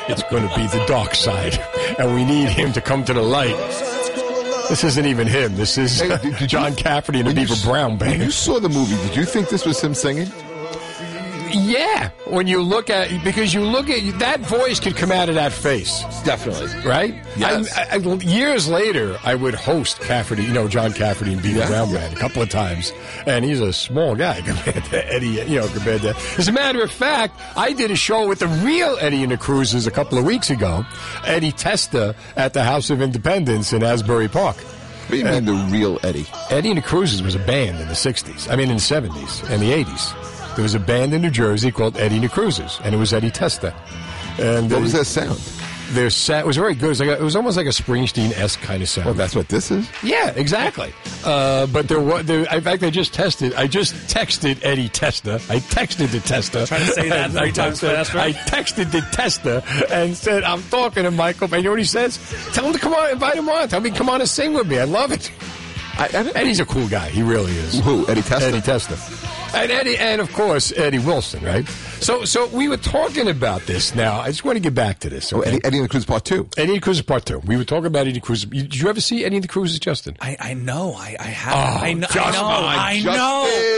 it's 0.07 0.23
going 0.31 0.47
to 0.47 0.55
be 0.55 0.67
the 0.67 0.85
dark 0.87 1.15
side, 1.15 1.59
and 1.99 2.15
we 2.15 2.23
need 2.23 2.47
him 2.47 2.71
to 2.71 2.79
come 2.79 3.03
to 3.03 3.13
the 3.13 3.21
light. 3.21 3.55
This 4.69 4.83
isn't 4.83 5.05
even 5.05 5.27
him. 5.27 5.55
This 5.55 5.77
is 5.77 6.01
John 6.47 6.75
Cafferty 6.75 7.19
and 7.19 7.29
the 7.29 7.33
Beaver 7.33 7.55
Brown 7.63 7.97
When 7.97 8.21
you 8.21 8.31
saw 8.31 8.59
the 8.59 8.69
movie, 8.69 8.95
did 9.07 9.15
you 9.15 9.25
think 9.25 9.49
this 9.49 9.65
was 9.65 9.81
him 9.81 9.93
singing? 9.93 10.31
Yeah, 11.53 12.09
when 12.27 12.47
you 12.47 12.61
look 12.61 12.89
at 12.89 13.23
because 13.23 13.53
you 13.53 13.61
look 13.61 13.89
at 13.89 14.19
that 14.19 14.39
voice 14.41 14.79
could 14.79 14.95
come 14.95 15.11
out 15.11 15.29
of 15.29 15.35
that 15.35 15.51
face, 15.53 16.01
definitely, 16.23 16.67
right? 16.83 17.13
Yes. 17.37 17.71
I, 17.77 17.95
I, 17.95 18.13
years 18.23 18.67
later, 18.67 19.17
I 19.23 19.35
would 19.35 19.53
host 19.53 19.99
Cafferty, 19.99 20.43
you 20.43 20.51
know, 20.53 20.67
John 20.67 20.93
Cafferty 20.93 21.33
and 21.33 21.41
Beaver 21.43 21.59
Yeah. 21.59 21.67
Brown 21.67 21.93
Band 21.93 22.13
a 22.15 22.19
couple 22.19 22.41
of 22.41 22.49
times, 22.49 22.91
and 23.27 23.45
he's 23.45 23.59
a 23.59 23.71
small 23.71 24.15
guy 24.15 24.41
compared 24.45 24.83
to 24.85 25.13
Eddie. 25.13 25.27
You 25.47 25.59
know, 25.61 25.67
compared 25.67 26.01
to. 26.01 26.15
As 26.37 26.47
a 26.47 26.51
matter 26.51 26.81
of 26.81 26.91
fact, 26.91 27.39
I 27.55 27.73
did 27.73 27.91
a 27.91 27.95
show 27.95 28.27
with 28.27 28.39
the 28.39 28.47
real 28.47 28.97
Eddie 28.99 29.21
and 29.23 29.31
the 29.31 29.37
Cruisers 29.37 29.85
a 29.85 29.91
couple 29.91 30.17
of 30.17 30.25
weeks 30.25 30.49
ago, 30.49 30.83
Eddie 31.25 31.51
Testa 31.51 32.15
at 32.35 32.53
the 32.53 32.63
House 32.63 32.89
of 32.89 33.01
Independence 33.01 33.73
in 33.73 33.83
Asbury 33.83 34.27
Park. 34.27 34.55
What 34.57 35.09
do 35.11 35.17
you 35.17 35.25
mean 35.25 35.45
the 35.45 35.53
real 35.71 35.99
Eddie? 36.01 36.25
Eddie 36.49 36.69
and 36.69 36.77
the 36.77 36.81
Cruisers 36.81 37.21
was 37.21 37.35
a 37.35 37.39
band 37.39 37.79
in 37.79 37.87
the 37.87 37.93
60s. 37.93 38.49
I 38.51 38.55
mean, 38.55 38.69
in 38.69 38.77
the 38.77 38.81
70s 38.81 39.47
and 39.51 39.61
the 39.61 39.71
80s. 39.71 40.42
There 40.55 40.63
was 40.63 40.75
a 40.75 40.79
band 40.79 41.13
in 41.13 41.21
New 41.21 41.31
Jersey 41.31 41.71
called 41.71 41.97
Eddie 41.97 42.15
and 42.15 42.23
the 42.23 42.29
Cruisers, 42.29 42.79
and 42.83 42.93
it 42.93 42.97
was 42.97 43.13
Eddie 43.13 43.31
Testa. 43.31 43.73
And 44.39 44.71
What 44.71 44.81
was 44.81 44.93
their 44.93 45.03
sound? 45.03 45.39
Their 45.91 46.09
sound 46.09 46.47
was 46.47 46.57
very 46.57 46.73
good. 46.73 46.85
It 46.85 46.89
was, 46.89 46.99
like 47.01 47.09
a, 47.09 47.13
it 47.13 47.21
was 47.21 47.35
almost 47.35 47.55
like 47.57 47.67
a 47.67 47.69
Springsteen-esque 47.69 48.59
kind 48.61 48.81
of 48.81 48.89
sound. 48.89 49.05
Well, 49.05 49.13
that's 49.13 49.35
what 49.35 49.47
this 49.49 49.69
is. 49.69 49.87
Yeah, 50.01 50.29
exactly. 50.35 50.91
Uh, 51.23 51.67
but 51.67 51.87
there 51.87 51.99
was, 51.99 52.25
there, 52.25 52.39
in 52.51 52.61
fact, 52.61 52.81
I 52.81 52.89
just 52.89 53.13
tested. 53.13 53.53
I 53.53 53.67
just 53.67 53.93
texted 54.13 54.59
Eddie 54.63 54.89
Testa. 54.89 55.35
I 55.49 55.57
texted 55.59 56.09
the 56.11 56.19
Testa. 56.19 56.65
Try 56.65 56.79
to 56.79 56.85
say 56.85 57.09
that 57.09 57.25
And 57.25 57.33
three 57.33 57.47
I 57.49 57.51
times 57.51 57.81
faster. 57.81 58.17
I 58.17 58.31
texted 58.31 58.91
the 58.91 59.01
Testa 59.11 59.63
and 59.91 60.15
said, 60.17 60.43
"I'm 60.43 60.63
talking 60.63 61.03
to 61.03 61.11
Michael." 61.11 61.45
And 61.45 61.57
you 61.57 61.63
know 61.63 61.69
what 61.71 61.79
he 61.79 61.85
says? 61.85 62.17
Tell 62.53 62.65
him 62.65 62.73
to 62.73 62.79
come 62.79 62.93
on, 62.95 63.11
invite 63.11 63.35
him 63.35 63.49
on. 63.49 63.67
Tell 63.67 63.81
me, 63.81 63.91
come 63.91 64.09
on 64.09 64.19
and 64.21 64.29
sing 64.29 64.53
with 64.53 64.67
me. 64.67 64.79
I 64.79 64.85
love 64.85 65.11
it. 65.11 65.31
Eddie's 65.99 66.59
a 66.59 66.65
cool 66.65 66.87
guy. 66.87 67.09
He 67.09 67.21
really 67.21 67.51
is. 67.51 67.79
Who? 67.81 68.07
Eddie 68.07 68.23
Testa? 68.23 68.47
Eddie 68.47 68.61
Testa. 68.61 68.95
And 69.53 69.71
Eddie, 69.71 69.97
and 69.97 70.19
of 70.19 70.33
course 70.33 70.73
Eddie 70.75 70.99
Wilson, 70.99 71.43
right? 71.43 71.65
So, 72.03 72.25
so 72.25 72.47
we 72.47 72.67
were 72.67 72.75
talking 72.77 73.29
about 73.29 73.61
this. 73.61 73.95
Now, 73.95 74.19
I 74.19 74.27
just 74.27 74.43
want 74.43 74.57
to 74.57 74.59
get 74.59 74.75
back 74.75 74.99
to 74.99 75.09
this. 75.09 75.31
Oh, 75.31 75.39
okay? 75.39 75.51
Eddie, 75.51 75.61
Eddie 75.63 75.77
and 75.77 75.85
the 75.85 75.89
Cruise 75.89 76.03
Part 76.05 76.25
Two. 76.25 76.49
Eddie 76.57 76.73
and 76.73 76.77
the 76.77 76.81
Cruisers 76.81 77.05
Part 77.05 77.25
Two. 77.25 77.39
We 77.39 77.55
were 77.55 77.63
talking 77.63 77.85
about 77.85 78.01
Eddie 78.01 78.09
and 78.09 78.15
the 78.17 78.21
Cruisers. 78.25 78.49
Did 78.49 78.75
you 78.75 78.89
ever 78.89 78.99
see 78.99 79.23
Eddie 79.23 79.37
and 79.37 79.43
the 79.43 79.47
Cruisers, 79.47 79.79
Justin? 79.79 80.17
I, 80.19 80.35
I 80.37 80.53
know. 80.53 80.93
I, 80.97 81.15
I 81.17 81.23
have. 81.23 81.53
Oh, 81.53 81.85
I 81.85 81.93
know. 81.93 82.07
I 82.09 82.13
Justin, 82.13 82.41
know. 82.43 82.49
I 82.49 83.01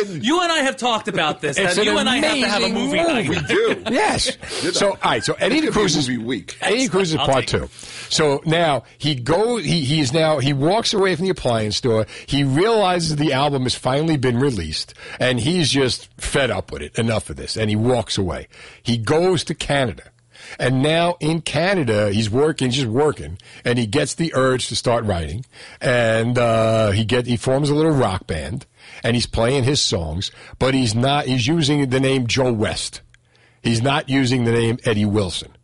know. 0.08 0.20
You 0.22 0.42
and 0.42 0.52
I 0.52 0.58
have 0.60 0.76
talked 0.78 1.08
about 1.08 1.42
this. 1.42 1.58
It's 1.60 1.78
an 1.78 1.84
you 1.86 1.98
and 2.00 2.10
I 2.10 2.18
have 2.18 2.34
to 2.40 2.48
have 2.48 2.62
a 2.64 2.66
amazing 2.66 2.84
movie 2.84 2.98
night. 3.04 3.30
We 3.30 3.40
do. 3.42 3.84
Yes. 3.92 4.38
so, 4.76 4.90
all 4.90 4.98
right. 5.06 5.24
So 5.24 5.34
Eddie 5.36 5.62
the 5.62 5.72
Cruisers. 5.72 6.10
movie 6.10 6.24
week. 6.24 6.58
Eddie 6.62 6.76
and 6.78 6.86
the 6.86 6.90
Cruisers 6.90 7.20
I'll 7.20 7.28
Part 7.28 7.48
take 7.48 7.62
Two. 7.62 7.68
So 8.10 8.42
now 8.46 8.84
he 8.98 9.14
go. 9.16 9.58
He 9.58 9.82
he 9.86 10.00
is 10.00 10.12
now 10.14 10.40
he 10.40 10.52
walks 10.54 10.94
away 10.94 11.16
from 11.16 11.26
the 11.26 11.32
appliance 11.32 11.78
store. 11.78 12.08
He 12.26 12.44
realizes 12.44 13.18
the 13.18 13.34
album 13.34 13.64
has 13.64 13.76
finally 13.76 14.18
been 14.18 14.40
released, 14.40 14.96
and 15.20 15.40
he's 15.40 15.70
just 15.70 16.10
fed 16.18 16.50
up 16.50 16.72
with 16.72 16.82
it. 16.82 16.98
Enough 16.98 17.30
of 17.30 17.36
this, 17.36 17.56
and 17.56 17.70
he 17.70 17.76
walks 17.76 18.15
away. 18.18 18.48
He 18.82 18.98
goes 18.98 19.44
to 19.46 19.56
Canada. 19.56 20.12
And 20.60 20.82
now 20.84 21.18
in 21.20 21.42
Canada, 21.42 22.12
he's 22.12 22.30
working, 22.30 22.70
just 22.70 22.88
working, 22.88 23.40
and 23.64 23.80
he 23.80 23.86
gets 23.86 24.14
the 24.14 24.34
urge 24.36 24.68
to 24.68 24.76
start 24.76 25.04
writing. 25.06 25.46
And 25.82 26.38
uh, 26.38 26.92
he 26.92 27.06
get 27.06 27.26
he 27.26 27.38
forms 27.38 27.70
a 27.70 27.76
little 27.76 27.92
rock 27.92 28.28
band, 28.28 28.66
and 29.04 29.16
he's 29.16 29.26
playing 29.26 29.64
his 29.64 29.82
songs, 29.82 30.32
but 30.60 30.74
he's 30.74 30.94
not. 30.94 31.26
He's 31.26 31.48
using 31.48 31.90
the 31.90 32.00
name 32.00 32.28
Joe 32.28 32.52
West. 32.52 33.02
He's 33.64 33.82
not 33.82 34.10
using 34.10 34.44
the 34.44 34.52
name 34.52 34.78
Eddie 34.86 35.06
Wilson. 35.06 35.55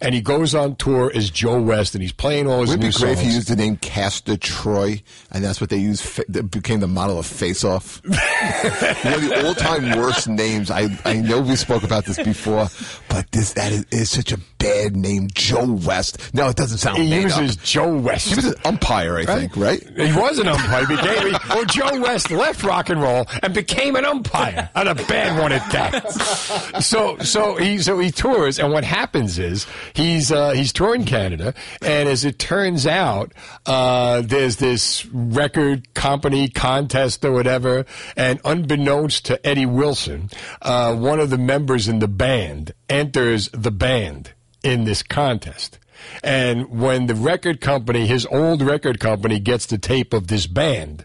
And 0.00 0.14
he 0.14 0.20
goes 0.20 0.54
on 0.54 0.76
tour 0.76 1.10
as 1.14 1.30
Joe 1.30 1.60
West, 1.60 1.94
and 1.94 2.02
he's 2.02 2.12
playing 2.12 2.48
all 2.48 2.60
his 2.60 2.70
Would 2.70 2.82
it 2.82 2.86
be 2.86 2.92
great 2.92 3.12
if 3.12 3.20
he 3.20 3.32
used 3.32 3.48
the 3.48 3.56
name 3.56 3.76
Castor 3.76 4.36
Troy, 4.36 5.02
and 5.30 5.44
that's 5.44 5.60
what 5.60 5.70
they 5.70 5.76
used, 5.78 6.04
that 6.32 6.50
became 6.50 6.80
the 6.80 6.88
model 6.88 7.18
of 7.18 7.26
Face 7.26 7.64
Off? 7.64 8.00
you 8.04 8.10
know, 8.10 9.18
the 9.20 9.46
all-time 9.46 9.96
worst 9.98 10.28
names. 10.28 10.70
I 10.70 10.88
I 11.04 11.14
know 11.14 11.40
we 11.40 11.56
spoke 11.56 11.82
about 11.82 12.04
this 12.04 12.22
before, 12.22 12.68
but 13.08 13.30
this 13.32 13.52
that 13.54 13.72
is, 13.72 13.84
is 13.90 14.10
such 14.10 14.32
a 14.32 14.38
bad 14.64 14.96
name, 14.96 15.28
Joe 15.34 15.72
West. 15.72 16.34
No, 16.34 16.48
it 16.48 16.56
doesn't 16.56 16.78
sound. 16.78 16.98
He 16.98 17.14
uses 17.20 17.56
up. 17.56 17.62
Joe 17.62 17.94
West. 17.96 18.28
He 18.28 18.34
was 18.36 18.46
an 18.46 18.54
umpire, 18.64 19.16
I 19.18 19.24
think, 19.26 19.56
right? 19.56 19.80
He 19.96 20.12
was 20.12 20.38
an 20.38 20.48
umpire. 20.48 20.86
Became, 20.86 21.26
he- 21.28 21.36
well, 21.48 21.64
Joe 21.66 22.00
West 22.00 22.30
left 22.30 22.62
rock 22.62 22.88
and 22.90 23.00
roll 23.00 23.26
and 23.42 23.52
became 23.54 23.96
an 23.96 24.04
umpire, 24.04 24.70
and 24.74 24.88
a 24.88 24.94
bad 24.94 25.40
one 25.40 25.52
at 25.52 25.70
that. 25.72 26.82
So, 26.82 27.18
so 27.18 27.56
he, 27.56 27.78
so 27.78 27.98
he 27.98 28.10
tours, 28.10 28.58
and 28.58 28.72
what 28.72 28.84
happens 28.84 29.38
is 29.38 29.66
he's 29.94 30.32
uh, 30.32 30.50
he's 30.52 30.72
touring 30.72 31.04
Canada, 31.04 31.54
and 31.82 32.08
as 32.08 32.24
it 32.24 32.38
turns 32.38 32.86
out, 32.86 33.32
uh, 33.66 34.22
there's 34.22 34.56
this 34.56 35.06
record 35.06 35.92
company 35.94 36.48
contest 36.48 37.24
or 37.24 37.32
whatever, 37.32 37.84
and 38.16 38.40
unbeknownst 38.44 39.24
to 39.26 39.46
Eddie 39.46 39.66
Wilson, 39.66 40.30
uh, 40.62 40.94
one 40.94 41.20
of 41.20 41.30
the 41.30 41.38
members 41.38 41.88
in 41.88 41.98
the 41.98 42.08
band 42.08 42.72
enters 42.88 43.48
the 43.50 43.70
band 43.70 44.32
in 44.64 44.84
this 44.84 45.02
contest. 45.02 45.78
And 46.22 46.68
when 46.68 47.06
the 47.06 47.14
record 47.14 47.60
company, 47.60 48.06
his 48.06 48.26
old 48.26 48.62
record 48.62 48.98
company, 48.98 49.38
gets 49.38 49.66
the 49.66 49.78
tape 49.78 50.12
of 50.12 50.26
this 50.26 50.46
band, 50.46 51.04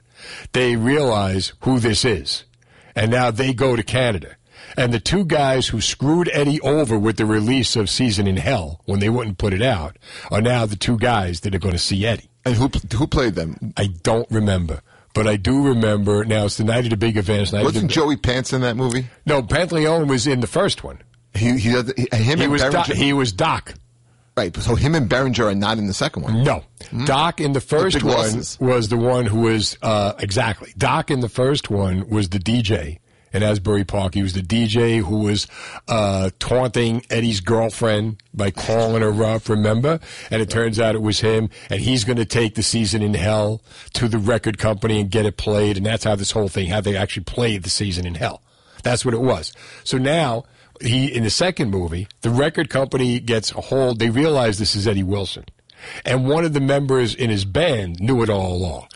they 0.54 0.76
realize 0.76 1.54
who 1.62 1.80
this 1.80 2.04
is. 2.04 2.46
And 2.96 3.12
now 3.12 3.32
they 3.32 3.54
go 3.54 3.76
to 3.76 3.84
Canada. 3.84 4.36
And 4.78 4.94
the 4.94 5.00
two 5.00 5.26
guys 5.26 5.68
who 5.68 5.82
screwed 5.82 6.30
Eddie 6.34 6.62
over 6.62 6.98
with 6.98 7.18
the 7.18 7.26
release 7.26 7.76
of 7.76 7.90
Season 7.90 8.28
in 8.28 8.38
Hell 8.38 8.82
when 8.86 9.00
they 9.00 9.10
wouldn't 9.10 9.38
put 9.38 9.54
it 9.54 9.62
out 9.62 9.98
are 10.32 10.42
now 10.42 10.66
the 10.66 10.76
two 10.76 10.98
guys 10.98 11.42
that 11.42 11.56
are 11.56 11.60
going 11.60 11.74
to 11.74 11.80
see 11.80 12.06
Eddie. 12.06 12.30
And 12.46 12.56
who 12.56 12.70
who 12.96 13.08
played 13.08 13.36
them? 13.36 13.74
I 13.78 13.88
don't 13.88 14.30
remember. 14.30 14.82
But 15.14 15.28
I 15.28 15.38
do 15.38 15.64
remember 15.64 16.24
now 16.24 16.46
it's 16.46 16.58
the 16.58 16.64
night 16.64 16.86
of 16.86 16.92
the 16.92 16.98
big 16.98 17.18
events. 17.18 17.52
Wasn't 17.52 17.88
the, 17.88 17.94
Joey 17.94 18.16
Pants 18.16 18.54
in 18.54 18.62
that 18.62 18.78
movie? 18.78 19.08
No, 19.26 19.42
Pantoliano 19.42 20.08
was 20.08 20.28
in 20.28 20.40
the 20.40 20.48
first 20.48 20.84
one. 20.84 21.00
He 21.34 21.58
he, 21.58 21.70
him 21.70 21.86
He 21.96 22.08
and 22.44 22.52
was 22.52 22.62
Berenger- 22.62 22.72
Doc, 22.72 22.86
he 22.88 23.14
was 23.14 23.32
Doc. 23.32 23.74
Right, 24.38 24.56
so 24.56 24.76
him 24.76 24.96
and 24.96 25.10
Berenger 25.10 25.50
are 25.50 25.56
not 25.56 25.78
in 25.80 25.88
the 25.88 25.94
second 25.94 26.24
one. 26.24 26.44
No. 26.44 26.64
Doc 27.06 27.42
in 27.42 27.52
the 27.52 27.60
first 27.60 27.96
big 27.98 28.04
one 28.04 28.16
losses. 28.16 28.58
was 28.62 28.88
the 28.88 28.96
one 28.96 29.26
who 29.26 29.42
was, 29.42 29.78
uh, 29.82 30.14
exactly. 30.20 30.74
Doc 30.78 31.12
in 31.12 31.20
the 31.20 31.28
first 31.28 31.70
one 31.70 32.08
was 32.10 32.30
the 32.30 32.40
DJ 32.40 33.00
in 33.34 33.44
Asbury 33.44 33.84
Park. 33.84 34.14
He 34.14 34.24
was 34.24 34.32
the 34.34 34.42
DJ 34.42 35.04
who 35.04 35.18
was, 35.20 35.46
uh, 35.90 36.30
taunting 36.40 37.04
Eddie's 37.10 37.42
girlfriend 37.42 38.24
by 38.34 38.50
calling 38.52 39.02
her 39.02 39.24
up, 39.26 39.50
remember? 39.50 40.00
And 40.32 40.42
it 40.42 40.50
turns 40.50 40.80
out 40.80 40.96
it 40.96 41.02
was 41.02 41.20
him, 41.20 41.50
and 41.70 41.82
he's 41.82 42.06
going 42.06 42.18
to 42.18 42.26
take 42.26 42.56
the 42.56 42.64
season 42.64 43.02
in 43.02 43.16
hell 43.16 43.62
to 43.96 44.08
the 44.08 44.20
record 44.20 44.58
company 44.58 45.02
and 45.02 45.12
get 45.12 45.26
it 45.26 45.36
played, 45.36 45.76
and 45.76 45.86
that's 45.86 46.06
how 46.06 46.16
this 46.16 46.32
whole 46.32 46.48
thing, 46.48 46.70
how 46.70 46.80
they 46.80 46.96
actually 46.96 47.26
played 47.26 47.64
the 47.64 47.70
season 47.70 48.08
in 48.08 48.16
hell. 48.16 48.42
That's 48.84 49.04
what 49.04 49.14
it 49.14 49.20
was. 49.22 49.52
So 49.84 49.98
now, 49.98 50.46
he 50.82 51.14
in 51.14 51.24
the 51.24 51.30
second 51.30 51.70
movie, 51.72 52.08
the 52.22 52.30
record 52.30 52.70
company 52.70 53.20
gets 53.20 53.52
a 53.52 53.62
hold. 53.62 54.00
They 54.00 54.10
realize 54.10 54.58
this 54.58 54.76
is 54.76 54.88
Eddie 54.88 55.04
Wilson, 55.04 55.46
and 56.06 56.28
one 56.28 56.46
of 56.46 56.54
the 56.54 56.60
members 56.60 57.14
in 57.16 57.30
his 57.30 57.46
band 57.46 58.00
knew 58.00 58.22
it 58.24 58.30
all 58.30 58.54
along. 58.54 58.88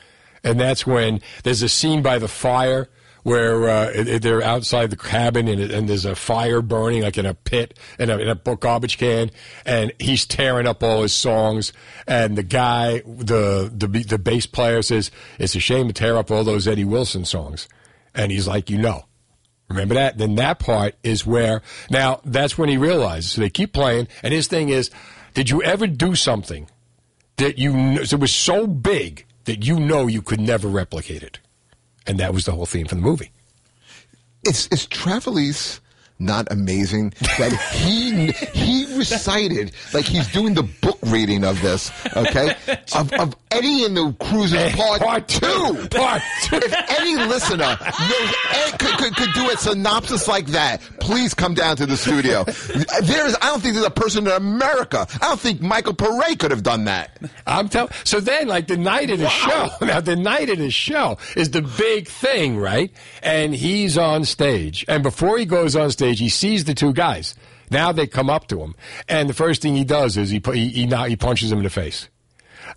And 0.44 0.60
that's 0.60 0.86
when 0.86 1.22
there's 1.44 1.62
a 1.62 1.70
scene 1.70 2.02
by 2.02 2.20
the 2.20 2.28
fire 2.28 2.90
where 3.24 3.70
uh, 3.70 4.20
they're 4.20 4.44
outside 4.44 4.90
the 4.90 4.98
cabin 4.98 5.48
and, 5.48 5.62
and 5.72 5.90
there's 5.90 6.06
a 6.06 6.16
fire 6.16 6.62
burning 6.62 7.02
like 7.02 7.18
in 7.18 7.26
a 7.26 7.34
pit 7.34 7.78
in 7.98 8.10
a, 8.10 8.18
in 8.18 8.28
a 8.28 8.36
garbage 8.36 8.98
can, 8.98 9.32
and 9.66 9.94
he's 10.00 10.26
tearing 10.26 10.68
up 10.68 10.84
all 10.84 11.02
his 11.02 11.14
songs. 11.14 11.74
And 12.06 12.38
the 12.38 12.44
guy, 12.44 13.02
the 13.06 13.72
the 13.74 13.88
the 13.88 14.20
bass 14.20 14.46
player 14.46 14.82
says, 14.82 15.10
"It's 15.40 15.56
a 15.56 15.60
shame 15.60 15.88
to 15.88 15.94
tear 15.94 16.18
up 16.18 16.30
all 16.30 16.44
those 16.44 16.68
Eddie 16.68 16.84
Wilson 16.84 17.26
songs," 17.26 17.68
and 18.14 18.32
he's 18.32 18.48
like, 18.48 18.70
"You 18.70 18.78
know." 18.78 19.06
Remember 19.70 19.96
that? 19.96 20.18
Then 20.18 20.36
that 20.36 20.60
part 20.60 20.96
is 21.04 21.26
where 21.26 21.62
now 21.90 22.22
that's 22.26 22.58
when 22.58 22.70
he 22.70 22.78
realizes. 22.78 23.32
So 23.32 23.42
they 23.42 23.50
keep 23.50 23.74
playing, 23.74 24.08
and 24.22 24.34
his 24.34 24.48
thing 24.48 24.70
is, 24.70 24.92
did 25.34 25.50
you 25.50 25.64
ever 25.64 25.88
do 25.88 26.16
something 26.16 26.68
that 27.38 27.58
you 27.58 27.74
it 27.76 28.20
was 28.20 28.34
so 28.34 28.68
big 28.68 29.26
that 29.46 29.66
you 29.66 29.80
know 29.80 30.08
you 30.08 30.22
could 30.22 30.40
never 30.40 30.68
replicate 30.68 31.24
it? 31.24 31.40
And 32.06 32.20
that 32.20 32.34
was 32.34 32.46
the 32.46 32.52
whole 32.52 32.66
theme 32.66 32.88
for 32.88 32.96
the 32.96 33.02
movie. 33.02 33.32
Is 34.46 34.68
is 34.68 34.86
Trevelise 34.88 35.80
not 36.24 36.52
amazing 36.52 37.14
that 37.38 37.52
he 37.74 38.32
he 38.58 38.98
recited 38.98 39.72
like 39.94 40.06
he's 40.06 40.28
doing 40.32 40.54
the 40.54 40.64
book 40.64 41.00
reading 41.04 41.44
of 41.44 41.62
this, 41.62 41.92
okay? 42.16 42.56
Of, 42.96 43.12
of 43.14 43.36
Eddie 43.52 43.86
and 43.86 43.96
the 43.96 44.16
Cruisers 44.20 44.74
Part, 44.74 45.02
part 45.02 45.28
Two. 45.28 45.88
Part 45.92 46.22
Two. 46.44 46.58
If 46.58 47.00
any 47.00 47.16
listener 47.28 47.78
knows, 47.78 48.34
eh, 48.52 48.72
could, 48.78 48.98
could 48.98 49.16
could 49.16 49.34
do 49.34 49.50
a 49.50 49.58
synopsis 49.58 50.28
like 50.28 50.48
that, 50.48 50.82
please 51.00 51.34
come 51.34 51.54
down 51.54 51.76
to 51.78 51.86
the 51.86 51.98
studio. 51.98 52.44
There 52.44 53.28
is, 53.28 53.36
I 53.42 53.48
don't 53.48 53.62
think 53.62 53.76
there's 53.76 53.86
a 53.86 53.92
person 53.92 54.28
in 54.28 54.34
America. 54.34 55.08
I 55.22 55.30
don't 55.30 55.40
think 55.40 55.62
Michael 55.62 55.94
Pare 55.94 56.36
could 56.38 56.52
have 56.52 56.64
done 56.64 56.86
that. 56.86 57.18
I'm 57.46 57.70
telling. 57.70 57.92
So 58.04 58.20
then, 58.20 58.48
like 58.48 58.68
the 58.68 58.78
night 58.78 59.10
of 59.10 59.20
the 59.20 59.30
show. 59.30 59.70
Now, 59.84 60.00
the 60.00 60.16
night 60.16 60.50
of 60.50 60.58
the 60.60 60.72
show 60.72 61.18
is 61.36 61.52
the 61.52 61.62
big 61.62 62.08
thing, 62.08 62.58
right? 62.58 62.92
And 63.22 63.54
he's 63.54 63.98
on 63.98 64.24
stage, 64.24 64.86
and 64.88 65.04
before 65.04 65.38
he 65.38 65.46
goes 65.46 65.76
on 65.76 65.92
stage, 65.92 66.13
he 66.20 66.30
sees 66.30 66.66
the 66.66 66.74
two 66.74 66.94
guys. 66.94 67.36
Now 67.70 67.92
they 67.92 68.08
come 68.08 68.30
up 68.30 68.48
to 68.48 68.62
him, 68.62 68.76
and 69.08 69.30
the 69.30 69.34
first 69.34 69.62
thing 69.62 69.76
he 69.76 69.84
does 69.84 70.18
is 70.18 70.30
he 70.30 70.42
he 70.54 70.70
he, 70.70 70.86
he 70.88 71.16
punches 71.16 71.52
him 71.52 71.60
in 71.60 71.64
the 71.64 71.70
face, 71.70 72.10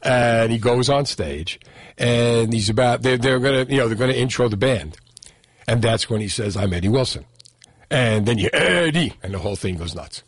and 0.02 0.50
he 0.50 0.58
goes 0.58 0.88
on 0.88 1.06
stage, 1.06 1.60
and 1.98 2.52
he's 2.52 2.70
about 2.70 3.02
they're 3.02 3.18
they're 3.18 3.40
gonna 3.40 3.64
you 3.68 3.76
know 3.78 3.88
they're 3.88 3.96
gonna 3.96 4.12
intro 4.12 4.48
the 4.48 4.56
band, 4.56 4.96
and 5.66 5.82
that's 5.82 6.08
when 6.08 6.20
he 6.20 6.28
says, 6.28 6.56
"I'm 6.56 6.72
Eddie 6.72 6.88
Wilson," 6.88 7.24
and 7.90 8.26
then 8.26 8.38
you 8.38 8.48
Eddie, 8.52 9.14
and 9.22 9.34
the 9.34 9.38
whole 9.38 9.56
thing 9.56 9.76
goes 9.76 9.94
nuts. 9.94 10.22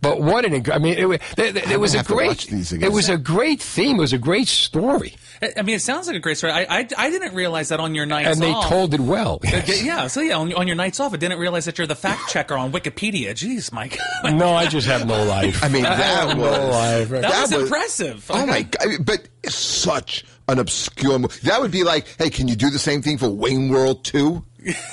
But 0.00 0.20
what 0.20 0.44
an 0.44 0.70
I 0.70 0.78
mean, 0.78 0.94
it, 0.96 1.06
wa- 1.08 1.18
there, 1.36 1.50
there- 1.52 1.72
it 1.72 1.80
was 1.80 1.94
a 1.94 2.04
great 2.04 2.46
these 2.46 2.72
it 2.72 2.92
was 2.92 3.08
a 3.08 3.16
great 3.18 3.60
theme. 3.60 3.96
It 3.96 4.00
was 4.00 4.12
a 4.12 4.18
great 4.18 4.46
story, 4.46 5.16
I 5.42 5.52
I 5.58 5.62
mean, 5.62 5.74
it 5.74 5.82
sounds 5.82 6.06
like 6.06 6.14
a 6.14 6.20
great 6.20 6.38
story. 6.38 6.52
I 6.52 6.62
I, 6.80 6.88
I 6.96 7.10
didn't 7.10 7.34
realize 7.34 7.70
that 7.70 7.80
on 7.80 7.96
your 7.96 8.06
nights 8.06 8.28
and 8.30 8.40
they 8.40 8.52
off. 8.52 8.68
told 8.68 8.94
it 8.94 9.00
well. 9.00 9.40
Okay, 9.44 9.84
Yeah, 9.84 10.06
so 10.06 10.20
yeah, 10.20 10.36
on, 10.36 10.52
on 10.54 10.66
your 10.68 10.76
nights 10.76 11.00
off, 11.00 11.12
I 11.14 11.16
didn't 11.16 11.38
realize 11.40 11.64
that 11.64 11.78
you're 11.78 11.86
the 11.88 11.96
fact 11.96 12.28
checker 12.30 12.54
on 12.56 12.70
Wikipedia. 12.70 13.30
Jeez, 13.30 13.72
Mike. 13.72 13.98
no, 14.24 14.54
I 14.54 14.66
just 14.66 14.86
have 14.86 15.04
no 15.06 15.24
life. 15.24 15.64
I 15.64 15.68
mean, 15.68 15.82
that 15.84 15.98
have 15.98 16.38
was 16.38 16.58
no 16.58 16.66
life. 16.68 17.08
That 17.08 17.40
was 17.42 17.52
impressive. 17.52 18.24
Oh 18.30 18.46
my 18.46 18.62
god! 18.62 19.04
But 19.04 19.28
such 19.52 20.24
an 20.46 20.60
obscure 20.60 21.18
movie. 21.18 21.34
That 21.42 21.60
would 21.60 21.72
be 21.72 21.82
like, 21.82 22.06
hey, 22.18 22.30
can 22.30 22.46
you 22.46 22.54
do 22.56 22.70
the 22.70 22.78
same 22.78 23.02
thing 23.02 23.18
for 23.18 23.28
Wayne 23.28 23.68
World 23.68 24.04
Two? 24.04 24.44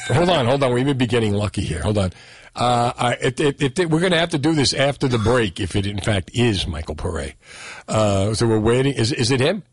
hold 0.08 0.30
on, 0.30 0.46
hold 0.48 0.64
on. 0.64 0.74
We 0.74 0.84
may 0.84 0.94
be 0.94 1.06
getting 1.08 1.34
lucky 1.34 1.62
here. 1.62 1.82
Hold 1.82 1.98
on. 2.00 2.12
Uh, 2.56 3.16
it, 3.22 3.40
it, 3.40 3.80
it, 3.80 3.90
we're 3.90 4.00
going 4.00 4.12
to 4.12 4.18
have 4.18 4.30
to 4.30 4.38
do 4.38 4.54
this 4.54 4.74
after 4.74 5.08
the 5.08 5.18
break 5.18 5.60
if 5.60 5.76
it 5.76 5.86
in 5.86 6.00
fact 6.00 6.32
is 6.34 6.66
Michael 6.66 6.96
Pare. 6.96 7.34
Uh, 7.88 8.34
so 8.34 8.48
we're 8.48 8.60
waiting. 8.60 8.94
Is 8.94 9.12
is 9.12 9.32
it 9.32 9.42
him? 9.42 9.64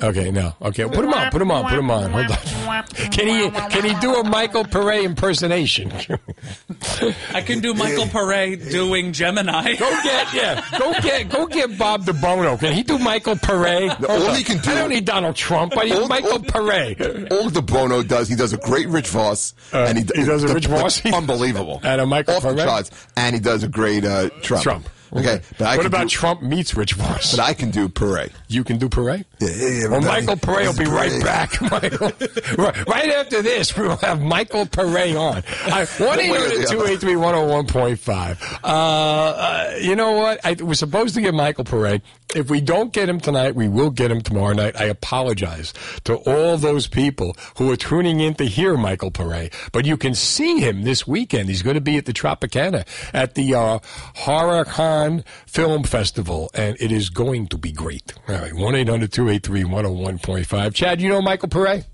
Okay, 0.00 0.30
no. 0.32 0.52
Okay, 0.60 0.84
put 0.84 1.04
him 1.04 1.12
on. 1.12 1.30
Put 1.30 1.42
him 1.42 1.50
on. 1.50 1.64
Put 1.64 1.78
him 1.78 1.90
on. 1.90 2.10
Hold 2.10 2.30
on. 2.30 2.84
Can 3.12 3.26
he 3.28 3.50
can 3.70 3.84
he 3.84 3.94
do 4.00 4.14
a 4.16 4.24
Michael 4.24 4.64
Pare 4.64 5.02
impersonation? 5.04 5.92
I 7.34 7.42
can 7.42 7.60
do 7.60 7.74
Michael 7.74 8.06
Pare 8.06 8.56
doing 8.56 9.12
Gemini. 9.12 9.74
Go 9.76 9.90
get 10.02 10.34
yeah. 10.34 10.64
Go 10.78 10.92
get 11.00 11.28
go 11.28 11.46
get 11.46 11.76
Bob 11.78 12.04
DeBono. 12.04 12.58
Can 12.58 12.72
he 12.72 12.82
do 12.82 12.98
Michael 12.98 13.36
Pare? 13.36 13.86
No, 14.00 14.08
all 14.08 14.34
he 14.34 14.42
can 14.44 14.58
do- 14.58 14.70
I 14.70 14.74
don't 14.74 14.90
need 14.90 15.04
Donald 15.04 15.36
Trump. 15.36 15.76
I 15.76 15.84
need 15.84 15.92
All- 15.94 16.08
Michael 16.08 16.32
all- 16.32 16.38
Pare. 16.40 17.26
All 17.30 17.50
the 17.50 17.62
Bono 17.62 18.02
does, 18.02 18.28
he 18.28 18.34
does 18.36 18.52
a 18.52 18.58
great 18.58 18.88
Rich 18.88 19.08
Voss, 19.08 19.54
and 19.72 19.98
he, 19.98 20.04
Uh, 20.04 20.08
he 20.20 20.24
does 20.24 20.44
a 20.44 20.48
the- 20.48 20.54
Rich 20.54 20.66
Voss? 20.66 21.04
unbelievable, 21.06 21.80
And 21.84 22.00
a 22.00 22.06
Michael 22.06 22.36
off 22.36 22.42
the 22.42 22.54
Pare? 22.54 22.64
charts, 22.64 22.90
and 23.16 23.34
he 23.34 23.40
does 23.40 23.62
a 23.62 23.68
great 23.68 24.04
uh, 24.04 24.30
Trump. 24.42 24.62
Trump. 24.62 24.88
Okay, 25.14 25.40
but 25.58 25.66
I 25.66 25.76
what 25.76 25.84
about 25.84 26.02
do, 26.04 26.08
Trump 26.08 26.40
meets 26.42 26.74
Rich 26.74 26.94
Voss? 26.94 27.32
But 27.36 27.40
I 27.40 27.52
can 27.52 27.70
do 27.70 27.88
Pare. 27.88 28.28
You 28.48 28.64
can 28.64 28.78
do 28.78 28.88
Pare? 28.88 29.24
Yeah, 29.40 29.48
yeah, 29.48 29.88
Well. 29.88 30.00
Michael 30.00 30.36
Pare 30.38 30.64
will 30.64 30.76
be 30.78 30.86
right 30.86 31.22
back. 31.22 31.60
Michael. 31.70 32.12
right, 32.56 32.86
right 32.86 33.10
after 33.10 33.42
this, 33.42 33.76
we 33.76 33.86
will 33.86 33.96
have 33.98 34.22
Michael 34.22 34.64
Pare 34.64 35.16
on. 35.18 35.42
One 35.98 36.20
eight 36.20 36.30
hundred 36.34 36.66
two 36.68 36.84
eight 36.86 37.00
three 37.00 37.16
one 37.16 37.34
zero 37.34 37.46
one 37.46 37.66
point 37.66 37.98
five. 37.98 38.40
Uh, 38.64 39.74
You 39.80 39.96
know 39.96 40.12
what? 40.12 40.40
I, 40.44 40.54
we're 40.54 40.74
supposed 40.74 41.14
to 41.16 41.20
get 41.20 41.34
Michael 41.34 41.64
Pare. 41.64 42.00
If 42.34 42.48
we 42.48 42.62
don't 42.62 42.94
get 42.94 43.10
him 43.10 43.20
tonight, 43.20 43.54
we 43.54 43.68
will 43.68 43.90
get 43.90 44.10
him 44.10 44.22
tomorrow 44.22 44.54
night. 44.54 44.80
I 44.80 44.84
apologize 44.84 45.74
to 46.04 46.14
all 46.14 46.56
those 46.56 46.86
people 46.86 47.36
who 47.58 47.70
are 47.70 47.76
tuning 47.76 48.20
in 48.20 48.34
to 48.36 48.44
hear 48.44 48.78
Michael 48.78 49.10
Pare. 49.10 49.50
But 49.72 49.84
you 49.84 49.98
can 49.98 50.14
see 50.14 50.60
him 50.60 50.84
this 50.84 51.06
weekend. 51.06 51.50
He's 51.50 51.62
going 51.62 51.74
to 51.74 51.82
be 51.82 51.98
at 51.98 52.06
the 52.06 52.14
Tropicana 52.14 52.86
at 53.12 53.34
the 53.34 53.54
uh, 53.54 53.78
HorrorCon 54.16 55.01
Cannes 55.02 55.24
Film 55.46 55.82
Festival, 55.84 56.50
and 56.54 56.76
it 56.80 56.92
is 56.92 57.10
going 57.10 57.46
to 57.48 57.58
be 57.58 57.72
great. 57.72 58.12
All 58.28 58.36
right, 58.36 58.54
1 58.54 58.74
800 58.74 59.12
283 59.12 59.64
101.5. 59.64 60.74
Chad, 60.74 61.00
you 61.00 61.08
know 61.08 61.20
Michael 61.22 61.48
Paré? 61.48 61.84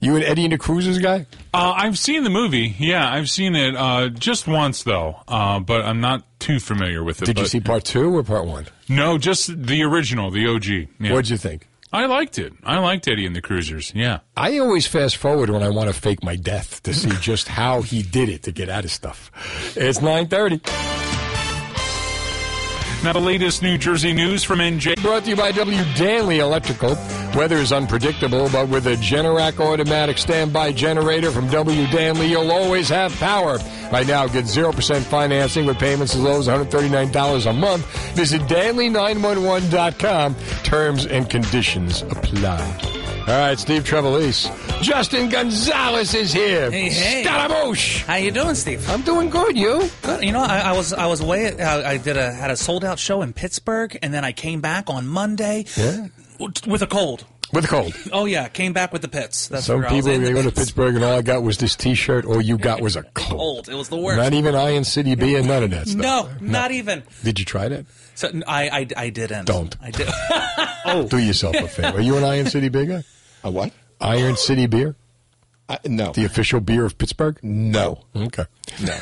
You 0.00 0.14
and 0.14 0.24
Eddie 0.24 0.44
and 0.44 0.52
the 0.52 0.58
Cruisers 0.58 0.98
guy? 0.98 1.26
Uh, 1.54 1.72
I've 1.74 1.98
seen 1.98 2.22
the 2.22 2.30
movie. 2.30 2.74
Yeah, 2.78 3.10
I've 3.10 3.30
seen 3.30 3.56
it 3.56 3.74
uh, 3.74 4.08
just 4.10 4.46
once 4.46 4.82
though, 4.82 5.16
uh, 5.26 5.58
but 5.58 5.86
I'm 5.86 6.00
not 6.00 6.22
too 6.38 6.60
familiar 6.60 7.02
with 7.02 7.22
it. 7.22 7.24
Did 7.24 7.38
you 7.38 7.46
see 7.46 7.60
part 7.60 7.84
two 7.84 8.14
or 8.14 8.22
part 8.22 8.46
one? 8.46 8.66
No, 8.88 9.16
just 9.16 9.66
the 9.66 9.82
original, 9.84 10.30
the 10.30 10.46
OG. 10.48 10.66
Yeah. 10.66 11.12
What'd 11.12 11.30
you 11.30 11.38
think? 11.38 11.66
I 11.92 12.04
liked 12.06 12.38
it. 12.38 12.52
I 12.62 12.78
liked 12.78 13.08
Eddie 13.08 13.24
and 13.24 13.34
the 13.34 13.40
Cruisers. 13.40 13.92
Yeah. 13.94 14.18
I 14.36 14.58
always 14.58 14.86
fast 14.86 15.16
forward 15.16 15.48
when 15.48 15.62
I 15.62 15.70
want 15.70 15.88
to 15.88 15.94
fake 15.98 16.22
my 16.22 16.36
death 16.36 16.82
to 16.82 16.92
see 16.92 17.10
just 17.20 17.48
how 17.48 17.80
he 17.80 18.02
did 18.02 18.28
it 18.28 18.42
to 18.42 18.52
get 18.52 18.68
out 18.68 18.84
of 18.84 18.90
stuff. 18.90 19.30
It's 19.76 20.02
930. 20.02 21.05
Now 23.04 23.12
the 23.12 23.20
latest 23.20 23.62
New 23.62 23.78
Jersey 23.78 24.12
news 24.12 24.42
from 24.42 24.58
NJ. 24.58 25.00
Brought 25.00 25.24
to 25.24 25.30
you 25.30 25.36
by 25.36 25.52
W. 25.52 25.78
Danley 25.94 26.40
Electrical. 26.40 26.96
Weather 27.36 27.56
is 27.56 27.72
unpredictable, 27.72 28.48
but 28.50 28.68
with 28.68 28.86
a 28.88 28.94
Generac 28.96 29.60
automatic 29.60 30.18
standby 30.18 30.72
generator 30.72 31.30
from 31.30 31.48
W. 31.48 31.86
Danley, 31.88 32.26
you'll 32.26 32.50
always 32.50 32.88
have 32.88 33.14
power. 33.16 33.58
Right 33.92 34.06
now, 34.06 34.26
get 34.26 34.46
0% 34.46 35.02
financing 35.02 35.66
with 35.66 35.78
payments 35.78 36.14
as 36.16 36.20
low 36.20 36.38
as 36.38 36.48
$139 36.48 37.48
a 37.48 37.52
month. 37.52 37.86
Visit 38.14 38.40
Danley911.com. 38.42 40.34
Terms 40.64 41.06
and 41.06 41.30
conditions 41.30 42.02
apply. 42.02 42.96
All 43.28 43.34
right, 43.36 43.58
Steve 43.58 43.82
Trevelise. 43.82 44.48
Justin 44.82 45.28
Gonzalez 45.28 46.14
is 46.14 46.32
here. 46.32 46.70
Hey, 46.70 46.90
hey. 46.90 47.24
Scaramouche. 47.24 48.04
How 48.04 48.14
you 48.14 48.30
doing, 48.30 48.54
Steve? 48.54 48.88
I'm 48.88 49.02
doing 49.02 49.30
good. 49.30 49.56
You? 49.56 49.90
Good. 50.02 50.22
You 50.22 50.30
know, 50.30 50.42
I, 50.42 50.58
I 50.58 50.72
was 50.72 50.92
I 50.92 51.06
was 51.06 51.20
away. 51.22 51.58
I, 51.60 51.64
uh, 51.64 51.88
I 51.90 51.96
did 51.96 52.16
a 52.16 52.32
had 52.32 52.52
a 52.52 52.56
sold 52.56 52.84
out 52.84 52.95
show 52.96 53.22
in 53.22 53.32
Pittsburgh, 53.32 53.98
and 54.02 54.12
then 54.12 54.24
I 54.24 54.32
came 54.32 54.60
back 54.60 54.88
on 54.90 55.06
Monday 55.06 55.64
Yeah. 55.76 56.08
with 56.38 56.82
a 56.82 56.86
cold. 56.86 57.24
With 57.52 57.64
a 57.64 57.68
cold. 57.68 57.94
Oh 58.12 58.24
yeah, 58.24 58.48
came 58.48 58.72
back 58.72 58.92
with 58.92 59.02
the 59.02 59.08
pits. 59.08 59.46
That's 59.48 59.66
Some 59.66 59.78
where 59.80 59.88
I 59.88 59.92
was 59.92 59.98
people 60.04 60.14
in 60.16 60.22
they 60.24 60.32
the 60.32 60.42
go 60.42 60.50
to. 60.50 60.54
Pittsburgh 60.54 60.96
and 60.96 61.04
all 61.04 61.12
I 61.16 61.22
got 61.22 61.44
was 61.44 61.58
this 61.58 61.76
T-shirt. 61.76 62.24
All 62.24 62.40
you 62.42 62.58
got 62.58 62.80
was 62.80 62.96
a 62.96 63.02
cold. 63.14 63.38
Cold. 63.40 63.68
It 63.68 63.74
was 63.74 63.88
the 63.88 63.96
worst. 63.96 64.18
Not 64.18 64.32
even 64.34 64.54
Iron 64.56 64.82
City 64.82 65.14
beer, 65.14 65.42
none 65.42 65.62
of 65.62 65.70
that 65.70 65.86
stuff. 65.86 66.02
No, 66.02 66.28
not 66.40 66.72
even. 66.72 67.04
Did 67.22 67.38
you 67.38 67.44
try 67.44 67.68
that? 67.68 67.86
So 68.16 68.30
I 68.48 68.68
I, 68.68 68.86
I 68.96 69.10
didn't. 69.10 69.44
Don't. 69.46 69.76
I 69.82 69.90
did. 69.92 70.08
Oh, 70.88 71.02
do 71.08 71.18
yourself 71.18 71.56
a 71.56 71.66
favor. 71.66 71.98
Are 71.98 72.00
you 72.00 72.16
an 72.16 72.22
Iron 72.22 72.46
City 72.46 72.68
beer 72.68 72.84
guy? 72.84 73.02
A 73.42 73.50
what? 73.50 73.72
Iron 74.00 74.36
City 74.36 74.66
beer? 74.68 74.94
I, 75.68 75.78
no. 75.84 76.12
The 76.12 76.24
official 76.24 76.60
beer 76.60 76.84
of 76.84 76.96
Pittsburgh? 76.96 77.40
No. 77.42 78.04
Okay. 78.14 78.44
No. 78.84 78.96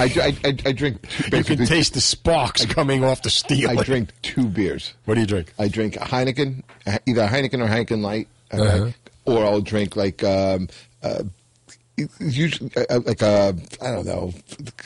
I, 0.00 0.04
I, 0.04 0.36
I, 0.44 0.56
I 0.66 0.72
drink. 0.72 1.06
You 1.30 1.44
can 1.44 1.66
taste 1.66 1.94
the 1.94 2.00
sparks 2.00 2.64
coming 2.64 3.04
off 3.04 3.22
the 3.22 3.30
steel. 3.30 3.70
I 3.70 3.82
drink 3.82 4.10
two 4.22 4.46
beers. 4.46 4.94
What 5.04 5.14
do 5.14 5.20
you 5.20 5.26
drink? 5.26 5.52
I 5.58 5.68
drink 5.68 5.96
a 5.96 6.00
Heineken, 6.00 6.62
uh, 6.86 6.98
either 7.06 7.26
Heineken 7.26 7.60
or 7.60 7.68
Heineken 7.68 8.00
Light, 8.00 8.28
okay? 8.52 8.80
Uh-huh. 8.80 8.90
or 9.26 9.44
I'll 9.44 9.60
drink 9.60 9.96
like 9.96 10.24
um, 10.24 10.68
uh, 11.02 11.24
usually 12.18 12.70
uh, 12.76 13.00
like 13.04 13.20
a 13.22 13.54
I 13.82 13.90
don't 13.90 14.06
know, 14.06 14.32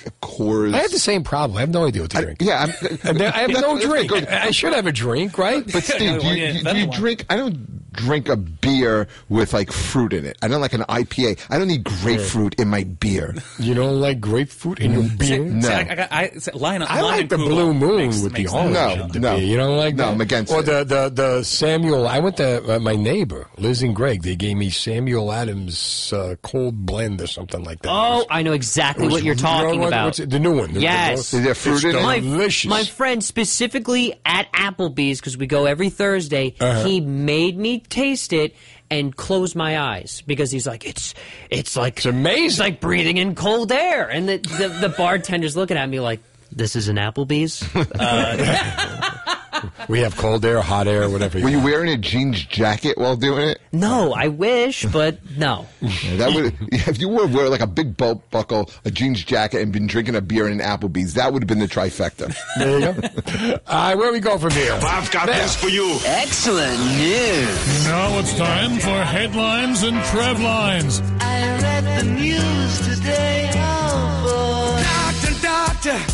a 0.06 0.10
Coors. 0.20 0.74
I 0.74 0.78
have 0.78 0.90
the 0.90 0.98
same 0.98 1.22
problem. 1.22 1.58
I 1.58 1.60
have 1.60 1.70
no 1.70 1.86
idea 1.86 2.02
what 2.02 2.10
to 2.12 2.22
drink. 2.22 2.38
yeah, 2.40 2.66
I'm, 3.04 3.20
I 3.22 3.38
have 3.38 3.50
no 3.52 3.80
drink. 3.80 4.10
that's. 4.10 4.26
I 4.26 4.50
should 4.50 4.72
have 4.72 4.86
a 4.86 4.92
drink, 4.92 5.38
right? 5.38 5.64
But 5.64 5.84
Steve, 5.84 6.20
do 6.20 6.26
you, 6.26 6.64
do 6.64 6.76
you 6.76 6.86
drink? 6.90 7.24
I 7.30 7.36
don't 7.36 7.83
drink 7.94 8.28
a 8.28 8.36
beer 8.36 9.08
with 9.28 9.52
like 9.52 9.72
fruit 9.72 10.12
in 10.12 10.24
it. 10.24 10.36
I 10.42 10.48
don't 10.48 10.60
like 10.60 10.72
an 10.74 10.82
IPA. 10.82 11.40
I 11.50 11.58
don't 11.58 11.68
need 11.68 11.84
grapefruit 11.84 12.54
in 12.60 12.68
my 12.68 12.84
beer. 12.84 13.34
You 13.58 13.74
don't 13.74 14.00
like 14.00 14.20
grapefruit 14.20 14.80
in 14.80 14.92
your 14.92 15.08
beer? 15.18 15.44
No. 15.44 15.60
See, 15.60 15.72
I, 15.72 15.80
I 15.80 15.94
got 15.94 16.12
I, 16.12 16.28
see, 16.30 16.50
line, 16.52 16.82
I 16.82 17.00
line 17.00 17.20
like 17.20 17.28
the 17.28 17.36
Kula 17.36 17.46
blue 17.48 17.74
moon 17.74 17.96
makes- 17.96 18.22
with 18.22 18.32
the 18.32 18.38
makes 18.40 18.52
that 18.52 18.58
orange. 18.58 18.74
No, 18.74 19.04
in 19.04 19.08
the 19.12 19.20
no. 19.20 19.36
beer. 19.36 19.44
You 19.46 19.56
don't 19.56 19.76
like 19.76 19.94
No, 19.96 20.04
that? 20.06 20.12
I'm 20.14 20.20
against 20.20 20.52
or 20.52 20.60
it. 20.60 20.66
the, 20.66 20.84
the, 20.84 21.08
the 21.10 21.42
Samuel, 21.42 22.06
I 22.06 22.18
went 22.18 22.36
to 22.38 22.76
uh, 22.76 22.78
my 22.78 22.96
neighbor, 22.96 23.48
Liz 23.58 23.82
and 23.82 23.94
Greg. 23.94 24.22
They 24.22 24.36
gave 24.36 24.56
me 24.56 24.70
Samuel 24.70 25.32
Adams 25.32 26.12
uh, 26.12 26.36
cold 26.42 26.84
blend 26.86 27.20
or 27.20 27.26
something 27.26 27.62
like 27.64 27.82
that. 27.82 27.90
Oh, 27.90 28.26
I 28.30 28.42
know 28.42 28.52
exactly 28.52 29.08
what 29.08 29.22
you're 29.22 29.34
talking 29.34 29.80
what- 29.80 29.88
about. 29.88 30.04
what's 30.06 30.18
it- 30.20 30.30
the 30.30 30.38
new 30.38 30.56
one. 30.58 30.72
The- 30.74 30.80
Yes. 30.80 31.30
the- 31.30 31.38
Is 31.38 31.44
there 31.44 31.54
fruit 31.54 31.74
It's 31.76 31.84
in 31.84 31.96
it? 31.96 32.02
My, 32.02 32.20
Delicious. 32.20 32.68
my 32.68 32.84
friend, 32.84 33.22
specifically 33.22 34.14
at 34.24 34.52
Applebee's, 34.52 35.20
because 35.20 35.36
we 35.36 35.46
go 35.46 35.66
every 35.66 35.90
Thursday, 35.90 36.54
Uh-huh. 36.60 36.84
he 36.84 37.00
made 37.00 37.56
me 37.56 37.82
taste 37.88 38.32
it 38.32 38.54
and 38.90 39.14
close 39.14 39.54
my 39.54 39.78
eyes 39.78 40.22
because 40.26 40.50
he's 40.50 40.66
like, 40.66 40.86
it's 40.86 41.14
it's 41.50 41.76
like 41.76 41.98
it's 41.98 42.06
amazing, 42.06 42.46
it's 42.46 42.58
like 42.58 42.80
breathing 42.80 43.16
in 43.16 43.34
cold 43.34 43.72
air, 43.72 44.08
and 44.08 44.28
the 44.28 44.38
the, 44.38 44.68
the 44.80 44.94
bartender's 44.96 45.56
looking 45.56 45.76
at 45.76 45.88
me 45.88 46.00
like, 46.00 46.20
this 46.52 46.76
is 46.76 46.88
an 46.88 46.96
Applebee's. 46.96 47.62
Uh, 47.74 49.20
we 49.88 50.00
have 50.00 50.16
cold 50.16 50.44
air, 50.44 50.60
hot 50.60 50.86
air, 50.86 51.08
whatever. 51.10 51.40
Were 51.40 51.48
you 51.50 51.60
wearing 51.60 51.90
a 51.90 51.96
jeans 51.96 52.44
jacket 52.44 52.98
while 52.98 53.16
doing 53.16 53.48
it? 53.48 53.60
no, 53.72 54.12
I 54.14 54.28
wish, 54.28 54.84
but 54.86 55.18
no. 55.36 55.66
Yeah, 55.80 56.16
that 56.16 56.32
would 56.34 56.54
if 56.72 57.00
you 57.00 57.08
would 57.08 57.32
wear 57.34 57.48
like 57.48 57.60
a 57.60 57.66
big 57.66 57.96
belt 57.96 58.30
buckle, 58.30 58.70
a 58.84 58.90
jeans 58.90 59.22
jacket, 59.24 59.60
and 59.62 59.72
been 59.72 59.86
drinking 59.86 60.14
a 60.16 60.20
beer 60.20 60.46
in 60.48 60.60
an 60.60 60.66
Applebee's, 60.66 61.14
that 61.14 61.32
would 61.32 61.42
have 61.42 61.48
been 61.48 61.58
the 61.58 61.66
trifecta. 61.68 62.34
There 62.58 62.78
you 62.78 62.92
go. 62.92 63.58
All 63.66 63.88
right, 63.88 63.96
where 63.96 64.12
we 64.12 64.20
go 64.20 64.38
from 64.38 64.50
here? 64.52 64.72
I've 64.82 65.10
got 65.10 65.26
There. 65.26 65.36
this 65.42 65.56
for 65.56 65.68
you. 65.68 65.98
Excellent 66.04 66.78
news. 66.96 67.84
Now 67.84 68.18
it's 68.18 68.34
time 68.36 68.78
for 68.78 69.02
headlines 69.04 69.82
and 69.82 70.00
trev 70.04 70.40
lines. 70.40 71.00
I 71.20 71.40
read 71.60 71.84
the 72.00 72.10
news 72.10 72.78
today. 72.96 73.50
Oh, 73.56 75.10
Doctor, 75.42 75.42
doctor, 75.42 76.13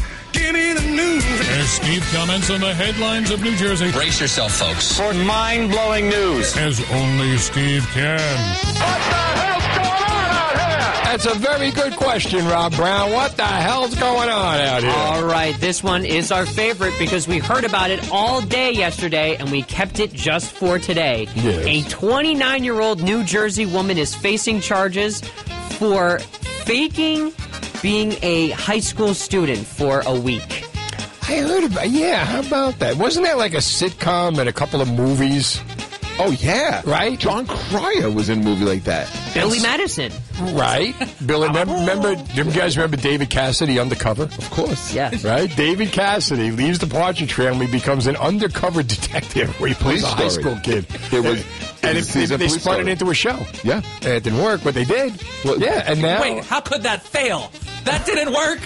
As 0.52 1.70
Steve 1.70 2.04
comments 2.12 2.50
on 2.50 2.60
the 2.60 2.74
headlines 2.74 3.30
of 3.30 3.40
New 3.40 3.54
Jersey. 3.54 3.92
Brace 3.92 4.20
yourself, 4.20 4.52
folks. 4.52 4.96
For 4.96 5.14
mind 5.14 5.70
blowing 5.70 6.08
news. 6.08 6.56
As 6.56 6.80
only 6.90 7.36
Steve 7.36 7.86
can. 7.92 8.18
What 8.18 8.80
the 8.80 9.14
hell's 9.38 9.76
going 9.76 10.10
on 10.10 10.30
out 10.32 10.52
here? 10.56 11.04
That's 11.04 11.26
a 11.26 11.34
very 11.38 11.70
good 11.70 11.94
question, 11.94 12.44
Rob 12.46 12.74
Brown. 12.74 13.12
What 13.12 13.36
the 13.36 13.44
hell's 13.44 13.94
going 13.94 14.28
on 14.28 14.60
out 14.60 14.82
here? 14.82 14.92
All 14.92 15.24
right, 15.24 15.54
this 15.60 15.84
one 15.84 16.04
is 16.04 16.32
our 16.32 16.46
favorite 16.46 16.94
because 16.98 17.28
we 17.28 17.38
heard 17.38 17.62
about 17.62 17.90
it 17.92 18.10
all 18.10 18.40
day 18.40 18.72
yesterday 18.72 19.36
and 19.36 19.52
we 19.52 19.62
kept 19.62 20.00
it 20.00 20.12
just 20.12 20.50
for 20.50 20.80
today. 20.80 21.28
Yes. 21.36 21.64
A 21.86 21.88
29 21.88 22.64
year 22.64 22.80
old 22.80 23.00
New 23.00 23.22
Jersey 23.22 23.66
woman 23.66 23.98
is 23.98 24.16
facing 24.16 24.60
charges 24.60 25.20
for 25.78 26.18
faking 26.64 27.32
being 27.82 28.14
a 28.22 28.50
high 28.50 28.80
school 28.80 29.14
student 29.14 29.66
for 29.66 30.00
a 30.06 30.18
week. 30.18 30.64
I 31.22 31.36
heard 31.36 31.64
about. 31.64 31.88
Yeah, 31.90 32.24
how 32.24 32.40
about 32.40 32.78
that? 32.80 32.96
Wasn't 32.96 33.24
that 33.24 33.38
like 33.38 33.54
a 33.54 33.58
sitcom 33.58 34.38
and 34.38 34.48
a 34.48 34.52
couple 34.52 34.80
of 34.80 34.90
movies? 34.92 35.60
Oh 36.22 36.30
yeah, 36.32 36.82
right. 36.84 37.18
Jon 37.18 37.46
Cryer 37.46 38.10
was 38.10 38.28
in 38.28 38.40
a 38.40 38.42
movie 38.44 38.64
like 38.64 38.84
that. 38.84 39.08
Billy 39.34 39.60
Madison. 39.60 40.12
Right, 40.52 40.94
Billy. 41.24 41.46
Oh. 41.48 41.52
Remember, 41.52 41.74
remember? 41.74 42.14
Do 42.34 42.44
you 42.44 42.44
guys 42.52 42.76
remember 42.76 42.96
David 42.96 43.30
Cassidy 43.30 43.78
undercover? 43.78 44.24
Of 44.24 44.50
course. 44.50 44.92
Yeah. 44.94 45.10
Right. 45.24 45.54
David 45.56 45.92
Cassidy 45.92 46.50
leaves 46.50 46.78
the 46.78 46.86
Partridge 46.86 47.32
Family, 47.32 47.66
becomes 47.66 48.06
an 48.06 48.16
undercover 48.16 48.82
detective 48.82 49.48
where 49.60 49.68
he 49.68 49.74
plays 49.74 50.02
Police 50.02 50.04
a 50.04 50.16
high 50.16 50.28
story. 50.28 50.42
school 50.42 50.60
kid. 50.62 50.86
It 51.12 51.22
was- 51.24 51.44
and 51.82 51.96
it 51.96 52.04
they, 52.04 52.26
they 52.26 52.48
spun 52.48 52.60
story. 52.60 52.80
it 52.82 52.88
into 52.88 53.08
a 53.10 53.14
show. 53.14 53.38
Yeah. 53.64 53.80
And 54.02 54.06
it 54.12 54.22
didn't 54.22 54.42
work, 54.42 54.60
but 54.62 54.74
they 54.74 54.84
did. 54.84 55.14
yeah, 55.58 55.84
and 55.86 56.02
now 56.02 56.20
Wait, 56.20 56.44
how 56.44 56.60
could 56.60 56.82
that 56.82 57.02
fail? 57.02 57.50
That 57.84 58.04
didn't 58.04 58.34
work. 58.34 58.60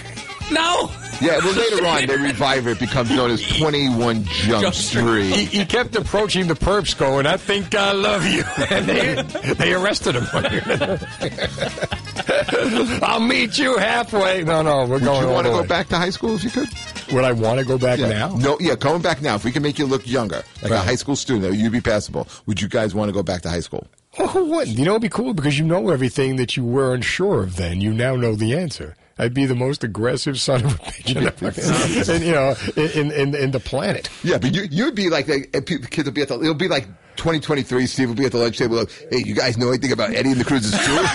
No. 0.51 0.91
Yeah, 1.21 1.37
well 1.39 1.53
later 1.53 1.85
on 1.85 2.07
they 2.07 2.17
revive 2.17 2.67
it. 2.67 2.71
It 2.71 2.79
becomes 2.79 3.09
known 3.11 3.31
as 3.31 3.41
Twenty 3.57 3.87
One 3.89 4.23
Jump 4.25 4.63
Jump 4.63 4.75
Street. 4.75 5.33
he, 5.33 5.45
he 5.59 5.65
kept 5.65 5.95
approaching 5.95 6.47
the 6.47 6.55
perps, 6.55 6.97
going, 6.97 7.25
"I 7.25 7.37
think 7.37 7.73
I 7.73 7.93
love 7.93 8.25
you," 8.25 8.43
and 8.69 8.85
they 8.85 9.53
they 9.53 9.73
arrested 9.73 10.15
him. 10.15 10.25
I'll 13.03 13.19
meet 13.19 13.57
you 13.57 13.77
halfway. 13.77 14.43
No, 14.43 14.61
no, 14.61 14.85
we're 14.85 14.95
Would 14.95 15.03
going. 15.03 15.27
you 15.27 15.33
want 15.33 15.47
to 15.47 15.51
go 15.53 15.65
back 15.65 15.87
to 15.89 15.97
high 15.97 16.09
school 16.09 16.35
if 16.35 16.43
you 16.43 16.49
could? 16.49 16.69
Would 17.13 17.23
I 17.23 17.31
want 17.31 17.59
to 17.59 17.65
go 17.65 17.77
back 17.77 17.99
Yeah. 17.99 18.09
now? 18.09 18.35
No, 18.35 18.57
yeah, 18.59 18.75
going 18.75 19.01
back 19.01 19.21
now. 19.21 19.35
If 19.35 19.45
we 19.45 19.51
can 19.51 19.63
make 19.63 19.77
you 19.79 19.85
look 19.85 20.07
younger, 20.07 20.43
like 20.61 20.71
a 20.71 20.79
high 20.81 20.95
school 20.95 21.15
student, 21.15 21.55
you'd 21.55 21.71
be 21.71 21.81
passable. 21.81 22.27
Would 22.45 22.61
you 22.61 22.67
guys 22.67 22.93
want 22.95 23.09
to 23.09 23.13
go 23.13 23.23
back 23.23 23.41
to 23.43 23.49
high 23.49 23.59
school? 23.59 23.87
Well, 24.17 24.27
who 24.29 24.45
wouldn't? 24.45 24.77
You 24.77 24.85
know, 24.85 24.91
it'd 24.91 25.01
be 25.03 25.09
cool 25.09 25.33
because 25.33 25.59
you 25.59 25.65
know 25.65 25.89
everything 25.89 26.37
that 26.37 26.55
you 26.57 26.63
were 26.63 26.93
unsure 26.93 27.43
of 27.43 27.57
then. 27.57 27.81
You 27.81 27.93
now 27.93 28.15
know 28.15 28.35
the 28.35 28.57
answer. 28.57 28.95
I'd 29.17 29.33
be 29.33 29.45
the 29.45 29.55
most 29.55 29.83
aggressive 29.83 30.39
son 30.39 30.65
of 30.65 30.73
a 30.75 30.77
bitch 30.77 31.15
in, 31.15 31.23
the, 31.23 32.15
in, 32.15 32.21
you 32.21 32.33
know, 32.33 32.53
in, 32.75 33.11
in, 33.11 33.33
in 33.35 33.51
the 33.51 33.61
planet. 33.61 34.09
Yeah, 34.23 34.39
but 34.39 34.53
you 34.53 34.67
you'd 34.69 34.95
be 34.95 35.09
like 35.09 35.27
the 35.27 35.41
kids 35.89 36.05
will 36.05 36.11
be 36.11 36.21
at 36.21 36.27
the. 36.27 36.39
It'll 36.41 36.53
be 36.53 36.67
like 36.67 36.85
2023. 37.15 37.87
Steve 37.87 38.09
will 38.09 38.15
be 38.15 38.25
at 38.25 38.33
the 38.33 38.39
lunch 38.39 38.57
table. 38.57 38.75
Like, 38.77 38.91
hey, 39.09 39.23
you 39.25 39.33
guys 39.33 39.57
know 39.57 39.69
anything 39.69 39.93
about 39.93 40.13
Eddie 40.13 40.31
and 40.31 40.41
the 40.41 40.45
Cruisers 40.45 40.71
too? 40.71 40.75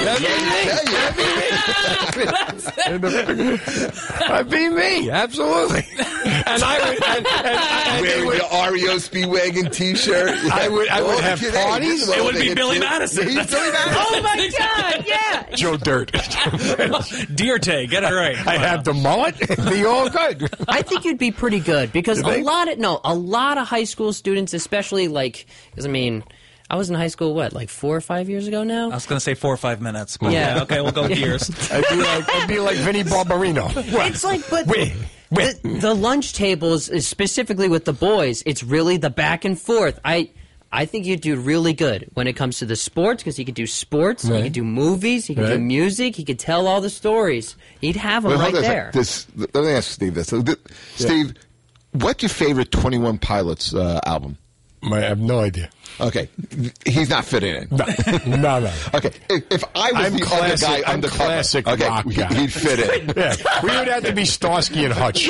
Exactly. 0.00 0.92
That'd 0.92 1.16
be 1.16 1.49
me. 4.70 5.10
Absolutely. 5.10 5.84
and 5.98 6.62
I 6.62 6.90
would 6.90 7.04
and, 7.04 7.04
and, 7.04 7.26
and 7.26 8.04
they 8.04 8.22
Wearing 8.22 8.26
would- 8.26 8.40
the 8.40 8.70
REO 8.72 8.96
Speedwagon 8.96 9.72
T-shirt. 9.72 10.30
I 10.52 10.68
would 10.68 10.88
I 10.88 11.00
would 11.02 11.10
Oh, 11.10 11.20
have 11.22 11.40
kid, 11.40 11.52
parties. 11.54 12.06
this 12.06 12.16
is 12.16 12.22
what 12.22 12.34
they 12.34 12.40
hit 12.40 12.44
you. 12.44 12.48
Yeah, 12.50 12.54
Billy 12.54 12.78
Madison. 12.90 13.26
Oh 13.28 14.20
my 14.22 14.50
God! 14.58 15.04
Yeah. 15.06 15.56
Joe 15.56 15.76
Dirt. 15.76 16.12
Dierte, 16.12 17.88
get 17.88 18.04
it 18.04 18.12
right. 18.12 18.36
I 18.46 18.58
have 18.58 18.84
the 18.84 18.94
mullet. 18.94 19.36
Be 19.68 19.84
all 19.84 20.08
good. 20.08 20.48
I 20.68 20.82
think 20.82 21.04
you'd 21.04 21.18
be 21.18 21.32
pretty 21.32 21.60
good 21.60 21.92
because 21.92 22.18
You 22.18 22.24
a 22.28 22.32
think? 22.34 22.46
lot 22.46 22.70
of 22.70 22.78
no, 22.78 23.00
a 23.04 23.14
lot 23.14 23.58
of 23.58 23.66
high 23.66 23.84
school 23.84 24.12
students, 24.12 24.54
especially 24.54 25.08
like, 25.08 25.46
because 25.70 25.84
I 25.86 25.88
mean, 25.88 26.22
I 26.70 26.76
was 26.76 26.88
in 26.88 26.94
high 26.96 27.08
school 27.08 27.34
what, 27.34 27.52
like 27.52 27.68
four 27.68 27.96
or 27.96 28.00
five 28.00 28.28
years 28.30 28.46
ago 28.46 28.62
now. 28.62 28.90
I 28.90 28.94
was 28.94 29.04
going 29.06 29.16
to 29.16 29.20
say 29.24 29.34
four 29.34 29.52
or 29.52 29.56
five 29.56 29.80
minutes. 29.82 30.16
But 30.16 30.32
Yeah. 30.32 30.54
yeah. 30.56 30.62
Okay, 30.62 30.80
we'll 30.80 30.92
go 30.92 31.06
Yeah. 31.08 31.16
years. 31.16 31.50
I'd 31.72 31.84
be 31.90 31.96
like 31.96 32.28
I'd 32.34 32.48
be 32.48 32.60
like 32.60 32.76
Vinny 32.76 33.02
Barbarino. 33.02 33.70
It's 34.08 34.22
like, 34.24 34.48
but 34.48 34.66
Wait, 34.68 34.92
wait. 35.30 35.60
The, 35.62 35.68
the 35.80 35.94
lunch 35.94 36.32
tables, 36.32 36.88
is 36.88 37.08
specifically 37.08 37.68
with 37.68 37.84
the 37.84 37.92
boys, 37.92 38.42
it's 38.46 38.62
really 38.62 38.96
the 38.96 39.10
back 39.10 39.44
and 39.44 39.58
forth. 39.60 39.98
I. 40.04 40.30
I 40.72 40.86
think 40.86 41.04
you'd 41.04 41.20
do 41.20 41.34
really 41.34 41.72
good 41.72 42.08
when 42.14 42.28
it 42.28 42.34
comes 42.34 42.58
to 42.58 42.64
the 42.64 42.76
sports 42.76 43.24
because 43.24 43.36
he 43.36 43.44
could 43.44 43.56
do 43.56 43.66
sports, 43.66 44.22
he 44.22 44.40
could 44.40 44.52
do 44.52 44.62
movies, 44.62 45.26
he 45.26 45.34
could 45.34 45.48
do 45.48 45.58
music, 45.58 46.14
he 46.14 46.24
could 46.24 46.38
tell 46.38 46.68
all 46.68 46.80
the 46.80 46.88
stories. 46.88 47.56
He'd 47.80 47.96
have 47.96 48.22
them 48.22 48.30
Wait, 48.30 48.38
right 48.38 48.44
hold 48.52 48.54
on 48.54 48.60
a 48.62 48.64
sec. 48.64 48.72
there. 48.76 48.90
This, 48.94 49.26
let 49.34 49.64
me 49.64 49.70
ask 49.72 49.90
Steve 49.90 50.14
this. 50.14 50.28
So, 50.28 50.40
th- 50.44 50.58
Steve, 50.94 51.34
what's 51.90 52.22
your 52.22 52.28
favorite 52.28 52.70
Twenty 52.70 52.98
One 52.98 53.18
Pilots 53.18 53.74
uh, 53.74 53.98
album? 54.06 54.38
I 54.82 55.00
have 55.00 55.18
no 55.18 55.40
idea. 55.40 55.68
Okay, 56.00 56.28
he's 56.86 57.10
not 57.10 57.24
fitting 57.26 57.54
in. 57.54 57.68
No, 57.70 57.84
no, 58.36 58.60
no. 58.60 58.72
Okay, 58.94 59.10
if, 59.28 59.44
if 59.50 59.64
I 59.74 59.92
was 59.92 60.04
I'm 60.06 60.12
the 60.14 60.20
classic. 60.24 60.68
other 60.68 60.82
guy 60.82 60.92
I'm 60.92 61.00
the 61.02 61.08
classic 61.08 61.68
okay, 61.68 61.86
rock 61.88 62.04
he- 62.06 62.14
guy. 62.14 62.34
he'd 62.34 62.52
fit 62.52 62.78
in. 62.80 63.12
Yeah, 63.16 63.34
we 63.62 63.68
would 63.76 63.88
have 63.88 64.04
to 64.04 64.12
be 64.14 64.24
Starsky 64.24 64.84
and 64.84 64.94
Hutch. 64.94 65.28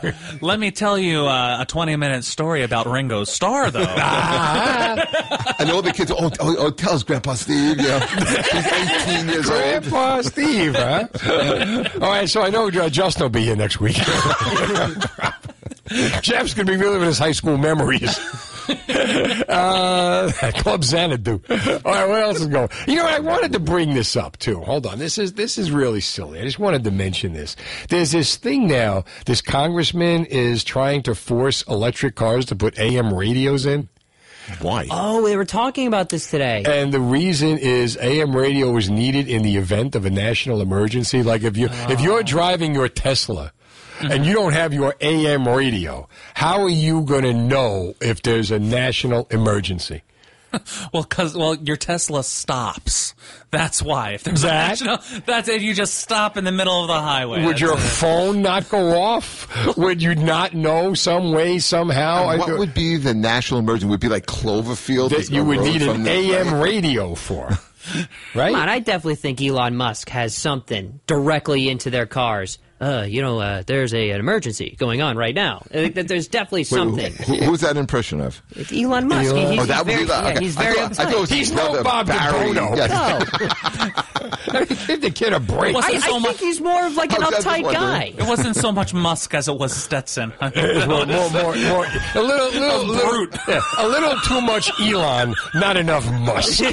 Let 0.40 0.58
me 0.58 0.70
tell 0.70 0.96
you 0.96 1.26
uh, 1.26 1.58
a 1.60 1.66
20 1.66 1.96
minute 1.96 2.24
story 2.24 2.62
about 2.62 2.86
Ringo's 2.86 3.30
Star, 3.30 3.70
though. 3.70 3.80
and 5.58 5.70
all 5.70 5.82
the 5.82 5.92
kids, 5.94 6.10
oh, 6.10 6.30
oh, 6.40 6.56
oh 6.58 6.70
tell 6.70 6.94
us, 6.94 7.02
Grandpa 7.02 7.34
Steve. 7.34 7.78
You 7.78 7.88
know, 7.88 7.98
he's 7.98 8.66
18 8.66 9.28
years 9.28 9.50
old. 9.50 9.58
Grandpa 9.60 10.22
Steve, 10.22 10.74
huh? 10.76 11.06
All 12.00 12.08
right, 12.10 12.28
so 12.28 12.40
I 12.42 12.48
know 12.48 12.68
uh, 12.68 12.88
Justin 12.88 13.24
will 13.24 13.30
be 13.30 13.42
here 13.42 13.56
next 13.56 13.80
week. 13.80 13.96
Jeff's 16.22 16.54
going 16.54 16.66
to 16.66 16.72
be 16.72 16.76
reliving 16.76 17.06
his 17.06 17.18
high 17.18 17.32
school 17.32 17.58
memories. 17.58 18.18
Uh, 19.48 20.30
Club 20.56 20.84
Xanadu. 20.84 21.40
All 21.48 21.56
right, 21.56 22.08
what 22.08 22.22
else 22.22 22.40
is 22.40 22.46
going? 22.46 22.68
You 22.86 22.96
know, 22.96 23.04
what? 23.04 23.14
I 23.14 23.18
wanted 23.20 23.52
to 23.52 23.60
bring 23.60 23.94
this 23.94 24.16
up 24.16 24.36
too. 24.38 24.60
Hold 24.60 24.86
on, 24.86 24.98
this 24.98 25.18
is 25.18 25.34
this 25.34 25.58
is 25.58 25.70
really 25.70 26.00
silly. 26.00 26.40
I 26.40 26.44
just 26.44 26.58
wanted 26.58 26.84
to 26.84 26.90
mention 26.90 27.32
this. 27.32 27.56
There's 27.88 28.12
this 28.12 28.36
thing 28.36 28.66
now. 28.66 29.04
This 29.26 29.40
congressman 29.40 30.26
is 30.26 30.64
trying 30.64 31.02
to 31.04 31.14
force 31.14 31.62
electric 31.62 32.14
cars 32.14 32.46
to 32.46 32.56
put 32.56 32.78
AM 32.78 33.12
radios 33.12 33.66
in. 33.66 33.88
Why? 34.60 34.86
Oh, 34.90 35.22
we 35.24 35.36
were 35.36 35.44
talking 35.44 35.88
about 35.88 36.08
this 36.08 36.30
today. 36.30 36.62
And 36.64 36.92
the 36.92 37.00
reason 37.00 37.58
is 37.58 37.96
AM 38.00 38.34
radio 38.34 38.70
was 38.70 38.88
needed 38.88 39.28
in 39.28 39.42
the 39.42 39.56
event 39.56 39.96
of 39.96 40.06
a 40.06 40.10
national 40.10 40.60
emergency. 40.60 41.22
Like 41.22 41.42
if 41.42 41.56
you 41.56 41.68
if 41.70 42.00
you're 42.00 42.22
driving 42.22 42.74
your 42.74 42.88
Tesla 42.88 43.52
Mm-hmm. 43.98 44.12
and 44.12 44.26
you 44.26 44.34
don't 44.34 44.52
have 44.52 44.74
your 44.74 44.94
AM 45.00 45.48
radio, 45.48 46.08
how 46.34 46.60
are 46.62 46.68
you 46.68 47.02
going 47.02 47.22
to 47.24 47.32
know 47.32 47.94
if 48.00 48.22
there's 48.22 48.50
a 48.50 48.58
national 48.58 49.26
emergency? 49.30 50.02
well, 50.92 51.02
because 51.02 51.36
well, 51.36 51.54
your 51.54 51.76
Tesla 51.76 52.22
stops. 52.22 53.14
That's 53.50 53.82
why. 53.82 54.12
If 54.12 54.22
there's 54.24 54.42
That? 54.42 54.80
a 54.80 54.84
national, 54.84 55.20
that's 55.26 55.48
it. 55.48 55.60
You 55.62 55.74
just 55.74 55.94
stop 55.94 56.36
in 56.36 56.44
the 56.44 56.52
middle 56.52 56.82
of 56.82 56.88
the 56.88 57.00
highway. 57.00 57.40
Would 57.44 57.52
That's 57.52 57.60
your 57.60 57.74
it. 57.74 57.80
phone 57.80 58.42
not 58.42 58.68
go 58.68 59.00
off? 59.00 59.76
Would 59.76 60.02
you 60.02 60.14
not 60.14 60.54
know 60.54 60.94
some 60.94 61.32
way 61.32 61.58
somehow? 61.58 62.28
And 62.28 62.42
I- 62.42 62.46
what 62.46 62.58
would 62.58 62.74
be 62.74 62.96
the 62.96 63.14
national 63.14 63.60
emergency? 63.60 63.86
Would 63.88 63.96
it 63.96 64.00
be 64.00 64.08
like 64.08 64.26
Cloverfield? 64.26 65.10
that 65.10 65.30
you 65.30 65.44
would 65.44 65.60
need 65.60 65.82
an 65.82 66.02
the- 66.04 66.10
AM 66.10 66.60
radio 66.60 67.14
for? 67.14 67.50
Right? 68.34 68.50
Come 68.52 68.62
on, 68.62 68.68
I 68.68 68.80
definitely 68.80 69.14
think 69.14 69.40
Elon 69.40 69.76
Musk 69.76 70.08
has 70.08 70.34
something 70.34 70.98
directly 71.06 71.68
into 71.68 71.88
their 71.88 72.04
cars. 72.04 72.58
Uh, 72.78 73.06
you 73.08 73.22
know, 73.22 73.38
uh, 73.40 73.62
there's 73.66 73.94
a, 73.94 74.10
an 74.10 74.20
emergency 74.20 74.76
going 74.78 75.00
on 75.00 75.16
right 75.16 75.34
now. 75.34 75.64
I 75.74 75.88
there's 75.88 76.28
definitely 76.28 76.60
Wait, 76.60 76.66
something. 76.66 77.12
who- 77.14 77.36
who's 77.46 77.60
that 77.62 77.76
impression 77.78 78.20
of? 78.20 78.42
It's 78.54 78.70
Elon 78.72 79.08
Musk. 79.08 79.30
Elon- 79.30 79.36
He's, 79.36 79.46
Oh, 79.46 79.50
he's 79.62 79.66
that 79.68 79.78
would 79.78 79.86
be 79.86 79.92
very, 79.94 80.04
that- 80.06 80.24
yeah, 80.24 80.30
okay. 80.32 80.44
he's 80.44 80.56
I 80.58 80.62
very 80.62 80.74
thought- 80.74 80.90
I 80.90 80.94
thought 81.04 81.12
it 81.12 81.20
was 81.20 81.30
He's 81.30 81.48
his 81.48 81.56
no 81.56 81.82
Bob 81.82 82.06
Barry. 82.08 82.50
DeBono. 82.50 82.76
Yes. 82.76 84.06
Give 84.86 85.00
the 85.00 85.10
kid 85.10 85.32
a 85.32 85.40
break. 85.40 85.74
It 85.76 85.84
I, 85.84 85.98
so 85.98 86.16
I 86.16 86.18
much. 86.18 86.28
think 86.36 86.40
he's 86.40 86.60
more 86.60 86.86
of 86.86 86.94
like 86.96 87.12
an 87.12 87.22
I 87.22 87.26
was 87.26 87.34
just 87.36 87.46
uptight 87.46 87.72
guy. 87.72 88.14
It 88.16 88.26
wasn't 88.26 88.56
so 88.56 88.70
much 88.72 88.92
Musk 88.94 89.34
as 89.34 89.48
it 89.48 89.56
was 89.58 89.74
Stetson. 89.74 90.32
more, 90.40 91.06
more, 91.06 91.30
more, 91.30 91.54
more, 91.56 91.86
a 92.14 92.22
little, 92.22 92.50
little, 92.50 92.84
little, 92.84 93.26
yeah, 93.48 93.60
a 93.78 93.86
little 93.88 94.18
too 94.20 94.40
much 94.40 94.70
Elon, 94.80 95.34
not 95.54 95.76
enough 95.76 96.10
Musk. 96.12 96.62
All 96.62 96.70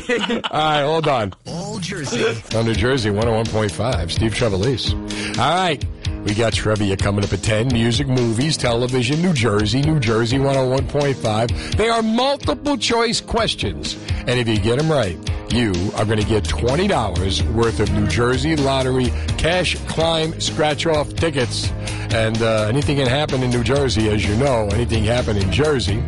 right, 0.52 0.84
hold 0.84 1.08
on. 1.08 1.34
All 1.48 1.80
Jersey. 1.80 2.26
On 2.56 2.66
New 2.66 2.74
Jersey, 2.76 3.10
101.5, 3.10 4.12
Steve 4.12 4.34
Trevelise. 4.34 4.94
All 5.40 5.56
right. 5.56 5.84
We 6.24 6.34
got 6.34 6.54
trivia 6.54 6.96
coming 6.96 7.26
up 7.26 7.34
at 7.34 7.44
10. 7.44 7.68
Music, 7.74 8.08
movies, 8.08 8.56
television, 8.56 9.22
New 9.22 9.34
Jersey, 9.34 9.82
New 9.82 10.00
Jersey 10.00 10.38
101.5. 10.38 11.76
They 11.76 11.90
are 11.90 12.02
multiple 12.02 12.78
choice 12.78 13.20
questions. 13.20 13.98
And 14.20 14.40
if 14.40 14.48
you 14.48 14.58
get 14.58 14.78
them 14.80 14.90
right, 14.90 15.18
you 15.52 15.74
are 15.96 16.06
going 16.06 16.20
to 16.20 16.26
get 16.26 16.46
$20 16.46 17.52
worth 17.52 17.82
of 17.82 17.92
New 17.92 18.08
Jersey 18.08 18.56
Lottery 18.56 19.10
cash 19.38 19.76
climb 19.88 20.40
scratch 20.40 20.86
off 20.86 21.14
tickets. 21.16 21.70
And 22.14 22.42
uh, 22.42 22.68
anything 22.70 22.98
can 22.98 23.08
happen 23.08 23.44
in 23.44 23.50
New 23.50 23.64
Jersey, 23.64 24.10
as 24.10 24.26
you 24.26 24.36
know. 24.38 24.70
Anything 24.72 25.04
happen 25.04 25.36
in 25.36 25.52
Jersey. 25.52 26.02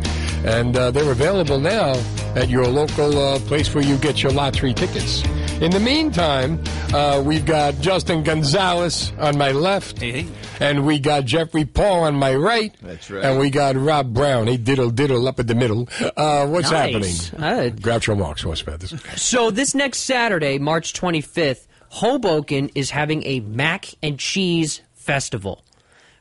And 0.46 0.76
uh, 0.76 0.92
they're 0.92 1.12
available 1.12 1.60
now 1.60 1.92
at 2.36 2.48
your 2.48 2.66
local 2.66 3.18
uh, 3.18 3.38
place 3.40 3.74
where 3.74 3.84
you 3.84 3.98
get 3.98 4.22
your 4.22 4.32
lottery 4.32 4.72
tickets. 4.72 5.22
In 5.60 5.70
the 5.70 5.80
meantime, 5.80 6.62
uh, 6.92 7.22
we've 7.24 7.46
got 7.46 7.80
Justin 7.80 8.22
Gonzalez 8.22 9.10
on 9.18 9.38
my 9.38 9.52
left, 9.52 10.02
and 10.60 10.86
we 10.86 10.98
got 10.98 11.24
Jeffrey 11.24 11.64
Paul 11.64 12.04
on 12.04 12.14
my 12.16 12.34
right. 12.34 12.74
That's 12.82 13.10
right. 13.10 13.24
And 13.24 13.38
we 13.38 13.50
got 13.50 13.76
Rob 13.76 14.12
Brown. 14.14 14.46
Hey, 14.46 14.56
diddle 14.56 14.90
diddle 14.90 15.26
up 15.28 15.38
in 15.40 15.46
the 15.46 15.54
middle. 15.54 15.88
Uh, 16.16 16.46
what's 16.46 16.70
Nice. 16.70 17.28
happening? 17.30 17.76
Groucho 17.76 18.16
Marx, 18.18 18.44
what's 18.44 18.62
about 18.62 18.80
this? 18.80 18.94
So 19.16 19.50
this 19.50 19.74
next 19.74 19.98
Saturday, 20.00 20.58
March 20.58 20.92
25th, 20.92 21.66
Hoboken 21.90 22.70
is 22.74 22.90
having 22.90 23.22
a 23.24 23.40
mac 23.40 23.86
and 24.02 24.18
cheese 24.18 24.80
festival. 24.94 25.62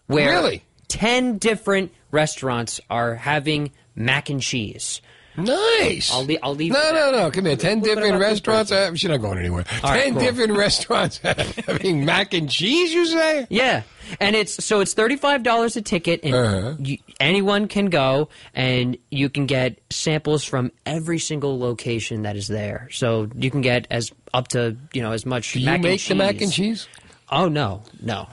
Where 0.08 0.30
Really? 0.30 0.64
10 0.88 1.38
different 1.40 1.92
restaurants 2.12 2.80
are 2.90 3.16
having 3.16 3.72
mac 3.96 4.30
and 4.30 4.42
cheese. 4.42 5.02
Nice. 5.38 6.12
I'll, 6.14 6.26
le- 6.26 6.38
I'll 6.42 6.56
leave 6.56 6.72
No, 6.72 6.92
no, 6.94 7.12
no. 7.12 7.32
Come 7.32 7.46
here. 7.46 7.56
Ten 7.56 7.82
different 7.82 8.20
restaurants. 8.20 8.72
Uh, 8.72 8.94
she's 8.96 9.10
not 9.10 9.18
going 9.18 9.38
anywhere. 9.38 9.66
All 9.84 9.92
right, 9.92 10.04
Ten 10.04 10.14
cool. 10.14 10.22
different 10.24 10.54
restaurants 10.58 11.18
having 11.20 12.06
mac 12.06 12.34
and 12.34 12.50
cheese. 12.50 12.94
You 12.94 13.06
say? 13.06 13.46
Yeah, 13.50 13.84
and 14.20 14.36
it's 14.36 14.64
so 14.64 14.80
it's 14.80 14.94
thirty 14.94 15.16
five 15.18 15.44
dollars 15.44 15.76
a 15.76 15.82
ticket, 15.82 16.22
and 16.24 16.36
Uh-huh. 16.36 16.76
you, 16.80 16.98
anyone 17.20 17.68
can 17.68 17.88
go, 17.88 18.30
and 18.54 18.98
you 19.12 19.30
can 19.30 19.46
get 19.46 19.80
samples 19.90 20.44
from 20.44 20.72
every 20.86 21.20
single 21.20 21.60
location 21.60 22.22
that 22.24 22.36
is 22.36 22.48
there. 22.48 22.88
So 22.92 23.28
you 23.36 23.52
can 23.52 23.62
get 23.62 23.88
as 23.92 24.12
up 24.34 24.48
to 24.50 24.78
you 24.94 25.02
know 25.02 25.12
as 25.12 25.26
much. 25.26 25.54
Do 25.54 25.60
you 25.60 25.66
mac 25.66 25.82
make 25.82 26.10
and 26.10 26.20
the 26.20 26.24
mac 26.24 26.42
and 26.42 26.52
cheese? 26.52 26.88
Oh 27.30 27.48
no, 27.50 27.84
no. 28.02 28.30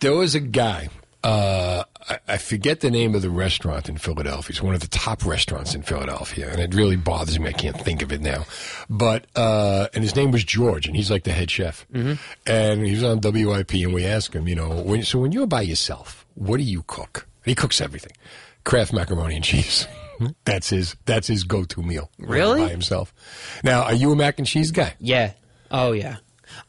There 0.00 0.14
was 0.14 0.34
a 0.34 0.40
guy. 0.40 0.88
Uh, 1.22 1.84
I, 2.08 2.18
I 2.28 2.38
forget 2.38 2.80
the 2.80 2.90
name 2.90 3.14
of 3.14 3.22
the 3.22 3.30
restaurant 3.30 3.88
in 3.88 3.98
Philadelphia. 3.98 4.50
It's 4.50 4.62
one 4.62 4.74
of 4.74 4.80
the 4.80 4.88
top 4.88 5.24
restaurants 5.24 5.74
in 5.74 5.82
Philadelphia, 5.82 6.50
and 6.50 6.60
it 6.60 6.74
really 6.74 6.96
bothers 6.96 7.38
me. 7.38 7.48
I 7.48 7.52
can't 7.52 7.78
think 7.78 8.02
of 8.02 8.10
it 8.10 8.20
now. 8.20 8.46
But 8.88 9.26
uh, 9.36 9.88
and 9.94 10.02
his 10.02 10.16
name 10.16 10.30
was 10.30 10.44
George, 10.44 10.86
and 10.86 10.96
he's 10.96 11.10
like 11.10 11.24
the 11.24 11.32
head 11.32 11.50
chef. 11.50 11.86
Mm-hmm. 11.92 12.14
And 12.46 12.86
he 12.86 12.92
was 12.92 13.04
on 13.04 13.20
WIP, 13.20 13.74
and 13.74 13.92
we 13.92 14.06
asked 14.06 14.34
him, 14.34 14.48
you 14.48 14.54
know, 14.54 14.70
when, 14.82 15.02
so 15.02 15.18
when 15.18 15.32
you're 15.32 15.46
by 15.46 15.62
yourself, 15.62 16.26
what 16.34 16.56
do 16.56 16.62
you 16.62 16.82
cook? 16.86 17.26
He 17.44 17.54
cooks 17.54 17.80
everything: 17.80 18.12
Kraft 18.64 18.92
macaroni 18.92 19.36
and 19.36 19.44
cheese. 19.44 19.86
That's 20.44 20.70
his. 20.70 20.96
That's 21.04 21.26
his 21.28 21.44
go-to 21.44 21.82
meal. 21.82 22.10
Really? 22.18 22.62
By 22.62 22.68
himself. 22.68 23.14
Now, 23.62 23.82
are 23.82 23.94
you 23.94 24.12
a 24.12 24.16
mac 24.16 24.38
and 24.38 24.46
cheese 24.46 24.70
guy? 24.70 24.94
Yeah. 25.00 25.32
Oh 25.70 25.92
yeah. 25.92 26.16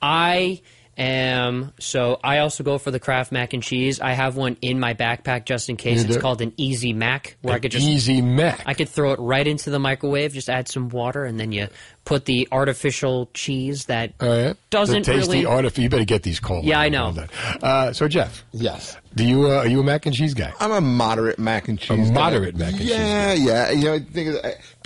I 0.02 0.62
am. 0.98 1.74
So 1.80 2.20
I 2.24 2.40
also 2.40 2.64
go 2.64 2.78
for 2.78 2.92
the 2.92 3.00
Kraft 3.00 3.32
mac 3.32 3.54
and 3.54 3.64
cheese. 3.64 4.00
I 4.00 4.12
have 4.14 4.36
one 4.36 4.58
in 4.62 4.80
my 4.80 4.94
backpack 4.94 5.46
just 5.46 5.70
in 5.70 5.78
case. 5.78 6.04
It's 6.04 6.18
called 6.18 6.42
an 6.42 6.54
Easy 6.58 6.94
Mac, 6.94 7.38
where 7.42 7.56
I 7.56 7.60
could 7.60 7.72
just 7.72 7.86
Easy 7.86 8.22
Mac. 8.22 8.64
I 8.66 8.74
could 8.74 8.90
throw 8.90 9.12
it 9.14 9.20
right 9.20 9.46
into 9.46 9.70
the 9.70 9.80
microwave, 9.80 10.34
just 10.34 10.50
add 10.50 10.68
some 10.68 10.90
water, 10.90 11.26
and 11.26 11.40
then 11.40 11.52
you 11.52 11.68
put 12.04 12.26
the 12.26 12.48
artificial 12.52 13.30
cheese 13.34 13.86
that 13.86 14.14
yeah? 14.22 14.54
doesn't 14.72 15.06
the 15.06 15.14
tasty 15.14 15.44
really. 15.46 15.46
artif- 15.46 15.78
You 15.78 15.90
better 15.90 16.06
get 16.06 16.24
these 16.24 16.40
cold. 16.40 16.66
Yeah, 16.66 16.80
I 16.80 16.90
know. 16.90 17.06
Well 17.06 17.14
done. 17.14 17.30
Uh, 17.62 17.94
so 17.94 18.08
Jeff, 18.08 18.44
Yes. 18.52 18.98
do 19.16 19.24
you 19.24 19.46
uh, 19.52 19.58
are 19.58 19.68
you 19.68 19.80
a 19.82 19.84
mac 19.84 20.06
and 20.08 20.16
cheese 20.16 20.34
guy? 20.34 20.52
I'm 20.60 20.72
a 20.72 20.82
moderate 20.82 21.38
mac 21.40 21.68
and 21.68 21.80
cheese. 21.80 22.10
A 22.10 22.14
guy. 22.14 22.20
moderate 22.20 22.56
mac 22.56 22.72
and 22.72 22.80
cheese 22.80 22.90
Yeah, 22.90 23.34
yeah. 23.34 23.72
You 23.72 23.86
know, 23.86 24.00
the 24.00 24.06
thing 24.06 24.28
is, 24.28 24.38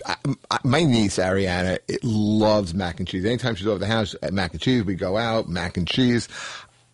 I, 0.05 0.15
I, 0.51 0.59
my 0.63 0.83
niece 0.83 1.17
Ariana 1.17 1.79
it 1.87 2.03
loves 2.03 2.73
mac 2.73 2.99
and 2.99 3.07
cheese. 3.07 3.25
Anytime 3.25 3.55
she's 3.55 3.67
over 3.67 3.79
the 3.79 3.87
house 3.87 4.15
at 4.21 4.33
mac 4.33 4.51
and 4.53 4.61
cheese, 4.61 4.83
we 4.83 4.95
go 4.95 5.17
out 5.17 5.49
mac 5.49 5.77
and 5.77 5.87
cheese. 5.87 6.27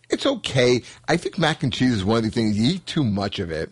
it's 0.10 0.26
okay. 0.26 0.82
I 1.08 1.18
think 1.18 1.38
mac 1.38 1.62
and 1.64 1.72
cheese 1.74 1.94
is 1.94 2.06
one 2.06 2.18
of 2.20 2.24
the 2.24 2.30
things 2.32 2.58
you 2.58 2.76
eat 2.76 2.86
too 2.86 3.04
much 3.04 3.40
of 3.40 3.52
it. 3.52 3.70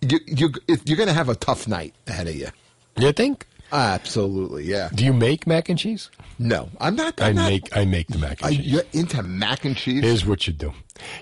You, 0.00 0.18
you, 0.26 0.50
you're 0.84 0.96
going 0.96 1.08
to 1.08 1.12
have 1.14 1.28
a 1.28 1.34
tough 1.34 1.68
night 1.68 1.94
ahead 2.06 2.26
of 2.28 2.34
you. 2.34 2.48
You 2.96 3.12
think? 3.12 3.46
Absolutely, 3.70 4.64
yeah. 4.64 4.90
Do 4.94 5.04
you 5.04 5.12
make 5.14 5.46
mac 5.46 5.68
and 5.68 5.78
cheese? 5.78 6.10
No, 6.38 6.68
I'm 6.80 6.94
not. 6.96 7.20
I 7.20 7.28
I'm 7.28 7.36
not- 7.36 7.48
make 7.50 7.76
I 7.76 7.84
make 7.84 8.08
the 8.08 8.18
mac 8.18 8.42
and 8.42 8.56
cheese. 8.56 8.66
You're 8.66 8.82
into 8.92 9.22
mac 9.22 9.64
and 9.64 9.76
cheese? 9.76 10.02
Here's 10.02 10.26
what 10.26 10.46
you 10.46 10.52
do: 10.52 10.72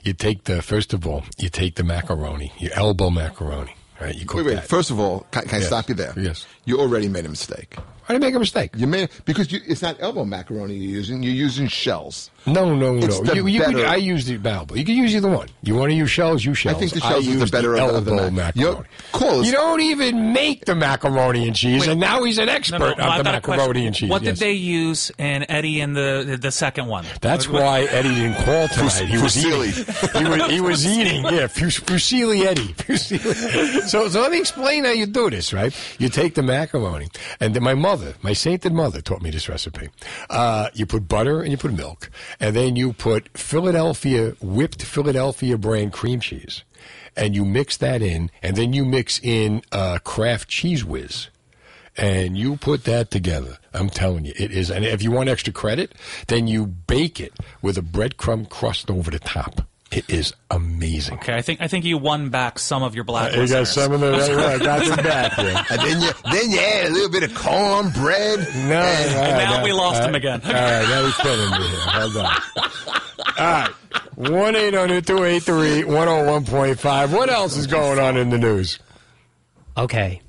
you 0.02 0.14
take 0.14 0.44
the 0.44 0.60
first 0.62 0.92
of 0.92 1.06
all, 1.06 1.24
you 1.38 1.48
take 1.48 1.76
the 1.76 1.84
macaroni, 1.84 2.52
your 2.58 2.72
elbow 2.74 3.10
macaroni, 3.10 3.74
right? 4.00 4.14
You 4.14 4.26
Wait, 4.34 4.46
wait. 4.46 4.54
that. 4.54 4.68
First 4.68 4.90
of 4.90 4.98
all, 4.98 5.26
can, 5.30 5.44
can 5.44 5.60
I 5.60 5.64
stop 5.64 5.88
you 5.88 5.94
there? 5.94 6.14
Yes. 6.16 6.46
You 6.64 6.78
already 6.78 7.08
made 7.08 7.26
a 7.26 7.28
mistake. 7.28 7.76
I 8.10 8.14
didn't 8.14 8.24
make 8.24 8.34
a 8.34 8.40
mistake. 8.40 8.72
You 8.76 8.88
made 8.88 9.08
because 9.24 9.52
you, 9.52 9.60
it's 9.68 9.82
not 9.82 9.96
elbow 10.00 10.24
macaroni 10.24 10.74
you're 10.74 10.96
using. 10.96 11.22
You're 11.22 11.32
using 11.32 11.68
shells. 11.68 12.28
No, 12.44 12.74
no, 12.74 12.96
It's 12.96 13.18
no. 13.20 13.24
the 13.24 13.36
You, 13.36 13.46
you 13.46 13.62
could, 13.62 13.84
I 13.84 13.96
use 13.96 14.24
the 14.26 14.40
elbow. 14.50 14.74
You 14.74 14.84
can 14.84 14.96
use 14.96 15.14
either 15.14 15.28
one. 15.28 15.48
You 15.62 15.76
want 15.76 15.90
to 15.90 15.94
use 15.94 16.10
shells? 16.10 16.44
Use 16.44 16.58
shells. 16.58 16.74
I 16.76 16.78
think 16.80 16.92
the 16.94 17.00
shells 17.00 17.26
is 17.26 17.34
the 17.34 17.40
use 17.42 17.50
better 17.52 17.76
of- 17.76 17.94
of 17.94 18.04
the 18.06 18.10
elbow 18.12 18.30
mac- 18.30 18.56
macaroni. 18.56 18.76
You're- 18.78 18.86
close. 19.12 19.46
You 19.46 19.52
don't 19.52 19.80
even 19.80 20.32
make 20.32 20.64
the 20.64 20.74
macaroni 20.74 21.46
and 21.46 21.54
cheese, 21.54 21.86
and 21.86 22.00
now 22.00 22.24
he's 22.24 22.38
an 22.38 22.48
expert 22.48 22.78
No, 22.80 22.86
no, 22.90 22.94
no, 22.94 23.04
of 23.04 23.10
I've 23.10 23.18
the 23.18 23.24
got 23.24 23.34
a 23.36 23.40
question. 23.42 23.58
macaroni 23.60 23.86
and 23.86 23.94
cheese. 23.94 24.10
What 24.10 24.22
Yes. 24.22 24.38
did 24.38 24.46
they 24.46 24.52
use 24.54 25.12
in 25.18 25.48
Eddie 25.50 25.80
in 25.80 25.92
the 25.92 26.38
the 26.40 26.50
second 26.50 26.86
one? 26.86 27.04
That's 27.20 27.46
What- 27.48 27.62
why 27.62 27.80
Eddie 27.82 28.14
didn't 28.14 28.42
call 28.44 28.66
tonight. 28.68 29.06
He 29.06 29.18
was 29.18 29.36
Fusilli. 29.36 29.68
eating. 29.68 30.24
He 30.24 30.28
was, 30.40 30.50
he 30.50 30.60
was 30.60 30.86
eating. 30.98 31.22
Yeah, 31.24 31.46
Fus- 31.46 31.78
Fusilli 31.80 32.44
Eddie. 32.46 32.74
Fusilli. 32.78 33.82
So, 33.86 34.08
so 34.08 34.20
let 34.22 34.32
me 34.32 34.38
explain 34.40 34.84
how 34.84 34.92
you 34.92 35.04
do 35.06 35.28
this. 35.28 35.52
Right? 35.52 35.74
You 35.98 36.08
take 36.08 36.34
the 36.34 36.42
macaroni, 36.42 37.08
and 37.38 37.54
then 37.54 37.62
my 37.62 37.74
mother, 37.74 37.99
my 38.22 38.32
sainted 38.32 38.72
mother, 38.72 39.00
taught 39.00 39.22
me 39.22 39.30
this 39.30 39.48
recipe. 39.48 39.88
Uh, 40.28 40.68
you 40.74 40.86
put 40.86 41.08
butter 41.08 41.40
and 41.40 41.50
you 41.50 41.56
put 41.56 41.72
milk, 41.72 42.10
and 42.38 42.54
then 42.54 42.76
you 42.76 42.92
put 42.92 43.36
Philadelphia 43.36 44.34
whipped 44.40 44.82
Philadelphia 44.82 45.56
brand 45.58 45.92
cream 45.92 46.20
cheese, 46.20 46.64
and 47.16 47.34
you 47.34 47.44
mix 47.44 47.76
that 47.76 48.02
in, 48.02 48.30
and 48.42 48.56
then 48.56 48.72
you 48.72 48.84
mix 48.84 49.20
in 49.22 49.62
uh, 49.72 49.98
Kraft 50.04 50.48
Cheez 50.48 50.84
Whiz 50.84 51.28
and 51.96 52.38
you 52.38 52.56
put 52.56 52.84
that 52.84 53.10
together. 53.10 53.58
I'm 53.74 53.90
telling 53.90 54.24
you, 54.24 54.32
it 54.36 54.50
is. 54.52 54.70
And 54.70 54.84
if 54.84 55.02
you 55.02 55.10
want 55.10 55.28
extra 55.28 55.52
credit, 55.52 55.92
then 56.28 56.46
you 56.46 56.66
bake 56.66 57.20
it 57.20 57.34
with 57.60 57.76
a 57.76 57.82
breadcrumb 57.82 58.48
crust 58.48 58.90
over 58.90 59.10
the 59.10 59.18
top. 59.18 59.62
It 59.90 60.08
is 60.08 60.32
amazing. 60.52 61.14
Okay, 61.14 61.34
I 61.34 61.42
think 61.42 61.60
I 61.60 61.66
think 61.66 61.84
you 61.84 61.98
won 61.98 62.28
back 62.28 62.60
some 62.60 62.84
of 62.84 62.94
your 62.94 63.02
black. 63.02 63.36
Uh, 63.36 63.40
you 63.40 63.48
got 63.48 63.66
some 63.66 63.90
of 63.90 64.00
the 64.00 64.12
I 64.14 64.58
got 64.58 64.84
them 64.86 65.04
back. 65.04 65.36
Yeah. 65.36 65.64
And 65.70 65.80
then 65.80 66.00
you 66.00 66.10
then 66.30 66.50
you 66.52 66.58
add 66.60 66.86
a 66.86 66.90
little 66.90 67.10
bit 67.10 67.24
of 67.24 67.34
cornbread. 67.34 68.38
No, 68.38 68.80
and, 68.80 69.16
all 69.16 69.32
right, 69.32 69.44
now 69.44 69.64
we 69.64 69.72
lost 69.72 70.00
all 70.02 70.06
him 70.06 70.12
right. 70.12 70.18
again. 70.18 70.40
All 70.44 70.52
right, 70.52 70.88
now 70.88 71.04
he's 71.04 71.16
killing 71.16 71.50
me 71.50 71.68
here. 71.68 71.78
Hold 71.80 72.16
on. 72.18 72.36
All 73.38 73.46
right. 73.46 73.70
1 74.14 74.56
800 74.56 75.06
283 75.06 75.82
101.5. 75.82 77.12
What 77.12 77.30
else 77.30 77.56
is 77.56 77.66
going 77.66 77.98
on 77.98 78.16
in 78.16 78.30
the 78.30 78.38
news? 78.38 78.78
Okay. 79.76 80.20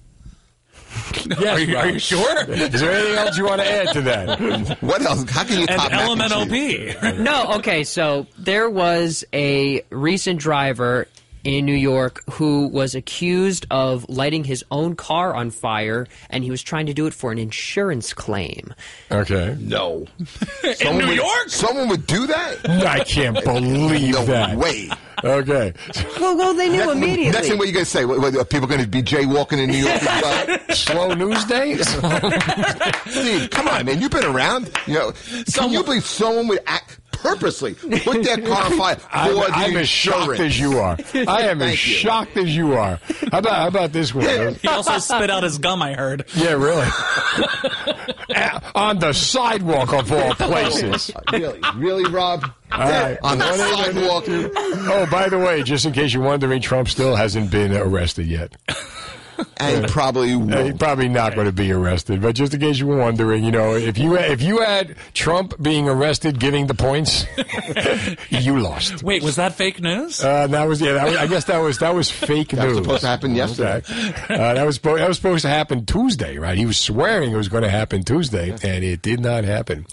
Yes, 1.39 1.57
Are 1.57 1.59
you- 1.59 1.77
are 1.77 1.87
you 1.89 1.99
sure? 1.99 2.49
Is 2.51 2.81
there 2.81 2.91
anything 2.91 3.15
else 3.17 3.37
you 3.37 3.45
want 3.45 3.61
to 3.61 3.71
add 3.71 3.93
to 3.93 4.01
that? 4.01 4.77
What 4.81 5.01
else? 5.01 5.29
How 5.29 5.43
can 5.43 5.59
you 5.59 5.65
And 5.69 5.79
top 5.79 5.91
mac 6.17 6.31
and 6.31 6.51
cheese? 6.51 6.93
LMNOP. 6.95 7.19
No, 7.19 7.53
okay, 7.57 7.83
so 7.83 8.27
there 8.37 8.69
was 8.69 9.23
a 9.33 9.81
recent 9.89 10.39
driver 10.39 11.07
in 11.43 11.65
New 11.65 11.73
York 11.73 12.23
who 12.31 12.67
was 12.67 12.95
accused 12.95 13.65
of 13.71 14.05
lighting 14.09 14.43
his 14.43 14.63
own 14.71 14.95
car 14.95 15.33
on 15.33 15.51
fire 15.51 16.07
and 16.29 16.43
he 16.43 16.51
was 16.51 16.61
trying 16.61 16.85
to 16.85 16.93
do 16.93 17.07
it 17.07 17.13
for 17.13 17.31
an 17.31 17.37
insurance 17.37 18.13
claim. 18.13 18.73
Okay. 19.11 19.57
No. 19.59 20.07
in 20.81 20.97
New 20.97 21.07
would, 21.07 21.15
York? 21.15 21.49
Someone 21.49 21.89
would 21.89 22.07
do 22.07 22.27
that? 22.27 22.69
I 22.85 23.03
can't 23.03 23.35
believe 23.43 24.13
no 24.13 24.25
that. 24.25 24.57
way. 24.57 24.89
Okay. 25.23 25.73
Well, 26.19 26.35
well, 26.35 26.53
they 26.53 26.69
knew 26.69 26.77
Next, 26.77 26.91
immediately. 26.93 27.31
next 27.31 27.47
thing, 27.47 27.57
what 27.57 27.65
are 27.65 27.67
you 27.67 27.73
going 27.73 27.85
to 27.85 27.91
say? 27.91 28.05
What, 28.05 28.19
what, 28.19 28.35
are 28.35 28.45
people 28.45 28.67
going 28.67 28.81
to 28.81 28.87
be 28.87 29.03
jaywalking 29.03 29.59
in 29.63 29.69
New 29.69 29.77
York 29.77 30.01
as? 30.69 30.79
Slow 30.79 31.13
news 31.13 31.43
day? 31.45 31.77
Steve, 31.77 33.49
come 33.51 33.67
on, 33.67 33.85
man. 33.85 34.01
You've 34.01 34.11
been 34.11 34.25
around. 34.25 34.71
You 34.87 34.95
know, 34.95 35.13
can 35.53 35.71
you 35.71 35.83
believe 35.83 36.05
someone 36.05 36.47
would 36.47 36.59
act 36.65 36.99
purposely 37.11 37.73
put 37.73 38.23
that 38.23 38.43
car 38.45 38.63
on 38.63 38.77
fire 38.77 38.95
for 38.99 39.07
I'm, 39.11 39.35
the 39.35 39.45
I'm 39.51 39.77
as 39.77 39.89
shocked 39.89 40.39
as 40.39 40.59
you 40.59 40.79
are. 40.79 40.97
I 41.27 41.43
am 41.43 41.61
as 41.61 41.71
you. 41.71 41.93
shocked 41.95 42.37
as 42.37 42.55
you 42.55 42.73
are. 42.73 42.99
How 43.31 43.39
about 43.39 43.53
how 43.53 43.67
about 43.67 43.91
this 43.91 44.13
one? 44.13 44.25
He 44.61 44.67
also 44.67 44.97
spit 44.99 45.29
out 45.29 45.43
his 45.43 45.57
gum. 45.57 45.81
I 45.81 45.93
heard. 45.93 46.25
yeah, 46.35 46.51
really. 46.51 46.87
On 48.75 48.99
the 48.99 49.13
sidewalk 49.13 49.93
of 49.93 50.11
all 50.11 50.31
oh, 50.31 50.33
places. 50.35 51.11
really, 51.31 51.59
really, 51.75 52.09
Rob? 52.11 52.45
All 52.71 52.79
right. 52.79 53.17
On 53.23 53.37
the 53.37 53.57
sidewalk. 53.57 54.25
Oh, 54.27 55.07
by 55.09 55.29
the 55.29 55.39
way, 55.39 55.63
just 55.63 55.85
in 55.85 55.93
case 55.93 56.13
you're 56.13 56.23
wondering, 56.23 56.61
Trump 56.61 56.87
still 56.87 57.15
hasn't 57.15 57.51
been 57.51 57.75
arrested 57.75 58.27
yet. 58.27 58.55
And 59.61 59.87
probably 59.87 60.35
won't. 60.35 60.79
probably 60.79 61.07
not 61.07 61.35
going 61.35 61.45
to 61.45 61.51
be 61.51 61.71
arrested. 61.71 62.19
But 62.21 62.33
just 62.33 62.53
in 62.53 62.59
case 62.59 62.79
you 62.79 62.87
were 62.87 62.97
wondering, 62.97 63.43
you 63.43 63.51
know, 63.51 63.75
if 63.75 63.97
you 63.97 64.17
if 64.17 64.41
you 64.41 64.61
had 64.61 64.95
Trump 65.13 65.53
being 65.61 65.87
arrested, 65.87 66.39
giving 66.39 66.65
the 66.65 66.73
points, 66.73 67.25
you 68.29 68.59
lost. 68.59 69.03
Wait, 69.03 69.21
was 69.21 69.35
that 69.35 69.53
fake 69.53 69.79
news? 69.79 70.23
Uh, 70.23 70.47
that 70.47 70.67
was 70.67 70.81
yeah. 70.81 70.93
That 70.93 71.05
was, 71.05 71.15
I 71.17 71.27
guess 71.27 71.45
that 71.45 71.59
was 71.59 71.77
that 71.77 71.93
was 71.93 72.09
fake 72.09 72.49
That 72.49 72.67
was 72.67 72.77
supposed 72.77 73.01
to 73.01 73.07
happen 73.07 73.35
yesterday. 73.35 73.77
Okay. 73.77 74.33
Uh, 74.33 74.53
that 74.55 74.65
was 74.65 74.79
that 74.79 75.07
was 75.07 75.17
supposed 75.17 75.43
to 75.43 75.49
happen 75.49 75.85
Tuesday, 75.85 76.37
right? 76.37 76.57
He 76.57 76.65
was 76.65 76.77
swearing 76.77 77.31
it 77.31 77.37
was 77.37 77.49
going 77.49 77.63
to 77.63 77.69
happen 77.69 78.03
Tuesday, 78.03 78.51
and 78.51 78.83
it 78.83 79.01
did 79.01 79.19
not 79.19 79.43
happen. 79.43 79.85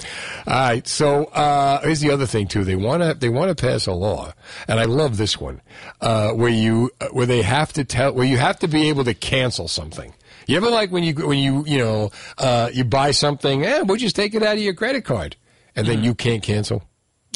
All 0.46 0.54
right. 0.54 0.86
So 0.86 1.24
uh, 1.26 1.82
here's 1.82 2.00
the 2.00 2.10
other 2.10 2.26
thing 2.26 2.48
too. 2.48 2.64
They 2.64 2.76
want 2.76 3.02
to 3.02 3.14
they 3.14 3.28
want 3.28 3.56
to 3.56 3.66
pass 3.66 3.86
a 3.86 3.92
law, 3.92 4.32
and 4.66 4.80
I 4.80 4.84
love 4.84 5.18
this 5.18 5.38
one, 5.38 5.60
uh, 6.00 6.32
where 6.32 6.48
you 6.48 6.90
uh, 7.00 7.08
where 7.08 7.26
they 7.26 7.42
have 7.42 7.72
to 7.74 7.84
tell 7.84 8.12
where 8.14 8.26
you 8.26 8.38
have 8.38 8.58
to 8.60 8.68
be 8.68 8.88
able 8.88 9.04
to 9.04 9.14
cancel 9.14 9.37
something. 9.46 10.14
You 10.46 10.56
ever 10.56 10.70
like 10.70 10.90
when 10.90 11.04
you 11.04 11.14
when 11.14 11.38
you 11.38 11.64
you 11.66 11.78
know 11.78 12.10
uh, 12.38 12.70
you 12.72 12.84
buy 12.84 13.10
something? 13.10 13.64
Eh, 13.64 13.82
we'll 13.82 13.96
just 13.96 14.16
take 14.16 14.34
it 14.34 14.42
out 14.42 14.56
of 14.56 14.62
your 14.62 14.74
credit 14.74 15.04
card, 15.04 15.36
and 15.76 15.86
then 15.86 16.02
you 16.02 16.14
can't 16.14 16.42
cancel. 16.42 16.82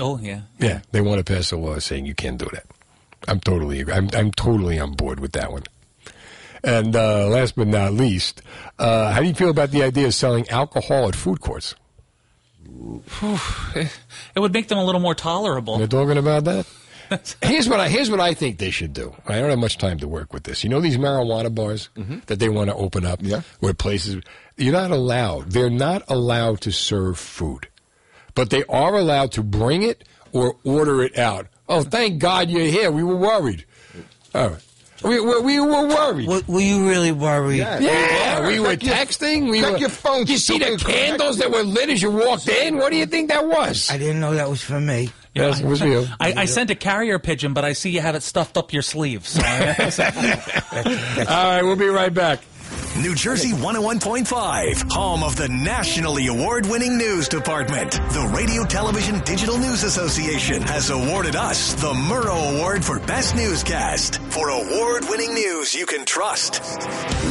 Oh 0.00 0.18
yeah. 0.18 0.42
Yeah, 0.58 0.80
they 0.90 1.00
want 1.00 1.24
to 1.24 1.32
pass 1.32 1.52
a 1.52 1.56
law 1.56 1.78
saying 1.78 2.06
you 2.06 2.14
can't 2.14 2.38
do 2.38 2.48
that. 2.52 2.66
I'm 3.28 3.40
totally, 3.40 3.80
I'm, 3.90 4.08
I'm 4.14 4.32
totally 4.32 4.78
on 4.78 4.92
board 4.92 5.20
with 5.20 5.32
that 5.32 5.52
one. 5.52 5.62
And 6.64 6.94
uh, 6.94 7.28
last 7.28 7.56
but 7.56 7.66
not 7.66 7.92
least, 7.92 8.42
uh, 8.78 9.12
how 9.12 9.20
do 9.20 9.26
you 9.26 9.34
feel 9.34 9.50
about 9.50 9.70
the 9.70 9.82
idea 9.82 10.06
of 10.06 10.14
selling 10.14 10.48
alcohol 10.48 11.08
at 11.08 11.16
food 11.16 11.40
courts? 11.40 11.74
It 13.24 13.90
would 14.40 14.52
make 14.52 14.68
them 14.68 14.78
a 14.78 14.84
little 14.84 15.00
more 15.00 15.14
tolerable. 15.14 15.78
They're 15.78 15.86
talking 15.86 16.18
about 16.18 16.44
that. 16.44 16.66
here's 17.42 17.68
what 17.68 17.80
I 17.80 17.88
here's 17.88 18.10
what 18.10 18.20
I 18.20 18.34
think 18.34 18.58
they 18.58 18.70
should 18.70 18.92
do. 18.92 19.14
I 19.26 19.38
don't 19.40 19.50
have 19.50 19.58
much 19.58 19.78
time 19.78 19.98
to 19.98 20.08
work 20.08 20.32
with 20.32 20.44
this. 20.44 20.62
You 20.64 20.70
know 20.70 20.80
these 20.80 20.98
marijuana 20.98 21.54
bars 21.54 21.88
mm-hmm. 21.96 22.18
that 22.26 22.38
they 22.38 22.48
want 22.48 22.70
to 22.70 22.76
open 22.76 23.04
up, 23.06 23.20
Yeah. 23.22 23.42
where 23.60 23.74
places 23.74 24.22
you're 24.56 24.72
not 24.72 24.90
allowed. 24.90 25.50
They're 25.50 25.70
not 25.70 26.02
allowed 26.08 26.60
to 26.62 26.72
serve 26.72 27.18
food, 27.18 27.68
but 28.34 28.50
they 28.50 28.64
are 28.64 28.96
allowed 28.96 29.32
to 29.32 29.42
bring 29.42 29.82
it 29.82 30.04
or 30.32 30.56
order 30.64 31.02
it 31.02 31.18
out. 31.18 31.46
Oh, 31.68 31.82
thank 31.82 32.18
God 32.18 32.50
you're 32.50 32.62
here. 32.66 32.90
We 32.90 33.02
were 33.02 33.16
worried. 33.16 33.64
All 34.34 34.50
right. 34.50 34.62
We, 35.02 35.18
we, 35.20 35.40
we 35.40 35.60
were 35.60 35.88
worried. 35.88 36.28
Were, 36.28 36.42
were 36.46 36.60
you 36.60 36.88
really 36.88 37.12
worried? 37.12 37.58
Yeah. 37.58 37.80
Yeah, 37.80 38.46
we 38.46 38.60
were 38.60 38.76
Check 38.76 38.82
your- 38.84 38.94
texting. 38.94 39.50
We 39.50 39.60
check 39.60 39.72
were, 39.72 39.78
your 39.78 39.88
phone, 39.88 40.26
You 40.26 40.38
see 40.38 40.58
the 40.58 40.76
candles 40.76 41.38
that 41.38 41.50
were 41.50 41.62
lit 41.64 41.90
as 41.90 42.00
you 42.00 42.10
walked 42.10 42.48
in? 42.48 42.76
What 42.76 42.92
do 42.92 42.98
you 42.98 43.06
think 43.06 43.28
that 43.30 43.46
was? 43.46 43.90
I 43.90 43.98
didn't 43.98 44.20
know 44.20 44.34
that 44.34 44.48
was 44.48 44.62
for 44.62 44.80
me. 44.80 45.10
Yes, 45.34 45.60
it 45.60 45.66
was 45.66 45.80
you. 45.80 46.06
I, 46.20 46.34
I 46.36 46.44
sent 46.44 46.70
a 46.70 46.74
carrier 46.74 47.18
pigeon, 47.18 47.54
but 47.54 47.64
I 47.64 47.72
see 47.72 47.90
you 47.90 48.00
have 48.00 48.14
it 48.14 48.22
stuffed 48.22 48.56
up 48.58 48.72
your 48.72 48.82
sleeve. 48.82 49.26
So 49.26 49.40
uh, 49.42 49.74
All 50.72 51.24
right, 51.26 51.62
we'll 51.62 51.76
be 51.76 51.86
right 51.88 52.12
back. 52.12 52.40
New 53.00 53.14
Jersey 53.14 53.52
101.5, 53.52 54.92
home 54.92 55.22
of 55.22 55.34
the 55.36 55.48
nationally 55.48 56.26
award 56.26 56.66
winning 56.66 56.98
news 56.98 57.26
department. 57.26 57.92
The 57.92 58.30
Radio 58.36 58.64
Television 58.64 59.20
Digital 59.20 59.56
News 59.56 59.82
Association 59.82 60.60
has 60.62 60.90
awarded 60.90 61.34
us 61.34 61.72
the 61.74 61.92
Murrow 61.92 62.54
Award 62.56 62.84
for 62.84 62.98
Best 63.00 63.34
Newscast 63.34 64.20
for 64.30 64.50
award 64.50 65.06
winning 65.08 65.32
news 65.32 65.74
you 65.74 65.86
can 65.86 66.04
trust. 66.04 66.60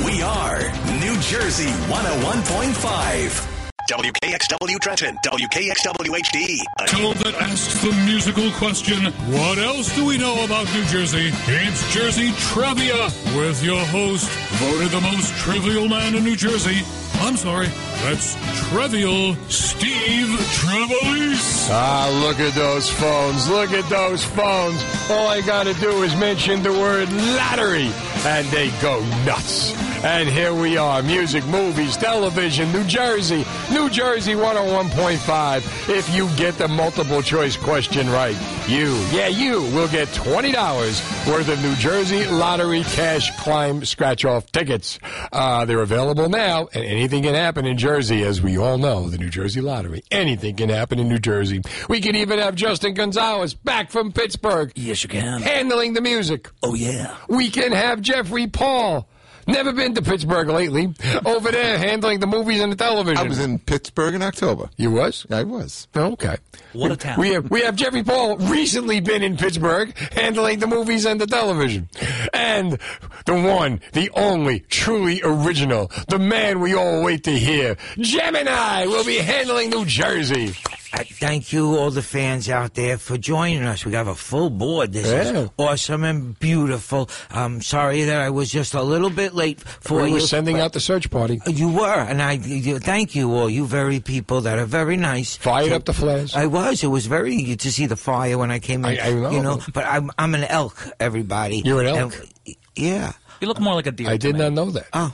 We 0.03 0.23
are 0.23 0.61
New 0.99 1.15
Jersey 1.21 1.69
101.5. 1.89 3.60
WKXW 3.89 4.79
Trenton, 4.79 5.17
WKXW 5.25 6.11
HD. 6.21 6.57
Show 6.87 7.13
that 7.23 7.35
asks 7.41 7.81
the 7.81 7.91
musical 8.05 8.49
question, 8.51 9.11
What 9.31 9.57
else 9.57 9.93
do 9.95 10.05
we 10.05 10.17
know 10.17 10.43
about 10.45 10.71
New 10.73 10.85
Jersey? 10.85 11.31
It's 11.47 11.93
Jersey 11.93 12.31
Trivia 12.37 13.05
with 13.35 13.63
your 13.63 13.83
host, 13.85 14.29
voted 14.59 14.91
the 14.91 15.01
most 15.01 15.33
trivial 15.35 15.87
man 15.87 16.15
in 16.15 16.23
New 16.23 16.35
Jersey, 16.35 16.83
I'm 17.21 17.37
sorry, 17.37 17.67
that's 18.01 18.35
Trivial 18.69 19.35
Steve 19.47 20.39
Trevelise. 20.55 21.69
Ah, 21.69 22.09
look 22.25 22.39
at 22.39 22.53
those 22.55 22.89
phones. 22.89 23.47
Look 23.47 23.71
at 23.73 23.87
those 23.89 24.23
phones. 24.23 24.83
All 25.09 25.27
I 25.27 25.41
got 25.41 25.65
to 25.65 25.73
do 25.75 26.01
is 26.01 26.15
mention 26.15 26.63
the 26.63 26.71
word 26.71 27.11
lottery, 27.11 27.91
and 28.25 28.47
they 28.47 28.71
go 28.81 29.01
nuts. 29.23 29.71
And 30.03 30.27
here 30.27 30.51
we 30.51 30.77
are 30.77 31.03
music, 31.03 31.45
movies, 31.45 31.95
television, 31.95 32.71
New 32.71 32.83
Jersey, 32.85 33.45
New 33.71 33.89
Jersey 33.89 34.33
101.5. 34.33 35.89
If 35.89 36.13
you 36.13 36.27
get 36.35 36.57
the 36.57 36.67
multiple 36.67 37.21
choice 37.21 37.55
question 37.55 38.09
right, 38.09 38.35
you, 38.67 38.93
yeah, 39.11 39.27
you 39.27 39.61
will 39.73 39.87
get 39.87 40.07
$20 40.09 41.27
worth 41.27 41.47
of 41.47 41.61
New 41.63 41.75
Jersey 41.75 42.25
Lottery 42.27 42.83
Cash 42.83 43.35
Climb 43.39 43.85
Scratch 43.85 44.25
Off 44.25 44.51
tickets. 44.51 44.99
Uh, 45.31 45.63
they're 45.65 45.81
available 45.81 46.27
now, 46.29 46.67
and 46.73 46.83
anything 46.83 47.23
can 47.23 47.33
happen 47.33 47.65
in 47.65 47.77
Jersey, 47.77 48.23
as 48.23 48.41
we 48.41 48.57
all 48.57 48.77
know, 48.77 49.09
the 49.09 49.17
New 49.17 49.29
Jersey 49.29 49.61
Lottery. 49.61 50.03
Anything 50.11 50.55
can 50.57 50.69
happen 50.69 50.99
in 50.99 51.07
New 51.07 51.19
Jersey. 51.19 51.61
We 51.87 52.01
can 52.01 52.15
even 52.15 52.39
have 52.39 52.55
Justin 52.55 52.93
Gonzalez 52.93 53.53
back 53.53 53.89
from 53.89 54.11
Pittsburgh. 54.11 54.71
Yes, 54.75 55.03
you 55.03 55.09
can. 55.09 55.41
Handling 55.41 55.93
the 55.93 56.01
music. 56.01 56.49
Oh, 56.61 56.73
yeah. 56.73 57.15
We 57.29 57.49
can 57.49 57.71
have 57.71 58.01
Jeffrey 58.01 58.47
Paul. 58.47 59.07
Never 59.51 59.73
been 59.73 59.93
to 59.95 60.01
Pittsburgh 60.01 60.47
lately. 60.47 60.93
Over 61.25 61.51
there 61.51 61.77
handling 61.77 62.19
the 62.19 62.27
movies 62.27 62.61
and 62.61 62.71
the 62.71 62.75
television. 62.75 63.17
I 63.17 63.27
was 63.27 63.39
in 63.39 63.59
Pittsburgh 63.59 64.15
in 64.15 64.21
October. 64.21 64.69
You 64.77 64.91
was? 64.91 65.25
I 65.29 65.43
was. 65.43 65.87
Okay. 65.95 66.37
What 66.73 66.91
a 66.91 66.95
town. 66.95 67.19
We 67.19 67.29
have 67.29 67.49
we 67.51 67.61
have 67.61 67.75
Jeffrey 67.75 68.03
Paul 68.03 68.37
recently 68.37 69.01
been 69.01 69.23
in 69.23 69.35
Pittsburgh 69.37 69.95
handling 70.13 70.59
the 70.59 70.67
movies 70.67 71.05
and 71.05 71.19
the 71.19 71.27
television. 71.27 71.89
And 72.33 72.79
the 73.25 73.33
one, 73.33 73.81
the 73.93 74.09
only, 74.15 74.61
truly 74.61 75.21
original, 75.23 75.91
the 76.07 76.19
man 76.19 76.59
we 76.59 76.73
all 76.73 77.03
wait 77.03 77.23
to 77.25 77.31
hear, 77.31 77.77
Gemini 77.97 78.85
will 78.85 79.03
be 79.05 79.17
handling 79.17 79.69
New 79.69 79.85
Jersey. 79.85 80.55
Uh, 80.93 81.03
thank 81.05 81.53
you, 81.53 81.77
all 81.77 81.89
the 81.89 82.01
fans 82.01 82.49
out 82.49 82.73
there, 82.73 82.97
for 82.97 83.17
joining 83.17 83.63
us. 83.63 83.85
We 83.85 83.93
have 83.93 84.07
a 84.07 84.15
full 84.15 84.49
board. 84.49 84.91
This 84.91 85.07
Yeah. 85.07 85.43
is 85.43 85.49
awesome 85.57 86.03
and 86.03 86.37
beautiful. 86.37 87.09
I'm 87.31 87.61
sorry 87.61 88.03
that 88.03 88.21
I 88.21 88.29
was 88.29 88.51
just 88.51 88.73
a 88.73 88.81
little 88.83 89.09
bit 89.09 89.33
late 89.33 89.61
for 89.61 89.99
you. 89.99 90.03
we 90.03 90.09
you. 90.09 90.13
were 90.15 90.21
sending 90.27 90.59
out 90.59 90.73
the 90.73 90.81
search 90.81 91.09
party. 91.09 91.39
You 91.47 91.69
were, 91.69 91.85
and 92.09 92.21
I 92.21 92.33
you, 92.33 92.77
thank 92.79 93.15
you 93.15 93.31
all. 93.33 93.49
You 93.49 93.65
very 93.65 94.01
people 94.01 94.41
that 94.41 94.59
are 94.59 94.65
very 94.65 94.97
nice. 94.97 95.37
Fired 95.37 95.71
up 95.71 95.85
the 95.85 95.93
flares. 95.93 96.35
I 96.35 96.47
was. 96.47 96.83
It 96.83 96.87
was 96.87 97.05
very 97.05 97.41
good 97.41 97.61
to 97.61 97.71
see 97.71 97.85
the 97.85 97.95
fire 97.95 98.37
when 98.37 98.51
I 98.51 98.59
came 98.59 98.83
in. 98.83 98.99
I- 98.99 99.07
I 99.09 99.13
know. 99.13 99.31
You 99.31 99.41
know, 99.41 99.61
but 99.73 99.85
I'm 99.85 100.11
I'm 100.17 100.35
an 100.35 100.43
elk. 100.43 100.75
Everybody. 100.99 101.61
You're 101.63 101.81
an 101.81 101.87
elk? 101.95 102.15
And- 102.45 102.55
yeah. 102.75 103.13
You 103.39 103.47
look 103.47 103.59
more 103.61 103.75
like 103.75 103.87
a 103.87 103.91
deer. 103.91 104.09
I 104.09 104.17
did 104.17 104.33
me. 104.35 104.41
not 104.41 104.51
know 104.53 104.69
that. 104.71 104.87
Oh, 104.93 105.13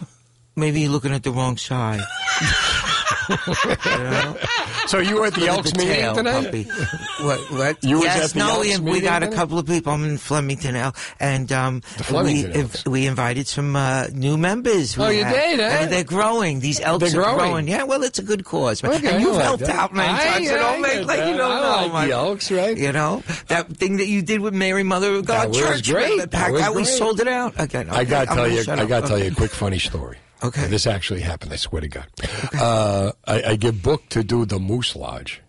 maybe 0.56 0.82
you're 0.82 0.92
looking 0.92 1.14
at 1.14 1.22
the 1.24 1.32
wrong 1.32 1.56
side. 1.58 2.02
So 4.88 5.00
you 5.00 5.20
were 5.20 5.26
at 5.26 5.34
the 5.34 5.42
Look 5.42 5.50
at 5.50 5.56
Elks 5.58 5.72
the 5.74 5.78
meeting 5.80 5.94
tail, 5.96 6.16
tonight? 6.16 6.46
puppy. 6.46 6.64
What? 7.24 7.40
What? 7.52 7.84
You 7.84 7.96
was 7.98 8.06
yes, 8.06 8.26
at 8.26 8.32
the 8.34 8.40
no. 8.40 8.62
Elks 8.62 8.68
We, 8.80 8.86
we 8.86 8.92
meeting 8.92 9.04
got 9.10 9.24
a 9.24 9.26
tonight? 9.26 9.36
couple 9.36 9.60
of 9.60 9.66
people. 9.66 9.92
I'm 9.92 10.04
in 10.06 10.18
Flemington 10.18 10.74
now, 10.76 10.94
and 11.20 11.52
um, 11.52 11.82
Flemington 11.82 12.54
we 12.54 12.60
Elks. 12.62 12.86
we 12.86 13.06
invited 13.08 13.48
some 13.48 13.76
uh, 13.76 14.06
new 14.14 14.38
members. 14.38 14.98
Oh, 14.98 15.08
We 15.10 15.18
you 15.18 15.24
have- 15.26 15.34
did, 15.36 15.60
eh? 15.60 15.78
And 15.84 15.92
they're 15.92 16.04
growing. 16.06 16.60
These 16.62 16.80
elks 16.80 17.12
They're 17.12 17.22
are 17.22 17.36
growing. 17.36 17.50
growing. 17.52 17.68
Yeah, 17.68 17.84
well, 17.84 18.04
it's 18.04 18.20
a 18.20 18.24
good 18.24 18.46
cause. 18.46 18.82
man. 18.84 18.94
Okay, 18.94 19.10
and 19.16 19.22
you've 19.22 19.34
I 19.34 19.36
like 19.38 19.44
helped 19.46 19.64
that. 19.66 19.76
out 19.76 19.94
many 19.94 20.14
I- 20.14 20.24
times. 20.26 20.48
so 20.48 20.56
I 20.56 20.58
don't 20.60 20.82
make 20.82 21.06
like 21.08 21.20
you 21.20 21.26
that. 21.26 21.38
don't 21.38 21.52
I 21.52 21.60
know. 21.62 21.70
like 21.88 21.94
man. 21.94 22.08
the 22.10 22.14
Elks, 22.16 22.52
right? 22.52 22.78
You 22.78 22.92
know 22.94 23.24
that 23.48 23.68
thing 23.76 23.98
that 23.98 24.08
you 24.08 24.22
did 24.22 24.40
with 24.42 24.54
Mary 24.54 24.84
Mother 24.84 25.16
of 25.16 25.26
God 25.26 25.42
That 25.42 25.50
was 25.50 25.58
Church. 25.58 25.92
great. 25.92 26.18
That 26.20 26.32
Packed 26.32 26.54
was 26.54 26.62
out. 26.62 26.76
We 26.76 26.84
great. 26.84 26.94
sold 26.98 27.20
it 27.20 27.28
out. 27.28 27.60
Okay, 27.60 27.80
I 27.90 28.04
got 28.06 28.26
to 28.26 28.30
I'm 28.32 28.36
tell 28.38 28.46
gonna 28.46 28.54
you, 28.56 28.64
shut 28.64 28.80
I 28.80 28.84
up. 28.84 28.90
got 28.90 29.02
to 29.02 29.08
tell 29.08 29.20
you 29.20 29.32
a 29.32 29.36
quick 29.36 29.52
funny 29.52 29.80
story. 29.80 30.18
Okay. 30.44 30.68
This 30.68 30.86
actually 30.86 31.22
happened. 31.22 31.54
I 31.54 31.56
swear 31.56 31.82
to 31.82 31.88
God. 31.88 32.08
Uh, 32.54 33.12
I, 33.26 33.44
I 33.44 33.56
get 33.56 33.82
booked 33.82 34.12
to 34.12 34.24
do 34.24 34.46
the 34.46 34.60
Moose 34.60 34.96
Lodge 34.96 35.42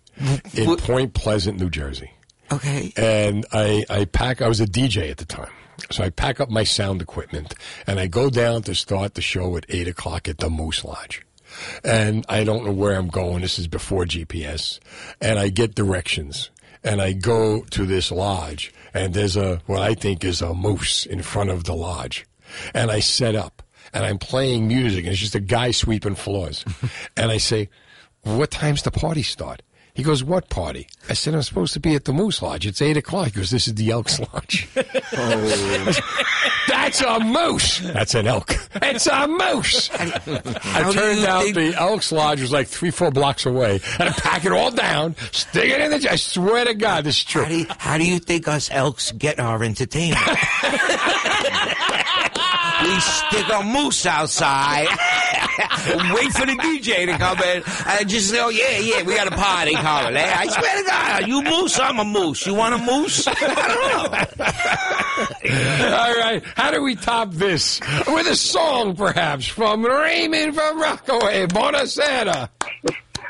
in 0.55 0.77
Point 0.77 1.15
Pleasant, 1.15 1.60
New 1.60 1.70
Jersey. 1.70 2.12
Okay. 2.51 2.93
And 2.97 3.47
I, 3.52 3.85
I 3.90 4.05
pack, 4.06 4.40
I 4.40 4.48
was 4.48 4.60
a 4.60 4.66
DJ 4.66 5.10
at 5.10 5.19
the 5.19 5.24
time. 5.24 5.51
So 5.90 6.05
I 6.05 6.10
pack 6.10 6.40
up 6.40 6.51
my 6.51 6.65
sound 6.65 7.01
equipment 7.02 7.55
and 7.86 8.01
I 8.01 8.06
go 8.06 8.31
down 8.31 8.62
to 8.62 8.74
start 8.74 9.15
the 9.15 9.23
show 9.23 9.56
at 9.56 9.66
8 9.69 9.89
o'clock 9.89 10.28
at 10.28 10.39
the 10.39 10.51
Moose 10.51 10.85
Lodge. 10.85 11.23
And 11.85 12.24
I 12.28 12.44
don't 12.44 12.65
know 12.65 12.73
where 12.73 12.97
I'm 12.97 13.09
going. 13.09 13.43
This 13.43 13.59
is 13.59 13.69
before 13.69 14.05
GPS. 14.05 14.81
And 15.20 15.39
I 15.39 15.48
get 15.48 15.74
directions. 15.74 16.51
And 16.85 17.01
I 17.01 17.12
go 17.12 17.62
to 17.62 17.86
this 17.86 18.10
lodge 18.10 18.73
and 18.94 19.12
there's 19.12 19.36
a, 19.36 19.60
what 19.66 19.81
I 19.81 19.94
think 19.94 20.24
is 20.24 20.40
a 20.40 20.55
moose 20.55 21.06
in 21.06 21.23
front 21.23 21.51
of 21.51 21.65
the 21.65 21.74
lodge. 21.74 22.24
And 22.73 22.90
I 22.90 23.01
set 23.01 23.35
up 23.35 23.62
and 23.93 24.05
I'm 24.05 24.19
playing 24.19 24.69
music 24.69 25.05
and 25.05 25.12
it's 25.12 25.20
just 25.20 25.35
a 25.35 25.40
guy 25.40 25.70
sweeping 25.70 26.15
floors. 26.15 26.65
and 27.16 27.31
I 27.31 27.39
say, 27.39 27.69
what 28.23 28.51
time's 28.51 28.82
the 28.82 28.90
party 28.90 29.23
start? 29.23 29.62
He 29.94 30.05
goes, 30.05 30.23
what 30.23 30.48
party? 30.48 30.86
I 31.09 31.15
said, 31.15 31.35
I'm 31.35 31.43
supposed 31.43 31.73
to 31.73 31.81
be 31.81 31.97
at 31.97 32.05
the 32.05 32.12
Moose 32.12 32.40
Lodge. 32.40 32.66
It's 32.69 32.81
8 32.81 32.97
o'clock. 32.97 33.27
He 33.27 33.32
goes, 33.32 33.51
this 33.51 33.66
is 33.66 33.74
the 33.74 33.90
Elks 33.90 34.20
Lodge. 34.32 34.69
Oh. 35.12 35.93
That's 36.69 37.01
a 37.02 37.19
moose. 37.19 37.81
That's 37.81 38.15
an 38.15 38.27
elk. 38.28 38.55
It's 38.77 39.06
a 39.09 39.27
moose. 39.27 39.90
I 39.94 40.90
turned 40.93 41.24
out 41.24 41.43
think- 41.43 41.56
the 41.56 41.74
Elks 41.74 42.12
Lodge 42.12 42.40
was 42.40 42.52
like 42.52 42.69
three, 42.69 42.90
four 42.93 43.10
blocks 43.10 43.44
away. 43.44 43.81
And 43.98 44.09
I 44.09 44.12
pack 44.12 44.44
it 44.44 44.52
all 44.52 44.70
down, 44.70 45.16
stick 45.32 45.70
it 45.70 45.81
in 45.81 45.90
the. 45.90 46.10
I 46.10 46.16
swear 46.16 46.65
to 46.65 46.74
God, 46.74 47.05
this 47.05 47.19
is 47.19 47.24
true. 47.24 47.43
How 47.43 47.48
do, 47.48 47.59
you, 47.59 47.66
how 47.78 47.98
do 47.98 48.05
you 48.05 48.19
think 48.20 48.47
us 48.48 48.70
elks 48.70 49.10
get 49.12 49.40
our 49.40 49.62
entertainment? 49.65 50.20
We 52.82 53.00
stick 53.00 53.46
a 53.52 53.62
moose 53.62 54.06
outside, 54.06 54.86
wait 56.14 56.32
for 56.32 56.46
the 56.46 56.56
DJ 56.60 57.06
to 57.06 57.18
come 57.18 57.38
in, 57.42 57.62
and 57.86 58.09
just 58.09 58.30
say, 58.30 58.38
"Oh 58.40 58.48
yeah, 58.50 58.78
yeah, 58.78 59.02
we 59.02 59.14
got 59.14 59.26
a 59.26 59.32
party 59.36 59.74
coming." 59.74 60.16
eh? 60.16 60.32
I 60.36 60.46
swear 60.46 60.82
to 60.82 60.88
God, 60.88 61.26
you 61.28 61.42
moose, 61.42 61.78
I'm 61.78 61.98
a 61.98 62.05
moose. 62.05 62.46
You 62.46 62.55
want 62.55 62.74
a 62.74 62.78
moose? 62.78 63.26
I 63.28 63.34
don't 63.34 64.12
know. 65.88 65.96
All 65.96 66.14
right. 66.14 66.42
How 66.56 66.70
do 66.70 66.82
we 66.82 66.94
top 66.94 67.30
this? 67.32 67.80
With 68.06 68.26
a 68.26 68.36
song, 68.36 68.94
perhaps, 68.96 69.46
from 69.46 69.84
Raymond 69.84 70.55
from 70.55 70.80
Rockaway. 70.80 71.46
Buonasera. 71.46 72.48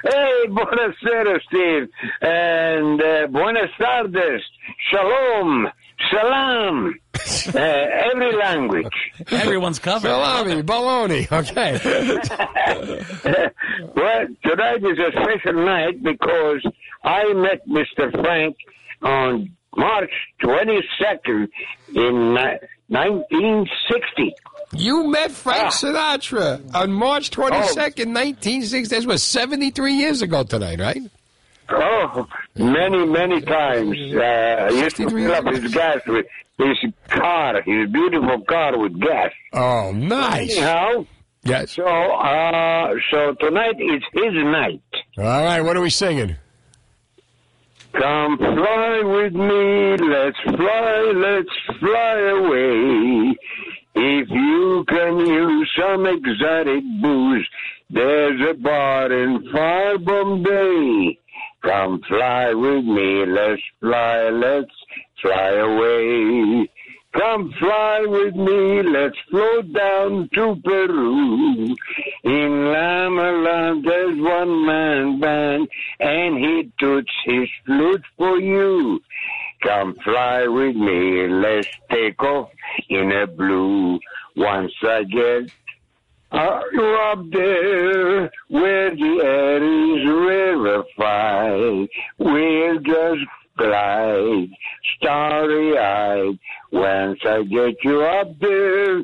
Hey, 0.03 0.45
buonasera, 0.49 1.41
Steve. 1.49 1.89
And 2.21 3.03
uh, 3.03 3.27
buenas 3.29 3.71
tardes. 3.79 4.43
Shalom. 4.91 5.69
Salam. 6.11 6.95
Uh, 7.49 7.59
every 7.59 8.35
language. 8.37 8.93
Everyone's 9.31 9.79
covered. 9.79 10.09
Salami, 10.09 10.63
baloney. 10.63 11.31
Okay. 11.31 11.73
well, 13.97 14.27
tonight 14.45 14.83
is 14.83 14.99
a 14.99 15.11
special 15.13 15.65
night 15.65 16.03
because 16.03 16.63
I 17.05 17.33
met 17.35 17.67
Mr. 17.69 18.11
Frank 18.23 18.57
on 19.03 19.51
March 19.77 20.11
22nd 20.43 21.49
in 21.95 22.35
1960. 22.89 24.35
You 24.73 25.07
met 25.09 25.31
Frank 25.31 25.65
Ah. 25.65 25.71
Sinatra 25.71 26.75
on 26.75 26.93
March 26.93 27.31
22nd, 27.31 28.13
1960. 28.15 28.97
That 28.97 29.07
was 29.07 29.23
73 29.23 29.95
years 29.95 30.23
ago 30.23 30.43
tonight, 30.45 30.81
right? 30.81 31.01
Oh, 31.71 32.27
many, 32.57 33.05
many 33.07 33.41
times. 33.43 33.97
Uh, 34.15 34.21
I 34.21 34.69
used 34.71 34.97
to 34.97 35.09
fill 35.11 35.33
up 35.35 35.47
his 35.47 35.73
gas 35.75 36.01
with 36.07 36.27
his 36.59 36.77
car, 37.09 37.61
his 37.63 37.91
beautiful 37.91 38.41
car 38.49 38.79
with 38.79 38.99
gas. 39.01 39.33
Oh, 39.53 39.93
nice. 39.93 40.57
Anyhow, 40.57 41.07
Yes. 41.45 41.73
so 41.73 41.85
uh, 41.87 42.95
so 43.11 43.35
tonight 43.41 43.77
is 43.81 44.03
his 44.13 44.33
night. 44.35 44.83
All 45.19 45.25
right, 45.45 45.61
what 45.61 45.77
are 45.77 45.81
we 45.81 45.91
singing? 45.91 46.37
Come 47.93 48.37
fly 48.39 49.01
with 49.05 49.33
me, 49.35 49.97
let's 50.09 50.39
fly, 50.43 51.13
let's 51.17 51.79
fly 51.81 52.19
away. 52.37 53.37
If 53.95 54.29
you 54.31 54.85
can 54.89 55.19
use 55.27 55.71
some 55.79 56.07
exotic 56.07 56.85
booze, 57.03 57.49
there's 57.91 58.41
a 58.51 58.55
bar 58.55 59.11
in 59.13 59.51
Far 59.53 59.99
Bombay. 59.99 61.19
Come 61.63 62.01
fly 62.09 62.55
with 62.55 62.85
me, 62.85 63.27
let's 63.27 63.63
fly, 63.81 64.31
let's 64.31 64.71
fly 65.21 65.51
away. 65.55 66.71
Come 67.15 67.53
fly 67.59 68.05
with 68.07 68.37
me, 68.37 68.83
let's 68.83 69.17
float 69.31 69.73
down 69.73 70.29
to 70.35 70.57
Peru. 70.63 71.75
In 72.23 72.73
Lama 72.73 73.81
there's 73.83 74.21
one 74.21 74.67
man 74.67 75.19
band, 75.19 75.69
and 75.99 76.39
he 76.39 76.71
toots 76.79 77.13
his 77.25 77.49
flute 77.67 78.05
for 78.17 78.39
you. 78.39 79.01
Come 79.63 79.97
fly 80.05 80.47
with 80.47 80.77
me, 80.77 81.27
let's 81.29 81.69
take 81.91 82.23
off 82.23 82.51
in 82.89 83.11
a 83.11 83.27
blue. 83.27 83.99
Once 84.37 84.73
I 84.83 85.03
get 85.03 85.51
uh, 86.31 86.61
up 87.13 87.31
there 87.31 88.31
where 88.49 88.91
the 88.95 89.21
air 89.25 89.63
is 89.63 90.07
rarefied, 90.07 91.89
we'll 92.19 92.81
just 92.81 93.23
glide 93.57 94.49
starry-eyed. 94.97 96.39
Once 96.71 97.19
I 97.25 97.43
get 97.45 97.77
you 97.83 98.03
up 98.03 98.39
there, 98.41 99.03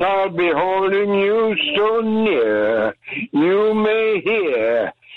I'll 0.00 0.28
be 0.28 0.50
holding 0.54 1.14
you 1.14 1.56
so 1.76 2.00
near. 2.02 2.94
You 3.32 3.74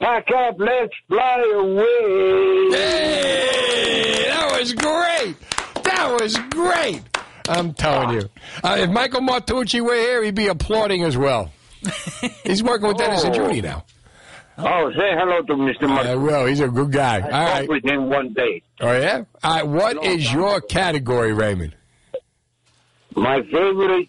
Pack 0.00 0.28
up, 0.30 0.56
let's 0.58 0.92
fly 1.08 1.42
away. 1.54 2.68
Hey, 2.70 4.24
that 4.28 4.56
was 4.58 4.72
great. 4.72 5.36
That 5.84 6.16
was 6.20 6.36
great. 6.50 7.02
I'm 7.48 7.72
telling 7.74 8.20
you. 8.20 8.28
Uh, 8.62 8.76
if 8.80 8.90
Michael 8.90 9.20
Martucci 9.22 9.80
were 9.80 9.94
here, 9.94 10.22
he'd 10.22 10.34
be 10.34 10.46
applauding 10.48 11.02
as 11.02 11.16
well. 11.16 11.50
He's 12.44 12.62
working 12.62 12.88
with 12.88 12.98
Dennis 12.98 13.24
and 13.24 13.34
Oh. 13.34 13.38
Judi 13.38 13.62
now. 13.62 13.84
Oh, 14.60 14.90
say 14.92 15.12
hello 15.16 15.40
to 15.42 15.54
Mr. 15.54 15.88
Mark. 15.88 16.06
I 16.06 16.16
will. 16.16 16.44
He's 16.46 16.60
a 16.60 16.68
good 16.68 16.90
guy. 16.92 17.18
I 17.18 17.20
All 17.20 17.30
talked 17.30 17.58
right. 17.60 17.68
with 17.68 17.84
him 17.84 18.08
one 18.10 18.32
day. 18.34 18.62
Oh, 18.80 18.92
yeah? 18.92 19.22
All 19.42 19.54
right. 19.54 19.66
What 19.66 20.04
is 20.04 20.32
your 20.32 20.60
category, 20.60 21.32
Raymond? 21.32 21.74
My 23.14 23.40
favorite 23.42 24.08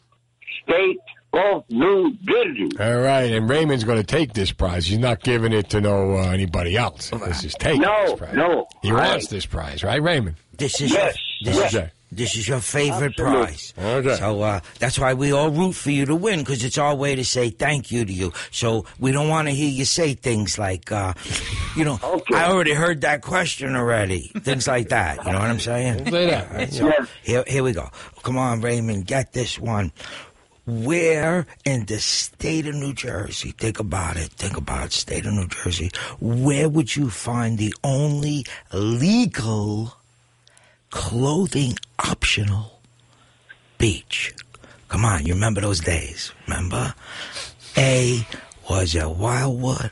state 0.64 1.00
of 1.34 1.64
New 1.70 2.16
Jersey. 2.24 2.70
All 2.80 3.00
right. 3.02 3.32
And 3.32 3.50
Raymond's 3.50 3.84
going 3.84 4.00
to 4.00 4.04
take 4.04 4.34
this 4.34 4.52
prize. 4.52 4.86
He's 4.88 4.98
not 5.00 5.22
giving 5.22 5.54
it 5.54 5.70
to 5.72 5.82
no 5.82 6.18
uh, 6.18 6.30
anybody 6.32 6.76
else. 6.78 7.10
This 7.12 7.44
is 7.44 7.54
taking 7.56 7.82
No, 7.82 8.06
this 8.08 8.20
prize. 8.20 8.36
no. 8.36 8.68
He 8.82 8.92
wants 8.92 9.28
this 9.28 9.46
prize, 9.46 9.84
right, 9.84 10.02
Raymond? 10.02 10.36
This 10.58 10.82
is 10.82 10.92
Yes, 10.92 11.16
this 11.44 11.56
yes. 11.56 11.74
is 11.74 11.82
this 12.12 12.36
is 12.36 12.48
your 12.48 12.60
favorite 12.60 13.12
Absolutely. 13.20 13.46
prize. 13.46 13.74
Okay. 13.78 14.16
So 14.16 14.42
uh, 14.42 14.60
that's 14.80 14.98
why 14.98 15.14
we 15.14 15.32
all 15.32 15.52
root 15.52 15.74
for 15.74 15.92
you 15.92 16.08
to 16.08 16.16
win 16.16 16.40
because 16.40 16.64
it's 16.64 16.80
our 16.80 16.96
way 16.96 17.14
to 17.14 17.24
say 17.24 17.52
thank 17.52 17.92
you 17.92 18.04
to 18.04 18.12
you. 18.12 18.34
So 18.50 18.86
we 18.98 19.12
don't 19.12 19.30
want 19.30 19.48
to 19.48 19.54
hear 19.54 19.70
you 19.70 19.86
say 19.86 20.16
things 20.16 20.58
like, 20.58 20.92
uh, 20.92 21.14
you 21.78 21.86
know, 21.86 22.00
I 22.34 22.46
already 22.46 22.74
heard 22.74 23.02
that 23.02 23.22
question 23.22 23.76
already. 23.76 24.32
Things 24.40 24.68
like 24.68 24.90
that. 24.90 25.24
You 25.24 25.34
know 25.34 25.40
what 25.40 25.52
I'm 25.52 25.60
saying? 25.60 26.10
Say 26.10 26.26
that. 26.32 26.50
All 26.52 26.58
right, 26.58 26.74
so 26.74 26.92
here, 27.22 27.44
here 27.46 27.64
we 27.64 27.74
go. 27.74 27.88
Come 28.24 28.40
on, 28.40 28.62
Raymond, 28.62 29.06
get 29.06 29.32
this 29.32 29.60
one. 29.60 29.92
Where 30.70 31.48
in 31.66 31.86
the 31.86 31.98
state 31.98 32.68
of 32.68 32.76
New 32.76 32.94
Jersey, 32.94 33.52
think 33.58 33.80
about 33.80 34.18
it, 34.18 34.30
think 34.34 34.56
about 34.56 34.86
it, 34.86 34.92
state 34.94 35.26
of 35.26 35.34
New 35.34 35.48
Jersey, 35.48 35.90
where 36.20 36.70
would 36.70 36.96
you 36.96 37.10
find 37.10 37.58
the 37.58 37.74
only 37.84 38.46
legal 38.72 39.96
clothing 40.92 41.74
optional 41.98 42.82
beach? 43.80 44.36
Come 44.90 45.06
on, 45.06 45.26
you 45.26 45.34
remember 45.34 45.62
those 45.62 45.80
days, 45.80 46.32
remember? 46.46 46.94
A, 47.76 48.28
was 48.70 48.94
it 48.94 49.10
Wildwood? 49.10 49.90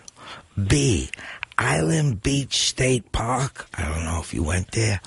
B, 0.68 1.10
Island 1.58 2.22
Beach 2.22 2.56
State 2.70 3.12
Park. 3.12 3.68
I 3.74 3.90
don't 3.90 4.06
know 4.06 4.20
if 4.22 4.32
you 4.32 4.44
went 4.44 4.74
there. 4.74 5.02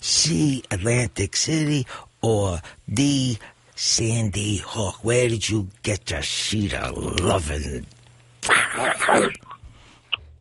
C, 0.00 0.64
Atlantic 0.72 1.36
City. 1.36 1.86
Or 2.24 2.60
D, 2.88 3.36
Sandy 3.84 4.58
Hook. 4.64 5.02
Where 5.02 5.28
did 5.28 5.48
you 5.50 5.66
get 5.82 6.08
your 6.08 6.22
sheet 6.22 6.72
of 6.72 6.96
loving? 7.20 7.84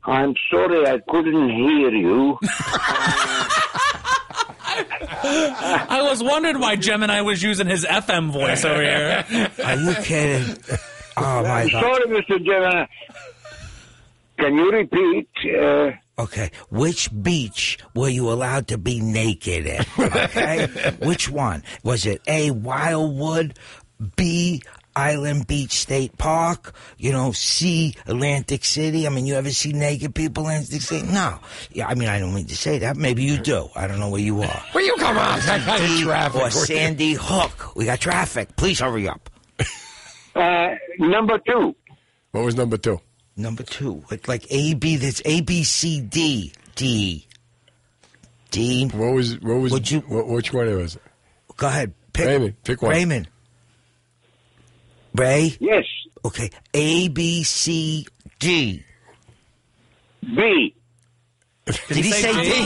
I'm 0.06 0.36
sorry 0.52 0.86
I 0.88 1.00
couldn't 1.10 1.50
hear 1.50 1.90
you. 1.90 2.38
I 5.24 6.06
was 6.08 6.22
wondering 6.24 6.60
why 6.60 6.76
Gemini 6.76 7.22
was 7.22 7.42
using 7.42 7.66
his 7.66 7.84
FM 7.84 8.30
voice 8.30 8.64
over 8.64 8.80
here. 8.80 9.26
Are 9.66 9.76
you 9.76 9.96
kidding? 10.04 10.56
Oh 11.18 11.42
my 11.42 11.62
I'm 11.64 11.70
God. 11.70 11.82
sorry, 11.82 12.06
Mr. 12.22 12.46
Gemini. 12.46 12.86
Can 14.38 14.56
you 14.56 14.72
repeat? 14.72 15.30
Uh, 15.60 15.92
Okay, 16.24 16.52
which 16.70 17.10
beach 17.24 17.78
were 17.96 18.10
you 18.10 18.32
allowed 18.32 18.68
to 18.70 18.78
be 18.78 19.00
naked 19.00 19.66
at? 19.68 19.88
Okay, 20.00 20.68
which 21.02 21.30
one 21.30 21.64
was 21.84 22.06
it? 22.06 22.22
A 22.28 22.52
Wildwood, 22.52 23.58
B 24.16 24.62
Island 24.96 25.48
Beach 25.48 25.72
State 25.72 26.18
Park, 26.18 26.76
you 26.98 27.12
know, 27.12 27.32
C 27.32 27.96
Atlantic 28.08 28.66
City. 28.66 29.08
I 29.08 29.10
mean, 29.10 29.26
you 29.26 29.36
ever 29.36 29.50
see 29.52 29.72
naked 29.74 30.14
people 30.14 30.44
in 30.50 30.56
Atlantic 30.62 30.82
City? 30.82 31.08
No. 31.08 31.40
Yeah, 31.72 31.88
I 31.88 31.96
mean, 31.96 32.10
I 32.10 32.20
don't 32.20 32.34
mean 32.34 32.48
to 32.48 32.56
say 32.58 32.80
that. 32.80 32.98
Maybe 32.98 33.24
you 33.24 33.38
do. 33.38 33.70
I 33.76 33.88
don't 33.88 34.00
know 34.00 34.10
where 34.10 34.22
you 34.22 34.42
are. 34.42 34.64
Where 34.74 34.84
you 34.84 34.96
come 34.98 35.18
on? 35.18 35.40
That 35.40 35.62
kind 35.66 35.84
of 35.84 36.00
traffic. 36.02 36.42
or 36.42 36.52
Sandy 36.52 37.14
Hook. 37.14 37.76
We 37.76 37.86
got 37.86 38.00
traffic. 38.00 38.56
Please 38.58 38.80
hurry 38.80 39.08
up. 39.08 39.30
uh, 40.36 40.76
number 41.00 41.40
two. 41.40 41.76
What 42.32 42.44
was 42.46 42.56
number 42.56 42.78
two? 42.78 43.00
Number 43.42 43.64
two, 43.64 44.04
like 44.12 44.28
like 44.28 44.46
A 44.52 44.76
B. 44.76 44.98
That's 44.98 45.22
A 45.26 45.42
B 45.42 45.64
C 45.64 46.00
D 46.00 46.54
D. 46.76 47.26
D. 48.52 48.88
What 48.90 49.14
was 49.14 49.40
what 49.42 49.56
was 49.56 49.72
Would 49.72 49.90
you? 49.90 50.02
What, 50.02 50.28
which 50.28 50.54
one 50.54 50.68
was 50.78 50.96
it? 50.96 51.02
Go 51.58 51.68
ahead. 51.68 51.94
Pick 52.14 52.28
Raymond, 52.28 52.64
pick 52.64 52.82
one. 52.84 52.92
Raymond. 52.92 53.30
Ray. 55.16 55.58
Yes. 55.60 55.86
Okay. 56.24 56.52
A 56.76 57.08
B 57.08 57.44
C 57.44 58.06
D. 58.38 58.86
B. 60.22 60.76
Did, 61.66 61.76
he, 61.90 62.12
say, 62.12 62.32
D? 62.32 62.50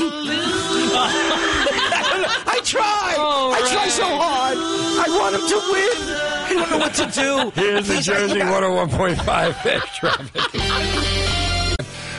I 2.47 2.61
tried. 2.63 3.15
Oh, 3.17 3.53
I 3.53 3.59
tried 3.71 3.89
so 3.89 4.03
hard. 4.03 4.57
I 4.57 5.05
want 5.19 5.35
him 5.35 5.47
to 5.47 5.55
win. 5.71 6.34
I 6.47 6.53
don't 6.53 6.69
know 6.69 6.77
what 6.77 6.93
to 6.95 7.05
do. 7.11 7.51
Here's 7.61 7.87
the 7.87 8.01
Jersey 8.01 8.41
I- 8.41 8.45
101.5 8.51 9.55
traffic. 9.95 11.34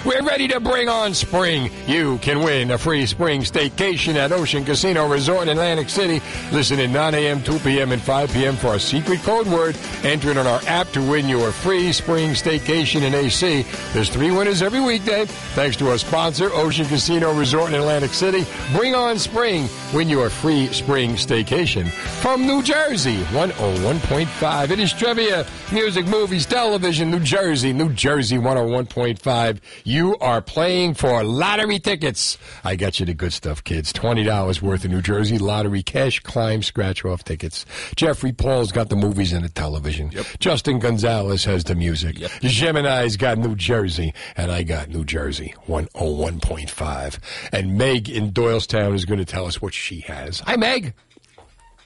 We're 0.06 0.22
ready 0.22 0.46
to 0.48 0.60
bring 0.60 0.88
on 0.88 1.14
spring. 1.14 1.68
You 1.88 2.18
can 2.18 2.38
win 2.38 2.70
a 2.70 2.78
free 2.78 3.06
spring 3.06 3.40
staycation 3.40 4.14
at 4.14 4.30
Ocean 4.30 4.64
Casino 4.64 5.08
Resort 5.08 5.48
in 5.48 5.58
Atlantic 5.58 5.88
City. 5.88 6.24
Listen 6.52 6.78
at 6.78 6.90
9 6.90 7.14
a.m., 7.14 7.42
2 7.42 7.58
p.m., 7.58 7.90
and 7.90 8.00
5 8.00 8.32
p.m. 8.32 8.54
for 8.54 8.74
a 8.74 8.78
secret 8.78 9.18
code 9.22 9.48
word. 9.48 9.76
Enter 10.04 10.30
it 10.30 10.36
on 10.36 10.46
our 10.46 10.60
app 10.68 10.92
to 10.92 11.00
win 11.00 11.28
your 11.28 11.50
free 11.50 11.92
spring 11.92 12.30
staycation 12.30 13.02
in 13.02 13.16
AC. 13.16 13.66
There's 13.92 14.08
three 14.08 14.30
winners 14.30 14.62
every 14.62 14.80
weekday. 14.80 15.24
Thanks 15.56 15.76
to 15.78 15.90
our 15.90 15.98
sponsor, 15.98 16.50
Ocean 16.52 16.86
Casino 16.86 17.34
Resort 17.34 17.70
in 17.70 17.74
Atlantic 17.74 18.12
City. 18.12 18.46
Bring 18.76 18.94
on 18.94 19.18
spring. 19.18 19.68
Win 19.92 20.08
your 20.08 20.30
free 20.30 20.68
spring 20.68 21.14
staycation 21.14 21.88
from 22.22 22.46
New 22.46 22.62
Jersey 22.62 23.24
101.5. 23.32 24.70
It 24.70 24.78
is 24.78 24.92
trivia, 24.92 25.44
music, 25.72 26.06
movies, 26.06 26.46
television, 26.46 27.10
New 27.10 27.18
Jersey, 27.18 27.72
New 27.72 27.92
Jersey 27.92 28.36
101.5. 28.36 29.58
You 29.82 29.95
are 30.20 30.42
playing 30.42 30.94
for 30.94 31.24
lottery 31.24 31.78
tickets. 31.78 32.36
I 32.64 32.76
got 32.76 33.00
you 33.00 33.06
the 33.06 33.14
good 33.14 33.32
stuff, 33.32 33.64
kids. 33.64 33.92
$20 33.92 34.60
worth 34.60 34.84
of 34.84 34.90
New 34.90 35.00
Jersey 35.00 35.38
lottery 35.38 35.82
cash 35.82 36.20
climb 36.20 36.62
scratch 36.62 37.04
off 37.04 37.24
tickets. 37.24 37.64
Jeffrey 37.96 38.32
Paul's 38.32 38.72
got 38.72 38.90
the 38.90 38.96
movies 38.96 39.32
and 39.32 39.44
the 39.44 39.48
television. 39.48 40.10
Justin 40.38 40.78
Gonzalez 40.78 41.44
has 41.44 41.64
the 41.64 41.74
music. 41.74 42.16
Gemini's 42.40 43.16
got 43.16 43.38
New 43.38 43.54
Jersey, 43.56 44.12
and 44.36 44.52
I 44.52 44.62
got 44.64 44.90
New 44.90 45.04
Jersey 45.04 45.54
101.5. 45.66 47.18
And 47.52 47.78
Meg 47.78 48.10
in 48.10 48.32
Doylestown 48.32 48.94
is 48.94 49.04
going 49.04 49.18
to 49.18 49.24
tell 49.24 49.46
us 49.46 49.62
what 49.62 49.72
she 49.72 50.00
has. 50.00 50.40
Hi, 50.40 50.56
Meg. 50.56 50.92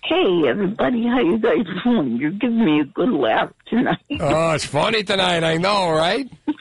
Hey, 0.02 0.48
everybody, 0.48 1.06
how 1.06 1.20
you 1.20 1.38
guys 1.38 1.64
doing? 1.84 2.16
You're 2.16 2.32
giving 2.32 2.64
me 2.64 2.80
a 2.80 2.84
good 2.84 3.12
laugh 3.12 3.50
tonight. 3.66 3.98
Oh, 4.18 4.50
it's 4.52 4.64
funny 4.64 5.04
tonight. 5.04 5.44
I 5.44 5.56
know, 5.58 5.90
right? 5.92 6.28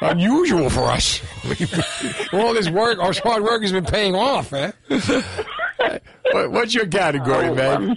Unusual 0.00 0.70
for 0.70 0.82
us. 0.84 1.20
All 2.32 2.54
this 2.54 2.70
work, 2.70 2.98
our 2.98 3.12
hard 3.12 3.42
work 3.42 3.62
has 3.62 3.72
been 3.72 3.84
paying 3.84 4.14
off, 4.14 4.52
eh? 4.52 4.70
What- 6.32 6.50
What's 6.52 6.74
your 6.74 6.86
category, 6.86 7.46
Oh, 7.48 7.54
Meg? 7.54 7.76
um, 7.90 7.96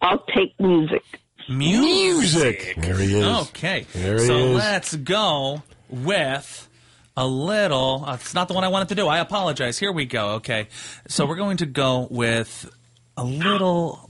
I'll 0.00 0.24
take 0.34 0.58
music. 0.60 1.02
Music. 1.48 2.74
There 2.78 2.96
he 2.96 3.18
is. 3.18 3.48
Okay. 3.48 3.86
There 3.92 4.14
he 4.20 4.26
so 4.26 4.36
is. 4.36 4.54
let's 4.56 4.94
go 4.96 5.62
with 5.90 6.68
a 7.16 7.26
little. 7.26 8.04
Uh, 8.06 8.14
it's 8.14 8.32
not 8.34 8.48
the 8.48 8.54
one 8.54 8.64
I 8.64 8.68
wanted 8.68 8.88
to 8.90 8.94
do. 8.94 9.08
I 9.08 9.18
apologize. 9.18 9.78
Here 9.78 9.92
we 9.92 10.06
go. 10.06 10.30
Okay. 10.34 10.68
So 11.08 11.26
we're 11.26 11.36
going 11.36 11.58
to 11.58 11.66
go 11.66 12.06
with 12.10 12.70
a 13.16 13.24
little. 13.24 14.08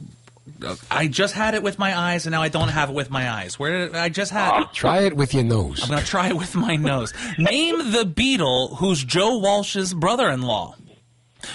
I 0.90 1.08
just 1.08 1.34
had 1.34 1.54
it 1.54 1.62
with 1.62 1.78
my 1.78 1.96
eyes, 1.96 2.26
and 2.26 2.32
now 2.32 2.42
I 2.42 2.48
don't 2.48 2.68
have 2.68 2.90
it 2.90 2.94
with 2.94 3.10
my 3.10 3.30
eyes. 3.30 3.58
Where 3.58 3.86
did 3.86 3.96
I 3.96 4.08
just 4.08 4.32
had 4.32 4.62
it? 4.62 4.72
Try 4.72 5.00
it 5.00 5.16
with 5.16 5.34
your 5.34 5.44
nose. 5.44 5.82
I'm 5.82 5.88
going 5.90 6.00
to 6.00 6.06
try 6.06 6.28
it 6.28 6.36
with 6.36 6.54
my 6.54 6.76
nose. 6.76 7.12
Name 7.38 7.78
the 7.92 8.04
Beatle 8.04 8.76
who's 8.78 9.04
Joe 9.04 9.38
Walsh's 9.38 9.94
brother-in-law. 9.94 10.76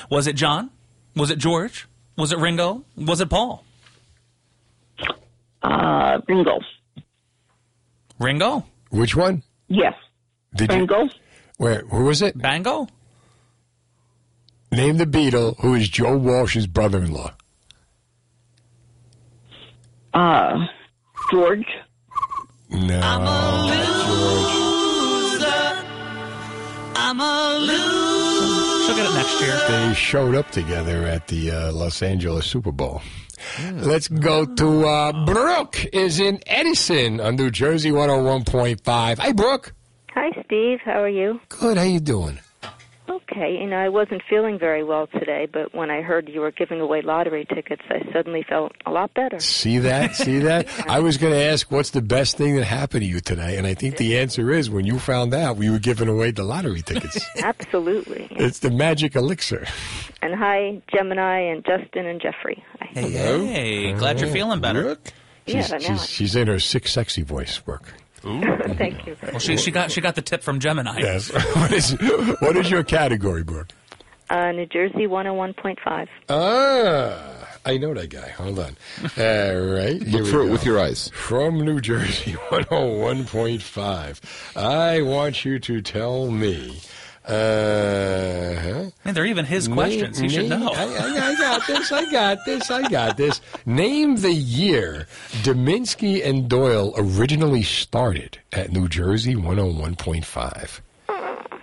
Was 0.10 0.28
it 0.28 0.36
John? 0.36 0.70
Was 1.16 1.32
it 1.32 1.38
George? 1.38 1.88
Was 2.18 2.32
it 2.32 2.40
Ringo? 2.40 2.84
Was 2.96 3.22
it 3.22 3.30
Paul? 3.30 3.64
Uh, 5.62 6.20
Ringo. 6.28 6.60
Ringo? 8.20 8.66
Which 8.90 9.16
one? 9.16 9.44
Yes. 9.68 9.94
Did 10.56 10.72
Ringo. 10.72 11.04
You, 11.04 11.10
where? 11.58 11.82
Who 11.82 12.06
was 12.06 12.22
it? 12.22 12.38
Bango? 12.38 12.88
Name 14.72 14.98
the 14.98 15.06
Beatle 15.06 15.60
who 15.60 15.74
is 15.76 15.90
Joe 15.90 16.18
Walsh's 16.18 16.68
brother-in-law. 16.68 17.34
Uh, 20.18 20.66
George. 21.30 21.68
No. 22.72 23.00
I'm 26.96 27.22
a 27.22 27.58
loser. 27.60 28.84
She'll 28.84 28.96
get 28.96 29.12
it 29.12 29.14
next 29.14 29.40
year. 29.40 29.60
They 29.68 29.94
showed 29.94 30.34
up 30.34 30.50
together 30.50 31.04
at 31.06 31.28
the 31.28 31.52
uh, 31.52 31.72
Los 31.72 32.02
Angeles 32.02 32.48
Super 32.48 32.72
Bowl. 32.72 33.04
Let's 33.74 34.08
go 34.08 34.48
to 34.56 34.88
uh, 34.88 35.26
Brooke 35.26 35.86
is 35.94 36.20
in 36.20 36.40
Edison 36.48 37.20
on 37.20 37.36
New 37.36 37.52
Jersey 37.52 37.92
101.5. 37.92 39.20
Hey, 39.20 39.34
Brooke. 39.34 39.76
Hi, 40.16 40.32
Steve. 40.48 40.80
How 40.84 41.04
are 41.04 41.10
you? 41.10 41.40
Good. 41.50 41.78
How 41.78 41.84
you 41.84 42.00
doing? 42.00 42.40
Okay. 43.10 43.58
You 43.60 43.68
know, 43.68 43.78
I 43.78 43.90
wasn't 43.90 44.22
feeling 44.30 44.60
very 44.60 44.84
well 44.84 45.08
today, 45.08 45.48
but 45.52 45.74
when 45.74 45.90
I 45.90 46.02
heard 46.02 46.30
you 46.30 46.42
were 46.42 46.52
giving 46.52 46.82
away 46.82 47.02
lottery 47.02 47.46
tickets, 47.46 47.82
I 47.90 48.02
suddenly 48.12 48.44
felt 48.48 48.74
a 48.86 48.92
lot 48.92 49.14
better. 49.14 49.40
See 49.40 49.80
that? 49.80 50.16
See 50.16 50.40
that? 50.40 50.68
I 50.88 51.00
was 51.00 51.18
going 51.18 51.34
to 51.34 51.42
ask 51.42 51.70
what's 51.72 51.92
the 51.92 52.02
best 52.02 52.38
thing 52.38 52.56
that 52.56 52.66
happened 52.66 53.02
to 53.02 53.08
you 53.08 53.20
today, 53.20 53.58
and 53.58 53.66
I 53.68 53.74
think 53.74 53.98
the 53.98 54.18
answer 54.18 54.52
is 54.52 54.70
when 54.70 54.86
you 54.86 55.00
found 55.00 55.34
out 55.34 55.58
we 55.58 55.70
were 55.70 55.80
giving 55.80 56.08
away 56.08 56.32
the 56.32 56.44
lottery 56.44 56.82
tickets. 56.82 57.26
Absolutely. 57.44 58.28
it's 58.32 58.60
the 58.60 58.72
magic 58.72 59.16
elixir. 59.16 59.66
And 60.22 60.36
hi, 60.36 60.82
Gemini 60.94 61.40
and 61.40 61.66
Justin 61.66 62.06
and 62.06 62.22
Jeffrey. 62.22 62.64
Hey, 62.82 63.12
hey, 63.12 63.94
glad 63.94 64.20
you're 64.20 64.30
oh, 64.30 64.34
feeling 64.34 64.60
better. 64.60 64.98
Yeah, 65.46 65.62
She's, 65.62 65.72
now 65.72 65.78
she's, 65.78 66.10
she's 66.10 66.36
in 66.36 66.48
her 66.48 66.60
sick, 66.60 66.88
sexy 66.88 67.24
voice, 67.24 67.58
Brooke. 67.60 67.94
Thank 68.78 69.06
you. 69.06 69.16
Well, 69.22 69.40
she 69.40 69.58
she 69.58 69.72
got 69.72 69.92
she 69.92 70.02
got 70.02 70.16
the 70.16 70.22
tip 70.22 70.44
from 70.44 70.60
Gemini. 70.60 71.00
Yes. 71.00 71.32
what 71.56 71.72
is 71.72 71.92
what 72.40 72.58
is 72.58 72.70
your 72.70 72.84
category, 72.84 73.44
Brooke? 73.44 73.70
Uh, 74.30 74.52
New 74.52 74.66
Jersey 74.66 75.08
101.5. 75.08 76.08
Ah, 76.28 77.48
I 77.66 77.78
know 77.78 77.94
that 77.94 78.10
guy. 78.10 78.28
Hold 78.32 78.60
on. 78.60 78.76
All 79.18 79.62
right. 79.62 80.02
Look 80.02 80.24
we 80.24 80.32
for 80.32 80.42
it 80.42 80.48
go. 80.48 80.52
with 80.52 80.66
your 80.66 80.80
eyes. 80.80 81.10
From 81.14 81.64
New 81.64 81.80
Jersey 81.80 82.34
101.5. 82.34 84.58
I 84.58 85.02
want 85.02 85.46
you 85.46 85.60
to 85.60 85.82
tell 85.82 86.30
me. 86.30 86.78
Uh-huh. 87.28 88.90
Man, 89.04 89.14
they're 89.14 89.26
even 89.26 89.46
his 89.46 89.68
questions. 89.68 90.18
He 90.18 90.30
should 90.30 90.50
Name- 90.50 90.60
know. 90.62 90.72
I, 90.74 90.84
I, 90.86 91.30
I 91.30 91.36
got 91.38 91.68
this. 91.68 91.92
I 91.92 92.12
got 92.12 92.38
this. 92.46 92.72
I 92.72 92.90
got 92.90 93.18
this. 93.18 93.42
Name 93.66 94.16
the 94.18 94.32
year 94.32 95.08
Deminski 95.44 96.26
and 96.26 96.50
Doyle 96.50 96.94
originally 96.98 97.64
started 97.64 98.40
at 98.54 98.72
New 98.72 98.88
Jersey 98.88 99.36
101.5. 99.36 100.80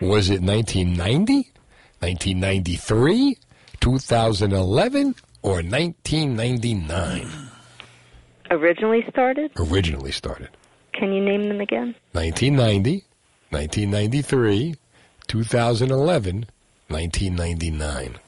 Was 0.01 0.29
it 0.31 0.43
1990, 0.43 1.35
1993, 2.01 3.39
2011, 3.81 5.15
or 5.43 5.53
1999? 5.63 7.29
Originally 8.51 9.05
started? 9.11 9.51
Originally 9.57 10.13
started. 10.13 10.51
Can 10.93 11.13
you 11.13 11.25
name 11.25 11.49
them 11.49 11.61
again? 11.61 11.95
1990, 12.13 13.05
1993, 13.51 14.75
2011, 15.29 16.47
1999. 16.89 18.19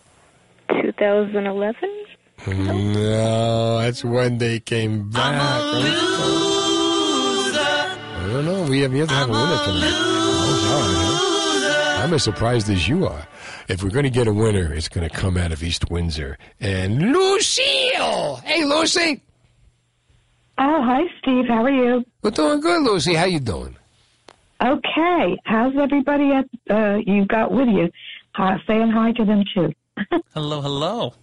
2011? 0.69 1.75
No, 2.49 3.79
that's 3.79 4.05
when 4.05 4.39
they 4.39 4.61
came 4.61 5.11
back. 5.11 5.35
I 8.19 8.27
don't 8.29 8.45
know. 8.45 8.65
We 8.65 8.81
have 8.81 8.93
yet 8.93 9.09
to 9.09 9.15
have 9.15 9.29
a 9.29 9.33
winner 9.33 9.59
tonight. 9.65 9.95
Oh, 9.95 10.57
sorry, 10.67 10.95
huh? 11.99 12.05
I'm 12.05 12.13
as 12.13 12.23
surprised 12.23 12.69
as 12.69 12.87
you 12.89 13.07
are. 13.07 13.27
If 13.69 13.83
we're 13.83 13.91
going 13.91 14.05
to 14.05 14.11
get 14.11 14.29
a 14.29 14.33
winner, 14.33 14.73
it's 14.73 14.89
going 14.89 15.09
to 15.09 15.15
come 15.15 15.37
out 15.37 15.53
of 15.53 15.63
East 15.63 15.91
Windsor. 15.91 16.37
And 16.61 17.13
Lucille! 17.13 18.37
Hey, 18.45 18.65
Lucy! 18.65 19.23
Oh, 20.59 20.83
hi, 20.83 21.03
Steve. 21.21 21.47
How 21.49 21.65
are 21.65 21.71
you? 21.71 22.05
We're 22.23 22.31
doing 22.31 22.61
good, 22.61 22.83
Lucy. 22.83 23.15
How 23.15 23.25
you 23.25 23.41
doing? 23.41 23.77
Okay. 24.63 25.39
How's 25.45 25.75
everybody 25.77 26.33
at 26.33 26.47
uh, 26.71 26.99
you 27.07 27.27
got 27.27 27.53
with 27.53 27.69
you? 27.69 27.91
Uh, 28.39 28.57
saying 28.67 28.91
hi 28.91 29.13
to 29.13 29.25
them 29.25 29.45
too. 29.55 29.73
Hello, 30.35 30.61
hello. 30.61 31.15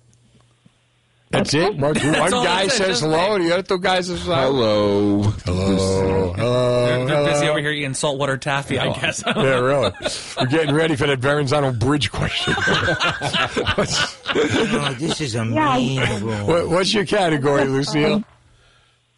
That's 1.30 1.54
it? 1.56 1.76
One, 1.78 1.82
one 1.82 1.94
That's 1.96 2.34
all 2.34 2.44
guy 2.44 2.68
said, 2.68 2.86
says 2.88 3.00
hello, 3.02 3.36
and 3.36 3.44
the 3.44 3.54
other 3.54 3.64
two 3.64 3.80
guys 3.80 4.06
say 4.08 4.16
hello. 4.18 5.22
Hello. 5.24 6.34
Hello. 6.34 6.86
They're, 6.86 7.06
they're 7.08 7.34
busy 7.34 7.48
over 7.50 7.60
here 7.60 7.72
eating 7.72 7.96
saltwater 7.96 8.38
taffy, 8.38 8.78
I 8.78 8.94
guess. 8.94 9.24
yeah, 9.28 9.60
really. 9.60 9.92
We're 10.40 10.46
getting 10.46 10.76
ready 10.76 10.96
for 10.96 11.08
that 11.08 11.20
Verrazano 11.20 11.72
Bridge 11.72 12.12
question. 12.12 12.54
Oh, 12.58 13.86
this 15.00 15.22
is 15.22 15.34
a 15.36 15.40
Yeah, 15.46 15.78
mean 15.78 16.00
I- 16.00 16.44
what, 16.44 16.70
what's 16.70 16.94
your 16.94 17.06
category, 17.06 17.66
Lucille? 17.66 18.24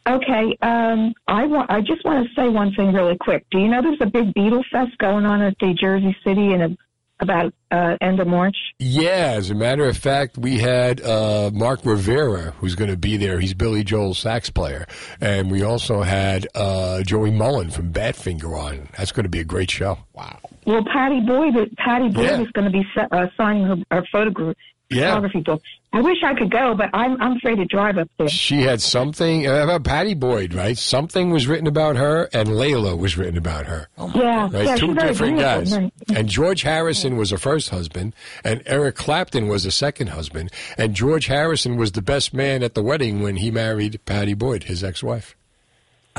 Okay. 0.07 0.57
Um, 0.61 1.13
I 1.27 1.45
want. 1.45 1.71
I 1.71 1.81
just 1.81 2.03
want 2.05 2.27
to 2.27 2.33
say 2.35 2.47
one 2.47 2.73
thing 2.73 2.93
really 2.93 3.17
quick. 3.17 3.45
Do 3.51 3.57
you 3.59 3.67
know 3.67 3.81
there's 3.81 3.97
a 4.01 4.05
big 4.05 4.33
Beatle 4.33 4.63
Fest 4.71 4.97
going 4.99 5.25
on 5.25 5.41
at 5.41 5.57
the 5.59 5.73
Jersey 5.73 6.15
City 6.23 6.53
in 6.53 6.61
a, 6.61 6.77
about 7.19 7.53
uh, 7.71 7.97
end 8.01 8.19
of 8.19 8.27
March? 8.27 8.55
Yeah, 8.77 9.33
as 9.37 9.49
a 9.49 9.55
matter 9.55 9.87
of 9.87 9.97
fact, 9.97 10.37
we 10.37 10.59
had 10.59 11.01
uh, 11.01 11.49
Mark 11.53 11.79
Rivera, 11.85 12.51
who's 12.59 12.75
going 12.75 12.91
to 12.91 12.97
be 12.97 13.17
there. 13.17 13.39
He's 13.39 13.53
Billy 13.55 13.83
Joel's 13.83 14.19
sax 14.19 14.49
player. 14.51 14.85
And 15.21 15.49
we 15.49 15.63
also 15.63 16.01
had 16.03 16.47
uh, 16.53 17.01
Joey 17.01 17.31
Molland 17.31 17.73
from 17.73 17.91
Badfinger 17.91 18.55
on. 18.59 18.89
That's 18.97 19.11
going 19.11 19.23
to 19.23 19.29
be 19.29 19.39
a 19.39 19.43
great 19.45 19.71
show. 19.71 19.97
Wow. 20.13 20.39
Well, 20.67 20.83
Pattie 20.85 21.21
Boyd. 21.21 21.75
Pattie 21.77 22.09
Boyd 22.09 22.25
Yeah. 22.25 22.41
is 22.41 22.51
going 22.51 22.71
to 22.71 22.77
be 22.77 22.85
uh, 23.11 23.27
signing 23.37 23.63
her, 23.65 23.77
her 23.89 24.03
photograph. 24.11 24.55
Yeah. 24.89 25.09
Photography 25.09 25.39
book. 25.41 25.61
I 25.95 26.01
wish 26.01 26.17
I 26.23 26.33
could 26.33 26.51
go, 26.51 26.75
but 26.75 26.89
I'm 26.93 27.21
I'm 27.21 27.37
afraid 27.37 27.55
to 27.55 27.65
drive 27.65 27.97
up 27.97 28.09
there. 28.17 28.27
She 28.27 28.61
had 28.63 28.81
something 28.81 29.47
uh, 29.47 29.63
about 29.63 29.85
Pattie 29.85 30.13
Boyd, 30.13 30.53
right? 30.53 30.77
Something 30.77 31.29
was 31.29 31.47
written 31.47 31.67
about 31.67 31.95
her, 31.95 32.29
and 32.33 32.49
Layla 32.49 32.97
was 32.97 33.17
written 33.17 33.37
about 33.37 33.65
her. 33.67 33.87
Oh 33.97 34.11
yeah, 34.13 34.49
Right, 34.51 34.65
yeah, 34.65 34.75
two 34.75 34.93
different 34.93 35.39
guys. 35.39 35.71
And- 35.71 35.91
And 36.13 36.27
George 36.27 36.63
Harrison 36.63 37.15
was 37.15 37.29
her 37.31 37.37
first 37.37 37.69
husband, 37.69 38.13
and 38.43 38.61
Eric 38.65 38.95
Clapton 38.95 39.47
was 39.47 39.63
the 39.63 39.71
second 39.71 40.07
husband. 40.07 40.51
And 40.77 40.93
George 40.93 41.27
Harrison 41.27 41.77
was 41.77 41.93
the 41.93 42.01
best 42.01 42.33
man 42.33 42.61
at 42.61 42.73
the 42.75 42.83
wedding 42.83 43.21
when 43.21 43.37
he 43.37 43.49
married 43.49 43.99
Pattie 44.05 44.33
Boyd, 44.33 44.63
his 44.63 44.83
ex-wife. 44.83 45.35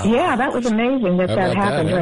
Yeah, 0.04 0.36
that 0.36 0.52
was 0.52 0.66
amazing 0.66 1.16
that 1.18 1.28
that 1.28 1.32
about 1.38 1.54
that, 1.54 1.56
happened. 1.56 1.90
huh? 1.90 1.96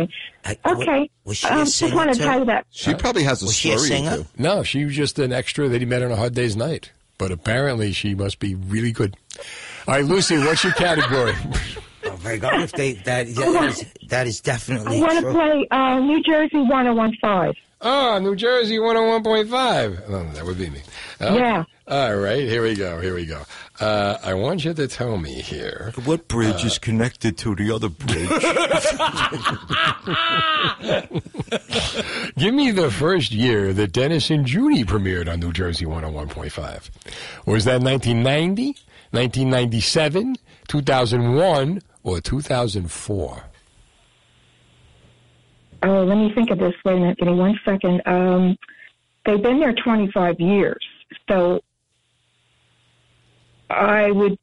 right? 0.47 0.59
Okay. 0.81 1.11
was 1.25 1.37
she 1.37 1.47
a 1.49 1.53
um, 1.53 1.59
just 1.65 1.95
want 1.95 2.13
to 2.13 2.19
too? 2.19 2.25
tell 2.25 2.39
you 2.41 2.45
that. 2.47 2.67
She 2.71 2.95
probably 2.95 3.23
has 3.23 3.43
a 3.43 3.47
Was 3.47 3.55
she 3.55 3.71
a 3.73 3.79
story. 3.79 3.89
singer? 3.89 4.17
too. 4.19 4.27
No, 4.37 4.63
she 4.65 4.85
was 4.85 4.95
just 4.97 5.19
an 5.21 5.33
extra 5.33 5.69
that 5.69 5.81
he 5.81 5.87
met 5.87 6.03
on 6.03 6.11
a 6.11 6.17
hard 6.17 6.35
day's 6.35 6.57
night. 6.57 6.91
But 7.19 7.31
apparently, 7.33 7.93
she 7.93 8.15
must 8.15 8.39
be 8.39 8.55
really 8.55 8.93
good. 8.93 9.17
All 9.87 9.95
right, 9.95 10.05
Lucy, 10.05 10.39
what's 10.39 10.65
your 10.65 10.73
category? 10.75 11.35
Oh 12.07 12.19
my 12.23 12.37
God! 12.37 12.61
If 12.61 12.73
they 12.73 12.93
that 12.93 13.27
Hold 13.35 13.55
that 13.57 13.63
on. 13.63 13.69
is, 13.69 13.85
that 14.09 14.27
is 14.27 14.41
I 14.47 15.01
want 15.01 15.21
to 15.25 15.31
play 15.33 15.67
uh, 15.71 15.99
New 16.01 16.23
Jersey 16.23 16.59
1015. 16.59 17.55
Oh, 17.81 18.19
New 18.19 18.37
Jersey 18.37 18.77
101.5. 18.79 20.03
Oh, 20.09 20.33
that 20.35 20.45
would 20.45 20.57
be 20.59 20.71
me. 20.71 20.81
Oh, 21.21 21.35
Yeah. 21.35 21.65
All 21.87 22.17
right, 22.17 22.41
here 22.41 22.63
we 22.63 22.75
go. 22.75 22.99
Here 22.99 23.15
we 23.15 23.27
go. 23.27 23.43
Uh, 23.79 24.17
I 24.23 24.33
want 24.33 24.65
you 24.65 24.73
to 24.73 24.89
tell 24.89 25.19
me 25.19 25.43
here. 25.43 25.93
What 26.07 26.29
bridge 26.29 26.65
is 26.65 26.79
connected 26.79 27.37
to 27.39 27.55
the 27.55 27.71
other 27.75 27.91
bridge? 27.91 28.31
Give 32.39 32.55
me 32.55 32.71
the 32.71 32.91
first 32.91 33.33
year 33.33 33.75
that 33.75 33.93
Dennis 33.93 34.31
and 34.31 34.47
Judi 34.47 34.87
premiered 34.87 35.31
on 35.31 35.41
New 35.41 35.53
Jersey 35.53 35.85
101.5. 35.85 36.89
Was 37.45 37.67
that 37.67 37.83
1990, 37.83 38.65
1997, 39.11 40.37
2001, 40.67 41.83
or 42.03 42.21
2004? 42.23 43.43
Oh, 45.83 46.03
let 46.05 46.17
me 46.17 46.33
think 46.33 46.51
of 46.51 46.59
this. 46.59 46.73
Wait 46.83 46.95
a 46.95 46.97
minute. 46.97 47.19
Give 47.19 47.29
me 47.29 47.35
one 47.35 47.61
second. 47.63 48.01
Um, 48.07 48.57
they've 49.27 49.43
been 49.43 49.61
there 49.61 49.75
25 49.75 50.41
years. 50.41 50.83
So 51.29 51.61
I 53.71 54.11
would, 54.11 54.39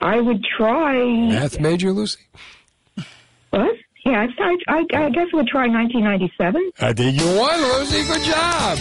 I 0.00 0.20
would 0.20 0.42
try. 0.56 1.04
Math 1.04 1.60
major, 1.60 1.92
Lucy? 1.92 2.20
What? 3.50 3.76
Yeah, 4.04 4.26
I, 4.38 4.56
I, 4.68 4.84
I 4.94 5.10
guess 5.10 5.28
I 5.32 5.36
would 5.36 5.46
try 5.46 5.68
1997. 5.68 6.72
I 6.80 6.92
think 6.92 7.20
you 7.20 7.26
won, 7.38 7.60
Lucy. 7.60 8.04
Good 8.04 8.22
job. 8.22 8.78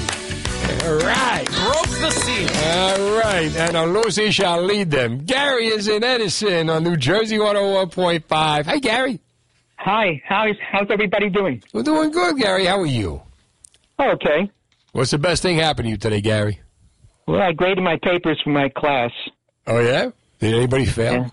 All 0.83 0.95
right. 0.97 1.45
Broke 1.45 1.99
the 1.99 2.09
seal. 2.11 2.49
All 2.49 3.19
right. 3.19 3.55
And 3.55 3.77
uh, 3.77 3.85
Lucy 3.85 4.31
shall 4.31 4.63
lead 4.63 4.89
them. 4.89 5.19
Gary 5.25 5.67
is 5.67 5.87
in 5.87 6.03
Edison 6.03 6.69
on 6.69 6.83
New 6.83 6.97
Jersey 6.97 7.37
101.5. 7.37 8.65
Hey, 8.65 8.79
Gary. 8.79 9.19
Hi, 9.77 10.21
how's 10.25 10.55
how's 10.71 10.87
everybody 10.91 11.29
doing? 11.29 11.63
We're 11.73 11.81
doing 11.81 12.11
good, 12.11 12.37
Gary. 12.37 12.65
How 12.65 12.79
are 12.79 12.85
you? 12.85 13.19
Okay. 13.99 14.51
What's 14.91 15.09
the 15.09 15.17
best 15.17 15.41
thing 15.41 15.57
happened 15.57 15.85
to 15.87 15.89
you 15.89 15.97
today, 15.97 16.21
Gary? 16.21 16.59
Well, 17.27 17.41
I 17.41 17.51
graded 17.53 17.83
my 17.83 17.97
papers 18.01 18.39
for 18.43 18.49
my 18.49 18.69
class. 18.69 19.11
Oh, 19.67 19.79
yeah? 19.79 20.09
Did 20.39 20.55
anybody 20.55 20.85
fail? 20.85 21.31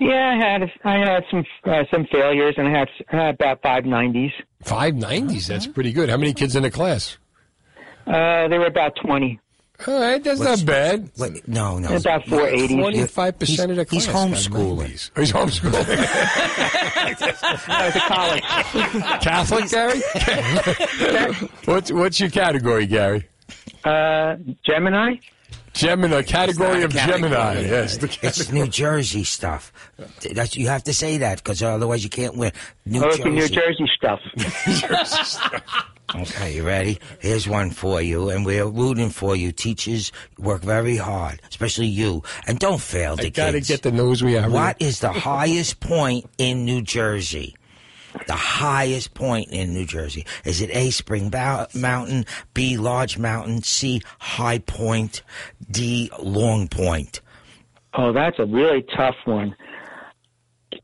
Yeah, 0.00 0.32
I 0.32 0.36
had 0.36 0.62
I 0.84 0.98
had 0.98 1.24
some 1.30 1.44
uh, 1.64 1.84
some 1.92 2.06
failures, 2.10 2.54
and 2.58 2.66
I 2.66 2.76
had, 2.76 2.88
I 3.12 3.16
had 3.16 3.34
about 3.36 3.62
five 3.62 3.84
nineties. 3.84 4.32
Five 4.60 4.96
nineties. 4.96 5.46
That's 5.46 5.68
pretty 5.68 5.92
good. 5.92 6.08
How 6.08 6.16
many 6.16 6.34
kids 6.34 6.56
in 6.56 6.64
the 6.64 6.72
class? 6.72 7.18
Uh, 8.04 8.48
they 8.48 8.58
were 8.58 8.66
about 8.66 8.96
20. 9.04 9.38
All 9.86 10.00
right, 10.00 10.22
that's 10.22 10.40
not 10.40 10.64
bad. 10.64 11.10
Wait, 11.18 11.46
no, 11.48 11.78
no. 11.78 11.96
About 11.96 12.26
480. 12.26 12.76
25% 12.76 13.70
of 13.70 13.76
the 13.76 13.84
class. 13.84 14.04
He's 14.04 14.14
homeschooling. 14.14 15.10
Oh, 15.16 15.20
he's 15.20 15.32
homeschooling. 15.32 15.72
no, 17.68 17.90
to 17.90 18.00
college. 18.00 18.42
Catholic, 19.22 19.70
Gary? 19.70 21.48
what's, 21.64 21.90
what's 21.90 22.20
your 22.20 22.30
category, 22.30 22.86
Gary? 22.86 23.28
Uh, 23.84 24.36
Gemini? 24.64 25.16
Gemini, 25.72 26.20
category 26.22 26.82
of 26.82 26.92
Category. 26.92 27.22
Gemini. 27.30 27.60
Yes, 27.62 27.96
the 27.96 28.18
It's 28.22 28.52
New 28.52 28.66
Jersey 28.68 29.24
stuff. 29.24 29.72
That's 30.34 30.54
you 30.56 30.68
have 30.68 30.84
to 30.84 30.92
say 30.92 31.16
that 31.18 31.38
because 31.38 31.62
otherwise 31.62 32.04
you 32.04 32.10
can't 32.10 32.36
win. 32.36 32.52
New 32.84 33.02
Oh, 33.02 33.08
it's 33.08 33.16
Jersey. 33.18 33.30
the 33.30 33.34
New 33.34 33.48
Jersey 33.48 33.86
stuff. 33.96 35.62
Okay, 36.14 36.54
you 36.56 36.62
ready? 36.66 36.98
Here's 37.20 37.48
one 37.48 37.70
for 37.70 38.02
you, 38.02 38.28
and 38.28 38.44
we're 38.44 38.66
rooting 38.66 39.08
for 39.08 39.34
you. 39.34 39.50
Teachers 39.50 40.12
work 40.38 40.60
very 40.60 40.98
hard, 40.98 41.40
especially 41.48 41.86
you, 41.86 42.22
and 42.46 42.58
don't 42.58 42.82
fail 42.82 43.16
the 43.16 43.26
I 43.26 43.30
gotta 43.30 43.52
kids. 43.54 43.68
get 43.68 43.80
the 43.82 43.92
news 43.92 44.22
we 44.22 44.34
have. 44.34 44.52
What 44.52 44.76
is 44.78 45.00
the 45.00 45.10
highest 45.10 45.80
point 45.80 46.26
in 46.36 46.66
New 46.66 46.82
Jersey? 46.82 47.54
The 48.26 48.34
highest 48.34 49.14
point 49.14 49.50
in 49.50 49.72
New 49.72 49.86
Jersey. 49.86 50.26
Is 50.44 50.60
it 50.60 50.70
A, 50.74 50.90
Spring 50.90 51.30
Bou- 51.30 51.66
Mountain, 51.74 52.26
B, 52.54 52.76
Large 52.76 53.18
Mountain, 53.18 53.62
C, 53.62 54.02
High 54.18 54.58
Point, 54.58 55.22
D, 55.70 56.10
Long 56.20 56.68
Point? 56.68 57.20
Oh, 57.94 58.12
that's 58.12 58.38
a 58.38 58.44
really 58.44 58.82
tough 58.96 59.16
one. 59.24 59.54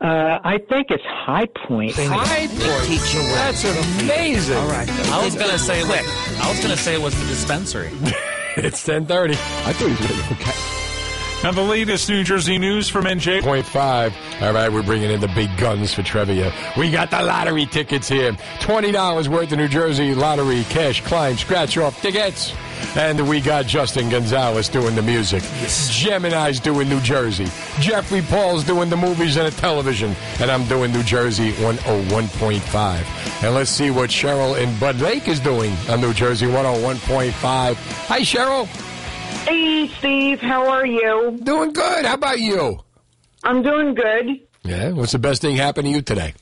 Uh, 0.00 0.38
I 0.44 0.58
think 0.68 0.88
it's 0.90 1.02
High 1.04 1.46
Point. 1.66 1.92
High 1.92 2.46
Point. 2.46 2.60
That's 2.60 3.64
amazing. 4.00 4.56
All 4.56 4.68
right. 4.68 4.88
I 4.88 5.24
was 5.24 5.34
gonna 5.34 5.58
say 5.58 5.82
quick. 5.84 6.04
I 6.40 6.48
was 6.50 6.60
gonna 6.60 6.76
say 6.76 6.94
it 6.94 7.02
was 7.02 7.18
the 7.18 7.26
dispensary. 7.26 7.88
it's 8.56 8.86
1030. 8.86 9.34
I 9.34 9.36
thought 9.72 9.76
he 9.78 9.86
was 9.86 9.98
going 9.98 10.20
to 10.20 10.34
okay. 10.34 10.77
Now, 11.44 11.52
the 11.52 11.62
latest 11.62 12.08
New 12.08 12.24
Jersey 12.24 12.58
news 12.58 12.88
from 12.88 13.04
NJ. 13.04 13.42
Point 13.42 13.64
five. 13.64 14.12
All 14.42 14.52
right, 14.52 14.72
we're 14.72 14.82
bringing 14.82 15.12
in 15.12 15.20
the 15.20 15.28
big 15.28 15.56
guns 15.56 15.94
for 15.94 16.02
trivia. 16.02 16.52
We 16.76 16.90
got 16.90 17.12
the 17.12 17.22
lottery 17.22 17.64
tickets 17.64 18.08
here. 18.08 18.36
Twenty 18.60 18.90
dollars 18.90 19.28
worth 19.28 19.52
of 19.52 19.58
New 19.58 19.68
Jersey 19.68 20.16
lottery 20.16 20.64
cash 20.64 21.00
climb 21.02 21.36
scratch 21.36 21.78
off 21.78 22.02
tickets. 22.02 22.52
And 22.96 23.28
we 23.28 23.40
got 23.40 23.66
Justin 23.66 24.08
Gonzalez 24.08 24.68
doing 24.68 24.96
the 24.96 25.02
music. 25.02 25.44
Gemini's 25.90 26.58
doing 26.58 26.88
New 26.88 27.00
Jersey. 27.00 27.46
Jeffrey 27.80 28.22
Paul's 28.22 28.64
doing 28.64 28.90
the 28.90 28.96
movies 28.96 29.36
and 29.36 29.46
the 29.46 29.60
television. 29.60 30.16
And 30.40 30.50
I'm 30.50 30.66
doing 30.66 30.92
New 30.92 31.02
Jersey 31.04 31.52
101.5. 31.52 33.44
And 33.44 33.54
let's 33.54 33.70
see 33.70 33.90
what 33.90 34.10
Cheryl 34.10 34.60
in 34.60 34.76
Bud 34.78 35.00
Lake 35.00 35.28
is 35.28 35.38
doing 35.38 35.72
on 35.88 36.00
New 36.00 36.12
Jersey 36.12 36.46
101.5. 36.46 37.30
Hi, 37.32 38.20
Cheryl. 38.20 38.68
Hey, 39.44 39.88
Steve, 39.98 40.40
how 40.40 40.68
are 40.68 40.86
you? 40.86 41.38
Doing 41.42 41.72
good. 41.72 42.04
How 42.04 42.14
about 42.14 42.38
you? 42.40 42.78
I'm 43.44 43.62
doing 43.62 43.94
good. 43.94 44.40
Yeah. 44.64 44.90
What's 44.90 45.12
the 45.12 45.18
best 45.18 45.40
thing 45.42 45.56
happened 45.56 45.86
to 45.86 45.90
you 45.90 46.02
today? 46.02 46.34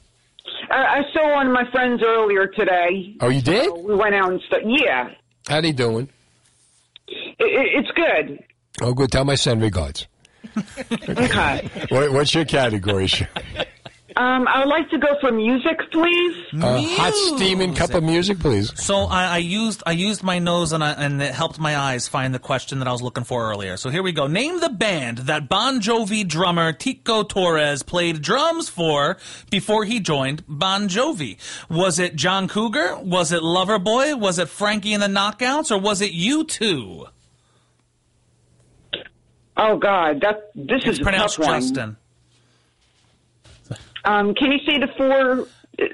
Uh, 0.71 0.75
I 0.75 1.03
saw 1.13 1.35
one 1.35 1.47
of 1.47 1.53
my 1.53 1.71
friends 1.71 2.03
earlier 2.05 2.47
today. 2.49 3.15
Oh, 3.21 3.29
you 3.29 3.41
did? 3.43 3.71
we 3.85 3.95
went 3.95 4.15
out 4.15 4.33
and 4.33 4.41
stuff. 4.47 4.61
Yeah, 4.65 5.11
How're 5.47 5.63
they 5.63 5.73
doing? 5.73 6.09
it, 7.09 7.37
it, 7.39 7.85
it's 7.85 7.91
good. 7.93 8.43
Oh, 8.83 8.93
good. 8.93 9.13
Tell 9.13 9.25
my 9.25 9.37
son 9.37 9.61
regards. 9.61 10.07
Okay. 11.09 11.69
What, 11.91 12.13
what's 12.13 12.35
your 12.35 12.45
category? 12.45 13.09
Sh- 14.17 14.21
Um, 14.21 14.49
I 14.49 14.61
would 14.61 14.69
like 14.69 14.89
to 14.91 14.99
go 14.99 15.09
for 15.21 15.31
music, 15.31 15.79
please. 15.93 16.37
Uh, 16.55 16.81
hot 16.97 17.13
steaming 17.37 17.75
cup 17.75 17.93
of 17.93 18.03
music, 18.03 18.39
please. 18.41 18.73
So 18.83 19.01
I, 19.05 19.25
I 19.35 19.37
used 19.39 19.83
I 19.87 19.93
used 19.93 20.23
my 20.23 20.39
nose 20.39 20.73
and 20.73 20.83
I, 20.83 20.93
and 20.93 21.21
it 21.21 21.35
helped 21.35 21.59
my 21.59 21.77
eyes 21.77 22.09
find 22.09 22.35
the 22.35 22.39
question 22.39 22.79
that 22.79 22.89
I 22.89 22.93
was 22.93 23.03
looking 23.03 23.25
for 23.25 23.51
earlier. 23.51 23.77
So 23.77 23.91
here 23.91 24.03
we 24.03 24.13
go. 24.13 24.27
Name 24.27 24.61
the 24.61 24.71
band 24.71 25.19
that 25.19 25.49
Bon 25.49 25.81
Jovi 25.81 26.27
drummer 26.27 26.73
Tico 26.73 27.25
Torres 27.25 27.83
played 27.83 28.23
drums 28.23 28.69
for 28.71 29.19
before 29.51 29.85
he 29.85 30.01
joined 30.01 30.45
Bon 30.49 30.89
Jovi. 30.89 31.37
Was 31.69 31.99
it 31.99 32.17
John 32.17 32.49
Cougar? 32.49 32.99
Was 33.03 33.33
it 33.33 33.43
Loverboy? 33.43 34.19
Was 34.19 34.39
it 34.39 34.49
Frankie 34.49 34.95
and 34.95 35.03
the 35.03 35.09
Knockouts? 35.09 35.71
Or 35.71 35.79
was 35.79 36.01
it 36.01 36.13
you 36.13 36.45
two? 36.45 37.07
Oh 39.59 39.77
God, 39.79 40.21
that 40.23 40.51
this 40.55 40.83
It's 40.85 40.87
is 40.87 41.01
a 41.01 41.03
pronounced 41.03 41.37
tough 41.37 41.47
one. 41.47 41.97
Justin. 44.07 44.29
Um, 44.29 44.35
can 44.35 44.53
you 44.53 44.59
say 44.67 44.79
the 44.79 44.89
four? 44.97 45.49
Uh, 45.79 45.85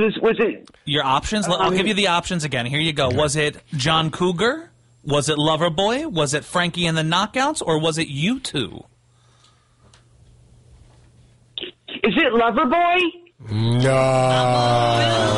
was, 0.00 0.18
was 0.22 0.36
it? 0.38 0.68
Your 0.84 1.04
options? 1.04 1.46
I'll 1.48 1.70
give 1.70 1.86
you 1.86 1.94
the 1.94 2.08
options 2.08 2.44
again. 2.44 2.66
Here 2.66 2.80
you 2.80 2.92
go. 2.92 3.08
Was 3.10 3.36
it 3.36 3.56
John 3.74 4.10
Cougar? 4.10 4.70
Was 5.04 5.28
it 5.28 5.36
Loverboy? 5.36 6.10
Was 6.10 6.34
it 6.34 6.44
Frankie 6.44 6.86
and 6.86 6.96
the 6.96 7.02
Knockouts? 7.02 7.62
Or 7.64 7.78
was 7.78 7.98
it 7.98 8.08
U2? 8.08 8.84
Is 12.02 12.14
it 12.16 12.32
Loverboy? 12.32 13.00
No, 13.50 13.82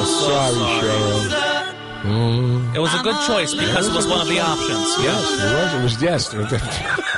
sorry, 0.04 0.54
Cheryl. 0.80 1.48
Mm. 2.02 2.74
It 2.76 2.78
was 2.78 2.94
a 2.94 3.02
good 3.02 3.16
choice 3.26 3.54
because 3.54 3.88
it 3.88 3.94
was 3.94 4.06
one 4.06 4.20
of 4.20 4.28
the 4.28 4.38
options. 4.40 5.04
Yes, 5.04 5.32
it 5.32 5.52
was. 5.52 5.74
It 5.74 5.82
was 5.82 6.02
yes. 6.02 7.17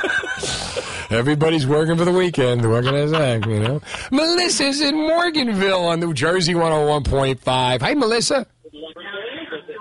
Everybody's 1.11 1.67
working 1.67 1.97
for 1.97 2.05
the 2.05 2.11
weekend. 2.11 2.69
What 2.69 2.85
can 2.85 2.95
I 2.95 3.05
say? 3.07 3.41
You 3.49 3.59
know, 3.59 3.81
Melissa's 4.11 4.79
in 4.81 4.95
Morganville 4.95 5.89
on 5.89 5.99
New 5.99 6.13
Jersey 6.13 6.53
101.5. 6.53 7.81
Hi, 7.81 7.93
Melissa. 7.93 8.45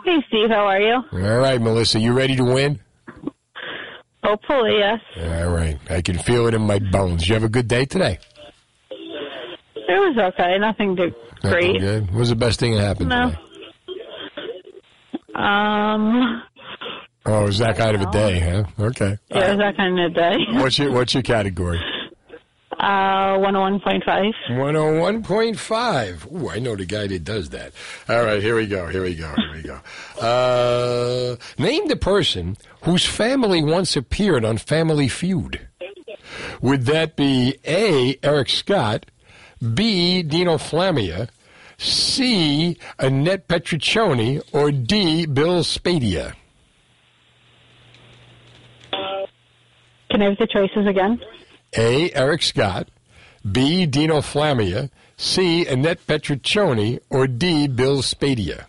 Hey, 0.04 0.16
Steve, 0.28 0.48
how 0.50 0.66
are 0.66 0.80
you? 0.80 0.94
All 1.12 1.38
right, 1.38 1.60
Melissa, 1.60 2.00
you 2.00 2.12
ready 2.12 2.34
to 2.36 2.44
win? 2.44 2.80
Hopefully, 4.24 4.78
yes. 4.78 5.00
All 5.16 5.50
right, 5.54 5.78
I 5.88 6.02
can 6.02 6.18
feel 6.18 6.46
it 6.46 6.54
in 6.54 6.62
my 6.62 6.78
bones. 6.78 7.28
You 7.28 7.34
have 7.34 7.44
a 7.44 7.48
good 7.48 7.68
day 7.68 7.84
today. 7.84 8.18
It 8.90 9.88
was 9.88 10.16
okay. 10.34 10.56
Nothing 10.58 10.96
too 10.96 11.12
Nothing 11.42 11.72
great. 11.72 11.80
Good. 11.80 12.06
What 12.10 12.18
was 12.20 12.28
the 12.30 12.36
best 12.36 12.60
thing 12.60 12.74
that 12.74 12.80
happened 12.82 13.08
No. 13.08 13.30
today? 13.30 13.38
Um, 15.34 16.42
Oh, 17.26 17.42
it 17.42 17.46
was 17.46 17.58
that 17.58 17.76
kind 17.76 17.94
of 17.94 18.00
a 18.02 18.10
day, 18.10 18.40
huh? 18.40 18.64
Okay. 18.78 19.18
yeah, 19.28 19.46
it 19.46 19.50
was 19.50 19.58
that 19.58 19.76
kind 19.76 19.98
of 19.98 20.10
a 20.10 20.14
day. 20.14 20.36
What's 20.52 20.78
your 20.78 20.92
What's 20.92 21.12
your 21.14 21.22
category? 21.22 21.80
Uh, 22.78 23.36
101.5. 23.36 24.32
101.5. 24.48 26.32
Ooh, 26.32 26.48
I 26.48 26.58
know 26.60 26.74
the 26.76 26.86
guy 26.86 27.06
that 27.08 27.24
does 27.24 27.50
that. 27.50 27.72
All 28.08 28.24
right, 28.24 28.42
here 28.42 28.56
we 28.56 28.66
go. 28.66 28.86
Here 28.86 29.02
we 29.02 29.14
go. 29.14 29.34
Here 29.36 29.52
we 29.54 29.62
go. 29.62 29.80
Uh, 30.20 31.36
name 31.56 31.88
the 31.88 31.96
person 31.96 32.54
whose 32.82 33.06
family 33.06 33.62
once 33.62 33.96
appeared 33.96 34.44
on 34.44 34.58
Family 34.58 35.08
Feud. 35.08 35.66
Would 36.60 36.84
that 36.86 37.16
be 37.16 37.56
A. 37.66 38.18
Eric 38.22 38.50
Scott, 38.50 39.06
B. 39.74 40.22
Dino 40.22 40.58
Flammia, 40.58 41.30
C. 41.78 42.76
Annette 42.98 43.48
Petruccioni, 43.48 44.42
or 44.52 44.70
D. 44.70 45.24
Bill 45.24 45.62
Spadea? 45.64 46.34
Can 50.10 50.22
I 50.22 50.26
have 50.30 50.38
the 50.38 50.46
choices 50.46 50.86
again? 50.86 51.20
A. 51.76 52.10
Eric 52.12 52.42
Scott, 52.42 52.88
B. 53.50 53.86
Dino 53.86 54.18
Flammia, 54.20 54.90
C. 55.16 55.66
Annette 55.66 56.04
Petruccioni, 56.06 56.98
or 57.10 57.26
D. 57.26 57.68
Bill 57.68 57.98
Spadea? 58.02 58.64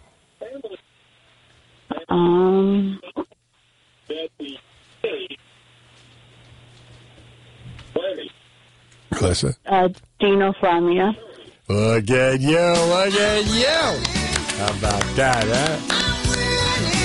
Um, 2.10 3.00
Melissa? 9.12 9.56
uh, 9.66 9.90
Dino 10.20 10.52
Flammia. 10.54 11.16
Look 11.68 12.10
at 12.10 12.42
you, 12.42 12.58
look 12.58 13.14
at 13.14 13.46
you. 13.46 14.12
How 14.58 14.78
about 14.78 15.16
that, 15.16 15.46
huh? 15.48 16.31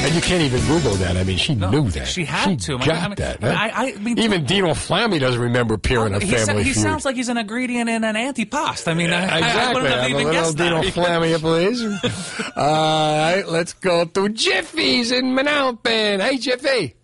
And 0.06 0.14
you 0.14 0.20
can't 0.20 0.42
even 0.42 0.60
Google 0.68 0.94
that. 0.94 1.16
I 1.16 1.24
mean, 1.24 1.36
she 1.36 1.56
knew 1.56 1.90
that. 1.90 2.06
she 2.06 2.24
had 2.24 2.60
to. 2.60 2.78
Got 2.78 2.88
I 2.90 3.06
mean, 3.08 3.14
that. 3.16 3.42
I- 3.42 3.48
huh? 3.68 3.70
I- 3.74 3.92
I 3.92 3.96
mean- 3.96 4.18
even 4.20 4.44
Dino 4.44 4.68
Flammy 4.68 5.18
doesn't 5.18 5.40
remember 5.40 5.74
appearing 5.74 6.14
on 6.14 6.20
he, 6.20 6.28
sa- 6.30 6.46
Family 6.46 6.62
he 6.62 6.72
Feud. 6.74 6.82
sounds 6.84 7.04
like 7.04 7.16
he's 7.16 7.28
an 7.28 7.36
ingredient 7.38 7.90
in 7.90 8.04
an 8.04 8.14
antipasto. 8.14 8.86
I 8.92 8.94
mean, 8.94 9.10
I, 9.12 9.24
I, 9.40 9.70
I 9.70 9.72
wouldn't 9.74 9.90
have 9.92 10.00
Have 10.02 10.04
a 10.04 10.08
even 10.10 10.16
little 10.26 10.32
guessed 10.32 10.56
Dino 10.58 10.80
that. 10.80 10.94
Flammy, 10.94 11.38
please. 11.40 12.52
All 12.56 13.18
right, 13.18 13.42
let's 13.48 13.72
go 13.72 14.04
to 14.04 14.28
Jiffy's 14.28 15.10
in 15.10 15.34
Manalapan. 15.34 16.20
Hey, 16.20 16.38
Jiffy. 16.38 16.94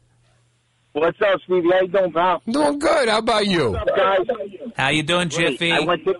What's 0.92 1.20
up, 1.22 1.40
Stevie? 1.44 1.70
How 1.72 1.80
you 1.80 1.88
doing, 1.88 2.12
pal? 2.12 2.42
Doing 2.48 2.78
good. 2.78 3.08
How 3.08 3.18
about 3.18 3.46
you? 3.48 3.72
What's 3.72 3.90
up, 3.90 3.96
guys? 3.96 4.26
How 4.76 4.88
you 4.90 5.02
doing, 5.02 5.26
Great. 5.28 5.52
Jiffy? 5.58 5.72
I 5.72 5.80
went 5.80 6.04
to 6.04 6.14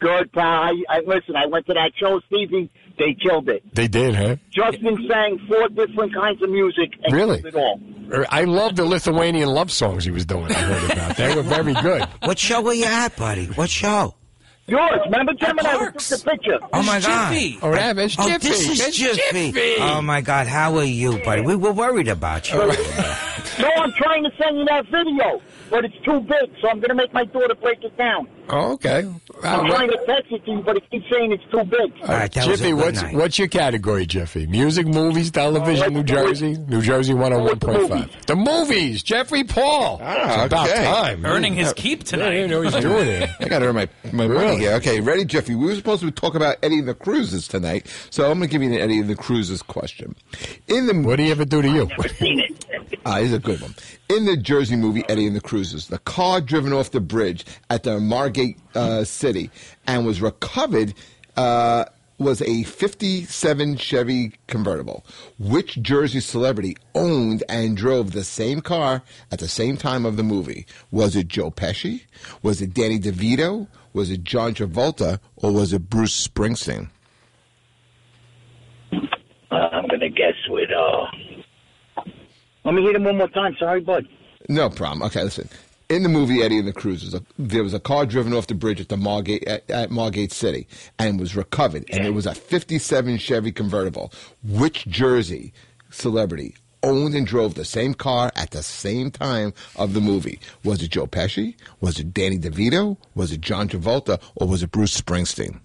good, 0.00 0.32
pal. 0.32 0.42
I, 0.44 0.72
I 0.88 1.00
listen. 1.06 1.36
I 1.36 1.46
went 1.46 1.66
to 1.66 1.74
that 1.74 1.92
show, 1.96 2.18
Stevie. 2.26 2.70
They 2.98 3.14
killed 3.14 3.48
it. 3.48 3.62
They 3.74 3.88
did, 3.88 4.14
huh? 4.14 4.36
Justin 4.50 5.06
sang 5.08 5.38
four 5.48 5.68
different 5.68 6.14
kinds 6.14 6.42
of 6.42 6.50
music 6.50 6.92
and 7.04 7.12
Really? 7.14 7.40
killed 7.42 7.54
it 7.54 7.58
all. 7.58 7.80
Er, 8.12 8.26
I 8.30 8.44
love 8.44 8.76
the 8.76 8.84
Lithuanian 8.84 9.48
love 9.48 9.70
songs 9.72 10.04
he 10.04 10.10
was 10.10 10.26
doing. 10.26 10.46
I 10.46 10.54
heard 10.54 10.92
about. 10.92 11.16
They 11.16 11.34
were 11.34 11.42
very 11.42 11.74
good. 11.74 12.02
What 12.22 12.38
show 12.38 12.60
were 12.60 12.74
you 12.74 12.84
at, 12.84 13.16
buddy? 13.16 13.46
What 13.46 13.70
show? 13.70 14.14
Yours. 14.66 15.00
Remember, 15.06 15.32
Gemini? 15.34 15.72
We 15.76 15.86
took 15.86 15.94
the 15.98 16.22
picture. 16.30 16.58
Oh 16.72 16.82
my 16.84 17.00
God! 17.00 17.36
Oh, 17.62 17.72
that 17.72 17.98
is 17.98 18.14
Oh, 18.18 18.28
Jiffy. 18.28 18.48
this 18.48 18.68
is 18.70 18.80
It's 18.80 18.96
Jiffy. 18.96 19.50
Jiffy. 19.52 19.74
Oh 19.80 20.00
my 20.02 20.20
God! 20.20 20.46
How 20.46 20.76
are 20.78 20.84
you, 20.84 21.18
buddy? 21.24 21.42
We 21.42 21.56
were 21.56 21.72
worried 21.72 22.08
about 22.08 22.50
you. 22.52 22.58
No, 23.58 23.68
I'm 23.76 23.92
trying 23.92 24.24
to 24.24 24.30
send 24.42 24.56
you 24.58 24.64
that 24.64 24.86
video, 24.86 25.40
but 25.72 25.84
it's 25.84 25.96
too 26.04 26.20
big, 26.20 26.50
so 26.60 26.68
I'm 26.68 26.76
going 26.78 26.90
to 26.90 26.94
make 26.94 27.12
my 27.12 27.24
daughter 27.24 27.54
break 27.56 27.82
it 27.82 27.96
down. 27.96 28.28
Oh, 28.48 28.72
okay. 28.74 28.98
I'm 29.00 29.20
Uh, 29.42 29.66
trying 29.68 29.88
to 29.90 29.96
text 30.06 30.30
it 30.30 30.44
to 30.44 30.50
you, 30.52 30.60
but 30.62 30.76
it 30.76 30.88
keeps 30.90 31.06
saying 31.10 31.32
it's 31.32 31.42
too 31.50 31.64
big. 31.64 31.92
All 32.02 32.08
right, 32.08 32.30
that 32.32 32.46
was 32.46 32.60
a 32.60 32.64
Jiffy, 32.64 32.70
good 32.72 32.74
what's 32.80 33.02
night. 33.02 33.14
what's 33.14 33.38
your 33.38 33.48
category, 33.48 34.04
Jiffy? 34.06 34.46
Music, 34.46 34.86
movies, 34.86 35.30
television, 35.30 35.94
New 35.94 36.02
Jersey, 36.04 36.56
New 36.68 36.82
Jersey 36.82 37.14
101.5. 37.14 38.26
The 38.26 38.36
movies, 38.36 39.02
Jeffrey 39.02 39.44
Paul. 39.44 39.98
Ah, 40.02 40.44
it's 40.44 40.52
about 40.52 40.68
okay. 40.68 40.84
time. 40.84 41.24
Earning 41.26 41.54
his 41.54 41.72
keep 41.72 42.00
Yeah, 42.12 42.26
I 42.26 42.30
didn't 42.30 42.50
tonight. 42.50 42.50
know 42.50 42.58
what 42.64 42.74
he's 42.74 42.82
doing 42.82 43.08
it. 43.08 43.30
I 43.40 43.48
got 43.48 43.60
to 43.60 43.66
earn 43.66 43.74
my, 43.74 43.88
my 44.12 44.26
money 44.28 44.58
here. 44.58 44.72
Okay, 44.74 45.00
ready, 45.00 45.24
Jeffy? 45.24 45.54
We 45.54 45.66
were 45.66 45.74
supposed 45.74 46.02
to 46.02 46.10
talk 46.10 46.34
about 46.34 46.56
Eddie 46.62 46.80
and 46.80 46.88
the 46.88 46.94
Cruisers 46.94 47.48
tonight, 47.48 47.86
so 48.10 48.24
I'm 48.30 48.38
going 48.38 48.48
to 48.48 48.52
give 48.52 48.62
you 48.62 48.72
an 48.72 48.78
Eddie 48.78 48.98
and 49.00 49.08
the 49.08 49.16
Cruisers 49.16 49.62
question. 49.62 50.14
In 50.68 50.86
the 50.86 50.92
What 51.02 51.16
do 51.16 51.22
you 51.22 51.30
ever 51.30 51.44
do 51.44 51.62
to 51.62 51.68
you? 51.68 51.88
I 51.98 52.06
seen 52.08 52.40
it. 52.40 52.98
Ah, 53.06 53.16
this 53.18 53.28
is 53.28 53.32
a 53.34 53.38
good 53.38 53.60
one. 53.60 53.74
In 54.10 54.26
the 54.26 54.36
Jersey 54.36 54.76
movie 54.76 55.04
Eddie 55.08 55.26
and 55.26 55.34
the 55.34 55.40
Cruisers, 55.62 55.86
the 55.86 55.98
car 55.98 56.40
driven 56.40 56.72
off 56.72 56.90
the 56.90 57.00
bridge 57.00 57.46
at 57.70 57.84
the 57.84 58.00
Margate 58.00 58.58
uh, 58.74 59.04
City 59.04 59.48
and 59.86 60.04
was 60.04 60.20
recovered 60.20 60.92
uh, 61.36 61.84
was 62.18 62.42
a 62.42 62.64
57 62.64 63.76
Chevy 63.76 64.32
convertible. 64.48 65.06
Which 65.38 65.80
Jersey 65.80 66.18
celebrity 66.18 66.76
owned 66.96 67.44
and 67.48 67.76
drove 67.76 68.10
the 68.10 68.24
same 68.24 68.60
car 68.60 69.04
at 69.30 69.38
the 69.38 69.46
same 69.46 69.76
time 69.76 70.04
of 70.04 70.16
the 70.16 70.24
movie? 70.24 70.66
Was 70.90 71.14
it 71.14 71.28
Joe 71.28 71.52
Pesci? 71.52 72.06
Was 72.42 72.60
it 72.60 72.74
Danny 72.74 72.98
DeVito? 72.98 73.68
Was 73.92 74.10
it 74.10 74.24
John 74.24 74.54
Travolta? 74.54 75.20
Or 75.36 75.52
was 75.52 75.72
it 75.72 75.88
Bruce 75.88 76.26
Springsteen? 76.26 76.90
I'm 79.52 79.86
going 79.86 80.00
to 80.00 80.08
guess 80.08 80.34
with, 80.48 80.70
uh... 80.76 82.02
Let 82.64 82.74
me 82.74 82.82
hit 82.82 82.96
him 82.96 83.04
one 83.04 83.18
more 83.18 83.28
time. 83.28 83.54
Sorry, 83.60 83.80
bud. 83.80 84.08
No 84.48 84.70
problem. 84.70 85.02
Okay, 85.02 85.22
listen. 85.22 85.48
In 85.88 86.02
the 86.02 86.08
movie 86.08 86.42
Eddie 86.42 86.58
and 86.58 86.66
the 86.66 86.72
Cruisers, 86.72 87.14
there 87.38 87.62
was 87.62 87.74
a 87.74 87.80
car 87.80 88.06
driven 88.06 88.32
off 88.32 88.46
the 88.46 88.54
bridge 88.54 88.80
at 88.80 88.88
the 88.88 88.96
Margate 88.96 89.44
at, 89.46 89.70
at 89.70 89.90
Margate 89.90 90.32
City 90.32 90.66
and 90.98 91.20
was 91.20 91.36
recovered, 91.36 91.84
and 91.90 92.06
it 92.06 92.10
was 92.14 92.24
a 92.24 92.34
'57 92.34 93.18
Chevy 93.18 93.52
convertible. 93.52 94.10
Which 94.42 94.86
Jersey 94.86 95.52
celebrity 95.90 96.54
owned 96.82 97.14
and 97.14 97.26
drove 97.26 97.54
the 97.54 97.64
same 97.64 97.94
car 97.94 98.32
at 98.36 98.50
the 98.52 98.62
same 98.62 99.10
time 99.10 99.52
of 99.76 99.92
the 99.92 100.00
movie? 100.00 100.40
Was 100.64 100.82
it 100.82 100.92
Joe 100.92 101.06
Pesci? 101.06 101.56
Was 101.80 101.98
it 101.98 102.14
Danny 102.14 102.38
DeVito? 102.38 102.96
Was 103.14 103.30
it 103.32 103.40
John 103.40 103.68
Travolta? 103.68 104.20
Or 104.36 104.48
was 104.48 104.62
it 104.62 104.70
Bruce 104.70 104.98
Springsteen? 104.98 105.60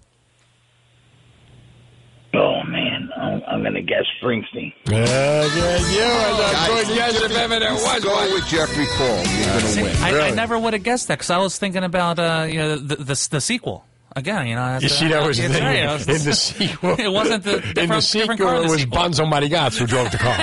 Oh, 2.34 2.62
man. 2.64 3.08
I'm, 3.58 3.66
I'm 3.66 3.72
going 3.72 3.74
to 3.74 3.82
guess 3.82 4.04
Springsteen. 4.22 4.72
Uh, 4.88 4.92
yeah, 4.92 5.78
you 5.90 6.02
are 6.02 6.80
a 6.80 6.84
good 6.86 6.94
guess 6.96 7.20
if 7.20 7.36
ever 7.36 7.58
there 7.58 7.72
was 7.72 8.04
Go 8.04 8.14
one. 8.14 8.32
with 8.32 8.46
Jeffrey 8.46 8.86
Paul. 8.96 9.24
You're 9.24 9.60
going 9.60 9.74
to 9.74 9.82
win. 9.82 9.96
I, 10.02 10.28
I 10.28 10.30
never 10.32 10.58
would 10.58 10.72
have 10.74 10.82
guessed 10.82 11.08
that 11.08 11.18
because 11.18 11.30
I 11.30 11.38
was 11.38 11.58
thinking 11.58 11.84
about 11.84 12.18
uh, 12.18 12.46
you 12.48 12.58
know 12.58 12.76
the, 12.76 12.96
the 12.96 13.28
the 13.30 13.40
sequel 13.40 13.84
again. 14.16 14.46
You 14.46 14.54
know, 14.56 14.78
You 14.80 14.88
see, 14.88 15.08
that 15.08 15.26
was 15.26 15.38
the 15.38 15.44
It's 15.44 15.54
thing. 15.54 15.62
right, 15.64 15.76
it 15.84 15.86
was- 15.86 16.08
In 16.08 16.24
the 16.24 16.32
sequel. 16.34 16.94
It 16.98 17.12
wasn't 17.12 17.44
the 17.44 17.56
In 17.80 17.88
the 17.88 18.00
sequel, 18.00 18.36
different 18.36 18.40
car 18.40 18.56
in 18.56 18.64
it 18.64 18.70
was 18.70 18.80
sequel. 18.82 18.98
Bonzo 18.98 19.30
Marigats 19.32 19.78
who 19.78 19.86
drove 19.86 20.10
the 20.10 20.18
car. 20.18 20.36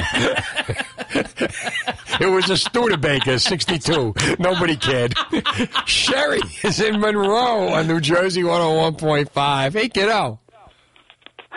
it 2.21 2.27
was 2.27 2.49
a 2.49 2.57
Studebaker, 2.57 3.39
62. 3.39 4.13
Nobody 4.39 4.75
cared. 4.75 5.13
Sherry 5.85 6.41
is 6.63 6.79
in 6.79 6.99
Monroe 6.99 7.69
on 7.69 7.87
New 7.87 7.99
Jersey 8.01 8.43
101.5. 8.43 9.73
Hey, 9.73 9.89
kiddo. 9.89 10.39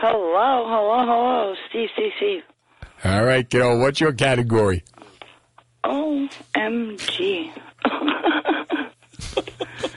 Hello, 0.01 0.65
hello, 0.69 1.05
hello, 1.05 1.55
Steve, 1.69 1.89
Steve, 1.95 2.13
Steve. 2.19 2.43
All 3.05 3.25
right, 3.25 3.49
kiddo. 3.49 3.79
What's 3.79 4.01
your 4.01 4.13
category? 4.13 4.85
OMG. 5.85 7.51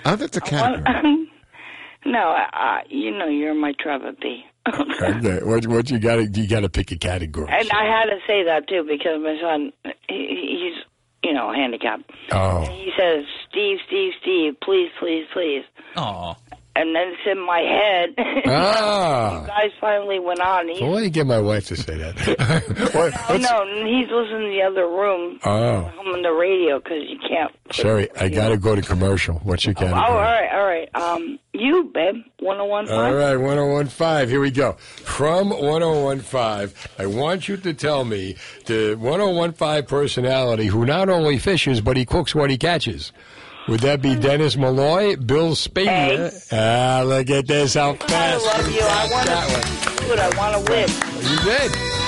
Oh, 0.03 0.15
that's 0.15 0.35
a 0.35 0.41
cat. 0.41 0.83
no, 2.05 2.35
uh, 2.53 2.77
you 2.89 3.11
know 3.15 3.27
you're 3.27 3.53
my 3.53 3.73
Trevor 3.79 4.13
B. 4.19 4.43
Okay. 4.73 5.39
What, 5.43 5.67
what 5.67 5.89
you 5.91 5.99
got 5.99 6.35
you 6.35 6.47
got 6.47 6.61
to 6.61 6.69
pick 6.69 6.91
a 6.91 6.97
category. 6.97 7.47
And 7.51 7.69
I 7.71 7.85
had 7.85 8.05
to 8.05 8.17
say 8.27 8.43
that 8.43 8.67
too 8.67 8.83
because 8.87 9.21
my 9.21 9.37
son, 9.41 9.71
he, 10.09 10.73
he's, 10.73 10.83
you 11.23 11.33
know, 11.33 11.51
handicapped. 11.53 12.11
Oh. 12.31 12.61
He 12.65 12.91
says, 12.97 13.25
Steve, 13.49 13.77
Steve, 13.87 14.13
Steve, 14.21 14.53
please, 14.61 14.89
please, 14.99 15.25
please. 15.33 15.63
Aw. 15.97 16.35
And 16.81 16.95
then 16.95 17.09
it's 17.09 17.21
in 17.31 17.39
my 17.45 17.59
head. 17.59 18.15
Ah. 18.53 19.41
you 19.41 19.47
guys 19.47 19.71
finally 19.79 20.19
went 20.19 20.39
on. 20.39 20.67
He's, 20.67 20.81
why 20.81 20.97
do 20.97 21.03
you 21.03 21.09
get 21.09 21.27
my 21.27 21.39
wife 21.39 21.67
to 21.67 21.75
say 21.75 21.95
that? 21.97 22.17
what, 22.93 23.13
what's- 23.13 23.43
no, 23.43 23.65
he's 23.85 24.09
listening 24.09 24.49
to 24.49 24.57
the 24.57 24.63
other 24.63 24.87
room. 24.87 25.39
Oh. 25.43 25.91
I'm 25.99 26.07
on 26.07 26.21
the 26.23 26.31
radio 26.31 26.79
because 26.79 27.03
you 27.07 27.17
can't. 27.19 27.51
Sherry, 27.71 28.09
I 28.19 28.29
got 28.29 28.49
to 28.49 28.57
go 28.57 28.75
to 28.75 28.81
commercial. 28.81 29.35
What's 29.43 29.65
your 29.65 29.75
Oh, 29.79 29.85
all 29.85 30.15
right, 30.15 30.49
all 30.51 30.65
right. 30.65 30.89
Um, 30.95 31.39
you, 31.53 31.89
babe, 31.93 32.15
1015. 32.39 32.97
All 32.97 33.13
right, 33.13 33.35
1015. 33.37 34.27
Here 34.29 34.39
we 34.39 34.51
go. 34.51 34.73
From 34.73 35.49
1015, 35.49 36.75
I 36.99 37.05
want 37.05 37.47
you 37.47 37.57
to 37.57 37.73
tell 37.73 38.03
me 38.03 38.35
the 38.65 38.95
1015 38.95 39.85
personality 39.85 40.65
who 40.65 40.85
not 40.85 41.09
only 41.09 41.37
fishes, 41.37 41.79
but 41.79 41.95
he 41.95 42.05
cooks 42.05 42.33
what 42.33 42.49
he 42.49 42.57
catches. 42.57 43.11
Would 43.67 43.81
that 43.81 44.01
be 44.01 44.15
Dennis 44.15 44.57
Malloy, 44.57 45.15
Bill 45.15 45.55
Spade? 45.55 46.31
Ah, 46.51 47.03
look 47.05 47.29
at 47.29 47.47
this. 47.47 47.75
How 47.75 47.93
fast. 47.93 48.45
I 48.45 48.57
love 48.57 48.71
you. 48.71 48.81
I 48.81 49.09
want 49.11 49.27
to 49.27 50.03
do 50.03 50.13
it. 50.13 50.19
I 50.19 50.37
want 50.37 50.65
to 50.65 50.71
win. 50.71 50.89
You 51.29 51.37
did. 51.45 52.00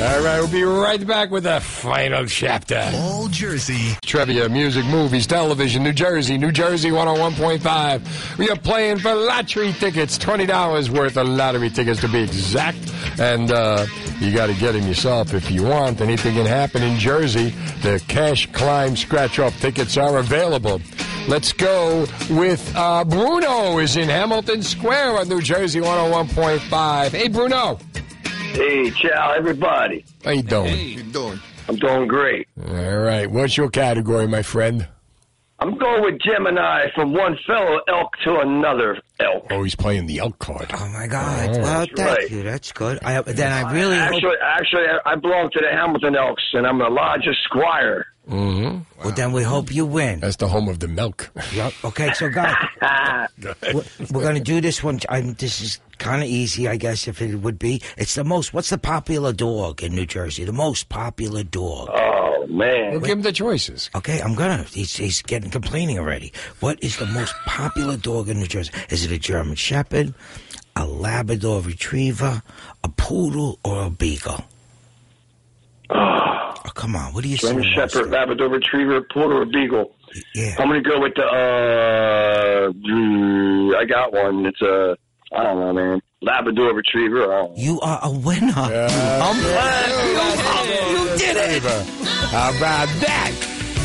All 0.00 0.22
right, 0.24 0.40
we'll 0.40 0.50
be 0.50 0.64
right 0.64 1.06
back 1.06 1.30
with 1.30 1.44
the 1.44 1.60
final 1.60 2.26
chapter. 2.26 2.90
All 2.94 3.28
Jersey. 3.28 3.94
Trivia, 4.02 4.48
music, 4.48 4.84
movies, 4.86 5.26
television, 5.26 5.82
New 5.84 5.92
Jersey, 5.92 6.38
New 6.38 6.50
Jersey 6.50 6.90
101.5. 6.90 8.38
We 8.38 8.48
are 8.48 8.56
playing 8.56 8.98
for 8.98 9.14
lottery 9.14 9.72
tickets, 9.74 10.18
$20 10.18 10.88
worth 10.88 11.16
of 11.16 11.28
lottery 11.28 11.70
tickets 11.70 12.00
to 12.00 12.08
be 12.08 12.22
exact. 12.22 12.78
And 13.20 13.52
uh, 13.52 13.86
you 14.18 14.34
got 14.34 14.46
to 14.46 14.54
get 14.54 14.72
them 14.72 14.88
yourself 14.88 15.34
if 15.34 15.50
you 15.50 15.62
want. 15.62 16.00
Anything 16.00 16.34
can 16.34 16.46
happen 16.46 16.82
in 16.82 16.98
Jersey. 16.98 17.50
The 17.82 18.02
cash 18.08 18.50
climb 18.52 18.96
scratch 18.96 19.38
off 19.38 19.60
tickets 19.60 19.96
are 19.96 20.18
available. 20.18 20.80
Let's 21.28 21.52
go 21.52 22.06
with 22.30 22.72
uh, 22.74 23.04
Bruno 23.04 23.78
is 23.78 23.96
in 23.96 24.08
Hamilton 24.08 24.62
Square 24.62 25.18
on 25.18 25.28
New 25.28 25.42
Jersey 25.42 25.80
101.5. 25.80 27.10
Hey, 27.10 27.28
Bruno. 27.28 27.78
Hey, 28.52 28.90
ciao, 28.90 29.32
everybody. 29.32 30.04
How 30.24 30.32
you 30.32 30.42
doing? 30.42 30.78
you 30.78 31.02
doing? 31.04 31.40
I'm 31.68 31.76
doing 31.76 32.06
great. 32.06 32.48
All 32.68 32.98
right. 32.98 33.30
What's 33.30 33.56
your 33.56 33.70
category, 33.70 34.26
my 34.28 34.42
friend? 34.42 34.86
I'm 35.58 35.78
going 35.78 36.02
with 36.02 36.20
Gemini 36.20 36.88
from 36.94 37.12
one 37.14 37.38
fellow 37.46 37.80
elk 37.88 38.10
to 38.24 38.40
another 38.40 39.00
elk. 39.20 39.46
Oh, 39.50 39.62
he's 39.62 39.76
playing 39.76 40.06
the 40.06 40.18
elk 40.18 40.38
card. 40.38 40.66
Oh 40.74 40.88
my 40.92 41.06
God! 41.06 41.50
Oh. 41.50 41.58
Well, 41.60 41.80
That's 41.80 41.92
thank 41.96 42.18
right. 42.18 42.30
you. 42.30 42.42
That's 42.42 42.72
good. 42.72 42.98
I, 43.02 43.22
then 43.22 43.52
I 43.52 43.72
really 43.72 43.96
hope. 43.96 44.12
Actually, 44.14 44.36
actually, 44.42 44.84
I 45.06 45.14
belong 45.14 45.50
to 45.52 45.60
the 45.60 45.70
Hamilton 45.70 46.16
Elks, 46.16 46.42
and 46.52 46.66
I'm 46.66 46.78
the 46.78 46.88
largest 46.90 47.38
squire. 47.44 48.06
Mm-hmm. 48.28 49.02
Well, 49.02 49.14
then 49.14 49.32
we 49.32 49.42
hope 49.42 49.74
you 49.74 49.84
win. 49.84 50.20
That's 50.20 50.36
the 50.36 50.46
home 50.46 50.68
of 50.68 50.78
the 50.78 50.86
milk. 50.86 51.30
Yep. 51.54 51.72
Okay, 51.84 52.12
so 52.14 52.28
guys, 52.28 52.54
we're, 53.74 53.82
we're 54.12 54.22
going 54.22 54.36
to 54.36 54.40
do 54.40 54.60
this 54.60 54.82
one. 54.82 55.00
I'm, 55.08 55.34
this 55.34 55.60
is 55.60 55.80
kind 55.98 56.22
of 56.22 56.28
easy, 56.28 56.68
I 56.68 56.76
guess, 56.76 57.08
if 57.08 57.20
it 57.20 57.36
would 57.36 57.58
be. 57.58 57.82
It's 57.96 58.14
the 58.14 58.22
most. 58.22 58.54
What's 58.54 58.70
the 58.70 58.78
popular 58.78 59.32
dog 59.32 59.82
in 59.82 59.94
New 59.94 60.06
Jersey? 60.06 60.44
The 60.44 60.52
most 60.52 60.88
popular 60.88 61.42
dog. 61.42 61.88
Oh 61.92 62.46
man! 62.48 62.92
We'll 62.92 63.00
give 63.00 63.18
him 63.18 63.22
the 63.22 63.32
choices. 63.32 63.90
Okay, 63.94 64.20
I'm 64.20 64.34
gonna. 64.34 64.62
He's, 64.64 64.96
he's 64.96 65.20
getting 65.22 65.50
complaining 65.50 65.98
already. 65.98 66.32
What 66.60 66.82
is 66.82 66.98
the 66.98 67.06
most 67.06 67.34
popular 67.44 67.96
dog 67.96 68.28
in 68.28 68.38
New 68.38 68.46
Jersey? 68.46 68.72
Is 68.88 69.04
it 69.04 69.10
a 69.10 69.18
German 69.18 69.56
Shepherd, 69.56 70.14
a 70.76 70.86
Labrador 70.86 71.60
Retriever, 71.60 72.42
a 72.84 72.88
Poodle, 72.88 73.58
or 73.64 73.82
a 73.84 73.90
Beagle? 73.90 74.44
Oh, 75.94 76.54
come 76.74 76.96
on. 76.96 77.12
What 77.12 77.22
do 77.22 77.28
you 77.28 77.36
say? 77.36 77.48
German 77.48 77.64
Shepherd, 77.74 78.10
Labrador 78.10 78.48
Retriever, 78.48 79.02
Poodle, 79.12 79.38
or 79.38 79.44
Beagle. 79.44 79.94
Yeah. 80.34 80.54
I'm 80.58 80.68
gonna 80.68 80.82
go 80.82 81.00
with 81.00 81.14
the. 81.14 81.22
uh 81.24 82.70
I 83.78 83.84
got 83.84 84.12
one. 84.12 84.46
It's 84.46 84.60
a. 84.62 84.96
I 85.34 85.42
don't 85.44 85.60
know, 85.60 85.72
man. 85.72 86.00
Labrador 86.20 86.74
Retriever. 86.74 87.24
I 87.24 87.26
don't 87.42 87.56
know. 87.56 87.62
You 87.62 87.80
are 87.80 88.00
a 88.02 88.10
winner. 88.10 88.52
I'm 88.56 89.36
You 90.90 91.18
did 91.18 91.36
it. 91.36 91.62
How 91.62 92.50
about 92.56 92.88
that? 93.00 93.32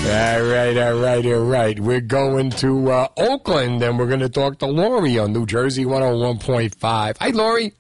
All 0.08 0.42
right, 0.44 0.78
all 0.78 1.02
right, 1.02 1.26
all 1.26 1.44
right. 1.46 1.80
We're 1.80 2.00
going 2.02 2.52
to 2.52 2.92
uh, 2.92 3.08
Oakland 3.18 3.82
and 3.84 3.98
we're 4.00 4.08
going 4.08 4.22
to 4.22 4.30
talk 4.30 4.60
to 4.60 4.66
Lori 4.66 5.18
on 5.20 5.34
New 5.34 5.46
Jersey 5.46 5.84
101.5. 5.84 7.18
Hi, 7.20 7.30
Lori. 7.32 7.74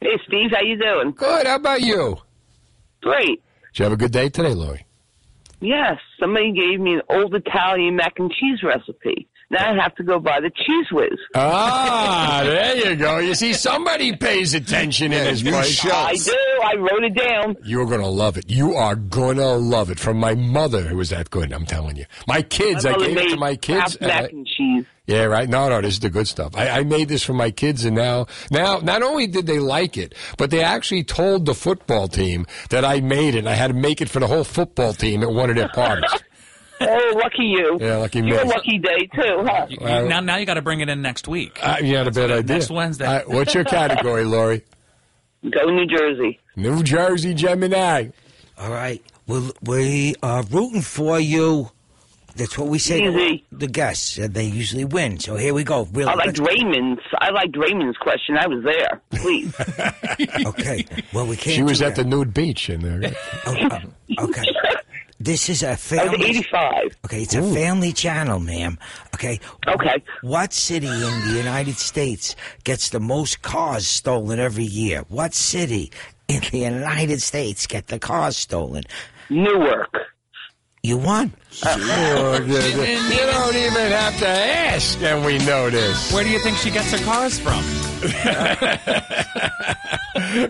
Hey, 0.00 0.18
Steve, 0.26 0.50
how 0.52 0.62
you 0.62 0.76
doing? 0.76 1.12
Good. 1.12 1.46
How 1.46 1.54
about 1.56 1.82
you? 1.82 2.16
Great. 3.02 3.42
Did 3.72 3.78
you 3.78 3.84
have 3.84 3.92
a 3.92 3.96
good 3.96 4.12
day 4.12 4.28
today, 4.28 4.52
Lori? 4.54 4.84
Yes, 5.60 5.98
somebody 6.20 6.52
gave 6.52 6.80
me 6.80 6.94
an 6.94 7.02
old 7.08 7.34
Italian 7.34 7.96
mac 7.96 8.18
and 8.18 8.30
cheese 8.30 8.62
recipe. 8.62 9.28
Now 9.50 9.70
I 9.70 9.82
have 9.82 9.94
to 9.96 10.02
go 10.02 10.18
buy 10.18 10.40
the 10.40 10.50
Cheez 10.50 10.90
Whiz. 10.90 11.18
Ah, 11.34 12.40
there 12.44 12.74
you 12.90 12.96
go. 12.96 13.18
You 13.18 13.34
see, 13.34 13.52
somebody 13.52 14.16
pays 14.16 14.54
attention 14.54 15.12
in 15.12 15.24
this 15.24 15.42
place. 15.42 15.84
I 15.84 16.14
do. 16.14 16.32
I 16.64 16.74
wrote 16.76 17.04
it 17.04 17.14
down. 17.14 17.56
You're 17.62 17.86
gonna 17.86 18.08
love 18.08 18.38
it. 18.38 18.50
You 18.50 18.74
are 18.74 18.96
gonna 18.96 19.52
love 19.54 19.90
it. 19.90 20.00
From 20.00 20.16
my 20.16 20.34
mother, 20.34 20.82
who 20.82 20.96
was 20.96 21.10
that 21.10 21.30
good. 21.30 21.52
I'm 21.52 21.66
telling 21.66 21.96
you. 21.96 22.06
My 22.26 22.40
kids, 22.42 22.84
My 22.84 22.92
I 22.92 22.98
gave 22.98 23.16
it 23.18 23.30
to 23.30 23.36
my 23.36 23.56
kids. 23.56 23.80
half 23.80 24.00
mac 24.00 24.24
uh, 24.24 24.28
and 24.28 24.46
cheese. 24.46 24.84
Yeah, 25.06 25.24
right. 25.24 25.48
No, 25.48 25.68
no, 25.68 25.80
this 25.80 25.94
is 25.94 26.00
the 26.00 26.10
good 26.10 26.28
stuff. 26.28 26.56
I, 26.56 26.68
I 26.68 26.82
made 26.84 27.08
this 27.08 27.22
for 27.24 27.32
my 27.32 27.50
kids, 27.50 27.84
and 27.84 27.96
now, 27.96 28.26
now, 28.50 28.78
not 28.78 29.02
only 29.02 29.26
did 29.26 29.46
they 29.46 29.58
like 29.58 29.96
it, 29.96 30.14
but 30.38 30.50
they 30.50 30.62
actually 30.62 31.04
told 31.04 31.46
the 31.46 31.54
football 31.54 32.08
team 32.08 32.46
that 32.70 32.84
I 32.84 33.00
made 33.00 33.34
it. 33.34 33.38
and 33.38 33.48
I 33.48 33.54
had 33.54 33.68
to 33.68 33.74
make 33.74 34.00
it 34.00 34.08
for 34.08 34.20
the 34.20 34.26
whole 34.28 34.44
football 34.44 34.92
team 34.92 35.22
at 35.22 35.30
one 35.32 35.50
of 35.50 35.56
their 35.56 35.68
parties. 35.68 36.10
Oh, 36.84 37.12
lucky 37.14 37.44
you. 37.44 37.78
Yeah, 37.80 37.98
lucky 37.98 38.18
you 38.18 38.24
me. 38.24 38.30
Your 38.32 38.44
lucky 38.44 38.78
day 38.78 39.06
too, 39.14 39.44
huh? 39.46 39.66
You- 39.68 40.08
now, 40.08 40.18
now 40.18 40.34
you 40.38 40.44
got 40.44 40.54
to 40.54 40.62
bring 40.62 40.80
it 40.80 40.88
in 40.88 41.00
next 41.00 41.28
week. 41.28 41.56
Uh, 41.62 41.76
you 41.80 41.96
had 41.96 42.08
a 42.08 42.10
bad 42.10 42.32
idea. 42.32 42.56
Next 42.56 42.70
Wednesday. 42.70 43.06
All 43.06 43.12
right, 43.12 43.28
what's 43.28 43.54
your 43.54 43.62
category, 43.62 44.24
Lori? 44.24 44.64
Go 45.48 45.66
New 45.66 45.86
Jersey. 45.86 46.40
New 46.56 46.82
Jersey 46.82 47.34
Gemini. 47.34 48.08
All 48.58 48.70
right. 48.70 49.00
Well, 49.28 49.52
we 49.62 50.16
are 50.24 50.42
rooting 50.42 50.82
for 50.82 51.20
you. 51.20 51.70
That's 52.36 52.56
what 52.58 52.68
we 52.68 52.78
say 52.78 53.00
to 53.00 53.38
the 53.52 53.66
guests. 53.66 54.18
and 54.18 54.34
They 54.34 54.44
usually 54.44 54.84
win. 54.84 55.18
So 55.18 55.36
here 55.36 55.54
we 55.54 55.64
go. 55.64 55.84
Really. 55.92 56.10
I 56.10 56.14
liked 56.14 56.38
Raymond's. 56.38 57.02
I 57.18 57.30
liked 57.30 57.56
Raymond's 57.56 57.96
question. 57.98 58.36
I 58.36 58.46
was 58.46 58.64
there. 58.64 59.00
Please. 59.10 59.54
okay. 60.46 60.84
Well, 61.12 61.26
we 61.26 61.36
can't. 61.36 61.56
She 61.56 61.62
was 61.62 61.82
at 61.82 61.96
that. 61.96 62.02
the 62.02 62.08
nude 62.08 62.32
beach 62.34 62.70
in 62.70 62.80
there. 62.80 63.12
Oh, 63.46 63.56
uh, 63.70 63.80
okay. 64.24 64.42
This 65.20 65.48
is 65.48 65.62
a 65.62 65.68
I 65.68 65.70
was 65.72 65.80
family. 65.80 66.24
85. 66.30 66.96
Okay, 67.04 67.22
it's 67.22 67.34
a 67.34 67.42
family 67.42 67.92
channel, 67.92 68.40
ma'am. 68.40 68.76
Okay. 69.14 69.38
Okay. 69.68 70.02
What 70.22 70.52
city 70.52 70.88
in 70.88 71.28
the 71.28 71.34
United 71.36 71.76
States 71.76 72.34
gets 72.64 72.88
the 72.88 72.98
most 72.98 73.42
cars 73.42 73.86
stolen 73.86 74.40
every 74.40 74.64
year? 74.64 75.04
What 75.08 75.32
city 75.34 75.92
in 76.26 76.40
the 76.50 76.58
United 76.58 77.22
States 77.22 77.68
get 77.68 77.86
the 77.86 78.00
cars 78.00 78.36
stolen? 78.36 78.82
Newark. 79.30 79.96
You 80.82 80.98
won. 80.98 81.32
Oh, 81.64 82.40
you 82.40 83.20
don't 83.20 83.56
even 83.56 83.92
have 83.92 84.18
to 84.18 84.26
ask, 84.26 85.00
and 85.02 85.24
we 85.24 85.38
know 85.38 85.70
this. 85.70 86.12
Where 86.12 86.24
do 86.24 86.30
you 86.30 86.38
think 86.40 86.56
she 86.56 86.70
gets 86.70 86.90
her 86.90 87.04
cars 87.04 87.38
from? 87.38 87.62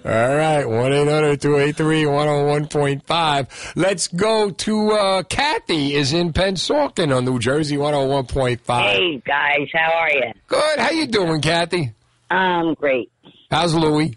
All 0.05 0.37
right, 0.37 0.65
1 0.65 0.93
800 0.93 1.41
283 1.41 2.05
101.5. 2.05 3.73
Let's 3.77 4.07
go 4.07 4.51
to 4.51 4.93
uh, 4.93 5.23
Kathy, 5.25 5.95
is 5.95 6.13
in 6.13 6.33
Pennsauken 6.33 7.15
on 7.15 7.25
New 7.25 7.39
Jersey 7.39 7.77
101.5. 7.77 8.83
Hey 8.83 9.23
guys, 9.27 9.69
how 9.75 9.93
are 9.93 10.11
you? 10.11 10.33
Good. 10.47 10.79
How 10.79 10.91
you 10.93 11.07
doing, 11.09 11.41
Kathy? 11.43 11.93
Um, 12.31 12.75
great. 12.75 13.11
How's 13.51 13.75
Louie? 13.75 14.17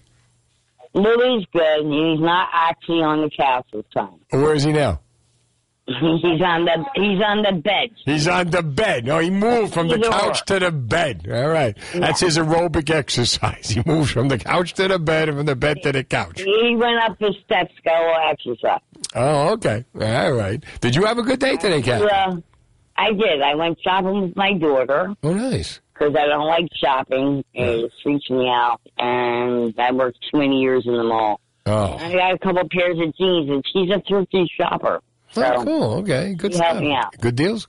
Louis 0.94 1.46
good. 1.52 1.84
He's 1.84 2.20
not 2.22 2.48
actually 2.54 3.02
on 3.02 3.22
the 3.22 3.30
couch 3.36 3.66
this 3.74 3.84
time. 3.94 4.20
Where 4.30 4.54
is 4.54 4.64
he 4.64 4.72
now? 4.72 5.02
He's 5.88 6.42
on 6.42 6.66
the 6.66 6.84
he's 6.96 7.22
on 7.24 7.44
the 7.44 7.62
bed. 7.64 7.90
He's 8.06 8.28
on 8.28 8.50
the 8.50 8.64
bed. 8.64 9.06
No, 9.06 9.20
he 9.20 9.30
moved 9.30 9.72
from 9.76 9.88
the 9.88 10.00
couch 10.00 10.44
to 10.46 10.58
the 10.60 10.72
bed. 10.72 11.28
All 11.32 11.48
right. 11.48 11.78
That's 11.94 12.22
his 12.22 12.38
aerobic 12.40 12.90
exercise. 12.90 13.70
He 13.76 13.84
moves 13.86 14.10
from 14.10 14.28
the 14.30 14.40
couch 14.40 14.74
to 14.76 14.88
the 14.88 14.98
bed 14.98 15.30
and 15.30 15.38
from 15.38 15.46
the 15.46 15.56
bed 15.56 15.78
to 15.84 15.92
the 15.92 16.04
couch. 16.04 16.42
He 16.42 16.76
went 16.76 16.98
up 17.04 17.20
the 17.20 17.36
steps, 17.44 17.74
go 17.84 18.14
exercise. 18.32 18.80
Oh, 19.14 19.50
okay. 19.54 19.86
All 20.02 20.32
right. 20.34 20.64
Did 20.82 20.96
you 20.96 21.06
have 21.06 21.20
a 21.20 21.24
good 21.24 21.40
day 21.40 21.56
today, 21.58 21.84
Kathy? 21.84 22.06
Well, 22.06 22.44
I 22.98 23.12
did. 23.12 23.42
I 23.44 23.54
went 23.54 23.78
shopping 23.84 24.22
with 24.22 24.36
my 24.36 24.54
daughter 24.54 25.14
Oh, 25.22 25.34
nice. 25.34 25.82
because 25.94 26.16
I 26.16 26.26
don't 26.26 26.48
like 26.48 26.68
shopping. 26.84 27.44
It 27.54 27.92
freaks 28.02 28.28
me 28.32 28.48
out, 28.50 28.82
and 28.98 29.74
I 29.78 29.92
worked 29.92 30.18
20 30.32 30.60
years 30.62 30.88
in 30.88 30.96
the 30.98 31.04
mall. 31.04 31.40
Oh. 31.68 31.98
I 31.98 32.12
got 32.14 32.34
a 32.34 32.40
couple 32.40 32.68
pairs 32.72 32.98
of 33.00 33.16
jeans, 33.18 33.50
and 33.52 33.64
she's 33.72 33.90
a 33.92 34.02
thrifty 34.08 34.48
shopper. 34.58 35.02
So 35.36 35.44
Oh, 35.44 35.64
cool. 35.64 35.94
Okay. 36.00 36.34
Good 36.34 36.54
she 36.54 36.58
stuff. 36.58 36.80
me 36.80 36.94
out. 36.96 37.16
Good 37.20 37.36
deals? 37.36 37.68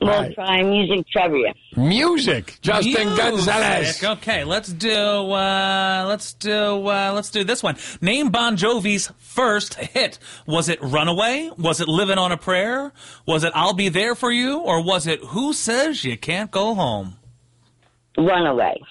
We'll 0.00 0.34
try 0.34 0.64
music 0.64 1.06
trivia. 1.12 1.54
Music. 1.76 2.58
Justin 2.60 3.06
Music. 3.10 3.16
Gonzalez. 3.16 4.02
Okay, 4.02 4.42
let's 4.42 4.72
do 4.72 4.90
uh, 4.96 6.04
let's 6.08 6.32
do 6.34 6.88
uh, 6.88 7.12
let's 7.14 7.30
do 7.30 7.44
this 7.44 7.62
one. 7.62 7.76
Name 8.00 8.30
Bon 8.30 8.56
Jovi's 8.56 9.12
first 9.18 9.74
hit. 9.74 10.18
Was 10.44 10.68
it 10.68 10.80
Runaway? 10.82 11.50
Was 11.56 11.80
it 11.80 11.86
Living 11.86 12.18
on 12.18 12.32
a 12.32 12.36
Prayer? 12.36 12.92
Was 13.26 13.44
it 13.44 13.52
I'll 13.54 13.74
Be 13.74 13.90
There 13.90 14.16
for 14.16 14.32
You? 14.32 14.58
Or 14.58 14.82
was 14.82 15.06
it 15.06 15.20
Who 15.22 15.52
Says 15.52 16.02
You 16.02 16.16
Can't 16.16 16.50
Go 16.50 16.74
Home? 16.74 17.14
Runaway. 18.18 18.82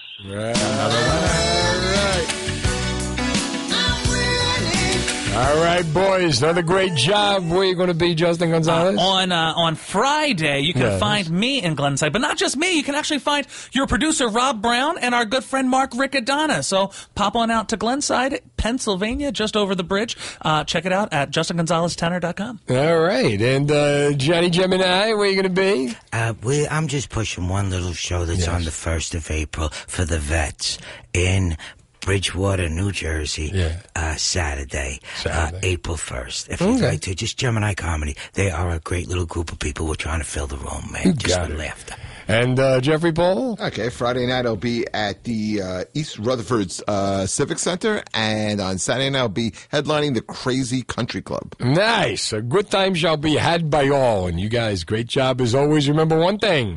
All 5.42 5.56
right, 5.60 5.84
boys. 5.92 6.40
Another 6.40 6.62
great 6.62 6.94
job. 6.94 7.48
Where 7.50 7.60
are 7.60 7.64
you 7.64 7.74
going 7.74 7.88
to 7.88 7.94
be, 7.94 8.14
Justin 8.14 8.50
Gonzalez? 8.52 8.96
on 8.96 9.32
uh, 9.32 9.52
on 9.56 9.74
Friday, 9.74 10.60
you 10.60 10.72
can 10.72 10.82
Yes. 10.82 11.00
find 11.00 11.28
me 11.30 11.60
in 11.60 11.74
Glenside, 11.74 12.12
but 12.12 12.20
not 12.20 12.36
just 12.38 12.56
me. 12.56 12.76
You 12.76 12.84
can 12.84 12.94
actually 12.94 13.18
find 13.18 13.44
your 13.72 13.88
producer 13.88 14.28
Rob 14.28 14.62
Brown 14.62 14.98
and 14.98 15.16
our 15.16 15.24
good 15.24 15.42
friend 15.42 15.68
Mark 15.68 15.90
Riccadonna. 15.92 16.62
So 16.64 16.92
pop 17.16 17.34
on 17.34 17.50
out 17.50 17.68
to 17.70 17.76
Glenside, 17.76 18.40
Pennsylvania, 18.56 19.32
just 19.32 19.56
over 19.56 19.74
the 19.74 19.82
bridge. 19.82 20.16
Uh, 20.40 20.62
check 20.62 20.84
it 20.86 20.92
out 20.92 21.12
at 21.12 21.32
justingonzaleztenor.com. 21.32 22.60
All 22.70 22.98
right. 23.00 23.40
And 23.42 23.70
uh, 23.70 24.12
Johnny 24.12 24.48
Gemini, 24.48 25.12
where 25.12 25.22
are 25.22 25.26
you 25.26 25.42
going 25.42 25.54
to 25.54 25.60
be? 25.60 25.96
Uh, 26.12 26.34
we, 26.44 26.68
I'm 26.68 26.86
just 26.86 27.10
pushing 27.10 27.48
one 27.48 27.68
little 27.68 27.94
show 27.94 28.24
that's 28.24 28.46
on 28.46 28.62
the 28.62 28.70
1st 28.70 29.16
of 29.16 29.28
April 29.30 29.70
for 29.70 30.04
the 30.04 30.18
vets 30.20 30.78
in 31.12 31.56
Bridgewater, 32.02 32.68
New 32.68 32.92
Jersey, 32.92 33.52
uh, 33.96 34.14
Saturday, 34.16 35.00
Uh, 35.24 35.50
April 35.62 35.96
1st. 35.96 36.48
If 36.50 36.60
you'd 36.60 36.80
like 36.80 37.00
to, 37.02 37.14
just 37.14 37.38
Gemini 37.38 37.74
Comedy. 37.74 38.16
They 38.34 38.50
are 38.50 38.70
a 38.70 38.78
great 38.80 39.08
little 39.08 39.26
group 39.26 39.52
of 39.52 39.58
people. 39.58 39.86
We're 39.86 39.94
trying 39.94 40.18
to 40.20 40.24
fill 40.26 40.46
the 40.46 40.56
room, 40.56 40.90
man. 40.92 41.02
You 41.06 41.12
just 41.14 41.36
got 41.36 41.48
with 41.48 41.58
it. 41.58 41.62
laughter. 41.62 41.94
And 42.28 42.58
uh, 42.58 42.80
Jeffrey 42.80 43.12
Paul? 43.12 43.56
Okay, 43.60 43.88
Friday 43.88 44.26
night 44.26 44.46
I'll 44.46 44.54
be 44.56 44.86
at 44.94 45.24
the 45.24 45.60
uh, 45.62 45.84
East 45.92 46.18
Rutherford's 46.18 46.80
uh, 46.86 47.26
Civic 47.26 47.58
Center, 47.58 48.02
and 48.14 48.60
on 48.60 48.78
Saturday 48.78 49.10
night 49.10 49.18
I'll 49.20 49.28
be 49.28 49.50
headlining 49.72 50.14
the 50.14 50.20
Crazy 50.22 50.82
Country 50.82 51.20
Club. 51.22 51.54
Nice. 51.60 52.32
A 52.32 52.40
good 52.40 52.70
time 52.70 52.94
shall 52.94 53.16
be 53.16 53.34
had 53.36 53.70
by 53.70 53.88
all. 53.88 54.26
And 54.28 54.38
you 54.40 54.48
guys, 54.48 54.84
great 54.84 55.08
job 55.08 55.40
as 55.40 55.54
always. 55.54 55.88
Remember 55.88 56.18
one 56.18 56.38
thing. 56.38 56.76